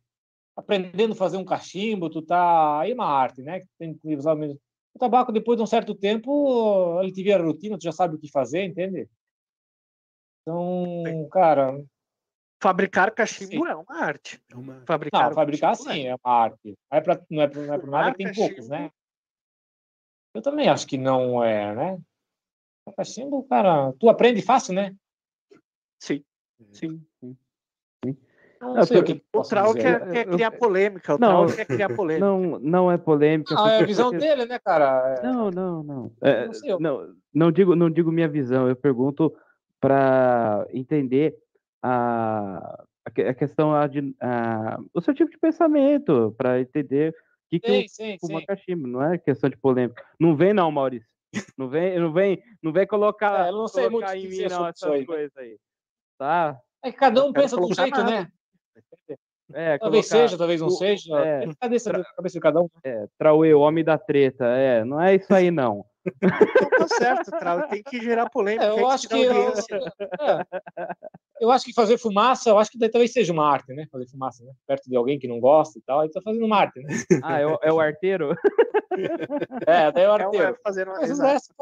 aprendendo 0.56 1.14
a 1.14 1.16
fazer 1.16 1.38
um 1.38 1.46
cachimbo, 1.46 2.10
tu 2.10 2.22
tá 2.22 2.80
aí 2.80 2.92
é 2.92 2.94
uma 2.94 3.06
arte, 3.06 3.42
né? 3.42 3.60
Que 3.60 3.68
tem 3.78 3.94
que 3.98 4.16
usar 4.16 4.36
mesmo. 4.36 4.60
O 5.00 5.08
tabaco 5.08 5.32
depois 5.32 5.56
de 5.56 5.64
um 5.64 5.66
certo 5.66 5.96
tempo, 5.96 7.00
ele 7.02 7.14
te 7.14 7.24
vira 7.24 7.42
rotina, 7.42 7.78
tu 7.78 7.84
já 7.86 7.92
sabe 7.94 8.16
o 8.16 8.20
que 8.20 8.30
fazer, 8.30 8.66
entende? 8.66 9.08
Então, 10.42 11.26
cara, 11.32 11.82
Fabricar 12.62 13.10
cachimbo 13.16 13.66
Sim. 13.66 13.72
é 13.72 13.76
uma 13.76 13.96
arte. 14.04 14.44
É 14.52 14.56
uma- 14.58 14.84
Fabricar, 14.86 15.30
Não, 15.30 15.36
fabricar 15.36 15.70
cachimbo 15.78 15.90
sim, 15.94 16.08
é 16.08 16.16
uma 16.22 16.34
arte. 16.34 16.78
Não 16.92 16.98
é 16.98 17.02
para 17.02 17.26
não 17.30 17.42
é 17.42 17.48
pra, 17.48 17.62
não 17.62 17.74
é 17.74 17.78
pra 17.78 17.90
nada 17.90 18.12
que 18.12 18.18
tem 18.18 18.34
Fumar 18.34 18.48
poucos, 18.50 18.68
né? 18.68 18.92
Eu 20.34 20.42
também 20.42 20.68
acho 20.68 20.86
que 20.86 20.98
não 20.98 21.42
é, 21.42 21.74
né? 21.74 22.02
O 22.86 22.92
Cachimbo, 22.92 23.44
cara, 23.48 23.94
tu 23.94 24.10
aprende 24.10 24.42
fácil, 24.42 24.74
né? 24.74 24.94
Sim, 25.98 26.26
sim. 26.74 27.02
Não, 28.62 28.74
Não, 28.74 28.84
sei 28.86 28.98
o 29.00 29.04
que 29.04 29.24
O 29.34 29.42
Trau 29.42 29.74
quer, 29.74 30.12
quer 30.12 30.26
criar 30.26 30.52
polêmica. 30.52 31.16
O 31.16 31.18
Não, 31.18 31.46
Trau 31.46 31.56
quer 31.56 31.66
criar 31.66 31.96
polêmica. 31.96 32.26
Não, 32.26 32.60
não 32.60 32.92
é 32.92 32.98
polêmica. 32.98 33.56
Não, 33.56 33.66
é 33.66 33.70
a 33.70 33.72
porque- 33.78 33.86
visão 33.86 34.12
dele, 34.12 34.46
né, 34.46 34.60
cara? 34.60 35.16
É- 35.20 35.24
Não, 35.24 35.50
não, 35.50 35.84
não. 35.84 36.12
É, 36.22 36.46
Não 36.46 36.54
sei, 36.54 36.72
eu- 36.74 36.80
não, 36.80 37.14
não 37.34 37.52
digo, 37.52 37.76
não 37.76 37.90
digo 37.90 38.12
minha 38.12 38.28
visão. 38.28 38.68
Eu 38.68 38.76
pergunto 38.76 39.34
para 39.80 40.68
entender 40.74 41.36
a, 41.82 42.84
a 43.06 43.12
que- 43.12 43.22
a 43.24 43.34
questão 43.34 43.74
a 43.74 43.88
de- 43.88 44.14
a- 44.22 44.78
o 44.94 45.00
seu 45.02 45.14
tipo 45.14 45.32
de 45.32 45.38
pensamento, 45.38 46.36
para 46.38 46.60
entender 46.60 47.12
o 47.12 47.50
que, 47.50 47.60
que 47.62 47.68
Sim, 47.70 47.82
eu 47.82 47.88
sim, 47.88 48.18
fuma 48.20 48.40
sim. 48.42 48.46
cachimbo. 48.46 48.88
Não 48.88 49.02
é 49.02 49.18
questão 49.18 49.50
de 49.50 49.58
polêmica. 49.58 50.04
Não 50.20 50.36
vem 50.36 50.54
não, 50.54 50.70
Maurício. 50.72 51.08
Não 51.58 51.70
vem, 51.70 51.98
não 52.00 52.12
vem, 52.12 52.42
não 52.62 52.74
vem 52.74 52.88
colocar, 52.88 53.46
É, 53.46 53.50
eu 53.50 53.54
não 53.54 53.68
sei 53.68 53.84
muito 53.84 54.06
colocar 54.06 54.14
o 54.14 54.18
em 54.18 54.28
mim 54.28 54.48
não 54.50 54.68
essas 54.68 54.90
né? 54.90 55.06
coisas 55.06 55.38
aí. 55.38 55.58
Tá? 56.18 56.60
É 56.84 56.92
que 56.92 56.98
cada 56.98 57.24
um 57.24 57.32
pensa 57.32 57.56
colocar 57.56 57.84
jeito, 57.84 57.98
nada. 57.98 58.10
né? 58.12 58.28
É, 59.52 59.80
Talvez 59.80 60.08
colocar- 60.08 60.28
seja, 60.28 60.38
talvez 60.38 60.62
não 60.62 60.68
o- 60.68 60.72
seja. 60.72 61.18
é, 61.26 61.44
É, 61.46 61.54
cabeça, 61.60 61.92
cabeça 62.16 62.34
de 62.36 62.40
cada 62.40 62.62
um. 62.62 62.70
É, 62.84 63.08
Trauê, 63.18 63.52
o 63.54 63.62
homem 63.62 63.84
da 63.84 63.98
treta. 63.98 64.46
É, 64.46 64.84
não 64.86 65.02
é 65.02 65.16
isso 65.16 65.34
aí 65.34 65.50
não. 65.50 65.84
Não 66.22 66.70
tá 66.78 66.88
certo, 66.88 67.32
Trau. 67.32 67.68
Tem 67.68 67.82
que 67.84 68.00
gerar 68.00 68.30
polêmica. 68.30 68.66
É, 68.66 68.70
eu 68.80 68.88
acho 68.88 69.08
que. 69.10 69.16
eu- 69.16 69.34
é. 69.34 70.46
eu 71.42 71.50
acho 71.52 71.66
que 71.66 71.74
fazer 71.74 71.98
fumaça, 71.98 72.50
eu 72.50 72.60
acho 72.60 72.70
que 72.72 72.78
daí 72.78 72.90
talvez 72.90 73.12
seja 73.12 73.34
uma 73.34 73.52
arte, 73.52 73.74
né? 73.74 73.86
Fazer 73.92 74.08
fumaça, 74.08 74.44
né? 74.46 74.52
Perto 74.68 74.88
de 74.90 74.96
alguém 74.96 75.18
que 75.18 75.28
não 75.28 75.40
gosta 75.40 75.80
e 75.80 75.82
tal, 75.82 76.02
aí 76.02 76.12
tá 76.12 76.22
fazendo 76.22 76.46
uma 76.46 76.58
arte, 76.58 76.80
né? 76.82 76.90
Ah, 77.24 77.40
é 77.40 77.48
o, 77.48 77.58
é 77.64 77.74
o 77.74 77.80
arteiro? 77.80 78.36
É, 79.68 79.86
até 79.86 80.08
o 80.10 80.16
É, 80.16 80.24
arteiro. 80.24 80.46
é 80.48 80.56
fazer 80.64 80.88
uma 80.88 81.00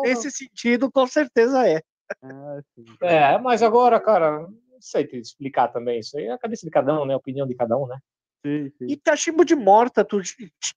Nesse 0.03 0.29
sentido, 0.31 0.91
com 0.91 1.07
certeza 1.07 1.67
é. 1.67 1.81
Ah, 2.23 2.59
sim. 2.75 2.85
É, 3.01 3.37
mas 3.37 3.61
agora, 3.63 3.99
cara, 3.99 4.45
não 4.77 4.81
sei 4.81 5.05
te 5.05 5.17
explicar 5.17 5.67
também 5.69 5.99
isso 5.99 6.17
aí. 6.17 6.25
É 6.25 6.31
a 6.31 6.37
cabeça 6.37 6.65
de 6.65 6.71
cada 6.71 7.01
um, 7.01 7.05
né? 7.05 7.13
A 7.13 7.17
opinião 7.17 7.47
de 7.47 7.55
cada 7.55 7.75
um, 7.77 7.87
né? 7.87 7.97
Sim, 8.45 8.69
sim. 8.77 8.85
E 8.85 8.95
cachimbo 8.97 9.43
de 9.43 9.55
morta, 9.55 10.05
tu 10.05 10.21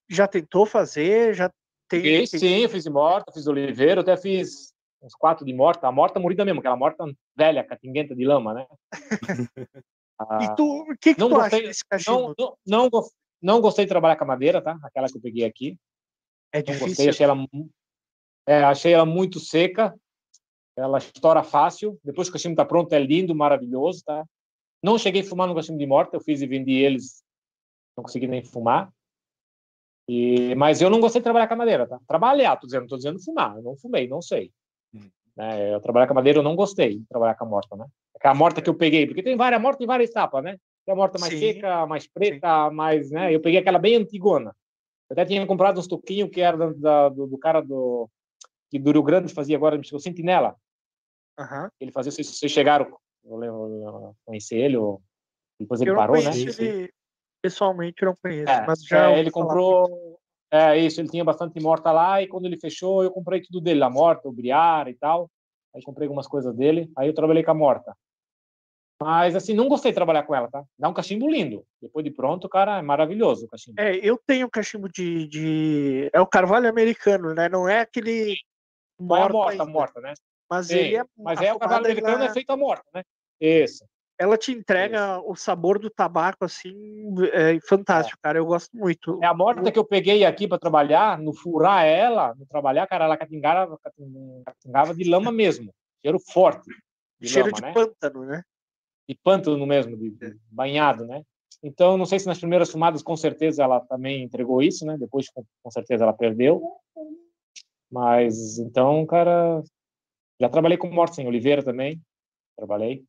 já 0.08 0.26
tentou 0.26 0.64
fazer? 0.64 1.34
Já 1.34 1.50
tem. 1.88 2.02
Fiz, 2.02 2.30
tem- 2.30 2.40
sim, 2.40 2.58
eu 2.62 2.68
fiz 2.68 2.84
de 2.84 2.90
morta, 2.90 3.30
fiz 3.30 3.46
oliveira, 3.46 4.00
até 4.00 4.16
fiz 4.16 4.72
uns 5.02 5.14
quatro 5.14 5.44
de 5.44 5.52
morta. 5.52 5.86
A 5.86 5.92
morta 5.92 6.18
morrida 6.18 6.44
mesmo, 6.44 6.60
aquela 6.60 6.76
morta 6.76 7.04
velha, 7.36 7.62
catinguenta 7.62 8.16
de 8.16 8.24
lama, 8.24 8.54
né? 8.54 8.66
Ah, 10.22 10.38
E 10.42 10.54
tu, 10.54 10.82
o 10.82 10.98
que, 10.98 11.14
que 11.14 11.20
Não 11.20 11.30
tu 11.30 11.36
acha 11.36 11.42
gostei- 11.50 11.62
desse 11.66 11.82
cachimbo? 11.88 12.34
não, 12.38 12.56
não, 12.66 12.88
não, 12.92 13.08
não 13.40 13.60
gostei 13.62 13.86
de 13.86 13.88
trabalhar 13.88 14.16
com 14.16 14.24
a 14.24 14.26
madeira, 14.26 14.60
tá? 14.60 14.78
Aquela 14.82 15.08
que 15.08 15.16
eu 15.16 15.20
peguei 15.22 15.46
aqui. 15.46 15.78
é 16.52 16.58
Não 16.58 16.74
difícil. 16.74 16.88
gostei, 16.88 17.08
achei 17.08 17.24
ela, 17.24 17.46
é, 18.46 18.62
achei 18.64 18.92
ela 18.92 19.06
muito 19.06 19.40
seca. 19.40 19.94
Ela 20.76 20.98
estoura 20.98 21.42
fácil. 21.42 21.98
Depois 22.04 22.28
que 22.28 22.30
o 22.30 22.32
cachimbo 22.34 22.56
tá 22.56 22.64
pronto, 22.64 22.92
é 22.92 22.98
lindo, 22.98 23.34
maravilhoso, 23.34 24.02
tá? 24.04 24.24
Não 24.82 24.96
cheguei 24.98 25.22
a 25.22 25.24
fumar 25.24 25.46
no 25.46 25.54
cachimbo 25.54 25.78
de 25.78 25.86
morta, 25.86 26.16
eu 26.16 26.20
fiz 26.20 26.40
e 26.40 26.46
vendi 26.46 26.72
eles, 26.72 27.22
não 27.96 28.02
consegui 28.02 28.26
nem 28.26 28.42
fumar. 28.42 28.90
E, 30.08 30.54
mas 30.54 30.80
eu 30.80 30.90
não 30.90 31.00
gostei 31.00 31.20
de 31.20 31.24
trabalhar 31.24 31.46
com 31.46 31.54
a 31.54 31.58
madeira, 31.58 31.86
tá? 31.86 32.00
Trabalhar, 32.06 32.56
tô 32.56 32.66
dizendo, 32.66 32.86
tô 32.88 32.96
dizendo 32.96 33.22
fumar, 33.22 33.56
eu 33.56 33.62
não 33.62 33.76
fumei, 33.76 34.08
não 34.08 34.22
sei. 34.22 34.50
Né, 35.36 35.74
eu 35.74 35.80
trabalhar 35.80 36.06
com 36.06 36.12
a 36.12 36.16
madeira, 36.16 36.38
eu 36.40 36.42
não 36.42 36.56
gostei 36.56 36.98
de 36.98 37.06
trabalhar 37.06 37.34
com 37.36 37.44
a 37.44 37.48
morta, 37.48 37.76
né? 37.76 37.86
Aquela 38.16 38.34
morta 38.34 38.60
que 38.60 38.68
eu 38.68 38.74
peguei, 38.74 39.06
porque 39.06 39.22
tem 39.22 39.36
várias 39.36 39.60
mortas 39.60 39.82
em 39.82 39.86
várias 39.86 40.10
etapas, 40.10 40.42
né? 40.42 40.56
Tem 40.84 40.92
a 40.92 40.96
morta 40.96 41.18
mais 41.18 41.32
Sim. 41.32 41.38
seca, 41.38 41.86
mais 41.86 42.06
preta, 42.08 42.70
mais, 42.70 43.10
né? 43.10 43.32
Eu 43.32 43.40
peguei 43.40 43.60
aquela 43.60 43.78
bem 43.78 43.96
antigona. 43.96 44.54
Eu 45.08 45.14
até 45.14 45.24
tinha 45.24 45.46
comprado 45.46 45.78
uns 45.78 45.86
toquinhos 45.86 46.30
que 46.30 46.40
era 46.40 46.56
da- 46.56 46.72
da- 46.72 47.08
do, 47.08 47.26
do 47.26 47.38
cara 47.38 47.60
do 47.60 48.08
que 48.70 48.78
do 48.78 48.92
Rio 48.92 49.02
Grande 49.02 49.32
fazia 49.32 49.56
agora, 49.56 49.78
o 49.78 50.00
Sentinela. 50.00 50.56
Aham. 51.38 51.70
Ele 51.80 51.90
fazia, 51.90 52.12
vocês, 52.12 52.26
vocês 52.26 52.52
chegaram, 52.52 52.86
eu 53.24 54.16
conheci 54.24 54.54
ele, 54.54 54.76
ou 54.76 55.02
depois 55.58 55.80
ele 55.80 55.90
Eu 55.90 55.96
parou, 55.96 56.16
né? 56.16 56.30
ele 56.34 56.92
pessoalmente, 57.42 58.02
eu 58.02 58.06
não 58.06 58.16
conheço. 58.22 58.50
É, 58.50 58.66
mas 58.66 58.82
já 58.84 59.10
é, 59.10 59.18
ele 59.18 59.30
comprou. 59.30 60.18
É 60.52 60.76
isso, 60.76 61.00
ele 61.00 61.08
tinha 61.08 61.24
bastante 61.24 61.60
morta 61.60 61.92
lá 61.92 62.20
e 62.20 62.26
quando 62.26 62.46
ele 62.46 62.58
fechou, 62.58 63.04
eu 63.04 63.10
comprei 63.10 63.40
tudo 63.40 63.60
dele, 63.60 63.82
a 63.84 63.90
morta, 63.90 64.28
o 64.28 64.32
briar 64.32 64.88
e 64.88 64.94
tal. 64.94 65.30
Aí 65.74 65.82
comprei 65.82 66.06
algumas 66.06 66.26
coisas 66.26 66.54
dele, 66.56 66.90
aí 66.96 67.08
eu 67.08 67.14
trabalhei 67.14 67.44
com 67.44 67.52
a 67.52 67.54
morta. 67.54 67.94
Mas 69.00 69.34
assim, 69.34 69.54
não 69.54 69.68
gostei 69.68 69.92
de 69.92 69.94
trabalhar 69.94 70.24
com 70.24 70.34
ela, 70.34 70.50
tá? 70.50 70.62
Dá 70.78 70.88
um 70.88 70.92
cachimbo 70.92 71.30
lindo. 71.30 71.64
Depois 71.80 72.04
de 72.04 72.10
pronto, 72.10 72.48
cara, 72.48 72.78
é 72.78 72.82
maravilhoso 72.82 73.46
o 73.46 73.48
cachimbo. 73.48 73.80
É, 73.80 73.96
eu 73.96 74.20
tenho 74.26 74.50
cachimbo 74.50 74.88
de, 74.90 75.26
de. 75.26 76.10
É 76.12 76.20
o 76.20 76.26
carvalho 76.26 76.68
americano, 76.68 77.32
né? 77.32 77.48
Não 77.48 77.66
é 77.66 77.80
aquele. 77.80 78.36
Não 79.00 79.16
é 79.16 79.28
morta, 79.28 79.50
ainda, 79.52 79.66
morta, 79.66 80.00
né? 80.00 80.14
Mas 80.48 80.66
Sim, 80.66 80.74
ele 80.76 80.96
é. 80.96 81.04
Mas 81.16 81.40
é 81.40 81.52
o 81.52 81.58
cavalo 81.58 81.84
americano, 81.84 82.16
ela, 82.16 82.26
é 82.26 82.32
feito 82.32 82.50
a 82.50 82.56
morta, 82.56 82.84
né? 82.94 83.02
Isso. 83.40 83.84
ela 84.18 84.36
te 84.36 84.52
entrega 84.52 85.18
o 85.20 85.34
sabor 85.34 85.78
do 85.78 85.88
tabaco, 85.88 86.44
assim, 86.44 86.74
é, 87.32 87.58
fantástico, 87.66 88.18
cara. 88.22 88.38
Eu 88.38 88.44
gosto 88.44 88.76
muito. 88.76 89.18
É 89.22 89.26
a 89.26 89.32
morta 89.32 89.72
que 89.72 89.78
eu 89.78 89.84
peguei 89.84 90.24
aqui 90.24 90.46
para 90.46 90.58
trabalhar, 90.58 91.18
no 91.18 91.32
furar 91.32 91.86
ela, 91.86 92.34
no 92.34 92.44
trabalhar, 92.44 92.86
cara, 92.86 93.06
ela 93.06 93.16
catingava, 93.16 93.78
catingava 94.44 94.94
de 94.94 95.04
lama 95.08 95.32
mesmo. 95.32 95.72
Cheiro 96.02 96.18
forte. 96.18 96.68
De 97.18 97.28
Cheiro 97.28 97.46
lama, 97.46 97.56
de 97.56 97.62
né? 97.62 97.72
pântano, 97.72 98.26
né? 98.26 98.42
de 99.10 99.16
pântano 99.16 99.66
mesmo, 99.66 99.96
de, 99.96 100.10
de 100.10 100.38
banhado, 100.48 101.04
né? 101.04 101.24
Então, 101.60 101.98
não 101.98 102.06
sei 102.06 102.20
se 102.20 102.26
nas 102.26 102.38
primeiras 102.38 102.70
fumadas, 102.70 103.02
com 103.02 103.16
certeza, 103.16 103.64
ela 103.64 103.80
também 103.80 104.22
entregou 104.22 104.62
isso, 104.62 104.86
né? 104.86 104.96
Depois, 104.96 105.26
com 105.62 105.70
certeza, 105.70 106.04
ela 106.04 106.12
perdeu. 106.12 106.62
Mas, 107.90 108.58
então, 108.58 109.04
cara, 109.06 109.62
já 110.40 110.48
trabalhei 110.48 110.78
com 110.78 110.88
morte 110.88 111.16
sem 111.16 111.26
oliveira 111.26 111.62
também. 111.62 112.00
Trabalhei. 112.56 113.04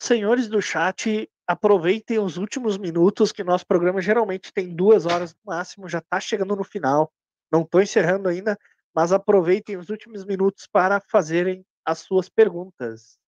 Senhores 0.00 0.48
do 0.48 0.60
chat, 0.62 1.28
aproveitem 1.46 2.18
os 2.18 2.36
últimos 2.36 2.78
minutos, 2.78 3.32
que 3.32 3.44
nosso 3.44 3.66
programa 3.66 4.00
geralmente 4.00 4.52
tem 4.52 4.74
duas 4.74 5.06
horas 5.06 5.34
no 5.34 5.40
máximo, 5.52 5.88
já 5.88 5.98
está 5.98 6.20
chegando 6.20 6.56
no 6.56 6.64
final. 6.64 7.12
Não 7.50 7.62
estou 7.62 7.82
encerrando 7.82 8.28
ainda, 8.28 8.58
mas 8.94 9.12
aproveitem 9.12 9.76
os 9.76 9.90
últimos 9.90 10.24
minutos 10.24 10.66
para 10.66 11.00
fazerem 11.00 11.64
as 11.84 11.98
suas 12.00 12.28
perguntas. 12.28 13.18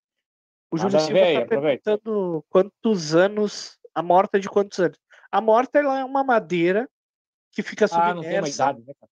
O 0.71 0.79
Júlio 0.79 0.99
Silva 1.01 1.21
está 1.21 1.47
perguntando 1.47 2.45
quantos 2.49 3.15
anos, 3.15 3.79
a 3.95 4.03
morta 4.03 4.39
é 4.39 4.41
de 4.41 4.49
quantos 4.49 4.79
anos? 4.79 4.99
A 5.31 5.41
morta 5.41 5.79
ela 5.79 5.99
é 5.99 6.05
uma 6.05 6.25
madeira 6.25 6.89
que 7.53 7.63
fica 7.63 7.87
Ah, 7.91 8.15
não 8.15 8.23
tem 8.23 8.39
uma 8.39 8.47
submersa, 8.47 8.63
idade, 8.63 8.85
né, 8.87 8.95
cara? 8.95 9.11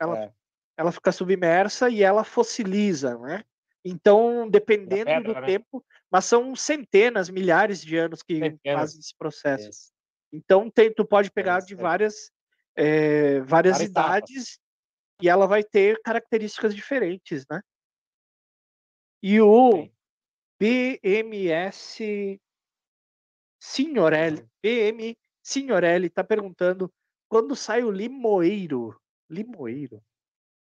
ela, 0.00 0.24
É. 0.24 0.32
ela 0.76 0.92
fica 0.92 1.12
submersa 1.12 1.88
e 1.90 2.02
ela 2.02 2.24
fossiliza, 2.24 3.18
né? 3.18 3.44
Então, 3.84 4.48
dependendo 4.48 5.06
pedra, 5.06 5.34
do 5.34 5.40
né? 5.40 5.46
tempo, 5.46 5.84
mas 6.10 6.24
são 6.24 6.54
centenas, 6.54 7.28
milhares 7.28 7.82
de 7.82 7.96
anos 7.96 8.22
que 8.22 8.38
Centenas. 8.38 8.80
fazem 8.80 9.00
esse 9.00 9.16
processo. 9.16 9.68
Isso. 9.68 9.92
Então, 10.32 10.70
tem, 10.70 10.92
tu 10.92 11.04
pode 11.04 11.30
pegar 11.30 11.60
de 11.60 11.74
várias, 11.74 12.30
eh, 12.76 13.40
várias 13.40 13.78
Várias 13.78 13.90
etapas. 13.90 14.30
idades 14.30 14.60
e 15.20 15.28
ela 15.28 15.46
vai 15.46 15.62
ter 15.62 16.00
características 16.02 16.74
diferentes, 16.74 17.44
né? 17.50 17.60
E 19.22 19.40
o 19.40 19.72
Sim. 19.72 19.92
BMS 20.58 22.40
Signorelli, 23.60 24.44
BM 24.60 25.16
Signorelli 25.42 26.06
está 26.06 26.24
perguntando 26.24 26.92
quando 27.28 27.54
sai 27.54 27.84
o 27.84 27.90
limoeiro? 27.90 29.00
Limoeiro? 29.30 30.02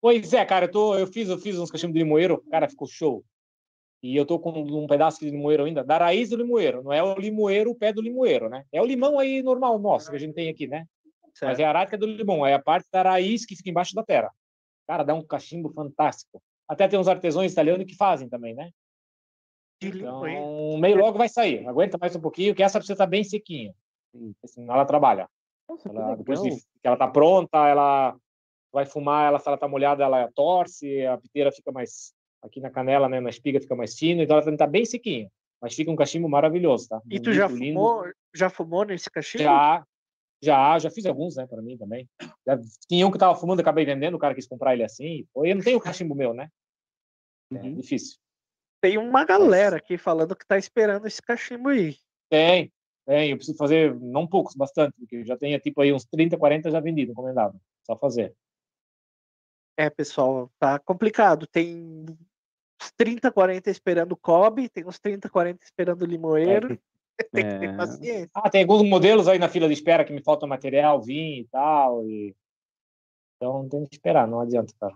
Pois 0.05 0.33
é, 0.33 0.45
cara, 0.45 0.65
eu, 0.65 0.71
tô, 0.71 0.95
eu, 0.95 1.07
fiz, 1.07 1.29
eu 1.29 1.39
fiz 1.39 1.57
uns 1.57 1.71
cachimbos 1.71 1.95
de 1.95 2.03
limoeiro, 2.03 2.39
cara, 2.51 2.69
ficou 2.69 2.87
show. 2.87 3.25
E 4.03 4.15
eu 4.15 4.23
tô 4.23 4.37
com 4.37 4.51
um 4.51 4.85
pedaço 4.85 5.19
de 5.19 5.31
limoeiro 5.31 5.63
ainda, 5.63 5.83
da 5.83 5.97
raiz 5.97 6.29
do 6.29 6.37
limoeiro, 6.37 6.83
não 6.83 6.93
é 6.93 7.01
o 7.01 7.15
limoeiro, 7.15 7.71
o 7.71 7.75
pé 7.75 7.91
do 7.91 8.03
limoeiro, 8.03 8.47
né? 8.47 8.65
É 8.71 8.79
o 8.79 8.85
limão 8.85 9.17
aí 9.17 9.41
normal 9.41 9.79
nosso, 9.79 10.11
que 10.11 10.15
a 10.15 10.19
gente 10.19 10.35
tem 10.35 10.47
aqui, 10.47 10.67
né? 10.67 10.85
Mas 11.23 11.39
Certo. 11.39 11.59
é 11.59 11.63
a 11.63 11.69
arática 11.69 11.97
do 11.97 12.05
limão, 12.05 12.45
é 12.45 12.53
a 12.53 12.61
parte 12.61 12.87
da 12.91 13.01
raiz 13.01 13.47
que 13.47 13.55
fica 13.55 13.71
embaixo 13.71 13.95
da 13.95 14.03
terra. 14.03 14.31
Cara, 14.87 15.01
dá 15.01 15.15
um 15.15 15.25
cachimbo 15.25 15.73
fantástico. 15.73 16.39
Até 16.67 16.87
tem 16.87 16.99
uns 16.99 17.07
artesãos 17.07 17.51
italianos 17.51 17.87
que 17.87 17.95
fazem 17.95 18.29
também, 18.29 18.53
né? 18.53 18.69
Então, 19.81 20.77
meio 20.77 20.97
logo 20.97 21.17
vai 21.17 21.29
sair. 21.29 21.67
Aguenta 21.67 21.97
mais 21.97 22.15
um 22.15 22.21
pouquinho, 22.21 22.53
que 22.53 22.61
essa 22.61 22.77
precisa 22.77 22.93
estar 22.93 23.07
bem 23.07 23.23
sequinha. 23.23 23.73
Senão 24.45 24.75
ela 24.75 24.85
trabalha. 24.85 25.27
Nossa, 25.67 25.89
Ela, 25.89 26.15
depois 26.15 26.39
que 26.41 26.61
ela 26.83 26.95
tá 26.95 27.07
pronta, 27.07 27.57
ela 27.67 28.15
vai 28.75 28.85
fumar, 28.85 29.29
ela, 29.29 29.39
se 29.39 29.47
ela 29.47 29.57
tá 29.57 29.69
molhada, 29.69 30.03
ela 30.03 30.29
torce, 30.35 31.05
a 31.05 31.17
piteira 31.17 31.49
fica 31.49 31.71
mais 31.71 32.13
aqui 32.41 32.59
na 32.59 32.69
canela, 32.69 33.07
né, 33.07 33.21
na 33.21 33.29
espiga 33.29 33.61
fica 33.61 33.73
mais 33.73 33.97
fino, 33.97 34.21
então 34.21 34.37
ela 34.37 34.51
estar 34.51 34.67
bem 34.67 34.83
sequinha. 34.83 35.31
Mas 35.61 35.73
fica 35.73 35.89
um 35.89 35.95
cachimbo 35.95 36.27
maravilhoso, 36.27 36.89
tá? 36.89 37.01
E 37.09 37.17
tu 37.17 37.31
já 37.31 37.47
lindo. 37.47 37.73
fumou, 37.73 38.03
já 38.35 38.49
fumou 38.49 38.83
nesse 38.83 39.09
cachimbo? 39.09 39.45
Já, 39.45 39.85
já, 40.43 40.77
já 40.77 40.91
fiz 40.91 41.05
alguns, 41.05 41.37
né, 41.37 41.47
para 41.47 41.61
mim 41.61 41.77
também. 41.77 42.07
Já 42.45 42.59
tinha 42.89 43.07
um 43.07 43.11
que 43.11 43.17
tava 43.17 43.33
fumando, 43.39 43.61
acabei 43.61 43.85
vendendo, 43.85 44.15
o 44.15 44.19
cara 44.19 44.35
quis 44.35 44.45
comprar 44.45 44.73
ele 44.73 44.83
assim. 44.83 45.25
Eu 45.33 45.55
não 45.55 45.63
tenho 45.63 45.79
cachimbo 45.79 46.13
meu, 46.13 46.33
né? 46.33 46.49
É 47.53 47.55
Uhum. 47.55 47.75
difícil. 47.75 48.17
Tem 48.81 48.97
uma 48.97 49.23
galera 49.23 49.77
aqui 49.77 49.97
falando 49.97 50.35
que 50.35 50.45
tá 50.45 50.57
esperando 50.57 51.07
esse 51.07 51.21
cachimbo 51.21 51.69
aí. 51.69 51.95
Tem, 52.29 52.71
tem. 53.07 53.31
Eu 53.31 53.37
preciso 53.37 53.57
fazer, 53.57 53.95
não 53.99 54.27
poucos, 54.27 54.53
bastante, 54.55 54.93
porque 54.99 55.15
eu 55.15 55.25
já 55.25 55.37
tenho 55.37 55.57
tipo 55.59 55.79
aí 55.81 55.93
uns 55.93 56.03
30, 56.05 56.37
40 56.37 56.69
já 56.69 56.79
vendido, 56.81 57.13
encomendado. 57.13 57.57
Só 57.87 57.95
fazer. 57.97 58.35
É, 59.77 59.89
pessoal, 59.89 60.49
tá 60.59 60.79
complicado. 60.79 61.45
Tem 61.47 62.05
uns 62.81 62.91
30, 62.95 63.31
40 63.31 63.69
esperando 63.69 64.13
o 64.13 64.17
Kobe, 64.17 64.69
tem 64.69 64.85
uns 64.85 64.99
30, 64.99 65.29
40 65.29 65.63
esperando 65.63 66.01
o 66.03 66.05
limoeiro. 66.05 66.67
tem 67.31 67.45
que 67.49 67.59
ter 67.59 67.69
É. 67.69 67.75
paciência. 67.77 68.29
Ah, 68.33 68.49
tem 68.49 68.61
alguns 68.61 68.87
modelos 68.87 69.27
aí 69.27 69.39
na 69.39 69.49
fila 69.49 69.67
de 69.67 69.73
espera 69.73 70.03
que 70.05 70.13
me 70.13 70.21
falta 70.21 70.47
material, 70.47 71.01
vinho 71.01 71.41
e 71.41 71.47
tal. 71.47 72.07
E... 72.07 72.35
Então 73.37 73.67
tem 73.69 73.85
que 73.85 73.95
esperar, 73.95 74.27
não 74.27 74.39
adianta, 74.39 74.73
cara. 74.79 74.95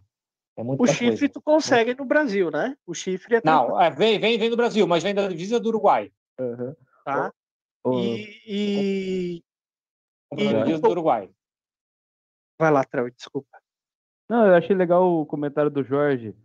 É 0.58 0.62
O 0.62 0.76
coisa. 0.78 0.94
chifre 0.94 1.30
tu 1.30 1.42
consegue 1.42 1.94
no 1.96 2.04
Brasil, 2.04 2.52
né? 2.52 2.76
O 2.86 2.94
chifre 2.94 3.36
é 3.36 3.42
Não, 3.44 3.80
é, 3.82 3.90
vem, 3.90 4.20
vem, 4.20 4.38
vem 4.38 4.50
do 4.50 4.58
Brasil, 4.58 4.86
mas 4.86 5.02
vem 5.04 5.16
da 5.16 5.28
divisa 5.28 5.58
do 5.60 5.70
Uruguai. 5.70 6.12
Aham. 6.40 6.76
tá? 7.06 7.34
E, 7.88 8.42
e- 8.46 9.44
E- 10.38 10.54
da 10.54 10.60
divisa 10.64 10.82
do 10.82 10.90
Uruguai. 10.90 11.30
vai 12.60 12.72
lá, 12.72 12.84
Trau, 12.84 13.10
desculpa. 13.10 13.58
Não, 14.30 14.46
eu 14.46 14.56
achei 14.56 14.76
legal 14.76 15.04
o 15.04 15.26
comentário 15.26 15.72
do 15.72 15.84
Jorge. 15.84 16.36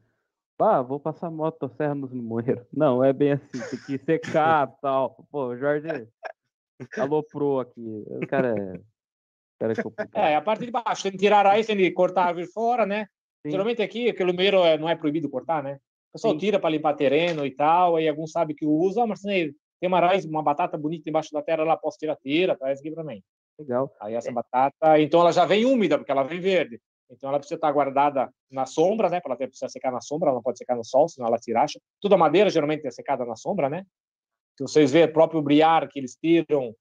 Ah, 0.59 0.81
vou 0.81 0.99
passar 0.99 1.31
motosserra 1.31 1.95
nos 1.95 2.11
limoeiros. 2.11 2.65
Não, 2.73 3.05
é 3.05 3.13
bem 3.13 3.33
assim, 3.33 3.61
tem 3.71 3.79
que 3.79 4.05
secar 4.05 4.69
e 4.69 4.81
tal. 4.81 5.27
Pô, 5.31 5.49
o 5.49 5.57
Jorge 5.57 6.09
aloprou 6.97 7.61
aqui. 7.61 8.05
O 8.07 8.27
cara 8.27 8.57
é. 8.57 8.77
O 8.77 9.59
cara 9.61 9.73
é 9.73 9.83
complicado. 9.83 10.25
É, 10.25 10.35
a 10.37 10.41
parte 10.41 10.65
de 10.65 10.71
baixo, 10.71 11.03
tem 11.03 11.13
que 11.13 11.19
tirar 11.19 11.45
a 11.45 11.51
raiz, 11.51 11.67
tem 11.67 11.77
que 11.77 11.91
cortar 11.91 12.23
a 12.23 12.27
árvore 12.29 12.47
fora, 12.47 12.87
né? 12.87 13.07
Sim. 13.45 13.51
Geralmente 13.51 13.83
aqui, 13.83 14.09
aquele 14.09 14.31
limoeiro 14.31 14.65
é- 14.65 14.79
não 14.79 14.89
é 14.89 14.97
proibido 14.97 15.29
cortar, 15.29 15.63
né? 15.63 15.75
O 16.11 16.13
pessoal 16.15 16.33
Sim. 16.35 16.39
tira 16.39 16.59
para 16.59 16.71
limpar 16.71 16.95
terreno 16.95 17.45
e 17.45 17.51
tal, 17.51 17.97
aí 17.97 18.09
alguns 18.09 18.31
sabem 18.31 18.57
que 18.57 18.65
usa, 18.65 19.03
ah, 19.03 19.07
mas 19.07 19.21
tem 19.21 19.55
tem 19.81 19.89
uma 19.89 20.01
raiz, 20.01 20.25
uma 20.25 20.43
batata 20.43 20.79
bonita 20.79 21.11
embaixo 21.11 21.31
da 21.31 21.43
terra, 21.43 21.63
lá 21.63 21.77
posso 21.77 21.99
tirar 21.99 22.17
tira, 22.17 22.57
traz 22.57 22.81
aqui 22.81 22.91
para 22.91 23.05
mim. 23.05 23.23
Legal. 23.59 23.95
Aí 24.01 24.15
essa 24.15 24.33
batata, 24.33 24.99
então 24.99 25.21
ela 25.21 25.31
já 25.31 25.45
vem 25.45 25.67
úmida, 25.67 25.99
porque 25.99 26.11
ela 26.11 26.23
vem 26.23 26.41
verde. 26.41 26.81
Então 27.11 27.29
ela 27.29 27.39
precisa 27.39 27.57
estar 27.57 27.71
guardada 27.73 28.33
na 28.51 28.67
sombra, 28.67 29.09
né? 29.09 29.21
Ela 29.25 29.37
precisa 29.37 29.69
secar 29.69 29.93
na 29.93 30.01
sombra, 30.01 30.29
ela 30.29 30.37
não 30.37 30.43
pode 30.43 30.59
secar 30.59 30.77
no 30.77 30.85
sol, 30.85 31.09
senão 31.09 31.29
ela 31.29 31.39
tiracha. 31.39 31.81
Tudo 32.01 32.15
a 32.15 32.19
madeira 32.19 32.51
geralmente 32.51 32.87
é 32.87 32.91
secada 32.91 33.25
na 33.25 33.37
sombra, 33.37 33.69
né? 33.69 33.85
Se 34.57 34.63
vocês 34.63 34.93
verem, 34.93 35.11
o 35.11 35.13
próprio 35.13 35.43
briar 35.43 35.89
que 35.89 35.99
eles 35.99 36.17
tiram, 36.17 36.75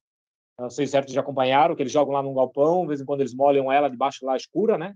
vocês 0.58 0.90
certo 0.92 1.12
já 1.12 1.22
acompanharam, 1.22 1.76
que 1.76 1.82
eles 1.82 1.92
jogam 1.92 2.14
lá 2.14 2.22
num 2.22 2.34
galpão, 2.34 2.82
de 2.82 2.88
vez 2.90 3.02
em 3.02 3.06
quando 3.06 3.22
eles 3.22 3.34
molham 3.34 3.72
ela 3.72 3.90
debaixo 3.90 4.26
lá 4.26 4.38
escura, 4.38 4.78
né? 4.78 4.96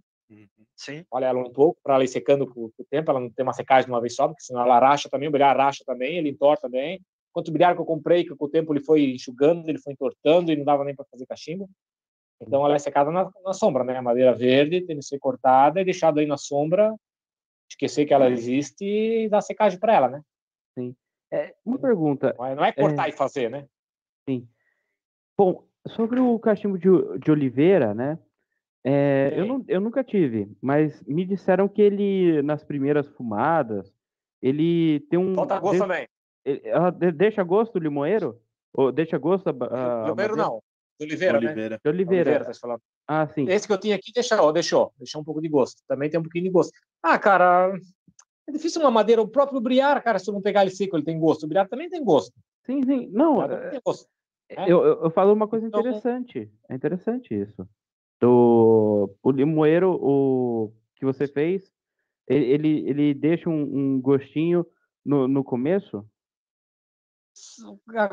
Sim. 0.76 1.04
Olha 1.10 1.26
ela 1.26 1.40
um 1.40 1.52
pouco 1.52 1.80
para 1.84 1.96
ela 1.96 2.04
ir 2.04 2.08
secando 2.08 2.48
com 2.48 2.66
o 2.66 2.86
tempo, 2.90 3.10
ela 3.10 3.20
não 3.20 3.32
tem 3.32 3.44
uma 3.44 3.54
secagem 3.54 3.86
de 3.86 3.92
uma 3.92 4.02
vez 4.02 4.16
só, 4.16 4.28
porque 4.28 4.44
senão 4.44 4.62
ela 4.62 4.80
racha 4.80 5.10
também, 5.10 5.28
o 5.28 5.32
briar 5.32 5.58
racha 5.58 5.84
também, 5.86 6.18
ele 6.18 6.30
entorta 6.30 6.64
também. 6.64 7.02
Quanto 7.34 7.52
briar 7.52 7.76
que 7.76 7.82
eu 7.82 7.86
comprei, 7.86 8.24
que 8.24 8.36
com 8.36 8.46
o 8.46 8.50
tempo 8.50 8.74
ele 8.74 8.84
foi 8.84 9.12
enxugando, 9.12 9.68
ele 9.68 9.80
foi 9.80 9.94
entortando 9.94 10.52
e 10.52 10.56
não 10.56 10.66
dava 10.66 10.84
nem 10.84 10.96
para 10.96 11.06
fazer 11.10 11.26
cachimbo. 11.26 11.70
Então 12.42 12.64
ela 12.66 12.76
é 12.76 12.80
secada 12.80 13.12
na, 13.12 13.32
na, 13.44 13.54
sombra, 13.54 13.84
né? 13.84 13.98
A 13.98 14.02
madeira 14.02 14.34
verde 14.34 14.82
tem 14.82 14.98
que 14.98 15.06
ser 15.06 15.20
cortada 15.20 15.82
e 15.82 15.86
deixada 15.86 16.20
aí 16.20 16.28
na 16.28 16.38
sombra, 16.38 16.94
esquecer 17.70 18.06
que 18.06 18.14
ela 18.14 18.30
existe 18.30 18.86
e 18.86 19.30
dar 19.30 19.42
secagem 19.42 19.80
para 19.80 19.96
ela, 19.96 20.10
né? 20.10 20.22
Sim. 20.78 20.96
É, 21.32 21.56
uma 21.66 21.80
pergunta. 21.80 22.36
Não 22.38 22.46
é, 22.46 22.56
não 22.56 22.66
é 22.66 22.72
cortar 22.72 23.08
é... 23.08 23.10
e 23.10 23.14
fazer, 23.14 23.50
né? 23.50 23.68
Sim. 24.30 24.48
Bom, 25.38 25.64
sobre 25.88 26.20
o 26.20 26.38
cachimbo 26.40 26.78
de, 26.78 26.90
de 27.20 27.32
oliveira, 27.32 27.94
né? 27.94 28.20
É, 28.84 29.34
eu, 29.36 29.46
não, 29.46 29.66
eu 29.68 29.82
nunca 29.82 30.04
tive, 30.04 30.50
mas 30.62 31.04
me 31.04 31.26
disseram 31.26 31.68
que 31.68 31.82
ele, 31.82 32.42
nas 32.42 32.64
primeiras 32.64 33.08
fumadas, 33.10 33.94
ele 34.42 35.02
tem 35.10 35.20
um. 35.20 35.36
Falta 35.36 35.60
gosto 35.60 35.74
de, 35.74 35.80
também. 35.80 36.08
Ele, 36.46 36.62
ela 36.64 36.90
deixa 36.92 37.44
gosto 37.44 37.76
o 37.76 37.80
limoeiro? 37.80 38.40
Ou 38.74 38.92
deixa 38.92 39.18
gosto 39.18 39.50
a. 39.50 40.06
a 40.06 40.10
limoeiro 40.10 40.36
não. 40.38 40.62
De 41.00 41.06
Oliveira, 41.06 41.38
Oliveira. 41.38 41.70
né? 41.76 41.80
De 41.84 41.90
Oliveira. 41.90 42.32
Oliveira 42.32 42.46
tá 42.46 42.60
falando. 42.60 42.82
Ah, 43.08 43.28
sim. 43.28 43.48
Esse 43.50 43.68
que 43.68 43.74
eu 43.74 43.80
tinha 43.80 43.96
aqui 43.96 44.12
deixou, 44.12 44.52
deixou, 44.52 44.94
deixou 44.98 45.22
um 45.22 45.24
pouco 45.24 45.42
de 45.42 45.48
gosto. 45.48 45.82
Também 45.88 46.10
tem 46.10 46.20
um 46.20 46.24
pouquinho 46.24 46.46
de 46.46 46.50
gosto. 46.50 46.72
Ah, 47.04 47.20
cara, 47.20 47.72
é 48.48 48.52
difícil 48.52 48.82
uma 48.82 48.92
madeira. 48.92 49.22
O 49.22 49.28
próprio 49.28 49.62
briar, 49.62 50.02
cara, 50.04 50.18
se 50.18 50.30
eu 50.30 50.34
não 50.34 50.42
pegar 50.42 50.64
ele 50.64 50.72
seco, 50.72 50.98
ele 50.98 51.06
tem 51.06 51.20
gosto. 51.20 51.44
O 51.44 51.48
briar 51.48 51.68
também 51.68 51.90
tem 51.90 52.04
gosto. 52.04 52.34
Sim, 52.66 52.84
sim. 52.84 53.10
Não, 53.12 53.42
é... 53.44 53.70
tem 53.70 53.82
gosto. 53.86 54.08
É? 54.50 54.64
Eu, 54.64 54.84
eu, 54.84 55.04
eu, 55.04 55.12
falo 55.12 55.34
uma 55.34 55.48
coisa 55.48 55.68
então, 55.68 55.80
interessante. 55.82 56.50
É 56.70 56.76
interessante 56.76 57.34
isso. 57.34 57.68
Do, 58.20 59.14
o 59.22 59.32
limoeiro, 59.32 59.92
o 60.02 60.74
que 60.96 61.06
você 61.06 61.28
fez, 61.28 61.72
ele, 62.28 62.90
ele 62.90 63.14
deixa 63.14 63.50
um, 63.50 63.62
um 63.62 64.02
gostinho 64.02 64.66
no, 65.06 65.28
no 65.28 65.44
começo? 65.44 66.06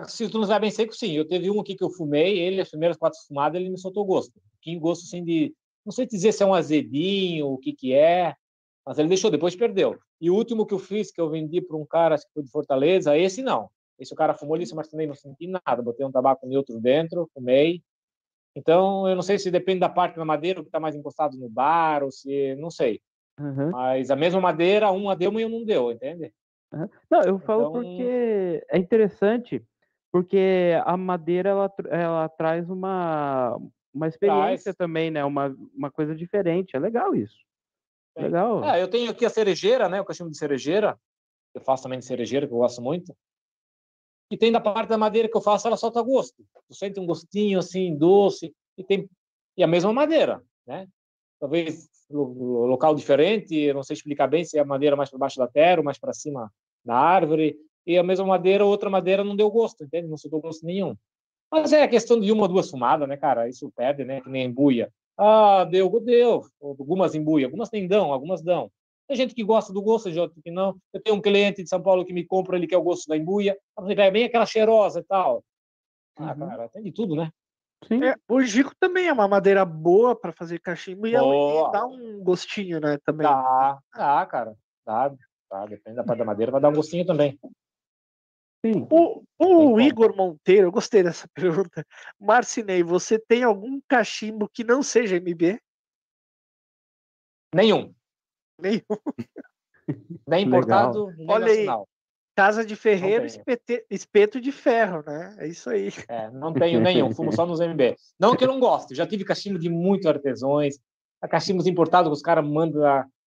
Se 0.08 0.28
tu 0.28 0.38
não 0.38 0.46
sabe 0.46 0.62
bem 0.62 0.70
seco, 0.70 0.94
sim. 0.94 1.12
Eu 1.12 1.26
teve 1.26 1.50
um 1.50 1.60
aqui 1.60 1.74
que 1.74 1.84
eu 1.84 1.90
fumei, 1.90 2.38
ele, 2.38 2.60
as 2.60 2.70
primeiras 2.70 2.96
quatro 2.96 3.18
fumadas, 3.26 3.60
ele 3.60 3.70
me 3.70 3.78
soltou 3.78 4.04
gosto. 4.04 4.32
Um 4.66 4.80
gosto 4.80 5.04
assim 5.04 5.24
de. 5.24 5.54
Não 5.84 5.92
sei 5.92 6.06
dizer 6.06 6.32
se 6.32 6.42
é 6.42 6.46
um 6.46 6.54
azedinho, 6.54 7.48
o 7.48 7.58
que 7.58 7.72
que 7.72 7.92
é, 7.92 8.34
mas 8.86 8.98
ele 8.98 9.08
deixou, 9.08 9.30
depois 9.30 9.54
perdeu. 9.54 9.98
E 10.20 10.30
o 10.30 10.34
último 10.34 10.64
que 10.64 10.72
eu 10.72 10.78
fiz, 10.78 11.10
que 11.10 11.20
eu 11.20 11.28
vendi 11.28 11.60
para 11.60 11.76
um 11.76 11.84
cara 11.84 12.16
que 12.16 12.32
foi 12.32 12.42
de 12.42 12.50
Fortaleza, 12.50 13.16
esse 13.16 13.42
não. 13.42 13.68
Esse 13.98 14.12
o 14.12 14.16
cara 14.16 14.34
fumou, 14.34 14.56
ele 14.56 14.64
disse, 14.64 14.74
mas 14.74 14.88
também 14.88 15.06
não 15.06 15.14
senti 15.14 15.46
nada. 15.46 15.82
Botei 15.82 16.04
um 16.04 16.10
tabaco 16.10 16.46
neutro 16.46 16.80
dentro, 16.80 17.28
fumei. 17.32 17.82
Então, 18.56 19.08
eu 19.08 19.14
não 19.14 19.22
sei 19.22 19.38
se 19.38 19.50
depende 19.50 19.80
da 19.80 19.88
parte 19.88 20.16
da 20.16 20.24
madeira, 20.24 20.60
que 20.60 20.68
está 20.68 20.80
mais 20.80 20.94
encostado 20.94 21.36
no 21.36 21.48
bar, 21.48 22.02
ou 22.02 22.10
se. 22.10 22.54
Não 22.56 22.70
sei. 22.70 23.00
Uhum. 23.38 23.70
Mas 23.70 24.10
a 24.10 24.16
mesma 24.16 24.40
madeira, 24.40 24.90
uma 24.90 25.16
deu, 25.16 25.38
e 25.38 25.44
um 25.44 25.48
não 25.48 25.64
deu, 25.64 25.90
entende? 25.90 26.32
Não, 27.10 27.22
eu 27.22 27.38
falo 27.38 27.68
então... 27.68 27.72
porque 27.72 28.64
é 28.68 28.78
interessante, 28.78 29.62
porque 30.12 30.72
a 30.84 30.96
madeira 30.96 31.50
ela, 31.50 31.74
ela 31.90 32.28
traz 32.28 32.68
uma, 32.70 33.58
uma 33.92 34.08
experiência 34.08 34.72
traz. 34.72 34.76
também, 34.76 35.10
né? 35.10 35.24
Uma, 35.24 35.54
uma 35.74 35.90
coisa 35.90 36.14
diferente. 36.14 36.76
É 36.76 36.78
legal 36.78 37.14
isso. 37.14 37.36
É 38.16 38.22
legal. 38.22 38.64
É, 38.64 38.82
eu 38.82 38.88
tenho 38.88 39.10
aqui 39.10 39.24
a 39.24 39.30
cerejeira, 39.30 39.88
né? 39.88 40.00
O 40.00 40.04
cachimbo 40.04 40.30
de 40.30 40.38
cerejeira. 40.38 40.98
Eu 41.54 41.60
faço 41.60 41.82
também 41.82 41.98
de 41.98 42.04
cerejeira, 42.04 42.46
que 42.46 42.52
eu 42.52 42.58
gosto 42.58 42.80
muito. 42.80 43.16
E 44.30 44.36
tem 44.36 44.50
da 44.50 44.60
parte 44.60 44.88
da 44.88 44.98
madeira 44.98 45.28
que 45.28 45.36
eu 45.36 45.40
faço, 45.40 45.66
ela 45.66 45.76
solta 45.76 46.02
gosto. 46.02 46.44
Tu 46.68 46.74
sente 46.74 46.98
um 46.98 47.06
gostinho 47.06 47.58
assim, 47.58 47.96
doce. 47.96 48.54
E 48.76 48.82
tem 48.82 49.08
e 49.56 49.62
a 49.62 49.66
mesma 49.66 49.92
madeira, 49.92 50.42
né? 50.66 50.88
Talvez 51.38 51.88
local 52.10 52.94
diferente, 52.94 53.72
não 53.72 53.82
sei 53.82 53.94
explicar 53.94 54.26
bem 54.26 54.44
se 54.44 54.58
é 54.58 54.60
a 54.60 54.64
madeira 54.64 54.96
mais 54.96 55.10
para 55.10 55.18
baixo 55.18 55.38
da 55.38 55.48
terra 55.48 55.78
ou 55.78 55.84
mais 55.84 55.98
para 55.98 56.12
cima 56.12 56.52
da 56.84 56.96
árvore, 56.96 57.56
e 57.86 57.98
a 57.98 58.02
mesma 58.02 58.26
madeira, 58.26 58.64
outra 58.64 58.88
madeira 58.88 59.22
não 59.22 59.36
deu 59.36 59.50
gosto, 59.50 59.84
entende? 59.84 60.08
Não 60.08 60.16
deu 60.30 60.40
gosto 60.40 60.64
nenhum. 60.64 60.96
Mas 61.50 61.72
é 61.72 61.86
questão 61.86 62.18
de 62.18 62.32
uma 62.32 62.42
ou 62.42 62.48
duas 62.48 62.70
fumadas, 62.70 63.08
né, 63.08 63.16
cara? 63.16 63.48
Isso 63.48 63.70
perde, 63.76 64.04
né? 64.04 64.20
Que 64.20 64.28
nem 64.28 64.46
embuia. 64.46 64.90
Ah, 65.16 65.64
deu, 65.64 65.88
deu. 66.00 66.42
Algumas 66.60 67.14
embuia, 67.14 67.46
algumas 67.46 67.70
nem 67.70 67.86
dão, 67.86 68.12
algumas 68.12 68.42
dão. 68.42 68.70
Tem 69.06 69.16
gente 69.16 69.34
que 69.34 69.44
gosta 69.44 69.72
do 69.72 69.82
gosto, 69.82 70.10
tem 70.10 70.18
outro 70.18 70.40
que 70.42 70.50
não. 70.50 70.76
Eu 70.92 71.00
tenho 71.00 71.16
um 71.16 71.20
cliente 71.20 71.62
de 71.62 71.68
São 71.68 71.82
Paulo 71.82 72.04
que 72.04 72.12
me 72.12 72.24
compra, 72.24 72.56
ele 72.56 72.66
quer 72.66 72.78
o 72.78 72.82
gosto 72.82 73.06
da 73.06 73.16
embuia. 73.16 73.56
É 73.96 74.10
bem 74.10 74.24
aquela 74.24 74.46
cheirosa 74.46 75.00
e 75.00 75.04
tal. 75.04 75.44
Ah, 76.16 76.32
uhum. 76.32 76.48
cara, 76.48 76.68
tem 76.68 76.82
de 76.82 76.92
tudo, 76.92 77.14
né? 77.14 77.30
Sim. 77.86 78.02
É, 78.02 78.14
o 78.28 78.40
Gico 78.40 78.74
também 78.80 79.08
é 79.08 79.12
uma 79.12 79.28
madeira 79.28 79.64
boa 79.64 80.16
para 80.16 80.32
fazer 80.32 80.58
cachimbo 80.58 81.06
e 81.06 81.14
ela 81.14 81.70
dá 81.70 81.84
um 81.84 82.22
gostinho, 82.22 82.80
né? 82.80 82.98
Também. 83.04 83.26
Dá, 83.26 83.78
dá, 83.94 84.26
cara. 84.26 84.56
Dá, 84.86 85.14
Tá? 85.54 85.66
Depende 85.66 85.94
da 85.94 86.02
parte 86.02 86.18
da 86.18 86.24
madeira, 86.24 86.50
vai 86.50 86.60
dar 86.60 86.68
um 86.68 86.74
gostinho 86.74 87.06
também. 87.06 87.38
Sim. 88.66 88.88
O, 88.90 89.22
o 89.38 89.80
Igor 89.80 90.16
Monteiro, 90.16 90.66
eu 90.66 90.72
gostei 90.72 91.00
dessa 91.00 91.28
pergunta. 91.32 91.86
Marcinei, 92.18 92.82
você 92.82 93.20
tem 93.20 93.44
algum 93.44 93.80
cachimbo 93.88 94.48
que 94.48 94.64
não 94.64 94.82
seja 94.82 95.14
MB? 95.14 95.60
Nenhum. 97.54 97.94
Nenhum. 98.60 98.82
Nem 100.26 100.46
importado, 100.46 101.12
nem 101.12 101.30
Olha 101.30 101.46
nacional. 101.46 101.80
Aí. 101.82 101.94
Casa 102.36 102.64
de 102.64 102.74
Ferreiro, 102.74 103.24
espete, 103.26 103.86
espeto 103.88 104.40
de 104.40 104.50
ferro, 104.50 105.04
né? 105.06 105.36
É 105.38 105.46
isso 105.46 105.70
aí. 105.70 105.90
É, 106.08 106.28
não 106.30 106.52
tenho 106.52 106.80
nenhum, 106.80 107.14
fumo 107.14 107.30
só 107.30 107.46
nos 107.46 107.60
MB. 107.60 107.94
Não 108.18 108.34
que 108.34 108.42
eu 108.42 108.48
não 108.48 108.58
gosto, 108.58 108.92
já 108.92 109.06
tive 109.06 109.24
cachimbo 109.24 109.56
de 109.56 109.68
muito 109.68 110.08
artesões, 110.08 110.80
cachimbos 111.30 111.68
importados 111.68 112.10
que 112.10 112.14
os 112.14 112.22
caras 112.22 112.44
mandam 112.44 112.82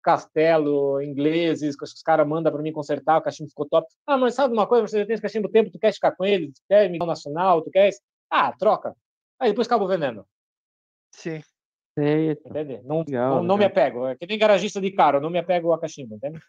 castelo 0.07 1.03
ingleses, 1.03 1.77
que 1.77 1.83
os 1.83 2.01
caras 2.01 2.27
mandam 2.27 2.53
para 2.53 2.62
mim 2.62 2.70
consertar, 2.70 3.19
o 3.19 3.23
cachimbo 3.23 3.51
ficou 3.51 3.66
top. 3.69 3.89
Ah, 4.07 4.16
mas 4.16 4.35
sabe 4.35 4.55
uma 4.55 4.66
coisa, 4.66 4.87
você 4.87 5.01
já 5.01 5.05
tem 5.05 5.15
esse 5.15 5.23
cachimbo 5.23 5.49
tempo, 5.49 5.73
tu 5.73 5.81
quer 5.81 5.93
ficar 5.93 6.12
com 6.12 6.24
ele, 6.24 6.53
tu 6.53 6.61
quer 6.69 6.89
migrar 6.89 7.09
nacional, 7.09 7.61
tu 7.61 7.70
quer... 7.73 7.91
Ah, 8.31 8.53
troca. 8.53 8.95
Aí 9.41 9.51
depois 9.51 9.66
acaba 9.66 9.87
vendendo. 9.89 10.24
Sim. 11.12 11.43
Entende? 11.99 12.83
Não, 12.85 13.01
legal, 13.01 13.37
não, 13.37 13.43
não 13.43 13.57
me 13.57 13.65
apego. 13.65 14.07
É 14.07 14.15
que 14.15 14.27
nem 14.27 14.39
garagista 14.39 14.81
de 14.81 14.93
carro, 14.93 15.20
não 15.20 15.31
me 15.31 15.39
apego 15.39 15.73
a 15.73 15.81
cachimbo, 15.81 16.15
entende? 16.15 16.41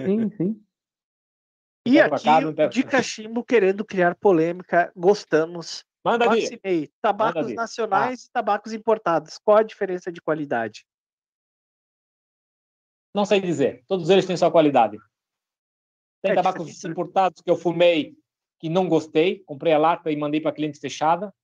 Sim, 0.00 0.30
sim. 0.36 0.62
E 1.86 2.00
aqui, 2.00 2.24
casa, 2.24 2.68
de 2.68 2.82
cachimbo, 2.82 3.44
querendo 3.44 3.84
criar 3.84 4.16
polêmica, 4.16 4.90
gostamos. 4.96 5.84
Manda 6.04 6.26
aí. 6.64 6.90
Tabacos 7.00 7.42
Manda 7.42 7.54
nacionais 7.54 8.22
ah. 8.22 8.26
e 8.26 8.32
tabacos 8.32 8.72
importados. 8.72 9.38
Qual 9.38 9.58
a 9.58 9.62
diferença 9.62 10.10
de 10.10 10.20
qualidade? 10.20 10.84
Não 13.18 13.24
sei 13.24 13.40
dizer. 13.40 13.82
Todos 13.88 14.10
eles 14.10 14.24
têm 14.24 14.36
sua 14.36 14.48
qualidade. 14.48 14.96
Tem 16.22 16.30
é 16.30 16.34
tabacos 16.36 16.66
difícil. 16.66 16.88
importados 16.92 17.42
que 17.42 17.50
eu 17.50 17.56
fumei 17.56 18.14
que 18.60 18.68
não 18.68 18.88
gostei, 18.88 19.40
comprei 19.40 19.72
a 19.72 19.78
lata 19.78 20.12
e 20.12 20.16
mandei 20.16 20.40
para 20.40 20.52
cliente 20.52 20.78
fechada. 20.78 21.34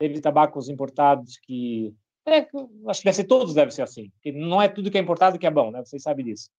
Teve 0.00 0.20
tabacos 0.20 0.68
importados 0.68 1.38
que 1.38 1.94
é, 2.26 2.48
acho 2.88 3.00
que 3.00 3.04
deve 3.04 3.12
ser 3.14 3.24
todos 3.24 3.54
deve 3.54 3.70
ser 3.70 3.82
assim, 3.82 4.10
porque 4.10 4.32
não 4.32 4.60
é 4.60 4.68
tudo 4.68 4.90
que 4.90 4.98
é 4.98 5.00
importado 5.00 5.38
que 5.38 5.46
é 5.46 5.50
bom, 5.50 5.70
né? 5.70 5.84
Vocês 5.84 6.02
sabem 6.02 6.24
disso. 6.24 6.50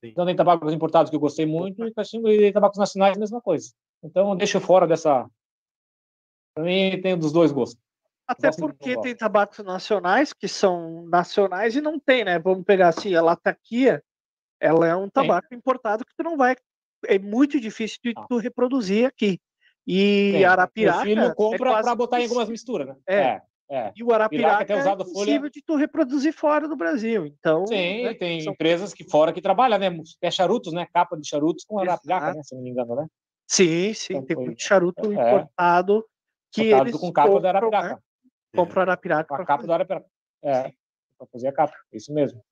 Sim. 0.00 0.08
Então 0.08 0.26
tem 0.26 0.34
tabacos 0.34 0.72
importados 0.72 1.08
que 1.08 1.14
eu 1.14 1.20
gostei 1.20 1.46
muito 1.46 1.84
e, 1.84 1.92
e 2.46 2.52
tabacos 2.52 2.78
nacionais 2.78 3.16
mesma 3.16 3.40
coisa. 3.40 3.72
Então 4.02 4.34
deixa 4.34 4.58
fora 4.58 4.88
dessa. 4.88 5.24
Para 6.52 6.64
mim 6.64 7.00
tem 7.00 7.16
dos 7.16 7.30
dois 7.30 7.52
gostos. 7.52 7.80
Até 8.30 8.50
porque 8.52 9.00
tem 9.00 9.14
tabacos 9.14 9.58
nacionais 9.58 10.32
que 10.32 10.46
são 10.46 11.04
nacionais 11.06 11.74
e 11.74 11.80
não 11.80 11.98
tem, 11.98 12.24
né? 12.24 12.38
Vamos 12.38 12.64
pegar 12.64 12.88
assim, 12.88 13.12
a 13.14 13.20
lataquia, 13.20 14.02
ela 14.60 14.86
é 14.86 14.94
um 14.94 15.08
tabaco 15.08 15.48
Sim. 15.48 15.56
importado 15.56 16.04
que 16.04 16.14
tu 16.16 16.22
não 16.22 16.36
vai. 16.36 16.54
É 17.06 17.18
muito 17.18 17.58
difícil 17.58 17.98
de 18.04 18.14
tu 18.28 18.36
reproduzir 18.36 19.04
aqui. 19.04 19.40
E 19.84 20.34
Sim. 20.36 20.44
Arapiraca. 20.44 21.00
O 21.00 21.02
filho 21.02 21.34
compra 21.34 21.70
é 21.70 21.82
para 21.82 21.94
botar 21.96 22.20
em 22.20 22.24
algumas 22.24 22.48
misturas, 22.48 22.86
né? 22.86 22.96
É. 23.06 23.16
é. 23.16 23.42
É. 23.72 23.92
E 23.94 24.02
o 24.02 24.12
Arapiraca 24.12 24.72
é 24.72 24.80
usado 24.80 25.04
possível 25.04 25.42
folha... 25.42 25.50
de 25.50 25.62
tu 25.62 25.76
reproduzir 25.76 26.32
fora 26.32 26.66
do 26.66 26.74
Brasil. 26.74 27.24
Então, 27.24 27.64
Sim, 27.68 28.02
né, 28.02 28.14
tem 28.14 28.40
são... 28.40 28.52
empresas 28.52 28.92
que 28.92 29.08
fora 29.08 29.32
que 29.32 29.40
trabalham, 29.40 29.78
né? 29.78 29.96
É 30.20 30.28
charutos, 30.28 30.72
né? 30.72 30.88
Capa 30.92 31.16
de 31.16 31.28
charutos 31.28 31.64
com 31.64 31.78
Arapiraca, 31.78 32.34
né? 32.34 32.42
Se 32.42 32.52
não 32.52 32.62
me 32.62 32.70
engano, 32.70 32.96
né? 32.96 33.06
Sim, 33.46 33.94
sim. 33.94 34.14
Então, 34.14 34.26
tem 34.26 34.34
foi... 34.34 34.44
muito 34.46 34.60
charuto 34.60 35.12
é. 35.12 35.14
importado 35.14 36.04
que 36.52 36.62
importado 36.62 36.88
eles 36.88 37.00
com 37.00 37.12
capa 37.12 37.40
da 37.40 37.48
Arapiraca. 37.50 37.88
Né? 37.90 37.98
Compra 38.54 38.80
o 38.80 38.82
Arapiraca. 38.82 39.34
A 39.34 39.44
capa 39.44 39.66
do 39.66 39.72
Arapiraca. 39.72 40.06
É, 40.42 40.72
para 41.18 41.26
fazer 41.32 41.48
a 41.48 41.52
capa, 41.52 41.76
isso 41.92 42.12
mesmo. 42.12 42.42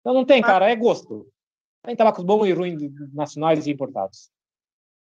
Então 0.00 0.14
não 0.14 0.24
tem, 0.24 0.40
cara, 0.42 0.70
é 0.70 0.76
gosto. 0.76 1.28
Tem 1.84 1.94
tabacos 1.94 2.24
bons 2.24 2.46
e 2.46 2.52
ruins 2.52 2.80
nacionais 3.12 3.66
e 3.66 3.70
importados. 3.70 4.30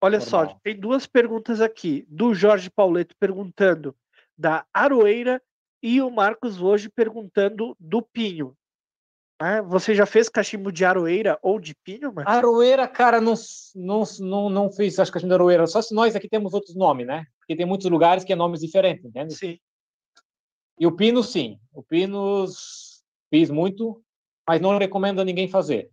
Olha 0.02 0.20
só, 0.20 0.40
Normal. 0.40 0.60
tem 0.64 0.78
duas 0.78 1.08
perguntas 1.08 1.62
aqui. 1.62 2.06
Do 2.10 2.34
Jorge 2.34 2.70
Pauleto 2.70 3.16
perguntando 3.18 3.96
da 4.38 4.66
Aroeira 4.74 5.42
e 5.82 6.02
o 6.02 6.10
Marcos 6.10 6.62
hoje 6.62 6.90
perguntando 6.90 7.76
do 7.80 8.02
Pinho. 8.02 8.56
né? 9.42 9.62
Você 9.62 9.96
já 9.96 10.06
fez 10.06 10.28
cachimbo 10.28 10.72
de 10.72 10.84
Aroeira 10.84 11.40
ou 11.42 11.60
de 11.60 11.76
Pinho, 11.76 12.12
Marcos? 12.12 12.34
Aroeira, 12.34 12.88
cara, 12.88 13.22
não, 13.22 13.34
não, 13.76 14.04
não, 14.20 14.50
não 14.50 14.72
fiz 14.72 15.00
as 15.00 15.10
questões 15.10 15.30
da 15.30 15.36
Aroeira. 15.36 15.68
Só 15.68 15.82
se 15.82 15.94
nós 15.94 16.16
aqui 16.16 16.28
temos 16.28 16.54
outros 16.54 16.76
nomes, 16.76 17.08
né? 17.08 17.26
Porque 17.40 17.56
tem 17.56 17.66
muitos 17.66 17.90
lugares 17.90 18.24
que 18.24 18.34
é 18.34 18.36
nomes 18.36 18.60
diferentes, 18.60 19.06
entende? 19.06 19.36
Sim. 19.36 19.60
E 20.80 20.88
o 20.88 20.92
Pino, 20.92 21.24
sim. 21.24 21.60
O 21.74 21.84
Pinos 21.84 23.04
fiz 23.30 23.50
muito, 23.50 24.04
mas 24.48 24.62
não 24.62 24.78
recomendo 24.78 25.22
a 25.22 25.26
ninguém 25.26 25.48
fazer. 25.48 25.90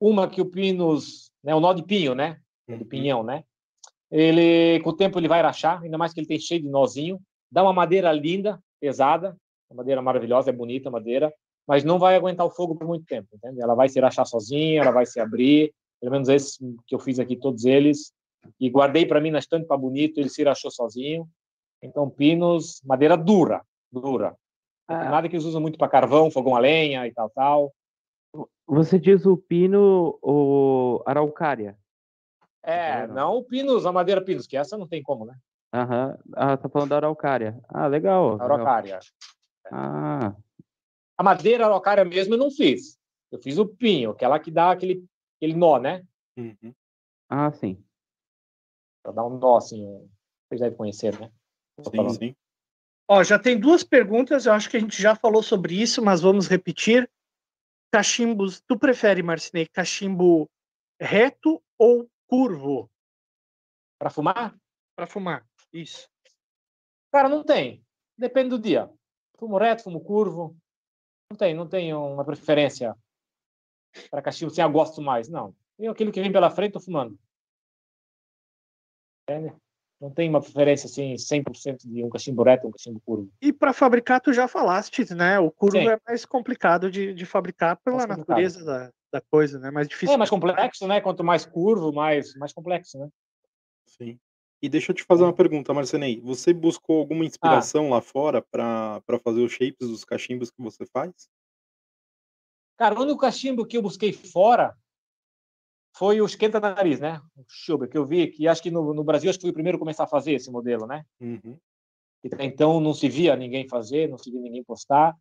Uma 0.00 0.28
que 0.28 0.40
o 0.40 0.46
Pinos, 0.46 1.30
né, 1.42 1.54
o 1.54 1.60
nó 1.60 1.72
de 1.72 1.82
pinho, 1.82 2.14
né? 2.14 2.40
Uhum. 2.68 2.78
Do 2.78 2.86
pinhão, 2.86 3.22
né? 3.22 3.44
Ele, 4.10 4.80
com 4.80 4.90
o 4.90 4.96
tempo, 4.96 5.18
ele 5.18 5.28
vai 5.28 5.42
rachar, 5.42 5.82
ainda 5.82 5.98
mais 5.98 6.12
que 6.12 6.20
ele 6.20 6.26
tem 6.26 6.38
cheio 6.38 6.62
de 6.62 6.68
nozinho. 6.68 7.20
Dá 7.50 7.62
uma 7.62 7.72
madeira 7.72 8.12
linda, 8.12 8.60
pesada, 8.80 9.36
uma 9.70 9.78
madeira 9.78 10.00
maravilhosa, 10.02 10.50
é 10.50 10.52
bonita 10.52 10.88
a 10.88 10.92
madeira, 10.92 11.32
mas 11.66 11.84
não 11.84 11.98
vai 11.98 12.14
aguentar 12.14 12.46
o 12.46 12.50
fogo 12.50 12.76
por 12.76 12.86
muito 12.86 13.04
tempo, 13.04 13.28
entende? 13.34 13.60
Ela 13.60 13.74
vai 13.74 13.88
se 13.88 13.98
rachar 14.00 14.26
sozinha, 14.26 14.82
ela 14.82 14.92
vai 14.92 15.06
se 15.06 15.18
abrir. 15.18 15.72
Pelo 16.00 16.12
menos 16.12 16.28
esse 16.28 16.58
que 16.86 16.94
eu 16.94 16.98
fiz 16.98 17.18
aqui, 17.18 17.36
todos 17.36 17.64
eles. 17.64 18.12
E 18.60 18.68
guardei 18.70 19.06
para 19.06 19.20
mim 19.20 19.30
na 19.30 19.38
estante 19.38 19.66
para 19.66 19.76
bonito, 19.76 20.18
ele 20.18 20.28
se 20.28 20.44
rachou 20.44 20.70
sozinho. 20.70 21.28
Então, 21.82 22.08
pinos, 22.08 22.80
madeira 22.84 23.16
dura, 23.16 23.62
dura. 23.92 24.36
Ah, 24.88 25.10
Nada 25.10 25.28
que 25.28 25.34
eles 25.34 25.44
usam 25.44 25.60
muito 25.60 25.78
para 25.78 25.88
carvão, 25.88 26.30
fogão 26.30 26.54
a 26.56 26.58
lenha 26.58 27.06
e 27.06 27.12
tal, 27.12 27.30
tal. 27.30 27.74
você 28.66 28.98
diz 28.98 29.26
o 29.26 29.36
pino 29.36 30.18
ou 30.22 31.02
araucária? 31.06 31.76
É, 32.62 33.06
Não. 33.06 33.14
não 33.14 33.36
o 33.38 33.44
pinos, 33.44 33.86
a 33.86 33.92
madeira 33.92 34.22
pinos, 34.24 34.46
que 34.46 34.56
essa 34.56 34.76
não 34.76 34.88
tem 34.88 35.02
como, 35.02 35.24
né? 35.24 35.36
Aham. 35.72 36.18
Ah, 36.34 36.56
tá 36.56 36.68
falando 36.68 36.90
da 36.90 36.96
araucária. 36.96 37.60
Ah, 37.68 37.86
legal. 37.86 38.32
legal. 38.32 38.46
Araucária. 38.52 38.98
Ah, 39.72 40.34
A 41.18 41.22
madeira 41.22 41.66
araucária 41.66 42.04
mesmo 42.04 42.34
eu 42.34 42.38
não 42.38 42.50
fiz. 42.50 42.98
Eu 43.30 43.38
fiz 43.40 43.58
o 43.58 43.66
pinho, 43.66 44.10
aquela 44.10 44.38
que 44.38 44.50
dá 44.50 44.70
aquele, 44.70 45.04
aquele 45.36 45.54
nó, 45.54 45.78
né? 45.78 46.02
Uhum. 46.36 46.74
ah, 47.28 47.50
sim. 47.52 47.82
Pra 49.02 49.12
dar 49.12 49.24
um 49.26 49.38
nó, 49.38 49.56
assim. 49.56 50.08
Vocês 50.48 50.60
devem 50.60 50.76
conhecer, 50.76 51.18
né? 51.18 51.30
Sim, 51.80 52.08
sim. 52.10 52.36
Ó, 53.08 53.22
já 53.22 53.38
tem 53.38 53.58
duas 53.58 53.84
perguntas, 53.84 54.46
eu 54.46 54.52
acho 54.52 54.68
que 54.68 54.76
a 54.76 54.80
gente 54.80 55.00
já 55.00 55.14
falou 55.14 55.42
sobre 55.42 55.80
isso, 55.80 56.02
mas 56.02 56.20
vamos 56.20 56.48
repetir. 56.48 57.08
Cachimbos, 57.92 58.60
tu 58.60 58.78
prefere, 58.78 59.22
Marcinei, 59.22 59.66
cachimbo 59.66 60.50
reto 61.00 61.62
ou 61.78 62.10
curvo 62.26 62.90
Para 63.98 64.10
fumar? 64.10 64.58
para 64.96 65.06
fumar? 65.06 65.46
Isso. 65.72 66.08
Cara, 67.12 67.28
não 67.28 67.44
tem. 67.44 67.84
Depende 68.18 68.50
do 68.50 68.58
dia. 68.58 68.90
Fumo 69.38 69.58
reto, 69.58 69.84
fumo 69.84 70.00
curvo. 70.00 70.56
Não 71.30 71.36
tem, 71.36 71.54
não 71.54 71.68
tenho 71.68 72.14
uma 72.14 72.24
preferência 72.24 72.96
para 74.10 74.22
cachimbo, 74.22 74.50
assim, 74.50 74.62
eu 74.62 74.70
gosto 74.72 75.00
mais. 75.02 75.28
Não. 75.28 75.54
Eu, 75.78 75.92
aquilo 75.92 76.10
que 76.10 76.20
vem 76.20 76.32
pela 76.32 76.50
frente, 76.50 76.72
tô 76.72 76.80
fumando. 76.80 77.18
Entende? 79.28 79.54
Não 80.00 80.10
tem 80.10 80.28
uma 80.28 80.40
preferência, 80.40 80.86
assim, 80.86 81.14
100% 81.14 81.86
de 81.86 82.04
um 82.04 82.10
cachimbo 82.10 82.42
reto 82.42 82.68
um 82.68 82.70
cachimbo 82.70 83.00
curvo. 83.00 83.30
E 83.40 83.50
para 83.52 83.72
fabricar, 83.72 84.20
tu 84.20 84.32
já 84.32 84.46
falaste, 84.46 85.14
né? 85.14 85.38
O 85.38 85.50
curvo 85.50 85.78
Sim. 85.78 85.88
é 85.88 85.98
mais 86.06 86.26
complicado 86.26 86.90
de, 86.90 87.14
de 87.14 87.24
fabricar 87.24 87.76
pela 87.78 88.06
natureza 88.06 88.62
da, 88.62 88.92
da 89.10 89.20
coisa, 89.22 89.58
né? 89.58 89.70
Mais 89.70 89.88
difícil. 89.88 90.14
É 90.14 90.18
mais 90.18 90.28
complexo, 90.28 90.86
né? 90.86 91.00
Quanto 91.00 91.24
mais 91.24 91.46
curvo, 91.46 91.92
mais, 91.92 92.34
mais 92.34 92.52
complexo, 92.52 92.98
né? 92.98 93.08
Sim. 93.86 94.18
E 94.60 94.68
deixa 94.68 94.92
eu 94.92 94.96
te 94.96 95.04
fazer 95.04 95.22
uma 95.22 95.32
pergunta, 95.32 95.72
Marcenei. 95.72 96.20
Você 96.20 96.52
buscou 96.52 96.98
alguma 96.98 97.24
inspiração 97.24 97.88
lá 97.88 98.00
fora 98.00 98.42
para 98.42 99.02
fazer 99.22 99.40
os 99.40 99.52
shapes 99.52 99.88
dos 99.88 100.04
cachimbos 100.04 100.50
que 100.50 100.60
você 100.60 100.84
faz? 100.86 101.12
Cara, 102.76 102.98
o 102.98 103.02
único 103.02 103.18
cachimbo 103.18 103.66
que 103.66 103.76
eu 103.76 103.82
busquei 103.82 104.12
fora 104.12 104.76
foi 105.96 106.20
o 106.20 106.26
esquenta-nariz, 106.26 107.00
né? 107.00 107.20
O 107.36 107.44
Schubert, 107.48 107.90
que 107.90 107.96
eu 107.96 108.04
vi, 108.04 108.26
que 108.28 108.46
acho 108.46 108.62
que 108.62 108.70
no, 108.70 108.92
no 108.92 109.02
Brasil 109.02 109.30
acho 109.30 109.38
que 109.38 109.44
fui 109.44 109.50
o 109.50 109.54
primeiro 109.54 109.76
a 109.76 109.78
começar 109.78 110.04
a 110.04 110.08
fazer 110.08 110.32
esse 110.32 110.50
modelo, 110.50 110.86
né? 110.86 111.04
Uhum. 111.20 111.58
então 112.38 112.80
não 112.80 112.92
se 112.92 113.08
via 113.08 113.34
ninguém 113.34 113.66
fazer, 113.66 114.08
não 114.08 114.18
se 114.18 114.30
via 114.30 114.40
ninguém 114.40 114.62
postar. 114.62 115.16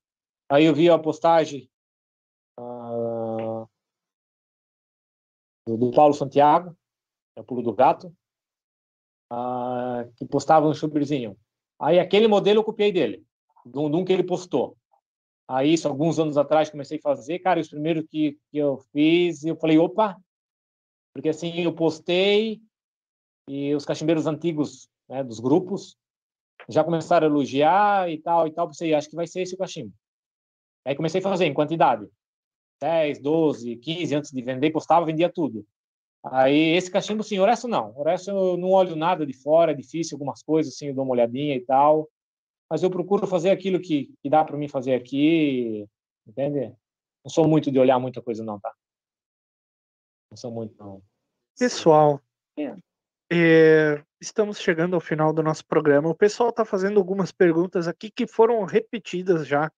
Aí 0.50 0.66
eu 0.66 0.76
vi 0.76 0.90
a 0.90 1.00
postagem 1.00 1.70
ah, 2.60 3.66
do, 5.66 5.92
Paulo 5.92 6.14
Santiago, 6.14 6.76
é 7.38 7.42
o 7.42 7.44
Pulo 7.44 7.64
do 7.64 7.74
Gato, 7.74 8.14
ah, 9.32 10.06
que 10.18 10.26
postava 10.26 10.68
um 10.68 10.74
chubrizinho. 10.74 11.38
Aí 11.80 12.00
aquele 12.00 12.28
modelo 12.28 12.60
eu 12.60 12.64
copiei 12.64 12.92
dele, 12.92 13.26
de 13.66 13.80
um, 13.80 13.90
de 13.90 13.96
um 13.96 14.04
que 14.04 14.12
ele 14.12 14.24
postou. 14.24 14.78
Aí 15.48 15.74
isso, 15.74 15.88
alguns 15.88 16.20
anos 16.20 16.38
atrás, 16.38 16.70
comecei 16.70 16.98
a 16.98 17.02
fazer. 17.02 17.40
Cara, 17.40 17.62
os 17.62 17.70
primeiros 17.70 18.06
que, 18.10 18.38
que 18.52 18.58
eu 18.58 18.78
fiz, 18.92 19.46
eu 19.46 19.56
falei, 19.56 19.78
opa! 19.78 20.18
Porque 21.16 21.30
assim, 21.30 21.62
eu 21.62 21.74
postei 21.74 22.62
e 23.48 23.74
os 23.74 23.86
cachimbeiros 23.86 24.28
antigos 24.28 24.90
né, 25.08 25.24
dos 25.24 25.40
grupos 25.40 25.98
já 26.68 26.84
começaram 26.84 27.26
a 27.26 27.30
elogiar 27.30 28.12
e 28.12 28.18
tal 28.18 28.46
e 28.46 28.52
tal. 28.52 28.68
Pensei, 28.68 28.94
acho 28.94 29.10
que 29.10 29.16
vai 29.16 29.26
ser 29.26 29.42
esse 29.42 29.56
o 29.56 29.58
cachimbo. 29.58 29.94
Aí 30.84 30.94
comecei 30.94 31.20
a 31.20 31.24
fazer 31.24 31.46
em 31.46 31.54
quantidade. 31.54 32.06
10, 32.82 33.22
12, 33.22 33.78
15 33.78 34.16
antes 34.16 34.32
de 34.32 34.42
vender, 34.42 34.72
postava, 34.72 35.06
vendia 35.06 35.32
tudo. 35.32 35.66
Aí 36.22 36.76
esse 36.76 36.92
cachimbo, 36.92 37.24
sim, 37.24 37.40
o 37.40 37.46
resto 37.46 37.68
não. 37.68 37.94
O 37.96 38.04
resto 38.04 38.32
eu 38.32 38.58
não 38.58 38.72
olho 38.72 38.96
nada 38.96 39.26
de 39.26 39.34
fora, 39.34 39.72
é 39.72 39.76
difícil, 39.76 40.16
algumas 40.16 40.44
coisas 40.44 40.74
assim, 40.74 40.88
eu 40.88 40.94
dou 40.94 41.06
uma 41.06 41.14
olhadinha 41.14 41.56
e 41.56 41.62
tal. 41.62 42.10
Mas 42.70 42.84
eu 42.84 42.90
procuro 42.90 43.26
fazer 43.26 43.52
aquilo 43.52 43.80
que, 43.80 44.12
que 44.22 44.30
dá 44.30 44.44
para 44.44 44.58
mim 44.58 44.68
fazer 44.68 44.96
aqui, 44.96 45.88
entende? 46.28 46.76
Não 47.24 47.30
sou 47.30 47.48
muito 47.48 47.72
de 47.72 47.80
olhar 47.80 48.00
muita 48.00 48.22
coisa, 48.22 48.44
não, 48.44 48.60
tá? 48.60 48.74
Não 50.36 50.38
sou 50.38 50.52
muito, 50.52 50.76
não. 50.78 51.02
Pessoal, 51.58 52.22
É. 52.60 52.76
é, 53.32 54.04
estamos 54.20 54.60
chegando 54.60 54.94
ao 54.94 55.00
final 55.00 55.32
do 55.32 55.42
nosso 55.42 55.66
programa. 55.66 56.10
O 56.10 56.14
pessoal 56.16 56.50
está 56.50 56.66
fazendo 56.66 57.00
algumas 57.00 57.32
perguntas 57.32 57.88
aqui 57.88 58.12
que 58.12 58.28
foram 58.28 58.66
repetidas 58.66 59.48
já. 59.48 59.72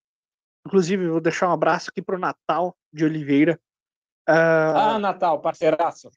Inclusive, 0.65 1.09
vou 1.09 1.21
deixar 1.21 1.47
um 1.47 1.51
abraço 1.51 1.91
aqui 1.91 2.01
para 2.01 2.15
o 2.15 2.19
Natal 2.19 2.75
de 2.91 3.05
Oliveira. 3.05 3.59
Ah, 4.27 4.95
Ah, 4.95 4.99
Natal, 4.99 5.39
parceiraço. 5.39 6.09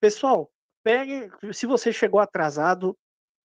Pessoal, 0.00 0.50
pegue. 0.82 1.30
Se 1.52 1.66
você 1.66 1.92
chegou 1.92 2.20
atrasado, 2.20 2.96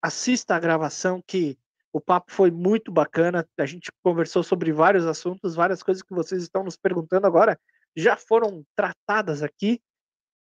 assista 0.02 0.56
a 0.56 0.60
gravação 0.60 1.22
que 1.28 1.60
o 1.92 2.00
papo 2.00 2.32
foi 2.32 2.52
muito 2.52 2.90
bacana. 2.90 3.46
A 3.58 3.66
gente 3.66 3.92
conversou 4.02 4.44
sobre 4.44 4.72
vários 4.72 5.06
assuntos, 5.06 5.56
várias 5.56 5.84
coisas 5.84 6.02
que 6.02 6.14
vocês 6.14 6.42
estão 6.42 6.64
nos 6.64 6.78
perguntando 6.78 7.28
agora 7.28 7.60
já 7.98 8.16
foram 8.16 8.66
tratadas 8.76 9.44
aqui. 9.44 9.82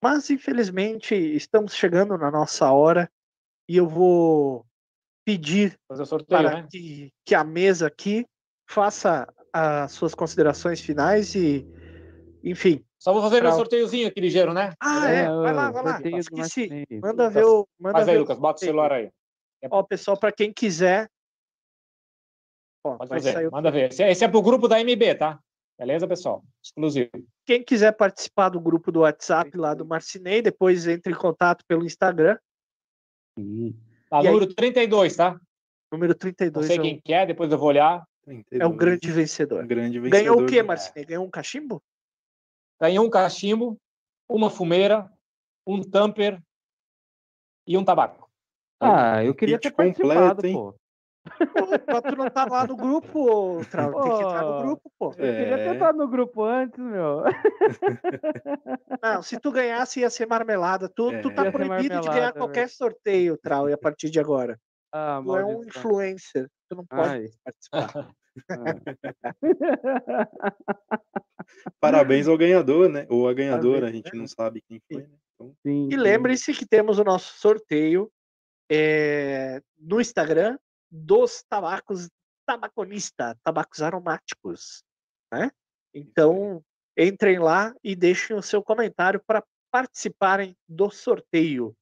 Mas 0.05 0.29
infelizmente 0.29 1.15
estamos 1.15 1.75
chegando 1.75 2.19
na 2.19 2.31
nossa 2.31 2.71
hora 2.71 3.11
e 3.67 3.75
eu 3.75 3.89
vou 3.89 4.67
pedir 5.25 5.81
sorteio, 6.05 6.43
para 6.43 6.61
né? 6.61 6.69
que, 6.71 7.11
que 7.25 7.35
a 7.35 7.43
mesa 7.43 7.87
aqui 7.87 8.27
faça 8.69 9.27
as 9.51 9.93
suas 9.93 10.15
considerações 10.15 10.79
finais 10.83 11.35
e, 11.35 11.67
enfim. 12.43 12.85
Só 12.99 13.15
vou 13.15 13.23
fazer 13.23 13.37
meu 13.41 13.45
Pra- 13.45 13.57
sorteiozinho 13.57 14.07
aqui 14.07 14.21
ligeiro, 14.21 14.53
né? 14.53 14.75
Ah, 14.79 15.09
é, 15.09 15.25
vai 15.25 15.55
lá, 15.55 15.71
o 15.71 15.73
vai 15.73 15.83
lá. 15.83 16.01
Esqueci. 16.19 16.87
Manda 17.01 17.31
ver 17.31 17.45
o. 17.47 17.67
Manda 17.81 17.95
Faz 18.01 18.09
aí, 18.09 18.15
ver 18.15 18.19
o 18.19 18.21
Lucas, 18.25 18.39
bota 18.39 18.57
o 18.59 18.61
celular 18.61 18.93
aí. 18.93 19.11
Ó, 19.71 19.83
pessoal, 19.85 20.19
para 20.19 20.33
quem 20.33 20.53
quiser. 20.53 21.09
Ó, 22.85 22.99
Pode 22.99 23.09
fazer, 23.09 23.51
manda 23.51 23.71
ver. 23.71 23.91
Esse 23.91 24.03
é, 24.03 24.11
esse 24.11 24.23
é 24.23 24.29
pro 24.29 24.43
grupo 24.43 24.69
da 24.69 24.79
MB, 24.79 25.15
tá? 25.15 25.41
Beleza, 25.79 26.07
pessoal? 26.07 26.45
Exclusivo. 26.63 27.11
Quem 27.45 27.63
quiser 27.63 27.93
participar 27.93 28.49
do 28.49 28.61
grupo 28.61 28.93
do 28.93 29.01
WhatsApp 29.01 29.57
lá 29.57 29.75
do 29.75 29.85
Marcinei, 29.85 30.41
depois 30.41 30.87
entre 30.87 31.13
em 31.13 31.17
contato 31.17 31.65
pelo 31.67 31.85
Instagram, 31.85 32.39
Sim. 33.39 33.77
Tá, 34.09 34.23
E 34.23 34.29
aí? 34.29 34.33
número 34.33 34.55
32, 34.55 35.17
tá? 35.17 35.41
número 35.93 36.13
Não 36.13 36.19
32 36.19 36.67
sei 36.67 36.77
é, 36.77 36.81
o, 36.81 36.83
quem 36.83 37.01
que 37.01 37.13
é, 37.13 37.27
depois 37.27 37.51
eu 37.51 37.59
vou 37.59 37.69
olhar. 37.69 38.07
é 38.51 38.67
o 38.67 38.73
grande 38.73 39.11
vencedor. 39.11 39.65
Um 39.65 39.67
grande 39.67 39.99
vencedor. 39.99 40.23
Ganhou 40.23 40.43
o 40.43 40.47
quê, 40.47 40.63
Marcinei? 40.63 41.05
Ganhou 41.05 41.25
um 41.25 41.31
cachimbo? 41.31 41.83
Ganhou 42.81 43.07
um 43.07 43.11
cachimbo, 43.11 43.77
uma 44.29 44.51
fumeira, 44.51 45.11
um 45.67 45.83
tamper 45.83 46.41
e 47.67 47.77
um 47.77 47.85
tabaco. 47.85 48.29
Ah, 48.81 49.25
eu 49.25 49.35
queria 49.35 49.59
kit 49.59 49.71
ter 49.71 49.77
participado, 49.77 50.37
completo, 50.37 50.47
hein? 50.47 50.55
pô. 50.55 50.75
Pô, 51.25 52.03
tu 52.03 52.17
não 52.17 52.29
tá 52.31 52.45
lá 52.45 52.67
no 52.67 52.77
grupo, 52.77 53.59
ô, 53.59 53.65
Trau? 53.65 53.93
Tem 54.03 54.17
que 54.17 54.23
entrar 54.23 54.43
no 54.45 54.63
grupo, 54.63 54.93
pô. 54.99 55.07
Eu 55.07 55.11
queria 55.13 55.55
É. 55.55 55.57
ter 55.57 55.73
estado 55.75 55.99
no 55.99 56.09
grupo 56.09 56.45
antes, 56.45 56.79
meu. 56.79 57.23
Não, 59.03 59.23
se 59.23 59.41
tu 59.41 59.51
ganhasse 59.51 60.01
ia 60.01 60.11
ser 60.11 60.27
marmelada. 60.27 60.89
Tu, 60.89 61.23
tu 61.23 61.31
É. 61.31 61.35
tá 61.35 61.45
Ia 61.45 61.51
ser 61.51 61.57
proibido 61.57 62.01
de 62.01 62.09
ganhar 62.09 62.33
qualquer 62.33 62.67
velho. 62.67 62.77
sorteio, 62.77 63.39
Trau, 63.39 63.69
e 63.71 63.73
a 63.73 63.79
partir 63.79 64.11
de 64.11 64.21
agora. 64.21 64.59
Ah, 64.93 65.21
Tu 65.25 65.37
é 65.37 65.45
um 65.45 65.65
influencer. 65.65 66.49
Tu 66.69 66.77
não 66.77 66.85
pode 66.87 67.09
Ai. 67.09 67.27
participar. 67.43 68.11
Parabéns 71.81 72.29
ao 72.29 72.37
ganhador, 72.39 72.89
né? 72.89 73.07
Ou 73.09 73.29
a 73.29 73.35
ganhadora, 73.35 73.89
a 73.89 73.93
gente 73.93 74.15
não 74.15 74.27
sabe 74.27 74.63
quem 74.69 74.81
foi, 74.93 75.03
né? 75.03 75.09
Então, 75.35 75.55
Sim, 75.67 75.89
E 75.91 75.97
lembre-se 75.97 76.53
que 76.53 76.67
temos 76.67 76.99
o 76.99 77.05
nosso 77.05 77.39
sorteio 77.39 78.11
é, 78.71 79.61
no 79.79 80.01
Instagram 80.01 80.57
dos 80.97 81.43
tabacos 81.49 82.09
tabaconista, 82.47 83.37
tabacos 83.43 83.83
aromáticos, 83.83 84.85
né? 85.33 85.51
Então, 85.93 86.63
entrem 86.97 87.39
lá 87.39 87.75
e 87.83 87.97
deixem 87.97 88.37
o 88.37 88.43
seu 88.43 88.63
comentário 88.63 89.21
para 89.27 89.43
participarem 89.73 90.57
do 90.69 90.89
sorteio. 90.91 91.75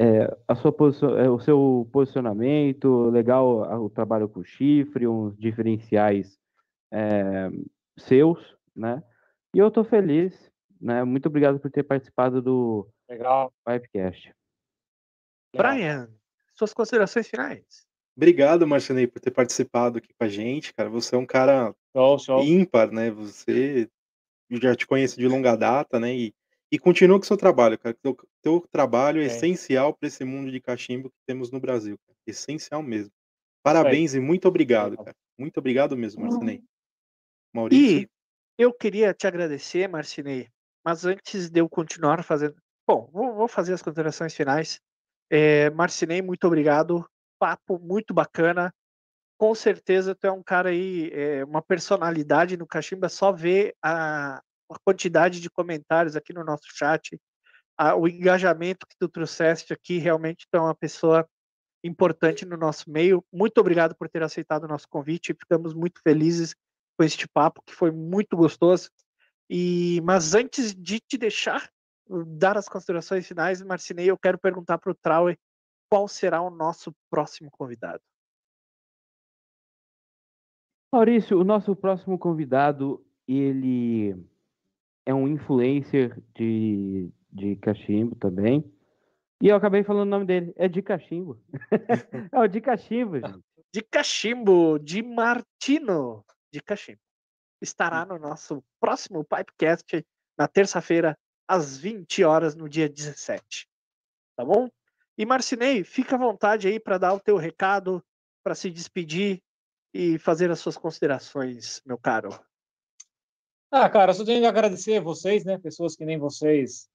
é, 0.01 0.35
a 0.48 0.55
sua 0.55 0.72
posição, 0.72 1.18
é, 1.18 1.28
o 1.28 1.39
seu 1.39 1.86
posicionamento, 1.93 3.10
legal 3.10 3.82
o 3.85 3.90
trabalho 3.90 4.31
com 4.31 4.43
chifre, 4.43 5.06
uns 5.06 5.36
diferenciais 5.39 6.39
é, 6.90 7.51
seus, 7.98 8.56
né? 8.74 9.02
E 9.55 9.59
eu 9.59 9.70
tô 9.70 9.85
feliz, 9.85 10.51
né? 10.81 11.05
Muito 11.05 11.27
obrigado 11.27 11.60
por 11.60 11.70
ter 11.70 11.82
participado 11.82 12.40
do 12.40 12.89
Legal. 13.10 13.52
Pipecast. 13.62 14.32
Brian, 15.55 16.09
suas 16.55 16.72
considerações 16.72 17.28
finais. 17.28 17.86
obrigado, 18.16 18.66
Marcinei, 18.66 19.06
por 19.06 19.20
ter 19.20 19.32
participado 19.32 19.98
aqui 19.98 20.14
com 20.18 20.24
a 20.24 20.28
gente, 20.28 20.72
cara. 20.72 20.89
Você 20.89 21.14
é 21.14 21.18
um 21.18 21.27
cara 21.27 21.74
Show, 21.94 22.18
show. 22.18 22.43
ímpar, 22.43 22.90
né? 22.90 23.10
Você 23.10 23.90
eu 24.48 24.60
já 24.60 24.74
te 24.74 24.86
conheço 24.86 25.18
de 25.18 25.28
longa 25.28 25.55
data, 25.56 26.01
né? 26.01 26.14
E, 26.14 26.35
e 26.70 26.78
continua 26.78 27.18
com 27.18 27.24
o 27.24 27.26
seu 27.26 27.36
trabalho, 27.36 27.78
cara. 27.78 27.97
Teu, 28.02 28.16
teu 28.42 28.66
trabalho 28.70 29.20
é 29.20 29.24
É. 29.24 29.26
essencial 29.26 29.92
para 29.94 30.06
esse 30.06 30.24
mundo 30.24 30.51
de 30.51 30.60
cachimbo 30.60 31.10
que 31.10 31.16
temos 31.26 31.51
no 31.51 31.59
Brasil. 31.60 31.98
Cara. 32.06 32.16
Essencial 32.26 32.82
mesmo. 32.82 33.12
Parabéns 33.62 34.14
e 34.14 34.20
muito 34.20 34.47
obrigado, 34.48 34.90
Legal. 34.92 35.05
cara. 35.06 35.16
Muito 35.38 35.59
obrigado 35.59 35.97
mesmo, 35.97 36.22
Marcinei. 36.22 36.62
Maurício? 37.55 38.02
E 38.02 38.09
eu 38.59 38.72
queria 38.72 39.12
te 39.14 39.26
agradecer, 39.26 39.88
Marcinei, 39.88 40.48
mas 40.84 41.05
antes 41.05 41.51
de 41.51 41.60
eu 41.60 41.68
continuar 41.68 42.22
fazendo. 42.22 42.55
Bom, 42.86 43.09
vou, 43.12 43.34
vou 43.34 43.48
fazer 43.48 43.72
as 43.72 43.82
considerações 43.82 44.34
finais. 44.34 44.80
É, 45.30 45.70
Marcinei, 45.70 46.22
muito 46.22 46.47
obrigado. 46.47 47.05
Papo 47.38 47.78
muito 47.78 48.12
bacana. 48.14 48.72
Com 49.38 49.55
certeza 49.55 50.14
tu 50.14 50.26
é 50.26 50.32
um 50.32 50.42
cara 50.42 50.68
aí, 50.68 51.10
é, 51.12 51.44
uma 51.44 51.62
personalidade 51.62 52.56
no 52.59 52.66
Cachimba, 52.66 53.09
só 53.09 53.32
ver 53.32 53.74
a, 53.82 54.42
a 54.70 54.78
quantidade 54.84 55.40
de 55.40 55.51
comentários 55.51 56.16
aqui 56.16 56.32
no 56.32 56.44
nosso 56.44 56.64
chat, 56.68 57.20
a- 57.76 57.94
o 57.94 58.06
engajamento 58.06 58.86
que 58.86 58.97
tu 58.98 59.09
trouxeste 59.09 59.72
aqui, 59.72 59.98
realmente 59.98 60.47
tu 60.51 60.56
é 60.56 60.60
uma 60.60 60.74
pessoa 60.74 61.28
importante 61.82 62.44
no 62.44 62.56
nosso 62.56 62.90
meio. 62.90 63.24
Muito 63.32 63.59
obrigado 63.59 63.97
por 63.97 64.09
ter 64.09 64.22
aceitado 64.22 64.64
o 64.64 64.68
nosso 64.68 64.86
convite. 64.88 65.34
Ficamos 65.34 65.74
muito 65.74 66.01
felizes 66.02 66.55
com 66.97 67.05
este 67.05 67.26
papo, 67.26 67.62
que 67.62 67.72
foi 67.72 67.90
muito 67.90 68.36
gostoso. 68.36 68.90
E 69.48 70.01
Mas 70.02 70.34
antes 70.34 70.74
de 70.74 71.01
te 71.01 71.16
deixar 71.16 71.70
dar 72.26 72.56
as 72.59 72.68
considerações 72.68 73.26
finais, 73.26 73.62
Marcinei, 73.62 74.10
eu 74.10 74.18
quero 74.18 74.38
perguntar 74.38 74.78
para 74.78 74.92
o 74.92 74.94
Trauer 74.94 75.38
qual 75.88 76.06
será 76.06 76.42
o 76.42 76.51
nosso 76.51 76.94
próximo 77.10 77.51
convidado. 77.51 78.02
Maurício, 80.92 81.38
o 81.38 81.44
nosso 81.44 81.74
próximo 81.76 82.18
convidado, 82.18 83.05
ele 83.26 84.16
é 85.06 85.14
um 85.14 85.28
influencer 85.28 86.20
de, 86.35 87.10
de 87.32 87.56
cachimbo 87.56 88.14
também. 88.16 88.64
E 89.43 89.48
eu 89.48 89.56
acabei 89.56 89.82
falando 89.82 90.06
o 90.06 90.10
nome 90.10 90.27
dele. 90.27 90.52
É 90.56 90.68
de 90.68 90.82
cachimbo. 90.82 91.40
é 92.32 92.39
o 92.39 92.47
de 92.47 92.60
cachimbo, 92.60 93.16
gente. 93.16 93.43
De 93.72 93.82
Cachimbo, 93.82 94.81
de 94.81 95.01
Martino 95.01 96.24
de 96.52 96.60
Cachimbo. 96.60 96.98
Estará 97.62 98.05
no 98.05 98.18
nosso 98.18 98.64
próximo 98.81 99.24
Pipecast 99.24 100.05
na 100.36 100.48
terça-feira, 100.48 101.16
às 101.47 101.78
20 101.78 102.24
horas, 102.24 102.56
no 102.56 102.68
dia 102.68 102.89
17. 102.89 103.68
Tá 104.36 104.44
bom? 104.44 104.68
E 105.16 105.24
Marcinei, 105.24 105.85
fica 105.85 106.16
à 106.16 106.18
vontade 106.18 106.66
aí 106.66 106.81
para 106.81 106.98
dar 106.98 107.12
o 107.12 107.20
teu 107.20 107.36
recado, 107.36 108.02
para 108.43 108.55
se 108.55 108.70
despedir 108.70 109.40
e 109.94 110.18
fazer 110.18 110.51
as 110.51 110.59
suas 110.59 110.77
considerações, 110.77 111.81
meu 111.85 111.98
caro. 111.98 112.31
Ah, 113.72 113.88
cara, 113.88 114.12
só 114.12 114.24
tenho 114.24 114.40
que 114.40 114.47
agradecer 114.47 115.01
vocês, 115.01 115.44
né? 115.44 115.56
Pessoas 115.56 115.94
que 115.94 116.05
nem 116.05 116.18
vocês, 116.18 116.88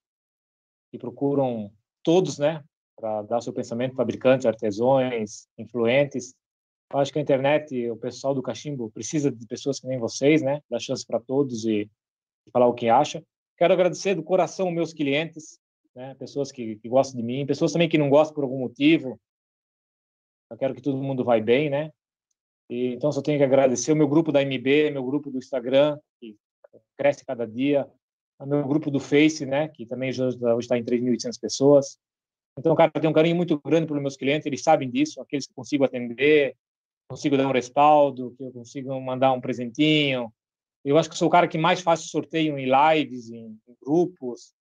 que 0.90 0.98
procuram 0.98 1.72
todos, 2.02 2.38
né? 2.38 2.62
Para 2.94 3.22
dar 3.22 3.40
seu 3.40 3.52
pensamento, 3.52 3.94
fabricantes, 3.94 4.44
artesãos, 4.44 5.48
influentes. 5.56 6.34
Eu 6.92 6.98
acho 6.98 7.10
que 7.10 7.18
a 7.18 7.22
internet, 7.22 7.90
o 7.90 7.96
pessoal 7.96 8.34
do 8.34 8.42
cachimbo, 8.42 8.90
precisa 8.90 9.32
de 9.32 9.46
pessoas 9.46 9.80
que 9.80 9.86
nem 9.86 9.98
vocês, 9.98 10.42
né? 10.42 10.60
Dar 10.68 10.78
chance 10.78 11.04
para 11.06 11.18
todos 11.18 11.64
e 11.64 11.90
falar 12.52 12.66
o 12.66 12.74
que 12.74 12.90
acha. 12.90 13.24
Quero 13.56 13.72
agradecer 13.72 14.14
do 14.14 14.22
coração 14.22 14.70
meus 14.70 14.92
clientes, 14.92 15.58
né? 15.94 16.14
Pessoas 16.16 16.52
que, 16.52 16.76
que 16.76 16.88
gostam 16.90 17.18
de 17.18 17.26
mim, 17.26 17.46
pessoas 17.46 17.72
também 17.72 17.88
que 17.88 17.96
não 17.96 18.10
gostam 18.10 18.34
por 18.34 18.44
algum 18.44 18.58
motivo. 18.58 19.18
Eu 20.50 20.58
quero 20.58 20.74
que 20.74 20.82
todo 20.82 21.02
mundo 21.02 21.24
vai 21.24 21.40
bem, 21.40 21.70
né? 21.70 21.90
E, 22.68 22.92
então, 22.92 23.10
só 23.10 23.22
tenho 23.22 23.38
que 23.38 23.44
agradecer 23.44 23.92
o 23.92 23.96
meu 23.96 24.06
grupo 24.06 24.30
da 24.30 24.42
MB, 24.42 24.90
meu 24.90 25.04
grupo 25.04 25.30
do 25.30 25.38
Instagram, 25.38 25.98
que 26.20 26.36
cresce 26.96 27.24
cada 27.24 27.46
dia, 27.46 27.88
o 28.38 28.46
meu 28.46 28.66
grupo 28.66 28.90
do 28.90 29.00
Face, 29.00 29.46
né, 29.46 29.68
que 29.68 29.86
também 29.86 30.10
hoje 30.10 30.36
está 30.58 30.76
em 30.76 30.84
3.800 30.84 31.40
pessoas. 31.40 31.98
Então, 32.58 32.74
cara, 32.74 32.90
eu 32.94 33.00
tenho 33.00 33.10
um 33.10 33.14
carinho 33.14 33.36
muito 33.36 33.60
grande 33.60 33.86
pelos 33.86 34.02
meus 34.02 34.16
clientes, 34.16 34.46
eles 34.46 34.62
sabem 34.62 34.90
disso, 34.90 35.20
aqueles 35.20 35.46
que 35.46 35.54
consigo 35.54 35.84
atender, 35.84 36.56
consigo 37.08 37.36
dar 37.36 37.48
um 37.48 37.52
respaldo, 37.52 38.34
que 38.36 38.44
eu 38.44 38.52
consigo 38.52 38.98
mandar 39.00 39.32
um 39.32 39.40
presentinho. 39.40 40.32
Eu 40.84 40.96
acho 40.96 41.10
que 41.10 41.18
sou 41.18 41.28
o 41.28 41.30
cara 41.30 41.48
que 41.48 41.58
mais 41.58 41.80
faço 41.80 42.08
sorteio 42.08 42.58
em 42.58 42.66
lives, 42.66 43.30
em, 43.30 43.58
em 43.68 43.76
grupos, 43.82 44.54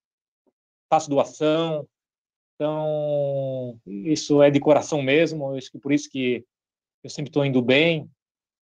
faço 0.90 1.10
doação. 1.10 1.88
Então, 2.56 3.78
isso 3.86 4.42
é 4.42 4.50
de 4.50 4.60
coração 4.60 5.02
mesmo, 5.02 5.52
eu 5.52 5.58
acho 5.58 5.72
que 5.72 5.80
por 5.80 5.92
isso 5.92 6.10
que 6.10 6.46
eu 7.04 7.10
sempre 7.10 7.30
estou 7.30 7.46
indo 7.46 7.62
bem, 7.62 8.10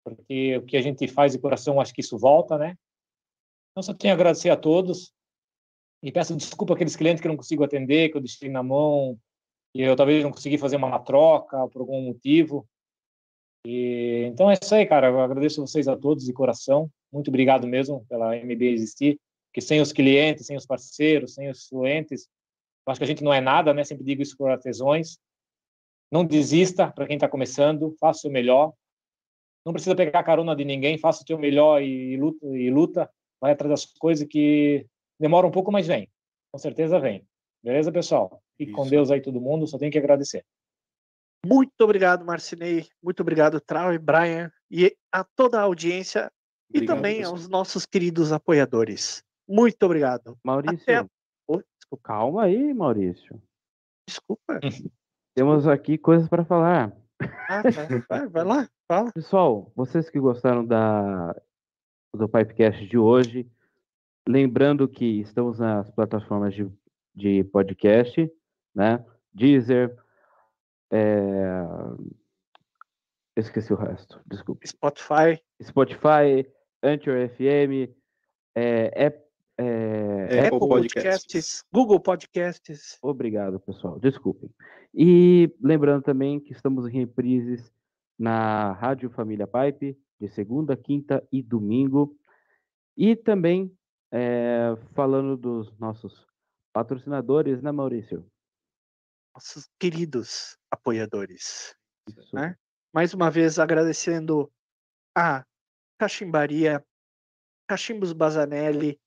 porque 0.04 0.58
o 0.58 0.62
que 0.62 0.78
a 0.78 0.82
gente 0.82 1.08
faz 1.08 1.34
de 1.34 1.40
coração, 1.40 1.82
acho 1.82 1.94
que 1.94 2.02
isso 2.02 2.18
volta, 2.18 2.58
né? 2.58 2.76
Então, 3.72 3.84
só 3.84 3.94
tenho 3.94 4.14
a 4.14 4.16
agradecer 4.16 4.50
a 4.50 4.58
todos 4.58 5.14
e 6.02 6.12
peço 6.12 6.36
desculpa 6.36 6.74
àqueles 6.74 6.96
clientes 6.96 7.22
que 7.22 7.28
eu 7.28 7.30
não 7.30 7.38
consigo 7.38 7.64
atender, 7.64 8.10
que 8.10 8.18
eu 8.18 8.22
deixei 8.22 8.50
na 8.50 8.64
mão, 8.64 9.20
e 9.74 9.82
eu 9.82 9.96
talvez 9.96 10.24
não 10.24 10.32
consegui 10.32 10.58
fazer 10.58 10.78
uma 10.78 11.00
troca 11.00 11.68
por 11.68 11.82
algum 11.82 12.02
motivo. 12.02 12.68
E, 13.66 14.24
então 14.32 14.50
é 14.50 14.58
isso 14.62 14.74
aí, 14.74 14.86
cara. 14.86 15.08
Eu 15.08 15.20
agradeço 15.20 15.62
vocês 15.62 15.88
a 15.88 15.96
todos 15.96 16.26
de 16.26 16.34
coração. 16.34 16.90
Muito 17.12 17.28
obrigado 17.28 17.68
mesmo 17.68 18.06
pela 18.08 18.36
MB 18.36 18.64
existir, 18.74 19.20
porque 19.48 19.62
sem 19.62 19.82
os 19.82 19.92
clientes, 19.92 20.46
sem 20.46 20.56
os 20.56 20.66
parceiros, 20.66 21.34
sem 21.34 21.50
os 21.50 21.68
fluentes, 21.68 22.28
acho 22.88 23.00
que 23.00 23.04
a 23.04 23.08
gente 23.08 23.24
não 23.24 23.34
é 23.34 23.42
nada, 23.42 23.74
né? 23.74 23.84
Sempre 23.84 24.06
digo 24.06 24.22
isso 24.22 24.38
para 24.38 24.54
artesãos. 24.54 25.20
Não 26.12 26.26
desista 26.26 26.92
para 26.92 27.06
quem 27.06 27.18
está 27.18 27.28
começando, 27.28 27.96
faça 28.00 28.28
o 28.28 28.32
melhor. 28.32 28.74
Não 29.66 29.74
precisa 29.74 29.96
pegar 29.96 30.24
carona 30.24 30.56
de 30.56 30.66
ninguém, 30.66 30.98
faça 30.98 31.22
o 31.22 31.26
teu 31.26 31.38
melhor 31.38 31.84
e 31.84 32.18
luta, 32.18 32.46
e 32.48 32.72
luta 32.72 33.10
vai 33.42 33.52
atrás 33.52 33.70
das 33.70 33.86
coisas 33.86 34.28
que 34.28 34.86
demora 35.20 35.48
um 35.48 35.52
pouco, 35.52 35.72
mas 35.72 35.88
vem. 35.88 36.10
Com 36.52 36.58
certeza 36.58 37.00
vem. 37.00 37.28
Beleza, 37.64 37.92
pessoal? 37.92 38.42
Fique 38.58 38.72
com. 38.72 38.88
Deus 38.88 39.12
aí 39.12 39.22
todo 39.22 39.42
mundo, 39.42 39.68
só 39.68 39.78
tenho 39.78 39.92
que 39.92 39.98
agradecer. 39.98 40.44
Muito 41.46 41.82
obrigado, 41.82 42.26
Marcinei. 42.26 42.88
Muito 43.02 43.22
obrigado, 43.22 43.62
Trau 43.62 43.94
e 43.94 43.98
Brian. 43.98 44.52
E 44.70 44.96
a 45.12 45.24
toda 45.24 45.60
a 45.60 45.64
audiência. 45.64 46.32
E 46.72 46.78
Obrigado, 46.78 46.96
também 46.96 47.18
pessoal. 47.18 47.36
aos 47.36 47.50
nossos 47.50 47.86
queridos 47.86 48.32
apoiadores. 48.32 49.24
Muito 49.48 49.82
obrigado. 49.84 50.38
Maurício, 50.44 50.84
Até 50.84 51.10
desculpa. 51.44 52.04
calma 52.04 52.44
aí, 52.44 52.74
Maurício. 52.74 53.42
Desculpa. 54.08 54.60
Temos 55.36 55.68
aqui 55.68 55.98
coisas 55.98 56.28
para 56.28 56.46
falar. 56.46 56.96
Ah, 57.50 57.62
vai, 57.64 58.02
vai, 58.08 58.28
vai 58.28 58.44
lá, 58.44 58.70
fala. 58.88 59.12
Pessoal, 59.12 59.72
vocês 59.76 60.10
que 60.10 60.20
gostaram 60.20 60.66
da, 60.66 61.36
do 62.14 62.28
Pipecast 62.28 62.86
de 62.88 62.98
hoje, 62.98 63.50
lembrando 64.28 64.88
que 64.88 65.22
estamos 65.22 65.60
nas 65.60 65.90
plataformas 65.92 66.54
de, 66.54 66.70
de 67.16 67.44
podcast, 67.46 68.32
né? 68.74 69.04
Deezer, 69.34 69.96
é, 70.92 71.64
esqueci 73.36 73.72
o 73.72 73.76
resto, 73.76 74.20
desculpe. 74.26 74.68
Spotify. 74.68 75.42
Spotify, 75.62 76.48
Anchor 76.84 77.30
FM, 77.30 77.94
é, 78.56 79.06
é, 79.06 79.30
É, 79.58 80.24
Apple 80.24 80.40
Apple 80.40 80.60
Podcasts, 80.60 81.24
Podcasts. 81.26 81.66
Google 81.72 82.00
Podcasts. 82.00 82.98
Obrigado, 83.02 83.60
pessoal. 83.60 84.00
Desculpem. 84.00 84.50
E 84.94 85.54
lembrando 85.62 86.02
também 86.02 86.40
que 86.40 86.54
estamos 86.54 86.88
em 86.88 87.00
reprises 87.00 87.72
na 88.18 88.74
Rádio 88.74 89.10
Família 89.10 89.46
Pipe, 89.48 89.98
de 90.20 90.28
segunda, 90.30 90.76
quinta 90.76 91.26
e 91.32 91.42
domingo. 91.42 92.18
E 92.98 93.16
também 93.16 93.76
eh, 94.12 94.76
falando 94.94 95.38
dos 95.38 95.78
nossos 95.80 96.28
patrocinadores, 96.74 97.62
né, 97.62 97.72
Maurício? 97.72 98.30
nossos 99.40 99.70
queridos 99.80 100.58
apoiadores. 100.70 101.74
Né? 102.34 102.58
Mais 102.94 103.14
uma 103.14 103.32
vez 103.32 103.58
agradecendo 103.58 104.52
a 105.16 105.46
Cachimbaria, 105.98 106.86
Cachimbos 107.68 108.12
Bazanelli, 108.12 109.00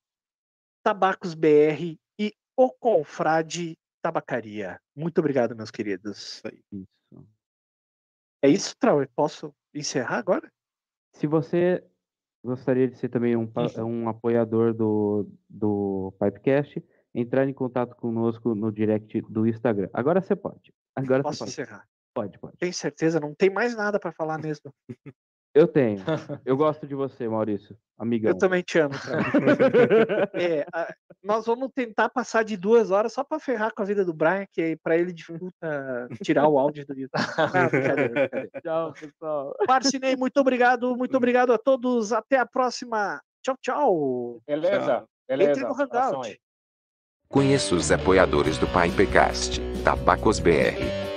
Tabacos 0.83 1.35
BR 1.35 1.99
e 2.19 2.35
o 2.57 2.71
Confrade 2.73 3.79
Tabacaria. 4.01 4.81
Muito 4.97 5.19
obrigado, 5.19 5.55
meus 5.55 5.71
queridos. 5.71 6.43
Isso. 6.73 7.29
É 8.43 8.49
isso, 8.49 8.75
Trau? 8.79 9.07
Posso 9.15 9.55
encerrar 9.75 10.19
agora? 10.19 10.51
Se 11.13 11.27
você 11.27 11.85
gostaria 12.45 12.89
de 12.89 12.97
ser 12.97 13.09
também 13.09 13.37
um, 13.37 13.49
um 13.79 14.09
apoiador 14.09 14.75
do, 14.75 15.29
do 15.49 16.13
Pipecast, 16.19 16.83
entrar 17.15 17.49
em 17.49 17.53
contato 17.53 17.95
conosco 17.97 18.55
no 18.55 18.73
direct 18.73 19.21
do 19.23 19.47
Instagram. 19.47 19.89
Agora 19.93 20.21
você 20.21 20.35
pode. 20.35 20.73
Agora 20.97 21.23
Posso 21.23 21.39
você 21.39 21.45
pode. 21.45 21.51
encerrar? 21.51 21.89
Pode, 22.15 22.39
pode. 22.39 22.57
Tem 22.59 22.73
certeza? 22.73 23.21
Não 23.21 23.35
tem 23.35 23.51
mais 23.51 23.75
nada 23.77 23.99
para 23.99 24.13
falar 24.13 24.39
mesmo. 24.39 24.73
Eu 25.55 25.69
tenho. 25.69 25.99
Eu 26.47 26.57
gosto 26.57 26.87
de 26.87 26.95
você, 26.95 27.29
Maurício. 27.29 27.77
Amigão. 27.99 28.31
Eu 28.33 28.39
também 28.39 28.63
te 28.63 28.79
amo. 28.79 28.95
É, 30.35 30.65
a- 30.73 30.93
nós 31.23 31.47
vamos 31.47 31.71
tentar 31.75 32.09
passar 32.09 32.43
de 32.43 32.57
duas 32.57 32.91
horas 32.91 33.13
só 33.13 33.23
para 33.23 33.39
ferrar 33.39 33.73
com 33.75 33.83
a 33.83 33.85
vida 33.85 34.05
do 34.05 34.13
Brian, 34.15 34.47
que 34.51 34.77
para 34.83 34.97
ele 34.97 35.13
dificulta 35.13 36.09
tirar 36.23 36.49
o 36.49 36.59
áudio 36.59 36.85
do 36.87 36.95
YouTube. 36.99 37.13
Brincadeira, 37.71 38.09
brincadeira. 38.09 38.61
Tchau, 38.63 38.93
pessoal. 38.95 39.55
Marcinei, 39.69 40.17
muito 40.17 40.39
obrigado, 40.41 40.97
muito 40.97 41.17
obrigado 41.17 41.53
a 41.53 41.59
todos. 41.59 42.13
Até 42.13 42.39
a 42.39 42.47
próxima. 42.47 43.21
Tchau, 43.43 43.57
tchau. 43.61 44.41
Beleza? 44.47 45.05
Beleza. 45.29 45.51
Entre 45.51 45.65
no 45.65 45.75
Hangout. 45.81 46.41
Conheça 47.29 47.75
os 47.75 47.91
apoiadores 47.93 48.59
do 48.59 48.67
Pipecast, 48.67 49.61
Tabacos 49.85 50.39
BR, 50.39 50.77